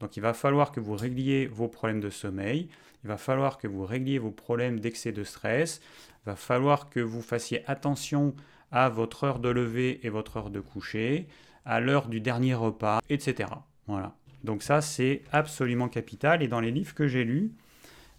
Donc 0.00 0.16
il 0.16 0.20
va 0.20 0.34
falloir 0.34 0.72
que 0.72 0.80
vous 0.80 0.94
régliez 0.94 1.46
vos 1.46 1.68
problèmes 1.68 2.00
de 2.00 2.10
sommeil, 2.10 2.68
il 3.04 3.08
va 3.08 3.16
falloir 3.16 3.58
que 3.58 3.66
vous 3.66 3.84
régliez 3.84 4.18
vos 4.18 4.30
problèmes 4.30 4.80
d'excès 4.80 5.12
de 5.12 5.24
stress, 5.24 5.80
il 6.24 6.26
va 6.26 6.36
falloir 6.36 6.88
que 6.88 7.00
vous 7.00 7.22
fassiez 7.22 7.68
attention 7.68 8.34
à 8.70 8.88
votre 8.88 9.24
heure 9.24 9.38
de 9.38 9.48
lever 9.48 10.00
et 10.06 10.08
votre 10.08 10.36
heure 10.36 10.50
de 10.50 10.60
coucher, 10.60 11.26
à 11.64 11.80
l'heure 11.80 12.08
du 12.08 12.20
dernier 12.20 12.54
repas, 12.54 13.00
etc. 13.08 13.50
Voilà. 13.86 14.14
Donc 14.44 14.62
ça 14.62 14.80
c'est 14.80 15.22
absolument 15.32 15.88
capital 15.88 16.42
et 16.42 16.48
dans 16.48 16.60
les 16.60 16.70
livres 16.70 16.94
que 16.94 17.08
j'ai 17.08 17.24
lus 17.24 17.52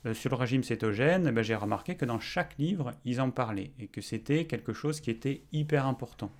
euh, 0.05 0.13
sur 0.13 0.31
le 0.31 0.35
régime 0.35 0.63
cétogène, 0.63 1.27
eh 1.29 1.31
ben, 1.31 1.43
j'ai 1.43 1.55
remarqué 1.55 1.95
que 1.95 2.05
dans 2.05 2.19
chaque 2.19 2.57
livre 2.57 2.91
ils 3.05 3.21
en 3.21 3.31
parlaient 3.31 3.71
et 3.79 3.87
que 3.87 4.01
c'était 4.01 4.45
quelque 4.45 4.73
chose 4.73 4.99
qui 4.99 5.11
était 5.11 5.43
hyper 5.51 5.85
important 5.85 6.31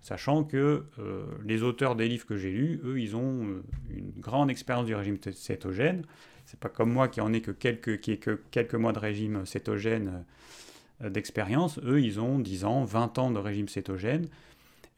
sachant 0.00 0.44
que 0.44 0.84
euh, 0.98 1.26
les 1.44 1.62
auteurs 1.62 1.96
des 1.96 2.08
livres 2.08 2.26
que 2.26 2.36
j'ai 2.36 2.50
lus, 2.50 2.80
eux, 2.84 3.00
ils 3.00 3.16
ont 3.16 3.44
euh, 3.44 3.62
une 3.90 4.12
grande 4.18 4.50
expérience 4.50 4.86
du 4.86 4.94
régime 4.94 5.18
cétogène. 5.32 6.04
C'est 6.46 6.58
pas 6.58 6.68
comme 6.68 6.92
moi 6.92 7.08
qui 7.08 7.20
en 7.20 7.32
ai 7.32 7.40
que 7.40 7.50
quelques, 7.50 8.00
qui 8.00 8.12
ai 8.12 8.18
que 8.18 8.40
quelques 8.50 8.74
mois 8.74 8.92
de 8.92 8.98
régime 8.98 9.44
cétogène 9.46 10.24
euh, 11.02 11.10
d'expérience. 11.10 11.78
Eux, 11.84 12.00
ils 12.00 12.20
ont 12.20 12.38
10 12.38 12.64
ans, 12.64 12.84
20 12.84 13.18
ans 13.18 13.30
de 13.30 13.38
régime 13.38 13.68
cétogène. 13.68 14.28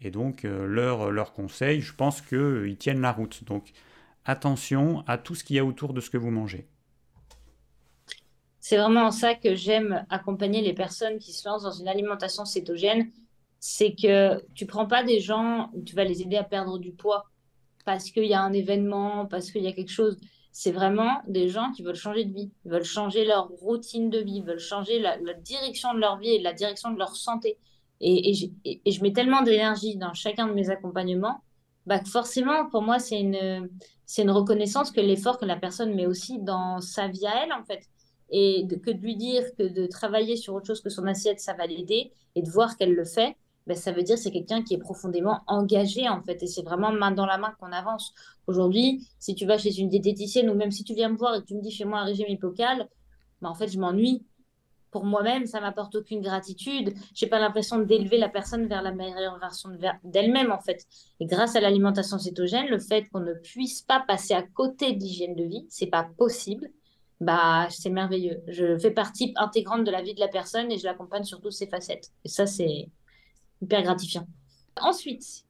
Et 0.00 0.10
donc, 0.10 0.42
leur 0.42 1.32
conseils, 1.32 1.80
je 1.80 1.94
pense 1.94 2.20
qu'ils 2.22 2.76
tiennent 2.76 3.02
la 3.02 3.12
route. 3.12 3.44
Donc, 3.44 3.72
attention 4.24 5.04
à 5.06 5.16
tout 5.16 5.36
ce 5.36 5.44
qu'il 5.44 5.54
y 5.54 5.58
a 5.60 5.64
autour 5.64 5.92
de 5.92 6.00
ce 6.00 6.10
que 6.10 6.16
vous 6.16 6.32
mangez. 6.32 6.66
C'est 8.58 8.76
vraiment 8.76 9.06
en 9.06 9.10
ça 9.12 9.36
que 9.36 9.54
j'aime 9.54 10.04
accompagner 10.10 10.60
les 10.60 10.72
personnes 10.72 11.18
qui 11.20 11.32
se 11.32 11.48
lancent 11.48 11.62
dans 11.62 11.70
une 11.70 11.86
alimentation 11.86 12.44
cétogène 12.44 13.12
c'est 13.64 13.94
que 13.94 14.44
tu 14.54 14.66
prends 14.66 14.88
pas 14.88 15.04
des 15.04 15.20
gens 15.20 15.70
tu 15.86 15.94
vas 15.94 16.02
les 16.02 16.20
aider 16.20 16.36
à 16.36 16.42
perdre 16.42 16.78
du 16.78 16.90
poids 16.90 17.26
parce 17.84 18.10
qu'il 18.10 18.24
y 18.24 18.34
a 18.34 18.42
un 18.42 18.52
événement, 18.52 19.26
parce 19.26 19.52
qu'il 19.52 19.62
y 19.62 19.68
a 19.68 19.72
quelque 19.72 19.92
chose. 19.92 20.18
C'est 20.50 20.72
vraiment 20.72 21.22
des 21.28 21.48
gens 21.48 21.70
qui 21.70 21.82
veulent 21.82 21.94
changer 21.94 22.24
de 22.24 22.34
vie, 22.34 22.50
veulent 22.64 22.82
changer 22.82 23.24
leur 23.24 23.48
routine 23.48 24.10
de 24.10 24.18
vie, 24.18 24.40
veulent 24.40 24.58
changer 24.58 24.98
la, 24.98 25.16
direction 25.34 25.94
de 25.94 26.00
leur 26.00 26.18
vie 26.18 26.30
et 26.30 26.40
la 26.40 26.52
direction 26.52 26.90
de 26.90 26.98
leur 26.98 27.14
santé. 27.14 27.56
Et, 28.00 28.34
je 28.34 29.02
mets 29.02 29.12
tellement 29.12 29.42
d'énergie 29.42 29.96
dans 29.96 30.12
chacun 30.12 30.48
de 30.48 30.54
mes 30.54 30.68
accompagnements 30.68 31.40
bah, 31.86 32.00
que 32.00 32.08
forcément, 32.08 32.68
pour 32.68 32.82
moi, 32.82 32.98
c'est 32.98 33.20
une, 33.20 33.70
c'est 34.06 34.22
une 34.22 34.30
reconnaissance 34.32 34.90
que 34.90 35.00
l'effort 35.00 35.38
que 35.38 35.44
la 35.44 35.56
personne 35.56 35.94
met 35.94 36.06
aussi 36.06 36.40
dans 36.40 36.80
sa 36.80 37.06
vie 37.06 37.26
à 37.26 37.44
elle, 37.44 37.52
en 37.52 37.62
fait. 37.64 37.88
et 38.30 38.66
que 38.68 38.90
de 38.90 39.00
lui 39.00 39.14
dire 39.14 39.44
que 39.56 39.62
de 39.62 39.86
travailler 39.86 40.36
sur 40.36 40.54
autre 40.54 40.66
chose 40.66 40.80
que 40.80 40.90
son 40.90 41.06
assiette, 41.06 41.38
ça 41.38 41.54
va 41.54 41.66
l'aider, 41.66 42.12
et 42.34 42.42
de 42.42 42.50
voir 42.50 42.76
qu'elle 42.76 42.94
le 42.94 43.04
fait, 43.04 43.36
ben, 43.66 43.76
ça 43.76 43.92
veut 43.92 44.02
dire 44.02 44.16
que 44.16 44.22
c'est 44.22 44.30
quelqu'un 44.30 44.62
qui 44.62 44.74
est 44.74 44.78
profondément 44.78 45.40
engagé 45.46 46.08
en 46.08 46.22
fait, 46.22 46.42
et 46.42 46.46
c'est 46.46 46.62
vraiment 46.62 46.92
main 46.92 47.10
dans 47.10 47.26
la 47.26 47.38
main 47.38 47.54
qu'on 47.58 47.72
avance. 47.72 48.12
Aujourd'hui, 48.46 49.06
si 49.18 49.34
tu 49.34 49.46
vas 49.46 49.58
chez 49.58 49.78
une 49.78 49.88
diététicienne 49.88 50.50
ou 50.50 50.54
même 50.54 50.70
si 50.70 50.84
tu 50.84 50.94
viens 50.94 51.08
me 51.08 51.16
voir 51.16 51.34
et 51.34 51.40
que 51.40 51.46
tu 51.46 51.54
me 51.54 51.62
dis 51.62 51.72
fais 51.72 51.84
moi 51.84 52.00
un 52.00 52.04
régime 52.04 52.28
hypocal, 52.28 52.88
ben, 53.40 53.48
en 53.48 53.54
fait 53.54 53.68
je 53.68 53.78
m'ennuie. 53.78 54.24
Pour 54.90 55.06
moi-même, 55.06 55.46
ça 55.46 55.58
m'apporte 55.58 55.94
aucune 55.94 56.20
gratitude. 56.20 56.92
J'ai 57.14 57.26
pas 57.26 57.38
l'impression 57.38 57.78
d'élever 57.78 58.18
la 58.18 58.28
personne 58.28 58.66
vers 58.66 58.82
la 58.82 58.92
meilleure 58.92 59.38
version 59.38 59.70
d'elle-même 60.04 60.52
en 60.52 60.60
fait. 60.60 60.84
Et 61.18 61.24
grâce 61.24 61.56
à 61.56 61.60
l'alimentation 61.60 62.18
cétogène, 62.18 62.66
le 62.66 62.78
fait 62.78 63.08
qu'on 63.08 63.20
ne 63.20 63.32
puisse 63.32 63.80
pas 63.80 64.04
passer 64.06 64.34
à 64.34 64.42
côté 64.42 64.92
de 64.92 65.00
l'hygiène 65.00 65.34
de 65.34 65.44
vie, 65.44 65.64
c'est 65.70 65.86
pas 65.86 66.06
possible 66.18 66.68
bah 67.22 67.68
c'est 67.70 67.90
merveilleux. 67.90 68.42
Je 68.48 68.76
fais 68.78 68.90
partie 68.90 69.32
intégrante 69.36 69.84
de 69.84 69.90
la 69.90 70.02
vie 70.02 70.14
de 70.14 70.20
la 70.20 70.28
personne 70.28 70.70
et 70.70 70.78
je 70.78 70.84
l'accompagne 70.84 71.24
sur 71.24 71.40
toutes 71.40 71.52
ses 71.52 71.68
facettes. 71.68 72.10
Et 72.24 72.28
ça, 72.28 72.46
c'est 72.46 72.88
hyper 73.62 73.82
gratifiant. 73.82 74.26
Ensuite, 74.80 75.44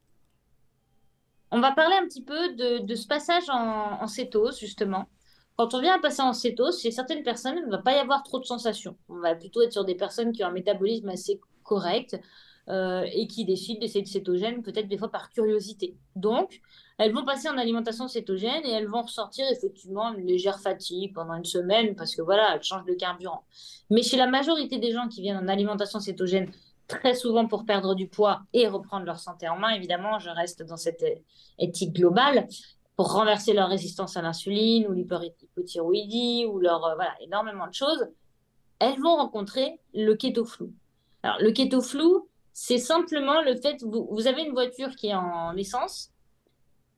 on 1.51 1.59
va 1.59 1.71
parler 1.71 1.95
un 1.95 2.05
petit 2.05 2.23
peu 2.23 2.53
de, 2.55 2.95
ce 2.95 3.07
passage 3.07 3.49
en, 3.49 4.07
cétose, 4.07 4.59
justement. 4.59 5.07
Quand 5.55 5.73
on 5.75 5.81
vient 5.81 5.95
à 5.95 5.99
passer 5.99 6.21
en 6.21 6.33
cétose, 6.33 6.81
chez 6.81 6.89
certaines 6.89 7.23
personnes, 7.23 7.57
il 7.57 7.65
ne 7.65 7.71
va 7.71 7.77
pas 7.77 7.93
y 7.93 7.99
avoir 7.99 8.23
trop 8.23 8.39
de 8.39 8.45
sensations. 8.45 8.97
On 9.07 9.19
va 9.19 9.35
plutôt 9.35 9.61
être 9.61 9.71
sur 9.71 9.85
des 9.85 9.95
personnes 9.95 10.31
qui 10.31 10.43
ont 10.43 10.47
un 10.47 10.51
métabolisme 10.51 11.09
assez 11.09 11.39
correct 11.63 12.19
euh, 12.69 13.05
et 13.11 13.27
qui 13.27 13.45
décident 13.45 13.79
d'essayer 13.79 14.01
de 14.01 14.07
cétogène, 14.07 14.63
peut-être 14.63 14.87
des 14.87 14.97
fois 14.97 15.11
par 15.11 15.29
curiosité. 15.29 15.95
Donc, 16.15 16.59
elles 16.97 17.13
vont 17.13 17.23
passer 17.23 17.49
en 17.49 17.57
alimentation 17.57 18.07
cétogène 18.07 18.63
et 18.65 18.71
elles 18.71 18.87
vont 18.87 19.03
ressortir 19.03 19.45
effectivement 19.51 20.13
une 20.13 20.25
légère 20.25 20.59
fatigue 20.59 21.13
pendant 21.13 21.35
une 21.35 21.45
semaine 21.45 21.95
parce 21.95 22.15
que 22.15 22.21
voilà, 22.23 22.55
elles 22.55 22.63
changent 22.63 22.85
de 22.85 22.93
carburant. 22.93 23.43
Mais 23.91 24.01
chez 24.01 24.17
la 24.17 24.27
majorité 24.27 24.79
des 24.79 24.91
gens 24.91 25.07
qui 25.07 25.21
viennent 25.21 25.37
en 25.37 25.47
alimentation 25.47 25.99
cétogène, 25.99 26.51
très 26.99 27.13
souvent 27.15 27.47
pour 27.47 27.65
perdre 27.65 27.95
du 27.95 28.07
poids 28.07 28.41
et 28.53 28.67
reprendre 28.67 29.05
leur 29.05 29.19
santé 29.19 29.47
en 29.47 29.57
main, 29.57 29.69
évidemment, 29.69 30.19
je 30.19 30.29
reste 30.29 30.63
dans 30.63 30.77
cette 30.77 31.05
éthique 31.59 31.93
globale, 31.93 32.47
pour 32.95 33.11
renverser 33.11 33.53
leur 33.53 33.69
résistance 33.69 34.17
à 34.17 34.21
l'insuline 34.21 34.87
ou 34.87 34.93
l'hypothyroïdie 34.93 36.45
ou 36.45 36.59
leur, 36.59 36.85
euh, 36.85 36.95
voilà, 36.95 37.13
énormément 37.21 37.67
de 37.67 37.73
choses, 37.73 38.07
elles 38.79 38.99
vont 38.99 39.15
rencontrer 39.15 39.79
le 39.93 40.13
keto 40.13 40.45
flou. 40.45 40.71
Alors, 41.23 41.37
le 41.39 41.51
keto 41.51 41.81
flou, 41.81 42.29
c'est 42.53 42.77
simplement 42.77 43.41
le 43.41 43.55
fait, 43.55 43.81
vous, 43.81 44.07
vous 44.11 44.27
avez 44.27 44.43
une 44.43 44.51
voiture 44.51 44.95
qui 44.95 45.07
est 45.07 45.15
en 45.15 45.55
essence, 45.55 46.11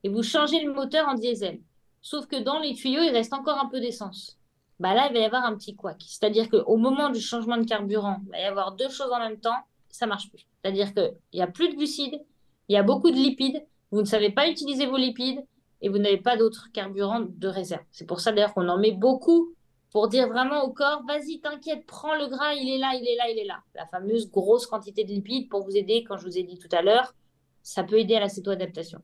et 0.04 0.08
vous 0.08 0.22
changez 0.22 0.62
le 0.62 0.72
moteur 0.72 1.08
en 1.08 1.14
diesel. 1.14 1.60
Sauf 2.02 2.26
que 2.26 2.36
dans 2.36 2.58
les 2.58 2.74
tuyaux, 2.74 3.02
il 3.02 3.10
reste 3.10 3.32
encore 3.32 3.58
un 3.58 3.66
peu 3.66 3.80
d'essence. 3.80 4.38
Bah 4.78 4.94
là, 4.94 5.08
il 5.08 5.14
va 5.14 5.20
y 5.20 5.24
avoir 5.24 5.44
un 5.44 5.56
petit 5.56 5.74
couac. 5.74 5.96
C'est-à-dire 6.06 6.50
qu'au 6.50 6.76
moment 6.76 7.08
du 7.08 7.20
changement 7.20 7.56
de 7.56 7.64
carburant, 7.64 8.18
il 8.26 8.30
va 8.30 8.38
y 8.38 8.44
avoir 8.44 8.72
deux 8.72 8.90
choses 8.90 9.10
en 9.10 9.18
même 9.18 9.40
temps, 9.40 9.56
ça 9.96 10.06
marche 10.06 10.28
plus. 10.30 10.46
C'est-à-dire 10.62 10.92
qu'il 10.94 11.14
n'y 11.34 11.42
a 11.42 11.46
plus 11.46 11.68
de 11.68 11.76
glucides, 11.76 12.20
il 12.68 12.74
y 12.74 12.76
a 12.76 12.82
beaucoup 12.82 13.10
de 13.10 13.16
lipides, 13.16 13.64
vous 13.90 14.00
ne 14.00 14.06
savez 14.06 14.30
pas 14.30 14.48
utiliser 14.48 14.86
vos 14.86 14.96
lipides 14.96 15.44
et 15.80 15.88
vous 15.88 15.98
n'avez 15.98 16.18
pas 16.18 16.36
d'autres 16.36 16.68
carburants 16.72 17.26
de 17.28 17.48
réserve. 17.48 17.84
C'est 17.90 18.06
pour 18.06 18.20
ça 18.20 18.32
d'ailleurs 18.32 18.54
qu'on 18.54 18.68
en 18.68 18.78
met 18.78 18.92
beaucoup 18.92 19.54
pour 19.92 20.08
dire 20.08 20.28
vraiment 20.28 20.62
au 20.64 20.72
corps, 20.72 21.02
vas-y, 21.06 21.40
t'inquiète, 21.40 21.86
prends 21.86 22.16
le 22.16 22.26
gras, 22.26 22.52
il 22.54 22.68
est 22.68 22.78
là, 22.78 22.92
il 22.94 23.06
est 23.06 23.16
là, 23.16 23.30
il 23.30 23.38
est 23.38 23.44
là. 23.44 23.62
La 23.74 23.86
fameuse 23.86 24.30
grosse 24.30 24.66
quantité 24.66 25.04
de 25.04 25.10
lipides 25.10 25.48
pour 25.48 25.64
vous 25.64 25.76
aider, 25.76 26.04
quand 26.04 26.18
je 26.18 26.24
vous 26.24 26.36
ai 26.36 26.42
dit 26.42 26.58
tout 26.58 26.68
à 26.72 26.82
l'heure, 26.82 27.14
ça 27.62 27.82
peut 27.82 27.98
aider 27.98 28.14
à 28.16 28.20
la 28.20 28.28
cétoadaptation. 28.28 29.00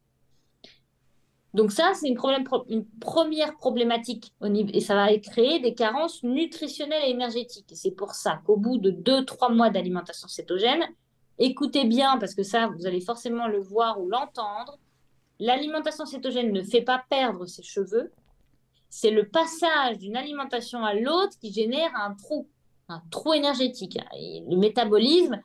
Donc 1.54 1.70
ça, 1.70 1.92
c'est 1.94 2.08
une, 2.08 2.16
première 3.00 3.56
problématique 3.58 4.32
et 4.42 4.80
ça 4.80 4.94
va 4.94 5.16
créer 5.18 5.60
des 5.60 5.74
carences 5.74 6.22
nutritionnelles 6.22 7.02
et 7.04 7.10
énergétiques. 7.10 7.70
C'est 7.74 7.90
pour 7.90 8.14
ça 8.14 8.40
qu'au 8.46 8.56
bout 8.56 8.78
de 8.78 8.90
2-3 8.90 9.54
mois 9.54 9.68
d'alimentation 9.68 10.28
cétogène, 10.28 10.82
écoutez 11.38 11.84
bien, 11.84 12.16
parce 12.18 12.34
que 12.34 12.42
ça, 12.42 12.68
vous 12.68 12.86
allez 12.86 13.02
forcément 13.02 13.48
le 13.48 13.60
voir 13.60 14.00
ou 14.00 14.08
l'entendre, 14.08 14.78
l'alimentation 15.40 16.06
cétogène 16.06 16.52
ne 16.52 16.62
fait 16.62 16.82
pas 16.82 17.04
perdre 17.10 17.44
ses 17.44 17.62
cheveux, 17.62 18.10
c'est 18.88 19.10
le 19.10 19.28
passage 19.28 19.98
d'une 19.98 20.16
alimentation 20.16 20.84
à 20.84 20.94
l'autre 20.94 21.38
qui 21.38 21.52
génère 21.52 21.90
un 21.96 22.14
trou, 22.14 22.48
un 22.88 23.02
trou 23.10 23.34
énergétique. 23.34 23.98
Le 24.14 24.56
métabolisme, 24.56 25.40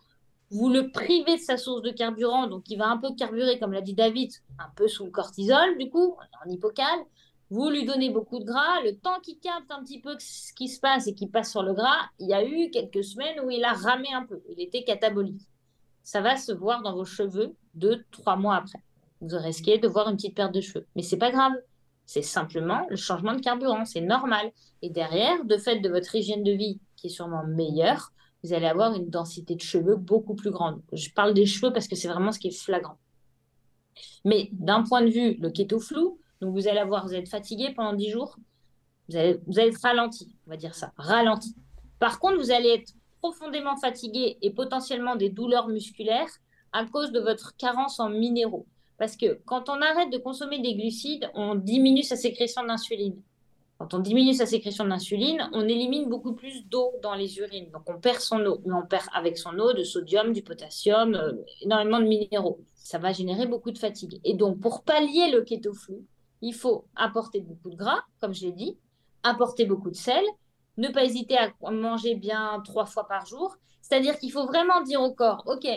vous 0.49 0.69
le 0.69 0.91
privez 0.91 1.35
de 1.35 1.41
sa 1.41 1.57
source 1.57 1.81
de 1.81 1.91
carburant, 1.91 2.47
donc 2.47 2.69
il 2.69 2.77
va 2.77 2.87
un 2.87 2.97
peu 2.97 3.13
carburer, 3.15 3.59
comme 3.59 3.73
l'a 3.73 3.81
dit 3.81 3.93
David, 3.93 4.31
un 4.59 4.69
peu 4.75 4.87
sous 4.87 5.05
le 5.05 5.11
cortisol, 5.11 5.77
du 5.77 5.89
coup, 5.89 6.15
en 6.45 6.49
hypocal. 6.49 6.99
Vous 7.49 7.69
lui 7.69 7.85
donnez 7.85 8.09
beaucoup 8.09 8.39
de 8.39 8.45
gras, 8.45 8.81
le 8.83 8.97
temps 8.97 9.19
qu'il 9.21 9.39
capte 9.39 9.71
un 9.71 9.81
petit 9.83 10.01
peu 10.01 10.15
ce 10.19 10.53
qui 10.53 10.67
se 10.67 10.79
passe 10.79 11.07
et 11.07 11.13
qu'il 11.13 11.29
passe 11.29 11.51
sur 11.51 11.63
le 11.63 11.73
gras, 11.73 12.09
il 12.19 12.27
y 12.27 12.33
a 12.33 12.43
eu 12.45 12.69
quelques 12.71 13.03
semaines 13.03 13.39
où 13.41 13.49
il 13.49 13.63
a 13.63 13.73
ramé 13.73 14.07
un 14.13 14.25
peu, 14.25 14.41
il 14.49 14.61
était 14.61 14.83
catabolique. 14.83 15.41
Ça 16.03 16.21
va 16.21 16.37
se 16.37 16.51
voir 16.51 16.81
dans 16.81 16.93
vos 16.93 17.05
cheveux 17.05 17.55
deux, 17.73 18.03
trois 18.11 18.37
mois 18.37 18.55
après. 18.55 18.79
Vous 19.19 19.37
risquez 19.37 19.77
de 19.77 19.87
voir 19.87 20.09
une 20.09 20.15
petite 20.15 20.35
perte 20.35 20.53
de 20.53 20.61
cheveux. 20.61 20.85
Mais 20.95 21.01
c'est 21.01 21.17
pas 21.17 21.31
grave. 21.31 21.53
C'est 22.05 22.21
simplement 22.21 22.85
le 22.89 22.95
changement 22.95 23.33
de 23.33 23.41
carburant. 23.41 23.83
C'est 23.83 24.01
normal. 24.01 24.51
Et 24.81 24.89
derrière, 24.89 25.43
de 25.43 25.57
fait 25.57 25.79
de 25.79 25.89
votre 25.89 26.15
hygiène 26.15 26.43
de 26.43 26.53
vie 26.53 26.79
qui 26.95 27.07
est 27.07 27.09
sûrement 27.09 27.43
meilleure, 27.45 28.13
vous 28.47 28.53
allez 28.53 28.67
avoir 28.67 28.93
une 28.95 29.09
densité 29.09 29.55
de 29.55 29.61
cheveux 29.61 29.95
beaucoup 29.95 30.35
plus 30.35 30.51
grande. 30.51 30.81
Je 30.93 31.09
parle 31.09 31.33
des 31.33 31.45
cheveux 31.45 31.73
parce 31.73 31.87
que 31.87 31.95
c'est 31.95 32.07
vraiment 32.07 32.31
ce 32.31 32.39
qui 32.39 32.47
est 32.47 32.57
flagrant. 32.57 32.97
Mais 34.23 34.49
d'un 34.53 34.83
point 34.83 35.01
de 35.01 35.09
vue, 35.09 35.35
le 35.39 35.49
keto 35.49 35.79
flou, 35.79 36.19
donc 36.39 36.53
vous 36.53 36.67
allez 36.67 36.79
avoir, 36.79 37.05
vous 37.05 37.13
êtes 37.13 37.27
fatigué 37.27 37.73
pendant 37.75 37.93
10 37.93 38.09
jours, 38.09 38.37
vous 39.09 39.17
allez, 39.17 39.39
vous 39.47 39.59
allez 39.59 39.69
être 39.69 39.81
ralenti, 39.81 40.35
on 40.45 40.51
va 40.51 40.57
dire 40.57 40.75
ça, 40.75 40.93
ralenti. 40.97 41.55
Par 41.99 42.19
contre, 42.19 42.37
vous 42.37 42.51
allez 42.51 42.69
être 42.69 42.93
profondément 43.21 43.75
fatigué 43.77 44.37
et 44.41 44.51
potentiellement 44.51 45.15
des 45.15 45.29
douleurs 45.29 45.67
musculaires 45.67 46.29
à 46.71 46.85
cause 46.85 47.11
de 47.11 47.19
votre 47.19 47.55
carence 47.57 47.99
en 47.99 48.09
minéraux. 48.09 48.67
Parce 48.97 49.17
que 49.17 49.39
quand 49.45 49.69
on 49.69 49.81
arrête 49.81 50.11
de 50.11 50.17
consommer 50.17 50.59
des 50.61 50.75
glucides, 50.75 51.29
on 51.33 51.55
diminue 51.55 52.03
sa 52.03 52.15
sécrétion 52.15 52.63
d'insuline. 52.65 53.21
Quand 53.78 53.93
on 53.93 53.99
diminue 53.99 54.34
sa 54.34 54.47
sécrétion 54.47 54.86
d'insuline, 54.86 55.49
on 55.53 55.67
élimine 55.67 56.09
beaucoup 56.09 56.34
plus 56.34 56.65
d'eau 56.67 56.93
dans 57.03 57.13
les 57.13 57.38
urines. 57.38 57.69
Donc 57.71 57.88
on 57.88 57.99
perd 57.99 58.19
son 58.19 58.43
eau, 58.45 58.59
mais 58.65 58.73
on 58.73 58.88
perd 58.88 59.05
avec 59.13 59.38
son 59.38 59.57
eau 59.59 59.73
de 59.73 59.84
sodium, 59.84 60.34
du 60.34 60.41
potassium, 60.41 61.13
euh, 61.13 61.34
énormément 61.61 61.99
de 61.99 62.05
minéraux. 62.05 62.59
Ça 62.75 62.97
va 62.97 63.13
générer 63.13 63.45
beaucoup 63.45 63.71
de 63.71 63.78
fatigue. 63.78 64.19
Et 64.23 64.34
donc 64.34 64.59
pour 64.59 64.84
pallier 64.84 65.30
le 65.32 65.45
flou, 65.73 66.03
il 66.41 66.53
faut 66.53 66.86
apporter 66.95 67.41
beaucoup 67.41 67.69
de 67.69 67.75
gras, 67.75 68.01
comme 68.19 68.34
je 68.34 68.45
l'ai 68.45 68.51
dit, 68.51 68.78
apporter 69.23 69.65
beaucoup 69.65 69.91
de 69.91 69.95
sel, 69.95 70.23
ne 70.78 70.89
pas 70.89 71.03
hésiter 71.03 71.38
à 71.38 71.71
manger 71.71 72.15
bien 72.15 72.61
trois 72.65 72.86
fois 72.86 73.07
par 73.07 73.25
jour. 73.25 73.57
C'est-à-dire 73.82 74.17
qu'il 74.17 74.32
faut 74.32 74.45
vraiment 74.45 74.82
dire 74.82 75.01
au 75.01 75.13
corps, 75.13 75.43
OK, 75.45 75.67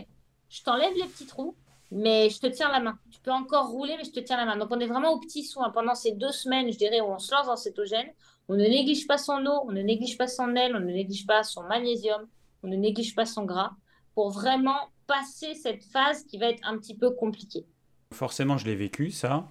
je 0.49 0.63
t'enlève 0.63 0.95
les 0.95 1.05
petits 1.05 1.27
trous, 1.27 1.55
mais 1.91 2.31
je 2.31 2.39
te 2.39 2.47
tiens 2.47 2.71
la 2.71 2.81
main. 2.81 2.99
Tu 3.11 3.21
peux 3.21 3.33
encore 3.33 3.69
rouler, 3.69 3.97
mais 3.97 4.05
je 4.05 4.13
te 4.13 4.21
tiens 4.21 4.37
la 4.37 4.45
main. 4.45 4.57
Donc, 4.57 4.69
on 4.71 4.79
est 4.79 4.87
vraiment 4.87 5.13
au 5.13 5.19
petit 5.19 5.45
soin. 5.45 5.71
Pendant 5.71 5.95
ces 5.95 6.13
deux 6.13 6.33
semaines, 6.33 6.73
je 6.73 6.79
dirais, 6.79 7.01
où 7.01 7.07
on 7.07 7.19
se 7.19 7.33
lance 7.33 7.47
dans 7.47 7.57
cétogène, 7.57 8.09
on 8.49 8.55
ne 8.55 8.65
néglige 8.65 9.07
pas 9.07 9.19
son 9.19 9.45
eau, 9.47 9.65
on 9.67 9.73
ne 9.73 9.83
néglige 9.83 10.17
pas 10.17 10.27
son 10.27 10.55
aile, 10.55 10.75
on 10.77 10.81
ne 10.81 10.93
néglige 10.93 11.27
pas 11.27 11.43
son 11.43 11.63
magnésium, 11.65 12.27
on 12.63 12.69
ne 12.69 12.77
néglige 12.77 13.15
pas 13.15 13.27
son 13.27 13.45
gras, 13.45 13.73
pour 14.15 14.31
vraiment 14.31 14.91
passer 15.07 15.55
cette 15.55 15.83
phase 15.83 16.25
qui 16.25 16.39
va 16.39 16.47
être 16.47 16.67
un 16.67 16.79
petit 16.79 16.97
peu 16.97 17.11
compliquée. 17.11 17.67
Forcément, 18.13 18.57
je 18.57 18.67
l'ai 18.67 18.77
vécu, 18.77 19.11
ça. 19.11 19.49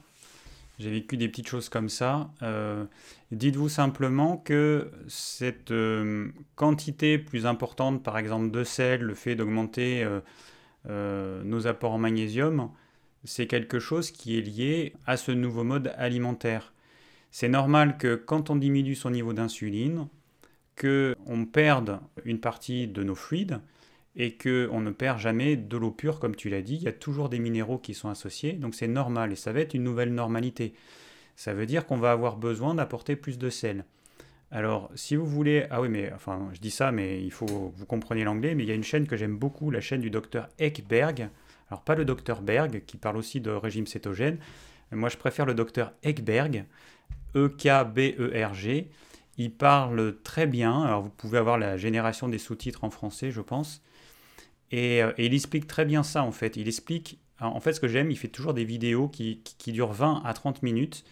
J'ai 0.80 0.92
vécu 0.92 1.18
des 1.18 1.28
petites 1.28 1.48
choses 1.48 1.68
comme 1.68 1.90
ça. 1.90 2.30
Euh, 2.42 2.86
dites-vous 3.32 3.68
simplement 3.68 4.38
que 4.38 4.92
cette 5.10 5.72
euh, 5.72 6.32
quantité 6.56 7.18
plus 7.18 7.46
importante, 7.46 8.02
par 8.02 8.18
exemple, 8.18 8.50
de 8.52 8.64
sel, 8.64 9.02
le 9.02 9.16
fait 9.16 9.36
d'augmenter... 9.36 10.04
Euh, 10.04 10.22
euh, 10.90 11.44
nos 11.44 11.68
apports 11.68 11.94
en 11.94 11.98
magnésium, 11.98 12.72
c'est 13.24 13.48
quelque 13.48 13.80
chose 13.80 14.12
qui 14.12 14.38
est 14.38 14.42
lié 14.42 14.94
à 15.06 15.18
ce 15.18 15.32
nouveau 15.32 15.64
mode 15.64 15.94
alimentaire. 15.98 16.74
C'est 17.32 17.50
normal 17.50 17.98
que 17.98 18.16
quand 18.16 18.50
on 18.50 18.56
diminue 18.56 18.96
son 18.96 19.12
niveau 19.12 19.34
d'insuline, 19.34 20.08
qu'on 20.80 21.46
perde 21.46 22.00
une 22.24 22.40
partie 22.40 22.88
de 22.88 23.04
nos 23.04 23.16
fluides 23.16 23.60
et 24.16 24.38
qu'on 24.38 24.80
ne 24.82 24.92
perd 24.92 25.20
jamais 25.20 25.56
de 25.56 25.78
l'eau 25.78 25.92
pure, 25.92 26.20
comme 26.20 26.36
tu 26.36 26.50
l'as 26.50 26.62
dit. 26.62 26.76
Il 26.76 26.84
y 26.84 26.88
a 26.88 26.94
toujours 26.94 27.30
des 27.30 27.40
minéraux 27.40 27.78
qui 27.78 27.94
sont 27.94 28.10
associés, 28.10 28.54
donc 28.54 28.76
c'est 28.76 28.88
normal 28.88 29.32
et 29.32 29.36
ça 29.36 29.52
va 29.52 29.60
être 29.60 29.74
une 29.74 29.84
nouvelle 29.84 30.14
normalité. 30.14 30.74
Ça 31.36 31.54
veut 31.54 31.66
dire 31.66 31.86
qu'on 31.86 31.98
va 31.98 32.12
avoir 32.12 32.38
besoin 32.38 32.74
d'apporter 32.74 33.16
plus 33.16 33.38
de 33.38 33.50
sel. 33.50 33.86
Alors, 34.52 34.90
si 34.96 35.16
vous 35.16 35.28
voulez, 35.28 35.68
ah 35.70 35.80
oui, 35.80 35.90
mais 35.90 36.12
enfin, 36.14 36.50
je 36.54 36.60
dis 36.60 36.72
ça, 36.72 36.92
mais 36.92 37.24
il 37.24 37.32
faut 37.32 37.72
vous 37.76 37.86
compreniez 37.86 38.24
l'anglais, 38.24 38.56
mais 38.56 38.64
il 38.64 38.70
y 38.70 38.72
a 38.72 38.76
une 38.76 38.84
chaîne 38.84 39.06
que 39.06 39.16
j'aime 39.16 39.38
beaucoup, 39.38 39.70
la 39.70 39.82
chaîne 39.82 40.02
du 40.02 40.10
docteur 40.10 40.50
Ekberg. 40.58 41.30
Alors, 41.70 41.84
pas 41.84 41.94
le 41.94 42.04
docteur 42.04 42.42
Berg, 42.42 42.84
qui 42.88 42.98
parle 42.98 43.18
aussi 43.18 43.42
de 43.42 43.52
régime 43.52 43.86
cétogène. 43.86 44.40
Moi, 44.92 45.10
je 45.10 45.18
préfère 45.18 45.46
le 45.46 45.54
docteur 45.54 45.94
Ekberg, 46.02 46.66
E-K-B-E-R-G. 47.36 48.90
Il 49.38 49.54
parle 49.54 50.18
très 50.24 50.48
bien. 50.48 50.82
Alors, 50.82 51.04
vous 51.04 51.10
pouvez 51.10 51.38
avoir 51.38 51.60
la 51.60 51.78
génération 51.78 52.28
des 52.28 52.40
sous-titres 52.40 52.84
en 52.84 52.90
français, 52.90 53.30
je 53.30 53.42
pense. 53.42 53.84
Et, 54.72 55.04
euh, 55.04 55.14
il 55.20 55.34
explique 55.36 55.68
très 55.68 55.86
bien 55.86 56.02
ça, 56.02 56.24
en 56.24 56.32
fait. 56.32 56.58
Il 56.58 56.68
explique, 56.68 57.20
en 57.40 57.60
fait, 57.60 57.74
ce 57.74 57.80
que 57.80 57.88
j'aime, 57.88 58.10
il 58.10 58.18
fait 58.18 58.28
toujours 58.30 58.56
des 58.56 58.66
vidéos 58.66 59.08
qui, 59.08 59.44
qui 59.44 59.72
durent 59.72 59.94
20 59.94 60.24
à 60.26 60.34
30 60.34 60.64
minutes. 60.64 61.06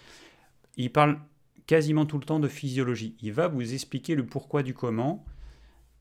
Il 0.75 0.91
parle 0.91 1.19
quasiment 1.67 2.05
tout 2.05 2.17
le 2.17 2.23
temps 2.23 2.39
de 2.39 2.47
physiologie. 2.47 3.15
Il 3.21 3.33
va 3.33 3.47
vous 3.47 3.73
expliquer 3.73 4.15
le 4.15 4.25
pourquoi 4.25 4.63
du 4.63 4.73
comment 4.73 5.25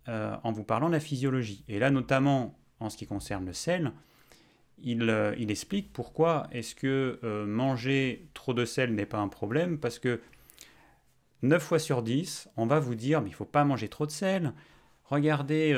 euh, 0.09 0.37
en 0.45 0.53
vous 0.53 0.63
parlant 0.63 0.87
de 0.87 0.93
la 0.93 1.01
physiologie. 1.01 1.65
Et 1.69 1.81
là, 1.81 1.91
notamment 1.91 2.57
en 2.79 2.89
ce 2.89 2.97
qui 2.97 3.07
concerne 3.07 3.45
le 3.45 3.53
sel, 3.53 3.93
il, 4.79 5.11
euh, 5.11 5.35
explique 5.49 5.93
pourquoi 5.93 6.47
est-ce 6.53 6.75
que 6.77 7.19
euh, 7.25 7.45
manger 7.45 8.29
trop 8.33 8.55
de 8.55 8.65
sel 8.65 8.95
n'est 8.95 9.07
pas 9.07 9.19
un 9.19 9.29
problème, 9.29 9.79
parce 9.79 9.99
que 9.99 10.21
9 11.43 11.61
fois 11.61 11.79
sur 11.81 12.03
10, 12.03 12.49
on 12.57 12.67
va 12.67 12.79
vous 12.79 12.95
dire, 12.95 13.21
mais 13.21 13.29
il 13.29 13.33
ne 13.33 13.37
faut 13.37 13.45
pas 13.45 13.65
manger 13.65 13.89
trop 13.89 14.07
de 14.07 14.13
sel. 14.13 14.53
Regardez 15.05 15.73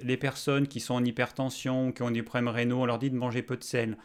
les 0.00 0.16
personnes 0.16 0.66
qui 0.66 0.80
sont 0.80 0.94
en 0.94 1.04
hypertension, 1.04 1.92
qui 1.92 2.02
ont 2.02 2.10
des 2.10 2.22
problèmes 2.22 2.48
rénaux, 2.48 2.82
on 2.82 2.86
leur 2.86 2.98
dit 2.98 3.10
de 3.10 3.16
manger 3.16 3.42
peu 3.42 3.56
de 3.56 3.64
sel. 3.64 3.98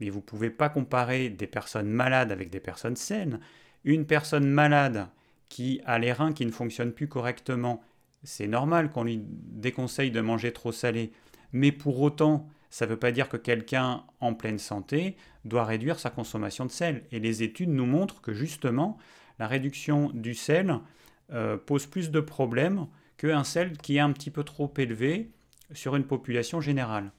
Mais 0.00 0.08
vous 0.08 0.18
ne 0.18 0.24
pouvez 0.24 0.50
pas 0.50 0.68
comparer 0.68 1.28
des 1.28 1.46
personnes 1.46 1.88
malades 1.88 2.32
avec 2.32 2.48
des 2.48 2.60
personnes 2.60 2.96
saines. 2.96 3.40
Une 3.86 4.04
personne 4.04 4.48
malade 4.48 5.06
qui 5.48 5.80
a 5.86 5.98
les 6.00 6.12
reins 6.12 6.32
qui 6.32 6.44
ne 6.44 6.50
fonctionnent 6.50 6.92
plus 6.92 7.06
correctement, 7.06 7.82
c'est 8.24 8.48
normal 8.48 8.90
qu'on 8.90 9.04
lui 9.04 9.22
déconseille 9.24 10.10
de 10.10 10.20
manger 10.20 10.52
trop 10.52 10.72
salé. 10.72 11.12
Mais 11.52 11.70
pour 11.70 12.00
autant, 12.00 12.48
ça 12.68 12.84
ne 12.84 12.90
veut 12.90 12.98
pas 12.98 13.12
dire 13.12 13.28
que 13.28 13.36
quelqu'un 13.36 14.02
en 14.20 14.34
pleine 14.34 14.58
santé 14.58 15.16
doit 15.44 15.64
réduire 15.64 16.00
sa 16.00 16.10
consommation 16.10 16.66
de 16.66 16.72
sel. 16.72 17.04
Et 17.12 17.20
les 17.20 17.44
études 17.44 17.70
nous 17.70 17.86
montrent 17.86 18.20
que 18.20 18.34
justement, 18.34 18.98
la 19.38 19.46
réduction 19.46 20.10
du 20.12 20.34
sel 20.34 20.80
euh, 21.32 21.56
pose 21.56 21.86
plus 21.86 22.10
de 22.10 22.20
problèmes 22.20 22.88
qu'un 23.16 23.44
sel 23.44 23.78
qui 23.78 23.98
est 23.98 24.00
un 24.00 24.10
petit 24.10 24.32
peu 24.32 24.42
trop 24.42 24.72
élevé 24.78 25.30
sur 25.72 25.94
une 25.94 26.04
population 26.04 26.60
générale. 26.60 27.12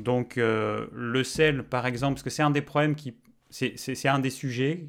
Donc 0.00 0.38
euh, 0.38 0.88
le 0.92 1.22
sel, 1.22 1.62
par 1.62 1.86
exemple, 1.86 2.14
parce 2.14 2.24
que 2.24 2.30
c'est 2.30 2.42
un 2.42 2.50
des 2.50 2.62
problèmes 2.62 2.96
qui... 2.96 3.14
C'est 3.50 4.08
un 4.08 4.18
des 4.18 4.30
sujets 4.30 4.88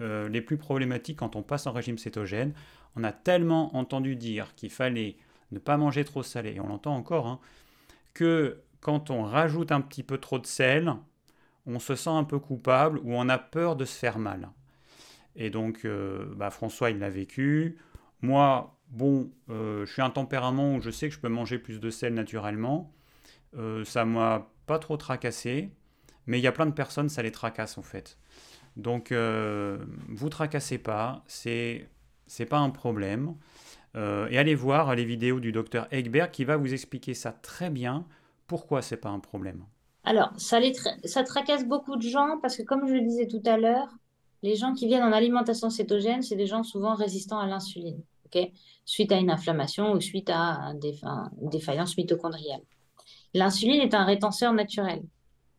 euh, 0.00 0.28
les 0.28 0.40
plus 0.40 0.56
problématiques 0.56 1.18
quand 1.18 1.36
on 1.36 1.42
passe 1.42 1.66
en 1.66 1.72
régime 1.72 1.98
cétogène. 1.98 2.54
On 2.96 3.04
a 3.04 3.12
tellement 3.12 3.76
entendu 3.76 4.16
dire 4.16 4.54
qu'il 4.54 4.70
fallait 4.70 5.16
ne 5.50 5.58
pas 5.58 5.76
manger 5.76 6.04
trop 6.04 6.22
salé, 6.22 6.54
et 6.56 6.60
on 6.60 6.66
l'entend 6.66 6.94
encore, 6.94 7.26
hein, 7.26 7.40
que 8.14 8.60
quand 8.80 9.10
on 9.10 9.22
rajoute 9.22 9.72
un 9.72 9.80
petit 9.80 10.02
peu 10.02 10.18
trop 10.18 10.38
de 10.38 10.46
sel, 10.46 10.92
on 11.66 11.78
se 11.78 11.94
sent 11.94 12.10
un 12.10 12.24
peu 12.24 12.38
coupable 12.38 12.98
ou 12.98 13.14
on 13.14 13.28
a 13.28 13.38
peur 13.38 13.76
de 13.76 13.84
se 13.84 13.96
faire 13.98 14.18
mal. 14.18 14.50
Et 15.36 15.50
donc, 15.50 15.84
euh, 15.84 16.26
bah, 16.36 16.50
François, 16.50 16.90
il 16.90 16.98
l'a 16.98 17.10
vécu. 17.10 17.78
Moi, 18.22 18.76
bon, 18.88 19.30
je 19.48 19.84
suis 19.86 20.02
un 20.02 20.10
tempérament 20.10 20.74
où 20.74 20.80
je 20.80 20.90
sais 20.90 21.08
que 21.08 21.14
je 21.14 21.20
peux 21.20 21.28
manger 21.28 21.58
plus 21.58 21.80
de 21.80 21.90
sel 21.90 22.14
naturellement. 22.14 22.92
Euh, 23.56 23.84
ça 23.84 24.04
m'a 24.04 24.50
pas 24.66 24.78
trop 24.78 24.96
tracassé, 24.96 25.70
mais 26.26 26.38
il 26.38 26.42
y 26.42 26.46
a 26.46 26.52
plein 26.52 26.66
de 26.66 26.72
personnes, 26.72 27.08
ça 27.08 27.22
les 27.22 27.32
tracasse 27.32 27.78
en 27.78 27.82
fait. 27.82 28.18
Donc, 28.76 29.12
euh, 29.12 29.78
vous 30.08 30.28
tracassez 30.28 30.78
pas, 30.78 31.22
c'est 31.26 31.88
c'est 32.26 32.46
pas 32.46 32.58
un 32.58 32.70
problème. 32.70 33.34
Euh, 33.96 34.28
et 34.30 34.38
allez 34.38 34.54
voir 34.54 34.94
les 34.94 35.04
vidéos 35.04 35.40
du 35.40 35.50
docteur 35.50 35.88
Egberg 35.90 36.30
qui 36.30 36.44
va 36.44 36.56
vous 36.56 36.72
expliquer 36.72 37.14
ça 37.14 37.32
très 37.32 37.70
bien. 37.70 38.06
Pourquoi 38.46 38.82
c'est 38.82 38.98
pas 38.98 39.08
un 39.08 39.18
problème? 39.18 39.64
Alors, 40.04 40.30
ça, 40.36 40.60
les 40.60 40.72
ça 41.04 41.22
tracasse 41.24 41.66
beaucoup 41.66 41.96
de 41.96 42.02
gens 42.02 42.38
parce 42.40 42.56
que, 42.56 42.62
comme 42.62 42.86
je 42.86 42.94
le 42.94 43.00
disais 43.00 43.26
tout 43.26 43.42
à 43.44 43.56
l'heure, 43.56 43.88
les 44.42 44.56
gens 44.56 44.72
qui 44.72 44.86
viennent 44.86 45.02
en 45.02 45.12
alimentation 45.12 45.70
cétogène, 45.70 46.22
c'est 46.22 46.36
des 46.36 46.46
gens 46.46 46.62
souvent 46.62 46.94
résistants 46.94 47.40
à 47.40 47.46
l'insuline, 47.46 48.00
suite 48.84 49.12
à 49.12 49.16
une 49.16 49.30
inflammation 49.30 49.92
ou 49.92 50.00
suite 50.00 50.30
à 50.30 50.72
une 50.72 51.50
défaillance 51.50 51.96
mitochondriale. 51.96 52.60
L'insuline 53.34 53.80
est 53.80 53.94
un 53.94 54.04
rétenseur 54.04 54.52
naturel. 54.52 55.02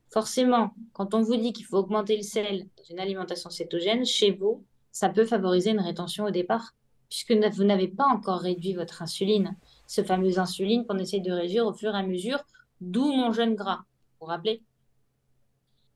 Forcément, 0.10 0.73
quand 0.94 1.14
on 1.14 1.22
vous 1.22 1.36
dit 1.36 1.53
qu'il 1.53 1.65
faut 1.65 1.77
augmenter 1.77 2.18
le 2.18 2.23
sel 2.23 2.68
dans 2.77 2.84
une 2.90 2.99
alimentation 2.99 3.49
cétogène, 3.49 4.06
chez 4.06 4.31
vous, 4.31 4.64
ça 4.91 5.10
peut 5.10 5.26
favoriser 5.26 5.69
une 5.69 5.80
rétention 5.80 6.26
au 6.26 6.31
départ, 6.31 6.73
puisque 7.10 7.31
vous 7.31 7.64
n'avez 7.64 7.88
pas 7.88 8.06
encore 8.06 8.40
réduit 8.40 8.73
votre 8.73 9.02
insuline, 9.02 9.56
ce 9.88 10.03
fameux 10.03 10.40
insuline 10.40 10.86
qu'on 10.86 10.98
essaie 10.98 11.19
de 11.19 11.31
réduire 11.31 11.65
au 11.68 11.73
fur 11.73 11.94
et 11.95 11.98
à 11.98 12.03
mesure, 12.03 12.40
d'où 12.81 13.11
mon 13.11 13.31
jeûne 13.31 13.56
gras, 13.56 13.84
vous 14.19 14.22
vous 14.22 14.26
rappelez? 14.26 14.64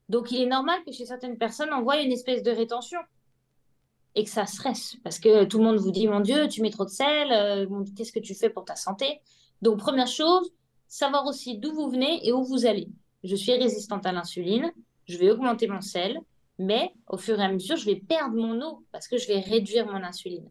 Donc 0.10 0.32
il 0.32 0.42
est 0.42 0.48
normal 0.48 0.80
que 0.86 0.92
chez 0.92 1.06
certaines 1.06 1.38
personnes, 1.38 1.70
on 1.74 1.82
voit 1.82 2.02
une 2.02 2.12
espèce 2.12 2.44
de 2.44 2.52
rétention. 2.52 3.00
Et 4.16 4.24
que 4.24 4.30
ça 4.30 4.46
stresse, 4.46 4.96
parce 5.04 5.18
que 5.18 5.46
tout 5.46 5.58
le 5.58 5.64
monde 5.64 5.78
vous 5.78 5.90
dit, 5.90 6.08
mon 6.08 6.20
Dieu, 6.20 6.48
tu 6.48 6.62
mets 6.62 6.70
trop 6.70 6.86
de 6.86 6.92
sel, 6.92 7.32
euh, 7.32 7.66
qu'est-ce 7.96 8.12
que 8.12 8.20
tu 8.20 8.36
fais 8.36 8.52
pour 8.52 8.64
ta 8.64 8.76
santé? 8.76 9.22
Donc 9.64 9.80
première 9.80 10.08
chose, 10.08 10.52
savoir 10.88 11.26
aussi 11.26 11.58
d'où 11.58 11.74
vous 11.74 11.90
venez 11.90 12.28
et 12.28 12.32
où 12.32 12.44
vous 12.44 12.68
allez. 12.68 12.90
Je 13.24 13.36
suis 13.36 13.54
résistante 13.54 14.06
à 14.06 14.12
l'insuline, 14.12 14.72
je 15.08 15.18
vais 15.18 15.32
augmenter 15.32 15.68
mon 15.68 15.82
sel, 15.82 16.20
mais 16.60 16.94
au 17.08 17.18
fur 17.18 17.40
et 17.40 17.44
à 17.44 17.52
mesure, 17.52 17.78
je 17.78 17.86
vais 17.86 17.96
perdre 17.96 18.36
mon 18.36 18.62
eau 18.62 18.84
parce 18.92 19.08
que 19.08 19.18
je 19.18 19.28
vais 19.28 19.40
réduire 19.40 19.86
mon 19.88 20.04
insuline. 20.04 20.50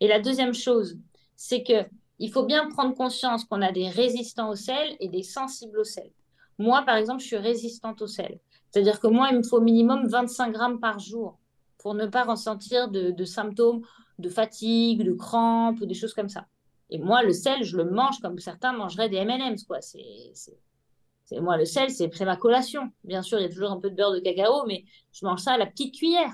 Et 0.00 0.08
la 0.08 0.20
deuxième 0.20 0.54
chose, 0.54 0.98
c'est 1.36 1.62
que 1.62 1.84
il 2.18 2.32
faut 2.32 2.44
bien 2.44 2.68
prendre 2.68 2.94
conscience 2.94 3.44
qu'on 3.44 3.62
a 3.62 3.70
des 3.70 3.88
résistants 3.88 4.50
au 4.50 4.56
sel 4.56 4.96
et 4.98 5.08
des 5.08 5.22
sensibles 5.22 5.78
au 5.78 5.84
sel. 5.84 6.10
Moi, 6.58 6.82
par 6.82 6.96
exemple, 6.96 7.20
je 7.20 7.26
suis 7.26 7.36
résistante 7.36 8.02
au 8.02 8.08
sel. 8.08 8.40
C'est-à-dire 8.70 8.98
que 8.98 9.06
moi, 9.06 9.28
il 9.30 9.38
me 9.38 9.42
faut 9.42 9.58
au 9.58 9.62
minimum 9.62 10.06
25 10.08 10.52
grammes 10.52 10.80
par 10.80 10.98
jour 10.98 11.38
pour 11.78 11.94
ne 11.94 12.06
pas 12.06 12.24
ressentir 12.24 12.88
de, 12.88 13.24
symptômes 13.24 13.82
de 14.18 14.28
fatigue, 14.28 15.04
de 15.04 15.12
crampes 15.12 15.80
ou 15.80 15.86
des 15.86 15.94
choses 15.94 16.12
comme 16.12 16.28
ça. 16.28 16.46
Et 16.90 16.98
moi, 16.98 17.22
le 17.22 17.32
sel, 17.32 17.62
je 17.62 17.76
le 17.76 17.84
mange 17.84 18.18
comme 18.20 18.38
certains 18.40 18.72
mangeraient 18.72 19.08
des 19.08 19.18
M&M's, 19.18 19.64
moi, 21.32 21.56
le 21.56 21.64
sel, 21.64 21.90
c'est 21.90 22.10
ma 22.20 22.36
collation. 22.36 22.90
Bien 23.04 23.22
sûr, 23.22 23.38
il 23.38 23.42
y 23.42 23.46
a 23.46 23.48
toujours 23.48 23.70
un 23.70 23.80
peu 23.80 23.90
de 23.90 23.96
beurre 23.96 24.12
de 24.12 24.20
cacao, 24.20 24.64
mais 24.66 24.84
je 25.12 25.26
mange 25.26 25.40
ça 25.40 25.52
à 25.52 25.58
la 25.58 25.66
petite 25.66 25.94
cuillère. 25.94 26.32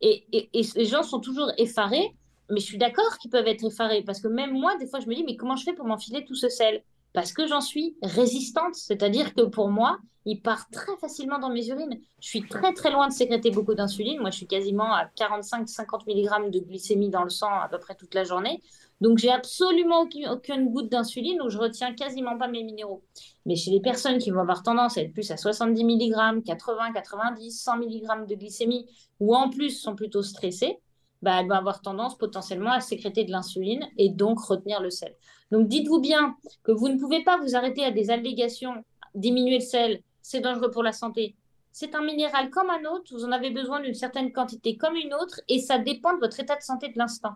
Et, 0.00 0.26
et, 0.32 0.50
et 0.52 0.66
les 0.76 0.84
gens 0.84 1.02
sont 1.02 1.20
toujours 1.20 1.50
effarés, 1.58 2.14
mais 2.50 2.60
je 2.60 2.66
suis 2.66 2.78
d'accord 2.78 3.18
qu'ils 3.18 3.30
peuvent 3.30 3.46
être 3.46 3.64
effarés, 3.64 4.02
parce 4.02 4.20
que 4.20 4.28
même 4.28 4.52
moi, 4.52 4.76
des 4.76 4.86
fois, 4.86 5.00
je 5.00 5.06
me 5.06 5.14
dis, 5.14 5.24
mais 5.24 5.36
comment 5.36 5.56
je 5.56 5.64
fais 5.64 5.72
pour 5.72 5.86
m'enfiler 5.86 6.24
tout 6.24 6.34
ce 6.34 6.48
sel? 6.48 6.82
Parce 7.12 7.32
que 7.32 7.46
j'en 7.46 7.62
suis 7.62 7.96
résistante, 8.02 8.74
c'est-à-dire 8.74 9.34
que 9.34 9.42
pour 9.42 9.70
moi, 9.70 9.98
il 10.26 10.42
part 10.42 10.68
très 10.70 10.96
facilement 10.98 11.38
dans 11.38 11.50
mes 11.50 11.68
urines. 11.68 11.98
Je 12.20 12.28
suis 12.28 12.46
très, 12.46 12.74
très 12.74 12.90
loin 12.90 13.08
de 13.08 13.12
sécréter 13.12 13.50
beaucoup 13.50 13.74
d'insuline. 13.74 14.20
Moi, 14.20 14.30
je 14.30 14.36
suis 14.36 14.46
quasiment 14.46 14.92
à 14.92 15.06
45-50 15.16 16.02
mg 16.06 16.50
de 16.50 16.58
glycémie 16.58 17.08
dans 17.08 17.22
le 17.22 17.30
sang 17.30 17.50
à 17.60 17.68
peu 17.68 17.78
près 17.78 17.94
toute 17.94 18.12
la 18.12 18.24
journée. 18.24 18.60
Donc, 19.00 19.18
j'ai 19.18 19.30
absolument 19.30 20.02
aucune, 20.02 20.70
goutte 20.70 20.90
d'insuline 20.90 21.40
où 21.42 21.50
je 21.50 21.58
retiens 21.58 21.94
quasiment 21.94 22.38
pas 22.38 22.48
mes 22.48 22.62
minéraux. 22.62 23.02
Mais 23.44 23.54
chez 23.54 23.70
les 23.70 23.80
personnes 23.80 24.18
qui 24.18 24.30
vont 24.30 24.40
avoir 24.40 24.62
tendance 24.62 24.96
à 24.96 25.02
être 25.02 25.12
plus 25.12 25.30
à 25.30 25.36
70 25.36 25.84
mg, 25.84 26.42
80, 26.44 26.92
90, 26.92 27.50
100 27.50 27.76
mg 27.76 28.26
de 28.26 28.34
glycémie, 28.34 28.86
ou 29.20 29.34
en 29.34 29.50
plus 29.50 29.70
sont 29.70 29.94
plutôt 29.94 30.22
stressées, 30.22 30.78
bah, 31.22 31.38
elles 31.40 31.48
vont 31.48 31.54
avoir 31.54 31.82
tendance 31.82 32.16
potentiellement 32.16 32.72
à 32.72 32.80
sécréter 32.80 33.24
de 33.24 33.30
l'insuline 33.30 33.86
et 33.98 34.08
donc 34.08 34.40
retenir 34.40 34.80
le 34.80 34.90
sel. 34.90 35.14
Donc, 35.50 35.68
dites-vous 35.68 36.00
bien 36.00 36.36
que 36.62 36.72
vous 36.72 36.88
ne 36.88 36.98
pouvez 36.98 37.22
pas 37.22 37.38
vous 37.38 37.54
arrêter 37.54 37.84
à 37.84 37.90
des 37.90 38.10
allégations, 38.10 38.84
diminuer 39.14 39.58
le 39.58 39.64
sel, 39.64 40.00
c'est 40.22 40.40
dangereux 40.40 40.70
pour 40.70 40.82
la 40.82 40.92
santé. 40.92 41.36
C'est 41.72 41.94
un 41.94 42.02
minéral 42.02 42.50
comme 42.50 42.70
un 42.70 42.84
autre, 42.90 43.12
vous 43.12 43.24
en 43.24 43.32
avez 43.32 43.50
besoin 43.50 43.80
d'une 43.80 43.94
certaine 43.94 44.32
quantité 44.32 44.76
comme 44.76 44.96
une 44.96 45.14
autre, 45.14 45.40
et 45.48 45.60
ça 45.60 45.78
dépend 45.78 46.14
de 46.14 46.20
votre 46.20 46.40
état 46.40 46.56
de 46.56 46.62
santé 46.62 46.88
de 46.88 46.98
l'instant. 46.98 47.34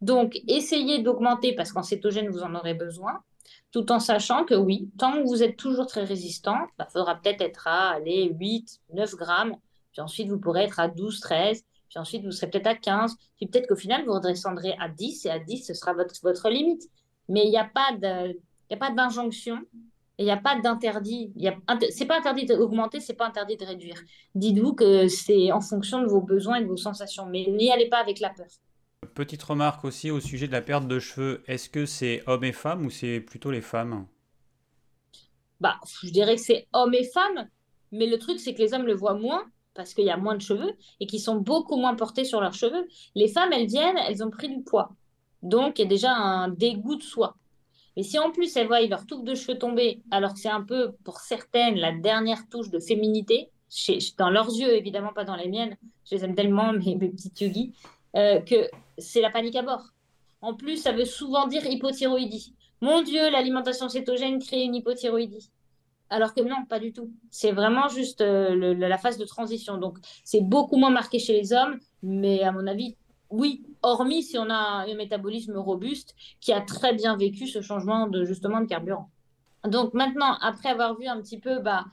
Donc, 0.00 0.40
essayez 0.46 1.02
d'augmenter 1.02 1.54
parce 1.54 1.72
qu'en 1.72 1.82
cétogène, 1.82 2.28
vous 2.28 2.42
en 2.42 2.54
aurez 2.54 2.74
besoin, 2.74 3.20
tout 3.72 3.90
en 3.92 4.00
sachant 4.00 4.44
que 4.44 4.54
oui, 4.54 4.90
tant 4.98 5.12
que 5.14 5.28
vous 5.28 5.42
êtes 5.42 5.56
toujours 5.56 5.86
très 5.86 6.04
résistant, 6.04 6.58
il 6.60 6.74
bah, 6.78 6.88
faudra 6.90 7.16
peut-être 7.16 7.40
être 7.40 7.66
à 7.66 7.90
aller 7.90 8.32
8, 8.38 8.80
9 8.94 9.14
grammes, 9.16 9.56
puis 9.92 10.00
ensuite 10.00 10.28
vous 10.28 10.38
pourrez 10.38 10.64
être 10.64 10.80
à 10.80 10.88
12, 10.88 11.20
13, 11.20 11.64
puis 11.88 11.98
ensuite 11.98 12.24
vous 12.24 12.30
serez 12.30 12.48
peut-être 12.48 12.66
à 12.66 12.74
15, 12.74 13.16
puis 13.36 13.46
peut-être 13.46 13.66
qu'au 13.68 13.76
final 13.76 14.04
vous 14.04 14.12
redescendrez 14.12 14.74
à 14.78 14.88
10, 14.88 15.26
et 15.26 15.30
à 15.30 15.38
10, 15.38 15.66
ce 15.66 15.74
sera 15.74 15.92
votre, 15.92 16.14
votre 16.22 16.48
limite. 16.48 16.82
Mais 17.28 17.44
il 17.44 17.50
n'y 17.50 17.58
a 17.58 17.64
pas 17.64 17.92
d'injonction, 18.90 19.58
il 20.18 20.24
n'y 20.24 20.30
a 20.30 20.36
pas 20.36 20.58
d'interdit. 20.60 21.32
C'est 21.90 22.06
pas 22.06 22.18
interdit 22.18 22.46
d'augmenter, 22.46 23.00
c'est 23.00 23.14
pas 23.14 23.26
interdit 23.26 23.56
de 23.56 23.64
réduire. 23.64 24.02
Dites-vous 24.34 24.74
que 24.74 25.08
c'est 25.08 25.52
en 25.52 25.60
fonction 25.60 26.00
de 26.00 26.06
vos 26.06 26.20
besoins 26.20 26.56
et 26.56 26.62
de 26.62 26.68
vos 26.68 26.76
sensations, 26.76 27.26
mais 27.26 27.46
n'y 27.48 27.70
allez 27.70 27.88
pas 27.88 27.98
avec 27.98 28.18
la 28.20 28.30
peur. 28.30 28.46
Petite 29.18 29.42
remarque 29.42 29.84
aussi 29.84 30.12
au 30.12 30.20
sujet 30.20 30.46
de 30.46 30.52
la 30.52 30.62
perte 30.62 30.86
de 30.86 31.00
cheveux. 31.00 31.42
Est-ce 31.48 31.68
que 31.68 31.86
c'est 31.86 32.22
hommes 32.28 32.44
et 32.44 32.52
femmes 32.52 32.86
ou 32.86 32.90
c'est 32.90 33.18
plutôt 33.18 33.50
les 33.50 33.62
femmes? 33.62 34.06
Bah, 35.58 35.74
je 36.04 36.10
dirais 36.10 36.36
que 36.36 36.40
c'est 36.40 36.68
hommes 36.72 36.94
et 36.94 37.02
femmes, 37.02 37.48
mais 37.90 38.06
le 38.06 38.16
truc 38.18 38.38
c'est 38.38 38.54
que 38.54 38.62
les 38.62 38.74
hommes 38.74 38.86
le 38.86 38.94
voient 38.94 39.18
moins 39.18 39.42
parce 39.74 39.92
qu'il 39.92 40.04
y 40.04 40.10
a 40.10 40.16
moins 40.16 40.36
de 40.36 40.40
cheveux 40.40 40.72
et 41.00 41.08
qu'ils 41.08 41.18
sont 41.18 41.34
beaucoup 41.34 41.76
moins 41.76 41.96
portés 41.96 42.22
sur 42.22 42.40
leurs 42.40 42.54
cheveux. 42.54 42.86
Les 43.16 43.26
femmes, 43.26 43.52
elles 43.52 43.66
viennent, 43.66 43.98
elles 44.06 44.22
ont 44.22 44.30
pris 44.30 44.48
du 44.48 44.62
poids. 44.62 44.92
Donc, 45.42 45.80
il 45.80 45.82
y 45.82 45.84
a 45.86 45.88
déjà 45.88 46.12
un 46.12 46.46
dégoût 46.46 46.94
de 46.94 47.02
soi. 47.02 47.34
Mais 47.96 48.04
si 48.04 48.20
en 48.20 48.30
plus 48.30 48.56
elles 48.56 48.68
voient 48.68 48.86
leur 48.86 49.04
touffe 49.04 49.24
de 49.24 49.34
cheveux 49.34 49.58
tomber, 49.58 50.00
alors 50.12 50.34
que 50.34 50.38
c'est 50.38 50.48
un 50.48 50.62
peu, 50.62 50.92
pour 51.02 51.18
certaines, 51.18 51.74
la 51.74 51.90
dernière 51.90 52.48
touche 52.48 52.70
de 52.70 52.78
féminité, 52.78 53.50
dans 54.16 54.30
leurs 54.30 54.50
yeux, 54.50 54.76
évidemment 54.76 55.12
pas 55.12 55.24
dans 55.24 55.34
les 55.34 55.48
miennes, 55.48 55.76
je 56.08 56.14
les 56.14 56.24
aime 56.24 56.36
tellement, 56.36 56.72
mes, 56.84 56.94
mes 56.94 57.08
petites 57.08 57.40
yogis, 57.40 57.74
euh, 58.16 58.40
que 58.40 58.68
c'est 58.98 59.20
la 59.20 59.30
panique 59.30 59.56
à 59.56 59.62
bord. 59.62 59.84
En 60.40 60.54
plus, 60.54 60.76
ça 60.76 60.92
veut 60.92 61.04
souvent 61.04 61.46
dire 61.46 61.64
hypothyroïdie. 61.66 62.54
Mon 62.80 63.02
Dieu, 63.02 63.30
l'alimentation 63.30 63.88
cétogène 63.88 64.38
crée 64.38 64.62
une 64.62 64.74
hypothyroïdie. 64.74 65.50
Alors 66.10 66.32
que 66.32 66.40
non, 66.40 66.64
pas 66.68 66.78
du 66.78 66.92
tout. 66.92 67.10
C'est 67.30 67.52
vraiment 67.52 67.88
juste 67.88 68.20
euh, 68.20 68.74
la 68.74 68.98
phase 68.98 69.18
de 69.18 69.24
transition. 69.24 69.76
Donc, 69.76 69.98
c'est 70.24 70.40
beaucoup 70.40 70.76
moins 70.76 70.90
marqué 70.90 71.18
chez 71.18 71.34
les 71.34 71.52
hommes, 71.52 71.78
mais 72.02 72.42
à 72.42 72.52
mon 72.52 72.66
avis, 72.66 72.96
oui, 73.30 73.62
hormis 73.82 74.22
si 74.22 74.38
on 74.38 74.48
a 74.48 74.86
un 74.88 74.94
métabolisme 74.94 75.56
robuste 75.56 76.14
qui 76.40 76.52
a 76.52 76.60
très 76.60 76.94
bien 76.94 77.16
vécu 77.16 77.46
ce 77.46 77.60
changement 77.60 78.06
de 78.06 78.24
justement 78.24 78.60
de 78.60 78.66
carburant. 78.66 79.10
Donc 79.64 79.92
maintenant, 79.92 80.38
après 80.40 80.70
avoir 80.70 80.96
vu 80.96 81.06
un 81.06 81.20
petit 81.20 81.38
peu 81.38 81.58
bah, 81.58 81.84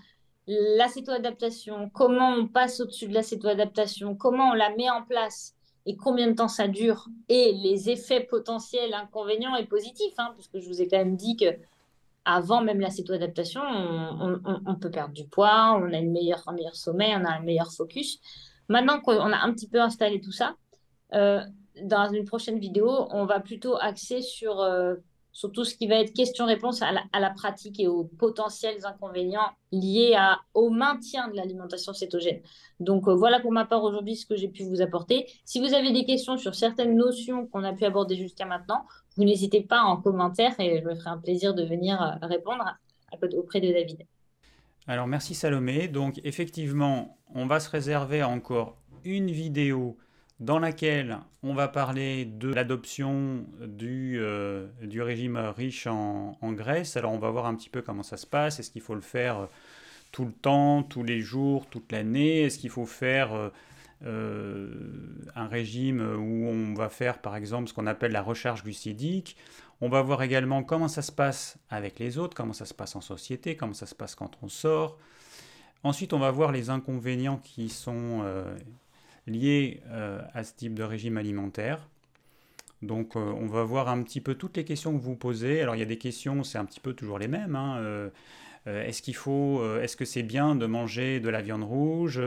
l'acétoadaptation, 0.48 1.90
comment 1.90 2.30
on 2.30 2.48
passe 2.48 2.80
au-dessus 2.80 3.08
de 3.08 3.14
l'acétoadaptation, 3.14 4.16
comment 4.16 4.52
on 4.52 4.54
la 4.54 4.70
met 4.76 4.90
en 4.90 5.04
place 5.04 5.55
et 5.86 5.96
combien 5.96 6.28
de 6.28 6.34
temps 6.34 6.48
ça 6.48 6.68
dure 6.68 7.08
et 7.30 7.54
les 7.54 7.90
effets 7.90 8.22
potentiels, 8.22 8.94
inconvénients 8.94 9.56
et 9.56 9.66
positifs, 9.66 10.14
hein, 10.18 10.34
parce 10.36 10.48
que 10.48 10.60
je 10.60 10.68
vous 10.68 10.82
ai 10.82 10.88
quand 10.88 10.98
même 10.98 11.16
dit 11.16 11.36
que 11.38 11.46
avant 12.26 12.62
même 12.62 12.80
l'acétoadaptation, 12.80 13.62
on, 13.62 14.42
on, 14.66 14.76
peut 14.76 14.90
perdre 14.90 15.14
du 15.14 15.26
poids, 15.26 15.80
on 15.80 15.94
a 15.94 15.98
un 15.98 16.02
meilleur 16.02 16.76
sommeil, 16.76 17.14
on 17.16 17.24
a 17.24 17.30
un 17.30 17.42
meilleur 17.42 17.72
focus. 17.72 18.20
Maintenant 18.68 19.00
qu'on 19.00 19.32
a 19.32 19.38
un 19.38 19.54
petit 19.54 19.68
peu 19.68 19.80
installé 19.80 20.20
tout 20.20 20.32
ça, 20.32 20.56
euh, 21.14 21.42
dans 21.84 22.12
une 22.12 22.26
prochaine 22.26 22.58
vidéo, 22.58 23.08
on 23.12 23.26
va 23.26 23.40
plutôt 23.40 23.76
axer 23.76 24.24
sur, 24.24 24.60
euh, 24.60 24.96
sur 25.36 25.52
tout 25.52 25.66
ce 25.66 25.76
qui 25.76 25.86
va 25.86 25.96
être 25.96 26.14
question-réponse 26.14 26.82
à, 26.82 26.94
la 27.20 27.30
pratique 27.30 27.78
et 27.82 27.90
aux 27.90 28.06
potentiels 28.06 28.86
inconvénients 28.86 29.52
liés 29.74 30.16
au 30.54 30.70
maintien 30.70 31.28
de 31.28 31.36
l'alimentation 31.36 31.92
cétogène. 31.92 32.40
Donc 32.80 33.10
euh, 33.10 33.14
voilà 33.14 33.42
pour 33.42 33.52
ma 33.52 33.66
part 33.66 33.84
aujourd'hui 33.84 34.16
ce 34.16 34.26
que 34.26 34.38
j'ai 34.38 34.48
pu 34.48 34.64
vous 34.64 34.82
apporter. 34.82 35.28
Si 35.44 35.60
vous 35.60 35.74
avez 35.74 35.92
des 35.92 36.06
questions 36.06 36.38
sur 36.38 36.56
certaines 36.56 36.96
notions 36.96 37.48
qu'on 37.48 37.66
a 37.66 37.74
pu 37.74 37.84
aborder 37.84 38.16
jusqu'à 38.16 38.46
maintenant, 38.46 38.86
vous 39.18 39.26
n'hésitez 39.26 39.60
pas 39.60 39.82
en 39.82 39.98
commentaire 39.98 40.58
et 40.58 40.80
je 40.80 40.88
me 40.88 40.96
ferai 40.96 41.10
un 41.10 41.18
plaisir 41.18 41.54
de 41.54 41.66
venir 41.66 42.18
répondre 42.22 42.64
auprès 43.38 43.60
de 43.60 43.74
David. 43.74 44.04
Alors 44.88 45.06
merci 45.06 45.36
Salomé. 45.36 45.90
Donc 45.90 46.22
effectivement, 46.24 47.18
on 47.34 47.46
va 47.46 47.60
se 47.60 47.70
réserver 47.70 48.24
encore 48.24 48.78
une 49.04 49.32
vidéo 49.32 49.98
dans 50.40 50.60
laquelle 50.60 51.20
on 51.44 51.54
va 51.54 51.68
parler 51.68 52.26
de 52.26 52.50
l'adoption 52.54 53.46
du, 53.60 54.18
euh, 54.20 54.68
du, 54.82 55.02
régime 55.02 55.38
riche 55.38 55.88
en, 55.88 56.36
Grèce. 56.42 56.98
Alors 56.98 57.14
on 57.14 57.20
va 57.20 57.30
voir 57.30 57.46
un 57.46 57.56
petit 57.56 57.70
peu 57.70 57.82
comment 57.82 58.04
ça 58.04 58.18
se 58.18 58.28
passe. 58.28 58.60
Est-ce 58.60 58.72
qu'il 58.72 58.82
faut 58.82 58.96
le 58.96 59.02
faire 59.02 59.40
euh, 59.40 59.46
tout 60.12 60.26
le 60.26 60.34
temps, 60.34 60.84
tous 60.84 61.04
les 61.04 61.22
jours, 61.22 61.68
toute 61.68 61.92
l'année? 61.92 62.44
Est-ce 62.44 62.60
qu'il 62.60 62.70
faut 62.70 62.86
faire 62.86 63.52
euh, 64.06 64.70
un 65.36 65.48
régime 65.48 66.02
où 66.02 66.48
on 66.48 66.74
va 66.74 66.90
faire 66.90 67.20
par 67.20 67.36
exemple 67.38 67.70
ce 67.70 67.74
qu'on 67.74 67.88
appelle 67.88 68.12
la 68.12 68.22
recharge 68.22 68.64
glucidique 68.64 69.38
On 69.80 69.88
va 69.88 70.02
voir 70.02 70.22
également 70.22 70.64
comment 70.64 70.90
ça 70.90 71.02
se 71.02 71.14
passe 71.14 71.58
avec 71.70 71.98
les 71.98 72.18
autres, 72.18 72.36
comment 72.36 72.54
ça 72.54 72.66
se 72.66 72.74
passe 72.74 72.98
en 72.98 73.02
société, 73.02 73.56
comment 73.56 73.74
ça 73.74 73.86
se 73.86 73.96
passe 73.96 74.16
quand 74.16 74.32
on 74.42 74.50
sort. 74.50 74.98
Ensuite, 75.84 76.14
on 76.14 76.20
va 76.20 76.32
voir 76.32 76.52
les 76.52 76.70
inconvénients 76.72 77.38
qui 77.38 77.70
sont 77.70 78.26
liées 79.28 79.82
euh, 79.88 80.22
à 80.34 80.44
ce 80.44 80.54
type 80.54 80.74
de 80.74 80.84
régime 80.84 81.18
alimentaire. 81.18 81.88
Donc 82.82 83.16
euh, 83.16 83.20
on 83.20 83.48
va 83.48 83.64
voir 83.64 83.90
un 83.90 84.04
petit 84.04 84.22
peu 84.22 84.36
toutes 84.36 84.58
les 84.58 84.66
questions 84.66 84.98
que 84.98 85.04
vous 85.04 85.16
posez. 85.16 85.62
Alors 85.62 85.76
il 85.76 85.80
y 85.80 85.84
a 85.84 85.88
des 85.88 85.98
questions, 85.98 86.44
c'est 86.44 86.58
un 86.58 86.66
petit 86.66 86.80
peu 86.80 86.94
toujours 86.94 87.20
les 87.20 87.28
mêmes. 87.28 87.56
Hein. 87.56 88.10
Euh, 88.68 88.86
est-ce 88.86 89.02
qu'il 89.02 89.16
faut, 89.16 89.62
est-ce 89.80 89.96
que 89.96 90.06
c'est 90.06 90.24
bien 90.24 90.56
de 90.56 90.66
manger 90.66 91.20
de 91.20 91.30
la 91.30 91.42
viande 91.42 91.64
rouge? 91.64 92.22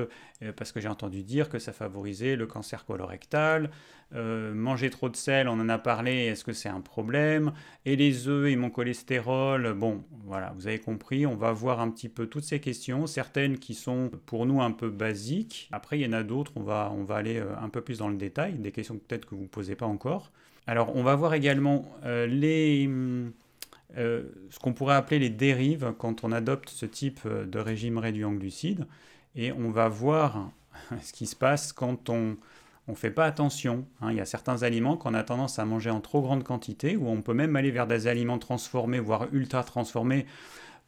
Parce 0.57 0.73
que 0.73 0.81
j'ai 0.81 0.89
entendu 0.89 1.23
dire 1.23 1.49
que 1.49 1.59
ça 1.59 1.73
favorisait 1.73 2.37
le 2.37 2.47
cancer 2.47 2.85
colorectal. 2.85 3.71
Euh, 4.15 4.55
manger 4.55 4.89
trop 4.89 5.11
de 5.11 5.17
sel, 5.17 5.49
on 5.49 5.61
en 5.61 5.69
a 5.69 5.77
parlé, 5.77 6.27
est-ce 6.27 6.43
que 6.43 6.55
c'est 6.55 6.71
un 6.71 6.81
problème? 6.81 7.53
Et 7.85 7.95
les 7.95 8.27
œufs 8.27 8.51
et 8.51 8.57
mon 8.57 8.71
cholestérol, 8.71 9.75
bon, 9.75 10.03
voilà, 10.25 10.55
vous 10.57 10.67
avez 10.67 10.79
compris, 10.79 11.27
on 11.27 11.37
va 11.37 11.53
voir 11.53 11.81
un 11.81 11.91
petit 11.91 12.09
peu 12.09 12.27
toutes 12.27 12.45
ces 12.45 12.59
questions, 12.59 13.07
certaines 13.07 13.59
qui 13.59 13.75
sont 13.75 14.11
pour 14.25 14.47
nous 14.47 14.63
un 14.63 14.71
peu 14.71 14.89
basiques. 14.89 15.69
Après, 15.73 15.99
il 15.99 16.07
y 16.07 16.09
en 16.09 16.15
a 16.15 16.23
d'autres, 16.23 16.53
on 16.57 16.63
va, 16.63 16.91
on 16.97 17.05
va 17.05 17.17
aller 17.17 17.37
euh, 17.37 17.55
un 17.61 17.69
peu 17.69 17.83
plus 17.83 17.99
dans 17.99 18.09
le 18.09 18.17
détail, 18.17 18.55
des 18.55 18.73
questions 18.73 18.97
peut-être 18.97 19.27
que 19.27 19.35
vous 19.35 19.43
ne 19.43 19.49
posez 19.49 19.77
pas 19.77 19.87
encore. 19.87 20.33
Alors, 20.67 20.97
on 20.97 21.03
va 21.03 21.15
voir 21.15 21.35
également 21.35 21.85
euh, 22.05 22.27
les... 22.27 22.89
ce 23.97 24.59
qu'on 24.61 24.73
pourrait 24.73 24.95
appeler 24.95 25.19
les 25.19 25.31
dérives 25.31 25.95
quand 25.99 26.25
on 26.25 26.33
adopte 26.33 26.69
ce 26.69 26.87
type 26.87 27.27
de 27.27 27.59
régime 27.59 27.99
réduit 27.99 28.25
en 28.25 28.33
glucides. 28.33 28.87
Et 29.35 29.53
on 29.53 29.71
va 29.71 29.89
voir 29.89 30.51
ce 31.03 31.13
qui 31.13 31.27
se 31.27 31.37
passe 31.37 31.73
quand 31.73 32.09
on, 32.09 32.37
ne 32.87 32.95
fait 32.95 33.11
pas 33.11 33.27
attention. 33.27 33.87
Hein. 34.01 34.13
Il 34.13 34.17
y 34.17 34.21
a 34.21 34.25
certains 34.25 34.63
aliments 34.63 34.97
qu'on 34.97 35.15
a 35.15 35.23
tendance 35.23 35.59
à 35.59 35.65
manger 35.65 35.91
en 35.91 36.01
trop 36.01 36.23
grande 36.23 36.43
quantité, 36.43 36.97
ou 36.97 37.07
on 37.09 37.21
peut 37.21 37.35
même 37.35 37.55
aller 37.57 37.71
vers 37.71 37.87
des 37.87 38.07
aliments 38.07 38.39
transformés, 38.39 38.99
voire 38.99 39.29
ultra 39.33 39.63
transformés, 39.63 40.27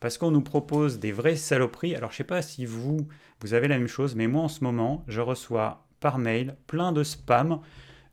parce 0.00 0.16
qu'on 0.16 0.30
nous 0.30 0.40
propose 0.40 0.98
des 0.98 1.12
vraies 1.12 1.36
saloperies. 1.36 1.94
Alors 1.94 2.10
je 2.10 2.14
ne 2.14 2.18
sais 2.18 2.24
pas 2.24 2.40
si 2.40 2.64
vous, 2.64 3.06
vous 3.40 3.54
avez 3.54 3.68
la 3.68 3.78
même 3.78 3.86
chose, 3.86 4.14
mais 4.14 4.28
moi 4.28 4.42
en 4.42 4.48
ce 4.48 4.64
moment, 4.64 5.04
je 5.08 5.20
reçois 5.20 5.86
par 6.00 6.16
mail 6.16 6.56
plein 6.66 6.92
de 6.92 7.04
spam 7.04 7.60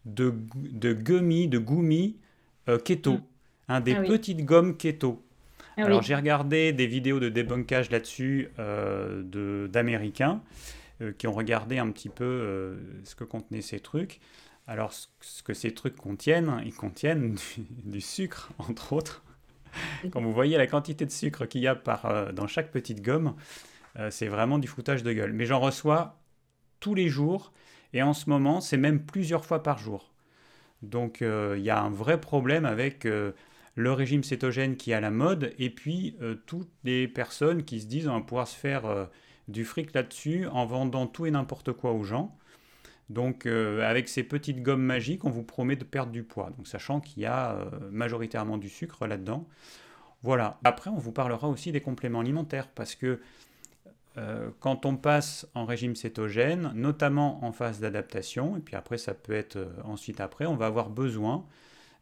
de, 0.05 0.35
de 0.55 0.93
de 0.93 1.57
gummies 1.59 2.19
euh, 2.67 2.77
keto, 2.77 3.13
mm. 3.13 3.21
Hein, 3.67 3.81
des 3.81 3.93
ah 3.93 4.01
petites 4.01 4.45
gommes 4.45 4.77
keto. 4.77 5.23
Ah 5.77 5.85
Alors 5.85 6.01
j'ai 6.01 6.15
regardé 6.15 6.73
des 6.73 6.87
vidéos 6.87 7.19
de 7.19 7.29
débunkage 7.29 7.91
là-dessus 7.91 8.49
euh, 8.59 9.67
d'Américains. 9.67 10.41
Euh, 11.01 11.11
qui 11.15 11.27
ont 11.27 11.31
regardé 11.31 11.77
un 11.77 11.91
petit 11.91 12.09
peu 12.09 12.23
euh, 12.23 12.75
ce 13.03 13.13
que 13.13 13.23
contenaient 13.23 13.61
ces 13.61 13.79
trucs. 13.79 14.19
Alors, 14.65 14.91
ce 14.93 15.43
que 15.43 15.53
ces 15.53 15.71
trucs 15.71 15.95
contiennent, 15.95 16.59
ils 16.65 16.73
contiennent 16.73 17.37
du, 17.85 18.01
sucre, 18.01 18.49
entre 18.57 18.93
autres. 18.93 19.23
Quand 20.11 20.21
vous 20.21 20.33
voyez 20.33 20.57
la 20.57 20.65
quantité 20.65 21.05
de 21.05 21.11
sucre 21.11 21.45
qu'il 21.45 21.61
y 21.61 21.67
a 21.67 21.75
par, 21.75 22.07
euh, 22.07 22.31
dans 22.31 22.47
chaque 22.47 22.71
petite 22.71 23.01
gomme, 23.01 23.35
c'est 24.11 24.27
vraiment 24.27 24.59
du 24.59 24.67
foutage 24.67 25.01
de 25.01 25.11
gueule. 25.11 25.33
Mais 25.33 25.47
j'en 25.47 25.59
reçois 25.59 26.19
tous 26.79 26.93
les 26.93 27.09
jours, 27.09 27.51
et 27.93 28.03
en 28.03 28.13
ce 28.13 28.29
moment, 28.29 28.61
c'est 28.61 28.77
même 28.77 29.03
plusieurs 29.03 29.43
fois 29.43 29.63
par 29.63 29.79
jour. 29.79 30.13
Donc, 30.83 31.21
il 31.21 31.61
y 31.63 31.71
a 31.71 31.81
un 31.81 31.89
vrai 31.89 32.21
problème 32.21 32.65
avec 32.65 33.07
le 33.77 33.93
régime 33.93 34.23
cétogène 34.23 34.75
qui 34.75 34.91
est 34.91 34.95
à 34.95 34.99
la 34.99 35.11
mode, 35.11 35.53
et 35.57 35.69
puis 35.69 36.17
toutes 36.45 36.71
les 36.83 37.07
personnes 37.07 37.63
qui 37.63 37.79
se 37.79 37.85
disent 37.85 38.07
on 38.07 38.15
va 38.15 38.21
pouvoir 38.21 38.47
se 38.47 38.55
faire 38.55 39.07
du 39.47 39.63
fric 39.65 39.93
là-dessus 39.93 40.47
en 40.47 40.65
vendant 40.65 41.07
tout 41.07 41.25
et 41.25 41.31
n'importe 41.31 41.71
quoi 41.71 41.93
aux 41.93 42.03
gens. 42.03 42.35
Donc 43.09 43.45
euh, 43.45 43.87
avec 43.89 44.09
ces 44.09 44.23
petites 44.23 44.61
gommes 44.61 44.83
magiques, 44.83 45.23
on 45.23 45.29
vous 45.29 45.43
promet 45.43 45.75
de 45.75 45.83
perdre 45.83 46.11
du 46.11 46.23
poids, 46.23 46.51
donc 46.57 46.67
sachant 46.67 46.99
qu'il 46.99 47.23
y 47.23 47.25
a 47.25 47.53
euh, 47.53 47.65
majoritairement 47.89 48.57
du 48.57 48.69
sucre 48.69 49.07
là-dedans. 49.07 49.47
Voilà. 50.23 50.59
Après, 50.63 50.89
on 50.89 50.97
vous 50.97 51.11
parlera 51.11 51.47
aussi 51.47 51.71
des 51.71 51.79
compléments 51.79 52.19
alimentaires, 52.19 52.67
parce 52.67 52.95
que 52.95 53.21
euh, 54.17 54.49
quand 54.59 54.85
on 54.85 54.97
passe 54.97 55.47
en 55.53 55.65
régime 55.65 55.95
cétogène, 55.95 56.71
notamment 56.75 57.43
en 57.45 57.51
phase 57.51 57.79
d'adaptation, 57.79 58.57
et 58.57 58.59
puis 58.59 58.75
après 58.75 58.97
ça 58.97 59.13
peut 59.13 59.33
être 59.33 59.57
ensuite 59.85 60.19
après, 60.19 60.45
on 60.45 60.55
va 60.55 60.65
avoir 60.65 60.89
besoin 60.89 61.45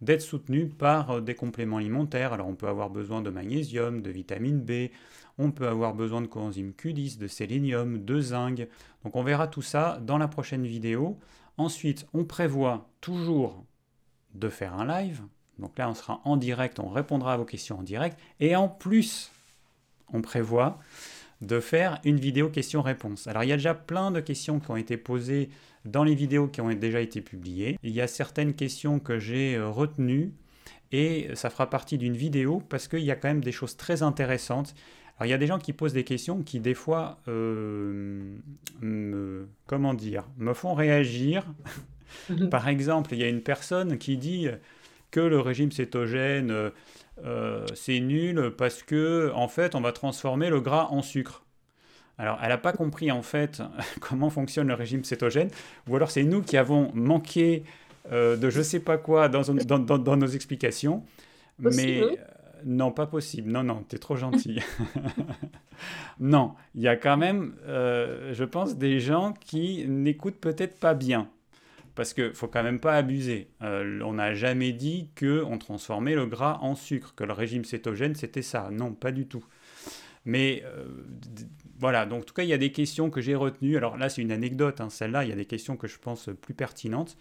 d'être 0.01 0.21
soutenu 0.21 0.67
par 0.67 1.21
des 1.21 1.35
compléments 1.35 1.77
alimentaires. 1.77 2.33
Alors 2.33 2.47
on 2.47 2.55
peut 2.55 2.67
avoir 2.67 2.89
besoin 2.89 3.21
de 3.21 3.29
magnésium, 3.29 4.01
de 4.01 4.09
vitamine 4.09 4.59
B, 4.59 4.91
on 5.37 5.51
peut 5.51 5.67
avoir 5.67 5.93
besoin 5.93 6.21
de 6.21 6.27
coenzyme 6.27 6.71
Q10, 6.71 7.17
de 7.17 7.27
sélénium, 7.27 8.03
de 8.03 8.21
zinc. 8.21 8.67
Donc 9.03 9.15
on 9.15 9.23
verra 9.23 9.47
tout 9.47 9.61
ça 9.61 9.99
dans 10.01 10.17
la 10.17 10.27
prochaine 10.27 10.65
vidéo. 10.65 11.17
Ensuite, 11.57 12.07
on 12.13 12.25
prévoit 12.25 12.89
toujours 13.01 13.65
de 14.33 14.49
faire 14.49 14.73
un 14.73 14.85
live. 14.85 15.21
Donc 15.59 15.77
là, 15.77 15.89
on 15.89 15.93
sera 15.93 16.21
en 16.25 16.37
direct, 16.37 16.79
on 16.79 16.89
répondra 16.89 17.33
à 17.33 17.37
vos 17.37 17.45
questions 17.45 17.79
en 17.79 17.83
direct. 17.83 18.19
Et 18.39 18.55
en 18.55 18.67
plus, 18.67 19.31
on 20.11 20.21
prévoit 20.21 20.79
de 21.41 21.59
faire 21.59 21.99
une 22.03 22.17
vidéo 22.17 22.49
questions-réponses. 22.49 23.27
Alors 23.27 23.43
il 23.43 23.49
y 23.49 23.53
a 23.53 23.57
déjà 23.57 23.73
plein 23.73 24.11
de 24.11 24.19
questions 24.19 24.59
qui 24.59 24.71
ont 24.71 24.77
été 24.77 24.97
posées 24.97 25.49
dans 25.83 26.03
les 26.03 26.15
vidéos 26.15 26.47
qui 26.47 26.61
ont 26.61 26.73
déjà 26.73 27.01
été 27.01 27.21
publiées. 27.21 27.77
Il 27.83 27.91
y 27.91 28.01
a 28.01 28.07
certaines 28.07 28.53
questions 28.53 28.99
que 28.99 29.19
j'ai 29.19 29.55
euh, 29.55 29.69
retenues 29.69 30.33
et 30.91 31.29
ça 31.33 31.49
fera 31.49 31.69
partie 31.69 31.97
d'une 31.97 32.15
vidéo 32.15 32.61
parce 32.69 32.87
qu'il 32.87 33.03
y 33.03 33.11
a 33.11 33.15
quand 33.15 33.27
même 33.27 33.43
des 33.43 33.51
choses 33.51 33.75
très 33.77 34.01
intéressantes. 34.01 34.73
Alors 35.17 35.27
il 35.27 35.29
y 35.29 35.33
a 35.33 35.37
des 35.37 35.47
gens 35.47 35.59
qui 35.59 35.73
posent 35.73 35.93
des 35.93 36.03
questions 36.03 36.41
qui 36.41 36.59
des 36.59 36.73
fois, 36.73 37.19
euh, 37.27 38.35
me, 38.81 39.47
comment 39.67 39.93
dire, 39.93 40.27
me 40.37 40.53
font 40.53 40.73
réagir. 40.73 41.45
Par 42.49 42.67
exemple, 42.67 43.13
il 43.13 43.19
y 43.19 43.23
a 43.23 43.29
une 43.29 43.41
personne 43.41 43.97
qui 43.97 44.17
dit 44.17 44.47
que 45.11 45.19
le 45.19 45.39
régime 45.39 45.71
cétogène 45.71 46.71
euh, 47.23 47.65
c'est 47.73 47.99
nul 47.99 48.51
parce 48.57 48.83
que 48.83 49.31
en 49.33 49.47
fait 49.47 49.75
on 49.75 49.81
va 49.81 49.91
transformer 49.91 50.49
le 50.49 50.61
gras 50.61 50.87
en 50.91 51.01
sucre. 51.01 51.43
Alors, 52.17 52.39
elle 52.41 52.49
n'a 52.49 52.57
pas 52.57 52.71
compris 52.71 53.11
en 53.11 53.21
fait 53.21 53.61
comment 53.99 54.29
fonctionne 54.29 54.67
le 54.67 54.73
régime 54.73 55.03
cétogène, 55.03 55.49
ou 55.87 55.95
alors 55.95 56.11
c'est 56.11 56.23
nous 56.23 56.41
qui 56.41 56.57
avons 56.57 56.91
manqué 56.93 57.63
euh, 58.11 58.37
de 58.37 58.49
je 58.49 58.61
sais 58.61 58.79
pas 58.79 58.97
quoi 58.97 59.27
dans, 59.29 59.41
dans 59.43 60.17
nos 60.17 60.27
explications. 60.27 61.03
Mais 61.59 62.01
non, 62.65 62.91
pas 62.91 63.05
possible. 63.05 63.51
Non, 63.51 63.63
non, 63.63 63.85
tu 63.87 63.95
es 63.95 63.99
trop 63.99 64.15
gentil. 64.15 64.59
non, 66.19 66.53
il 66.73 66.81
y 66.81 66.87
a 66.87 66.95
quand 66.95 67.15
même, 67.15 67.55
euh, 67.67 68.33
je 68.33 68.43
pense, 68.43 68.77
des 68.77 68.99
gens 68.99 69.33
qui 69.33 69.85
n'écoutent 69.87 70.39
peut-être 70.39 70.79
pas 70.79 70.95
bien. 70.95 71.29
Parce 71.95 72.13
qu'il 72.13 72.33
faut 72.33 72.47
quand 72.47 72.63
même 72.63 72.79
pas 72.79 72.95
abuser. 72.95 73.49
Euh, 73.61 74.01
on 74.03 74.13
n'a 74.13 74.33
jamais 74.33 74.73
dit 74.73 75.09
qu'on 75.17 75.57
transformait 75.57 76.15
le 76.15 76.25
gras 76.25 76.59
en 76.61 76.75
sucre, 76.75 77.15
que 77.15 77.23
le 77.23 77.33
régime 77.33 77.63
cétogène 77.63 78.15
c'était 78.15 78.41
ça. 78.41 78.69
Non, 78.71 78.93
pas 78.93 79.11
du 79.11 79.27
tout. 79.27 79.45
Mais 80.25 80.63
voilà, 81.79 82.05
donc 82.05 82.21
en 82.21 82.25
tout 82.25 82.33
cas, 82.33 82.43
il 82.43 82.49
y 82.49 82.53
a 82.53 82.57
des 82.57 82.71
questions 82.71 83.09
que 83.09 83.21
j'ai 83.21 83.35
retenues. 83.35 83.77
Alors 83.77 83.97
là, 83.97 84.09
c'est 84.09 84.21
une 84.21 84.31
anecdote, 84.31 84.81
hein, 84.81 84.89
celle-là, 84.89 85.23
il 85.23 85.29
y 85.29 85.33
a 85.33 85.35
des 85.35 85.45
questions 85.45 85.77
que 85.77 85.87
je 85.87 85.99
pense 85.99 86.29
plus 86.41 86.53
pertinentes. 86.53 87.15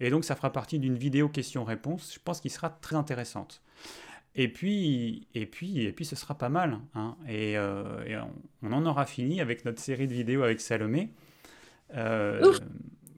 Et 0.00 0.10
donc, 0.10 0.24
ça 0.24 0.36
fera 0.36 0.52
partie 0.52 0.78
d'une 0.78 0.96
vidéo 0.96 1.28
questions-réponses, 1.28 2.14
je 2.14 2.18
pense 2.22 2.40
qu'il 2.40 2.50
sera 2.50 2.70
très 2.70 2.96
intéressante. 2.96 3.62
Et 4.36 4.48
puis, 4.48 5.26
et 5.34 5.46
puis, 5.46 5.82
et 5.82 5.92
puis, 5.92 6.04
ce 6.04 6.16
sera 6.16 6.36
pas 6.36 6.48
mal. 6.48 6.78
Hein. 6.94 7.16
Et, 7.28 7.56
euh, 7.56 8.22
on, 8.62 8.72
en 8.72 8.86
aura 8.86 9.06
fini 9.06 9.40
avec 9.40 9.64
notre 9.64 9.80
série 9.80 10.06
de 10.06 10.14
vidéos 10.14 10.42
avec 10.42 10.60
Salomé. 10.60 11.10
Euh, 11.96 12.54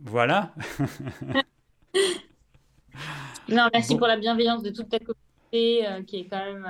voilà. 0.02 0.54
non, 3.48 3.68
merci 3.72 3.96
pour 3.96 4.06
la 4.06 4.16
bienveillance 4.16 4.62
de 4.62 4.70
toute 4.70 4.88
ta 4.88 4.98
communauté 4.98 5.86
euh, 5.86 6.02
qui 6.02 6.18
est 6.18 6.26
quand 6.26 6.44
même 6.44 6.66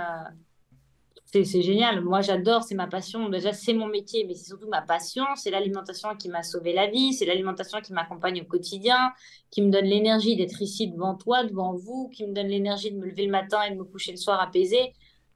c'est 1.32 1.62
génial. 1.62 2.02
Moi, 2.02 2.20
j'adore, 2.20 2.62
c'est 2.62 2.74
ma 2.74 2.86
passion. 2.86 3.30
Déjà, 3.30 3.52
c'est 3.52 3.72
mon 3.72 3.86
métier, 3.86 4.24
mais 4.26 4.34
c'est 4.34 4.48
surtout 4.48 4.68
ma 4.68 4.82
passion. 4.82 5.24
C'est 5.34 5.50
l'alimentation 5.50 6.14
qui 6.16 6.28
m'a 6.28 6.42
sauvé 6.42 6.74
la 6.74 6.88
vie. 6.88 7.14
C'est 7.14 7.24
l'alimentation 7.24 7.80
qui 7.80 7.94
m'accompagne 7.94 8.42
au 8.42 8.44
quotidien, 8.44 9.12
qui 9.50 9.62
me 9.62 9.70
donne 9.70 9.86
l'énergie 9.86 10.36
d'être 10.36 10.60
ici 10.60 10.88
devant 10.88 11.14
toi, 11.14 11.44
devant 11.44 11.74
vous, 11.74 12.10
qui 12.12 12.26
me 12.26 12.34
donne 12.34 12.48
l'énergie 12.48 12.92
de 12.92 12.98
me 12.98 13.06
lever 13.06 13.24
le 13.24 13.30
matin 13.30 13.62
et 13.62 13.70
de 13.70 13.76
me 13.76 13.84
coucher 13.84 14.10
le 14.10 14.18
soir 14.18 14.40
apaisé. 14.42 14.92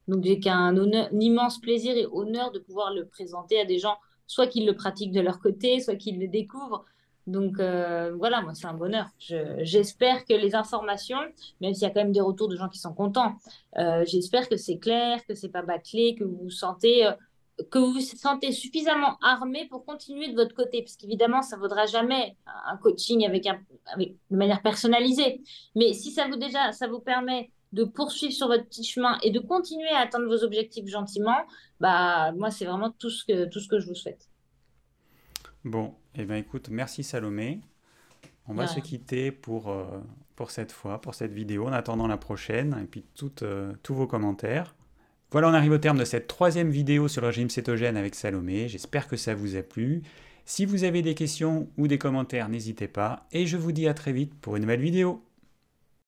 Donc, 0.07 0.23
j'ai 0.23 0.39
qu'un 0.39 0.77
un 0.77 1.09
immense 1.19 1.59
plaisir 1.59 1.97
et 1.97 2.05
honneur 2.11 2.51
de 2.51 2.59
pouvoir 2.59 2.93
le 2.93 3.07
présenter 3.07 3.59
à 3.59 3.65
des 3.65 3.79
gens, 3.79 3.97
soit 4.27 4.47
qu'ils 4.47 4.67
le 4.67 4.75
pratiquent 4.75 5.11
de 5.11 5.21
leur 5.21 5.39
côté, 5.39 5.79
soit 5.79 5.95
qu'ils 5.95 6.19
le 6.19 6.27
découvrent. 6.27 6.85
Donc 7.27 7.59
euh, 7.59 8.15
voilà, 8.17 8.41
moi 8.41 8.53
c'est 8.55 8.67
un 8.67 8.73
bonheur. 8.73 9.07
J'espère 9.59 10.25
que 10.25 10.33
les 10.33 10.55
informations, 10.55 11.19
même 11.59 11.73
s'il 11.73 11.83
y 11.83 11.85
a 11.85 11.89
quand 11.89 12.01
même 12.01 12.13
des 12.13 12.21
retours 12.21 12.47
de 12.47 12.55
gens 12.55 12.69
qui 12.69 12.79
sont 12.79 12.93
contents, 12.93 13.35
euh, 13.77 14.05
j'espère 14.05 14.47
que 14.47 14.55
c'est 14.55 14.77
clair, 14.77 15.19
que 15.27 15.35
c'est 15.35 15.49
pas 15.49 15.61
bâclé, 15.61 16.15
que 16.15 16.23
vous 16.23 16.37
vous 16.43 16.49
sentez 16.49 17.05
euh, 17.05 17.11
que 17.69 17.79
vous 17.79 17.99
sentez 17.99 18.51
suffisamment 18.51 19.17
armé 19.21 19.67
pour 19.67 19.83
continuer 19.83 20.29
de 20.29 20.35
votre 20.35 20.55
côté, 20.55 20.83
parce 20.83 20.95
qu'évidemment 20.95 21.41
ça 21.41 21.57
vaudra 21.57 21.85
jamais 21.85 22.37
un 22.45 22.77
coaching 22.77 23.25
avec, 23.25 23.45
un, 23.47 23.59
avec 23.87 24.15
de 24.29 24.37
manière 24.37 24.61
personnalisée. 24.61 25.41
Mais 25.75 25.93
si 25.93 26.11
ça 26.11 26.27
vous 26.27 26.37
déjà, 26.37 26.71
ça 26.71 26.87
vous 26.87 26.99
permet 26.99 27.51
de 27.73 27.83
poursuivre 27.83 28.31
sur 28.31 28.47
votre 28.47 28.65
petit 28.65 28.83
chemin 28.83 29.17
et 29.23 29.31
de 29.31 29.39
continuer 29.39 29.89
à 29.89 30.01
atteindre 30.01 30.27
vos 30.27 30.43
objectifs 30.43 30.87
gentiment, 30.87 31.39
bah 31.81 32.31
moi 32.33 32.51
c'est 32.51 32.65
vraiment 32.65 32.91
tout 32.91 33.09
ce 33.09 33.25
que 33.25 33.45
tout 33.45 33.59
ce 33.59 33.67
que 33.67 33.79
je 33.79 33.87
vous 33.87 33.95
souhaite. 33.95 34.29
Bon, 35.65 35.93
eh 36.17 36.25
bien 36.25 36.37
écoute, 36.37 36.69
merci 36.71 37.03
Salomé. 37.03 37.61
On 38.47 38.53
va 38.53 38.67
se 38.67 38.79
quitter 38.79 39.31
pour, 39.31 39.69
euh, 39.69 39.83
pour 40.35 40.51
cette 40.51 40.71
fois, 40.71 41.01
pour 41.01 41.15
cette 41.15 41.33
vidéo, 41.33 41.67
en 41.67 41.73
attendant 41.73 42.07
la 42.07 42.17
prochaine, 42.17 42.77
et 42.81 42.85
puis 42.85 43.03
euh, 43.41 43.73
tous 43.83 43.93
vos 43.93 44.07
commentaires. 44.07 44.75
Voilà, 45.31 45.49
on 45.49 45.53
arrive 45.53 45.73
au 45.73 45.77
terme 45.77 45.97
de 45.97 46.05
cette 46.05 46.27
troisième 46.27 46.69
vidéo 46.69 47.09
sur 47.09 47.21
le 47.21 47.27
régime 47.27 47.49
cétogène 47.49 47.97
avec 47.97 48.15
Salomé. 48.15 48.69
J'espère 48.69 49.07
que 49.07 49.17
ça 49.17 49.35
vous 49.35 49.57
a 49.57 49.61
plu. 49.61 50.01
Si 50.45 50.65
vous 50.65 50.85
avez 50.85 51.01
des 51.01 51.13
questions 51.13 51.67
ou 51.77 51.87
des 51.87 51.97
commentaires, 51.97 52.47
n'hésitez 52.47 52.87
pas. 52.87 53.27
Et 53.33 53.45
je 53.45 53.57
vous 53.57 53.73
dis 53.73 53.87
à 53.87 53.93
très 53.93 54.13
vite 54.13 54.33
pour 54.33 54.55
une 54.55 54.61
nouvelle 54.61 54.79
vidéo. 54.79 55.26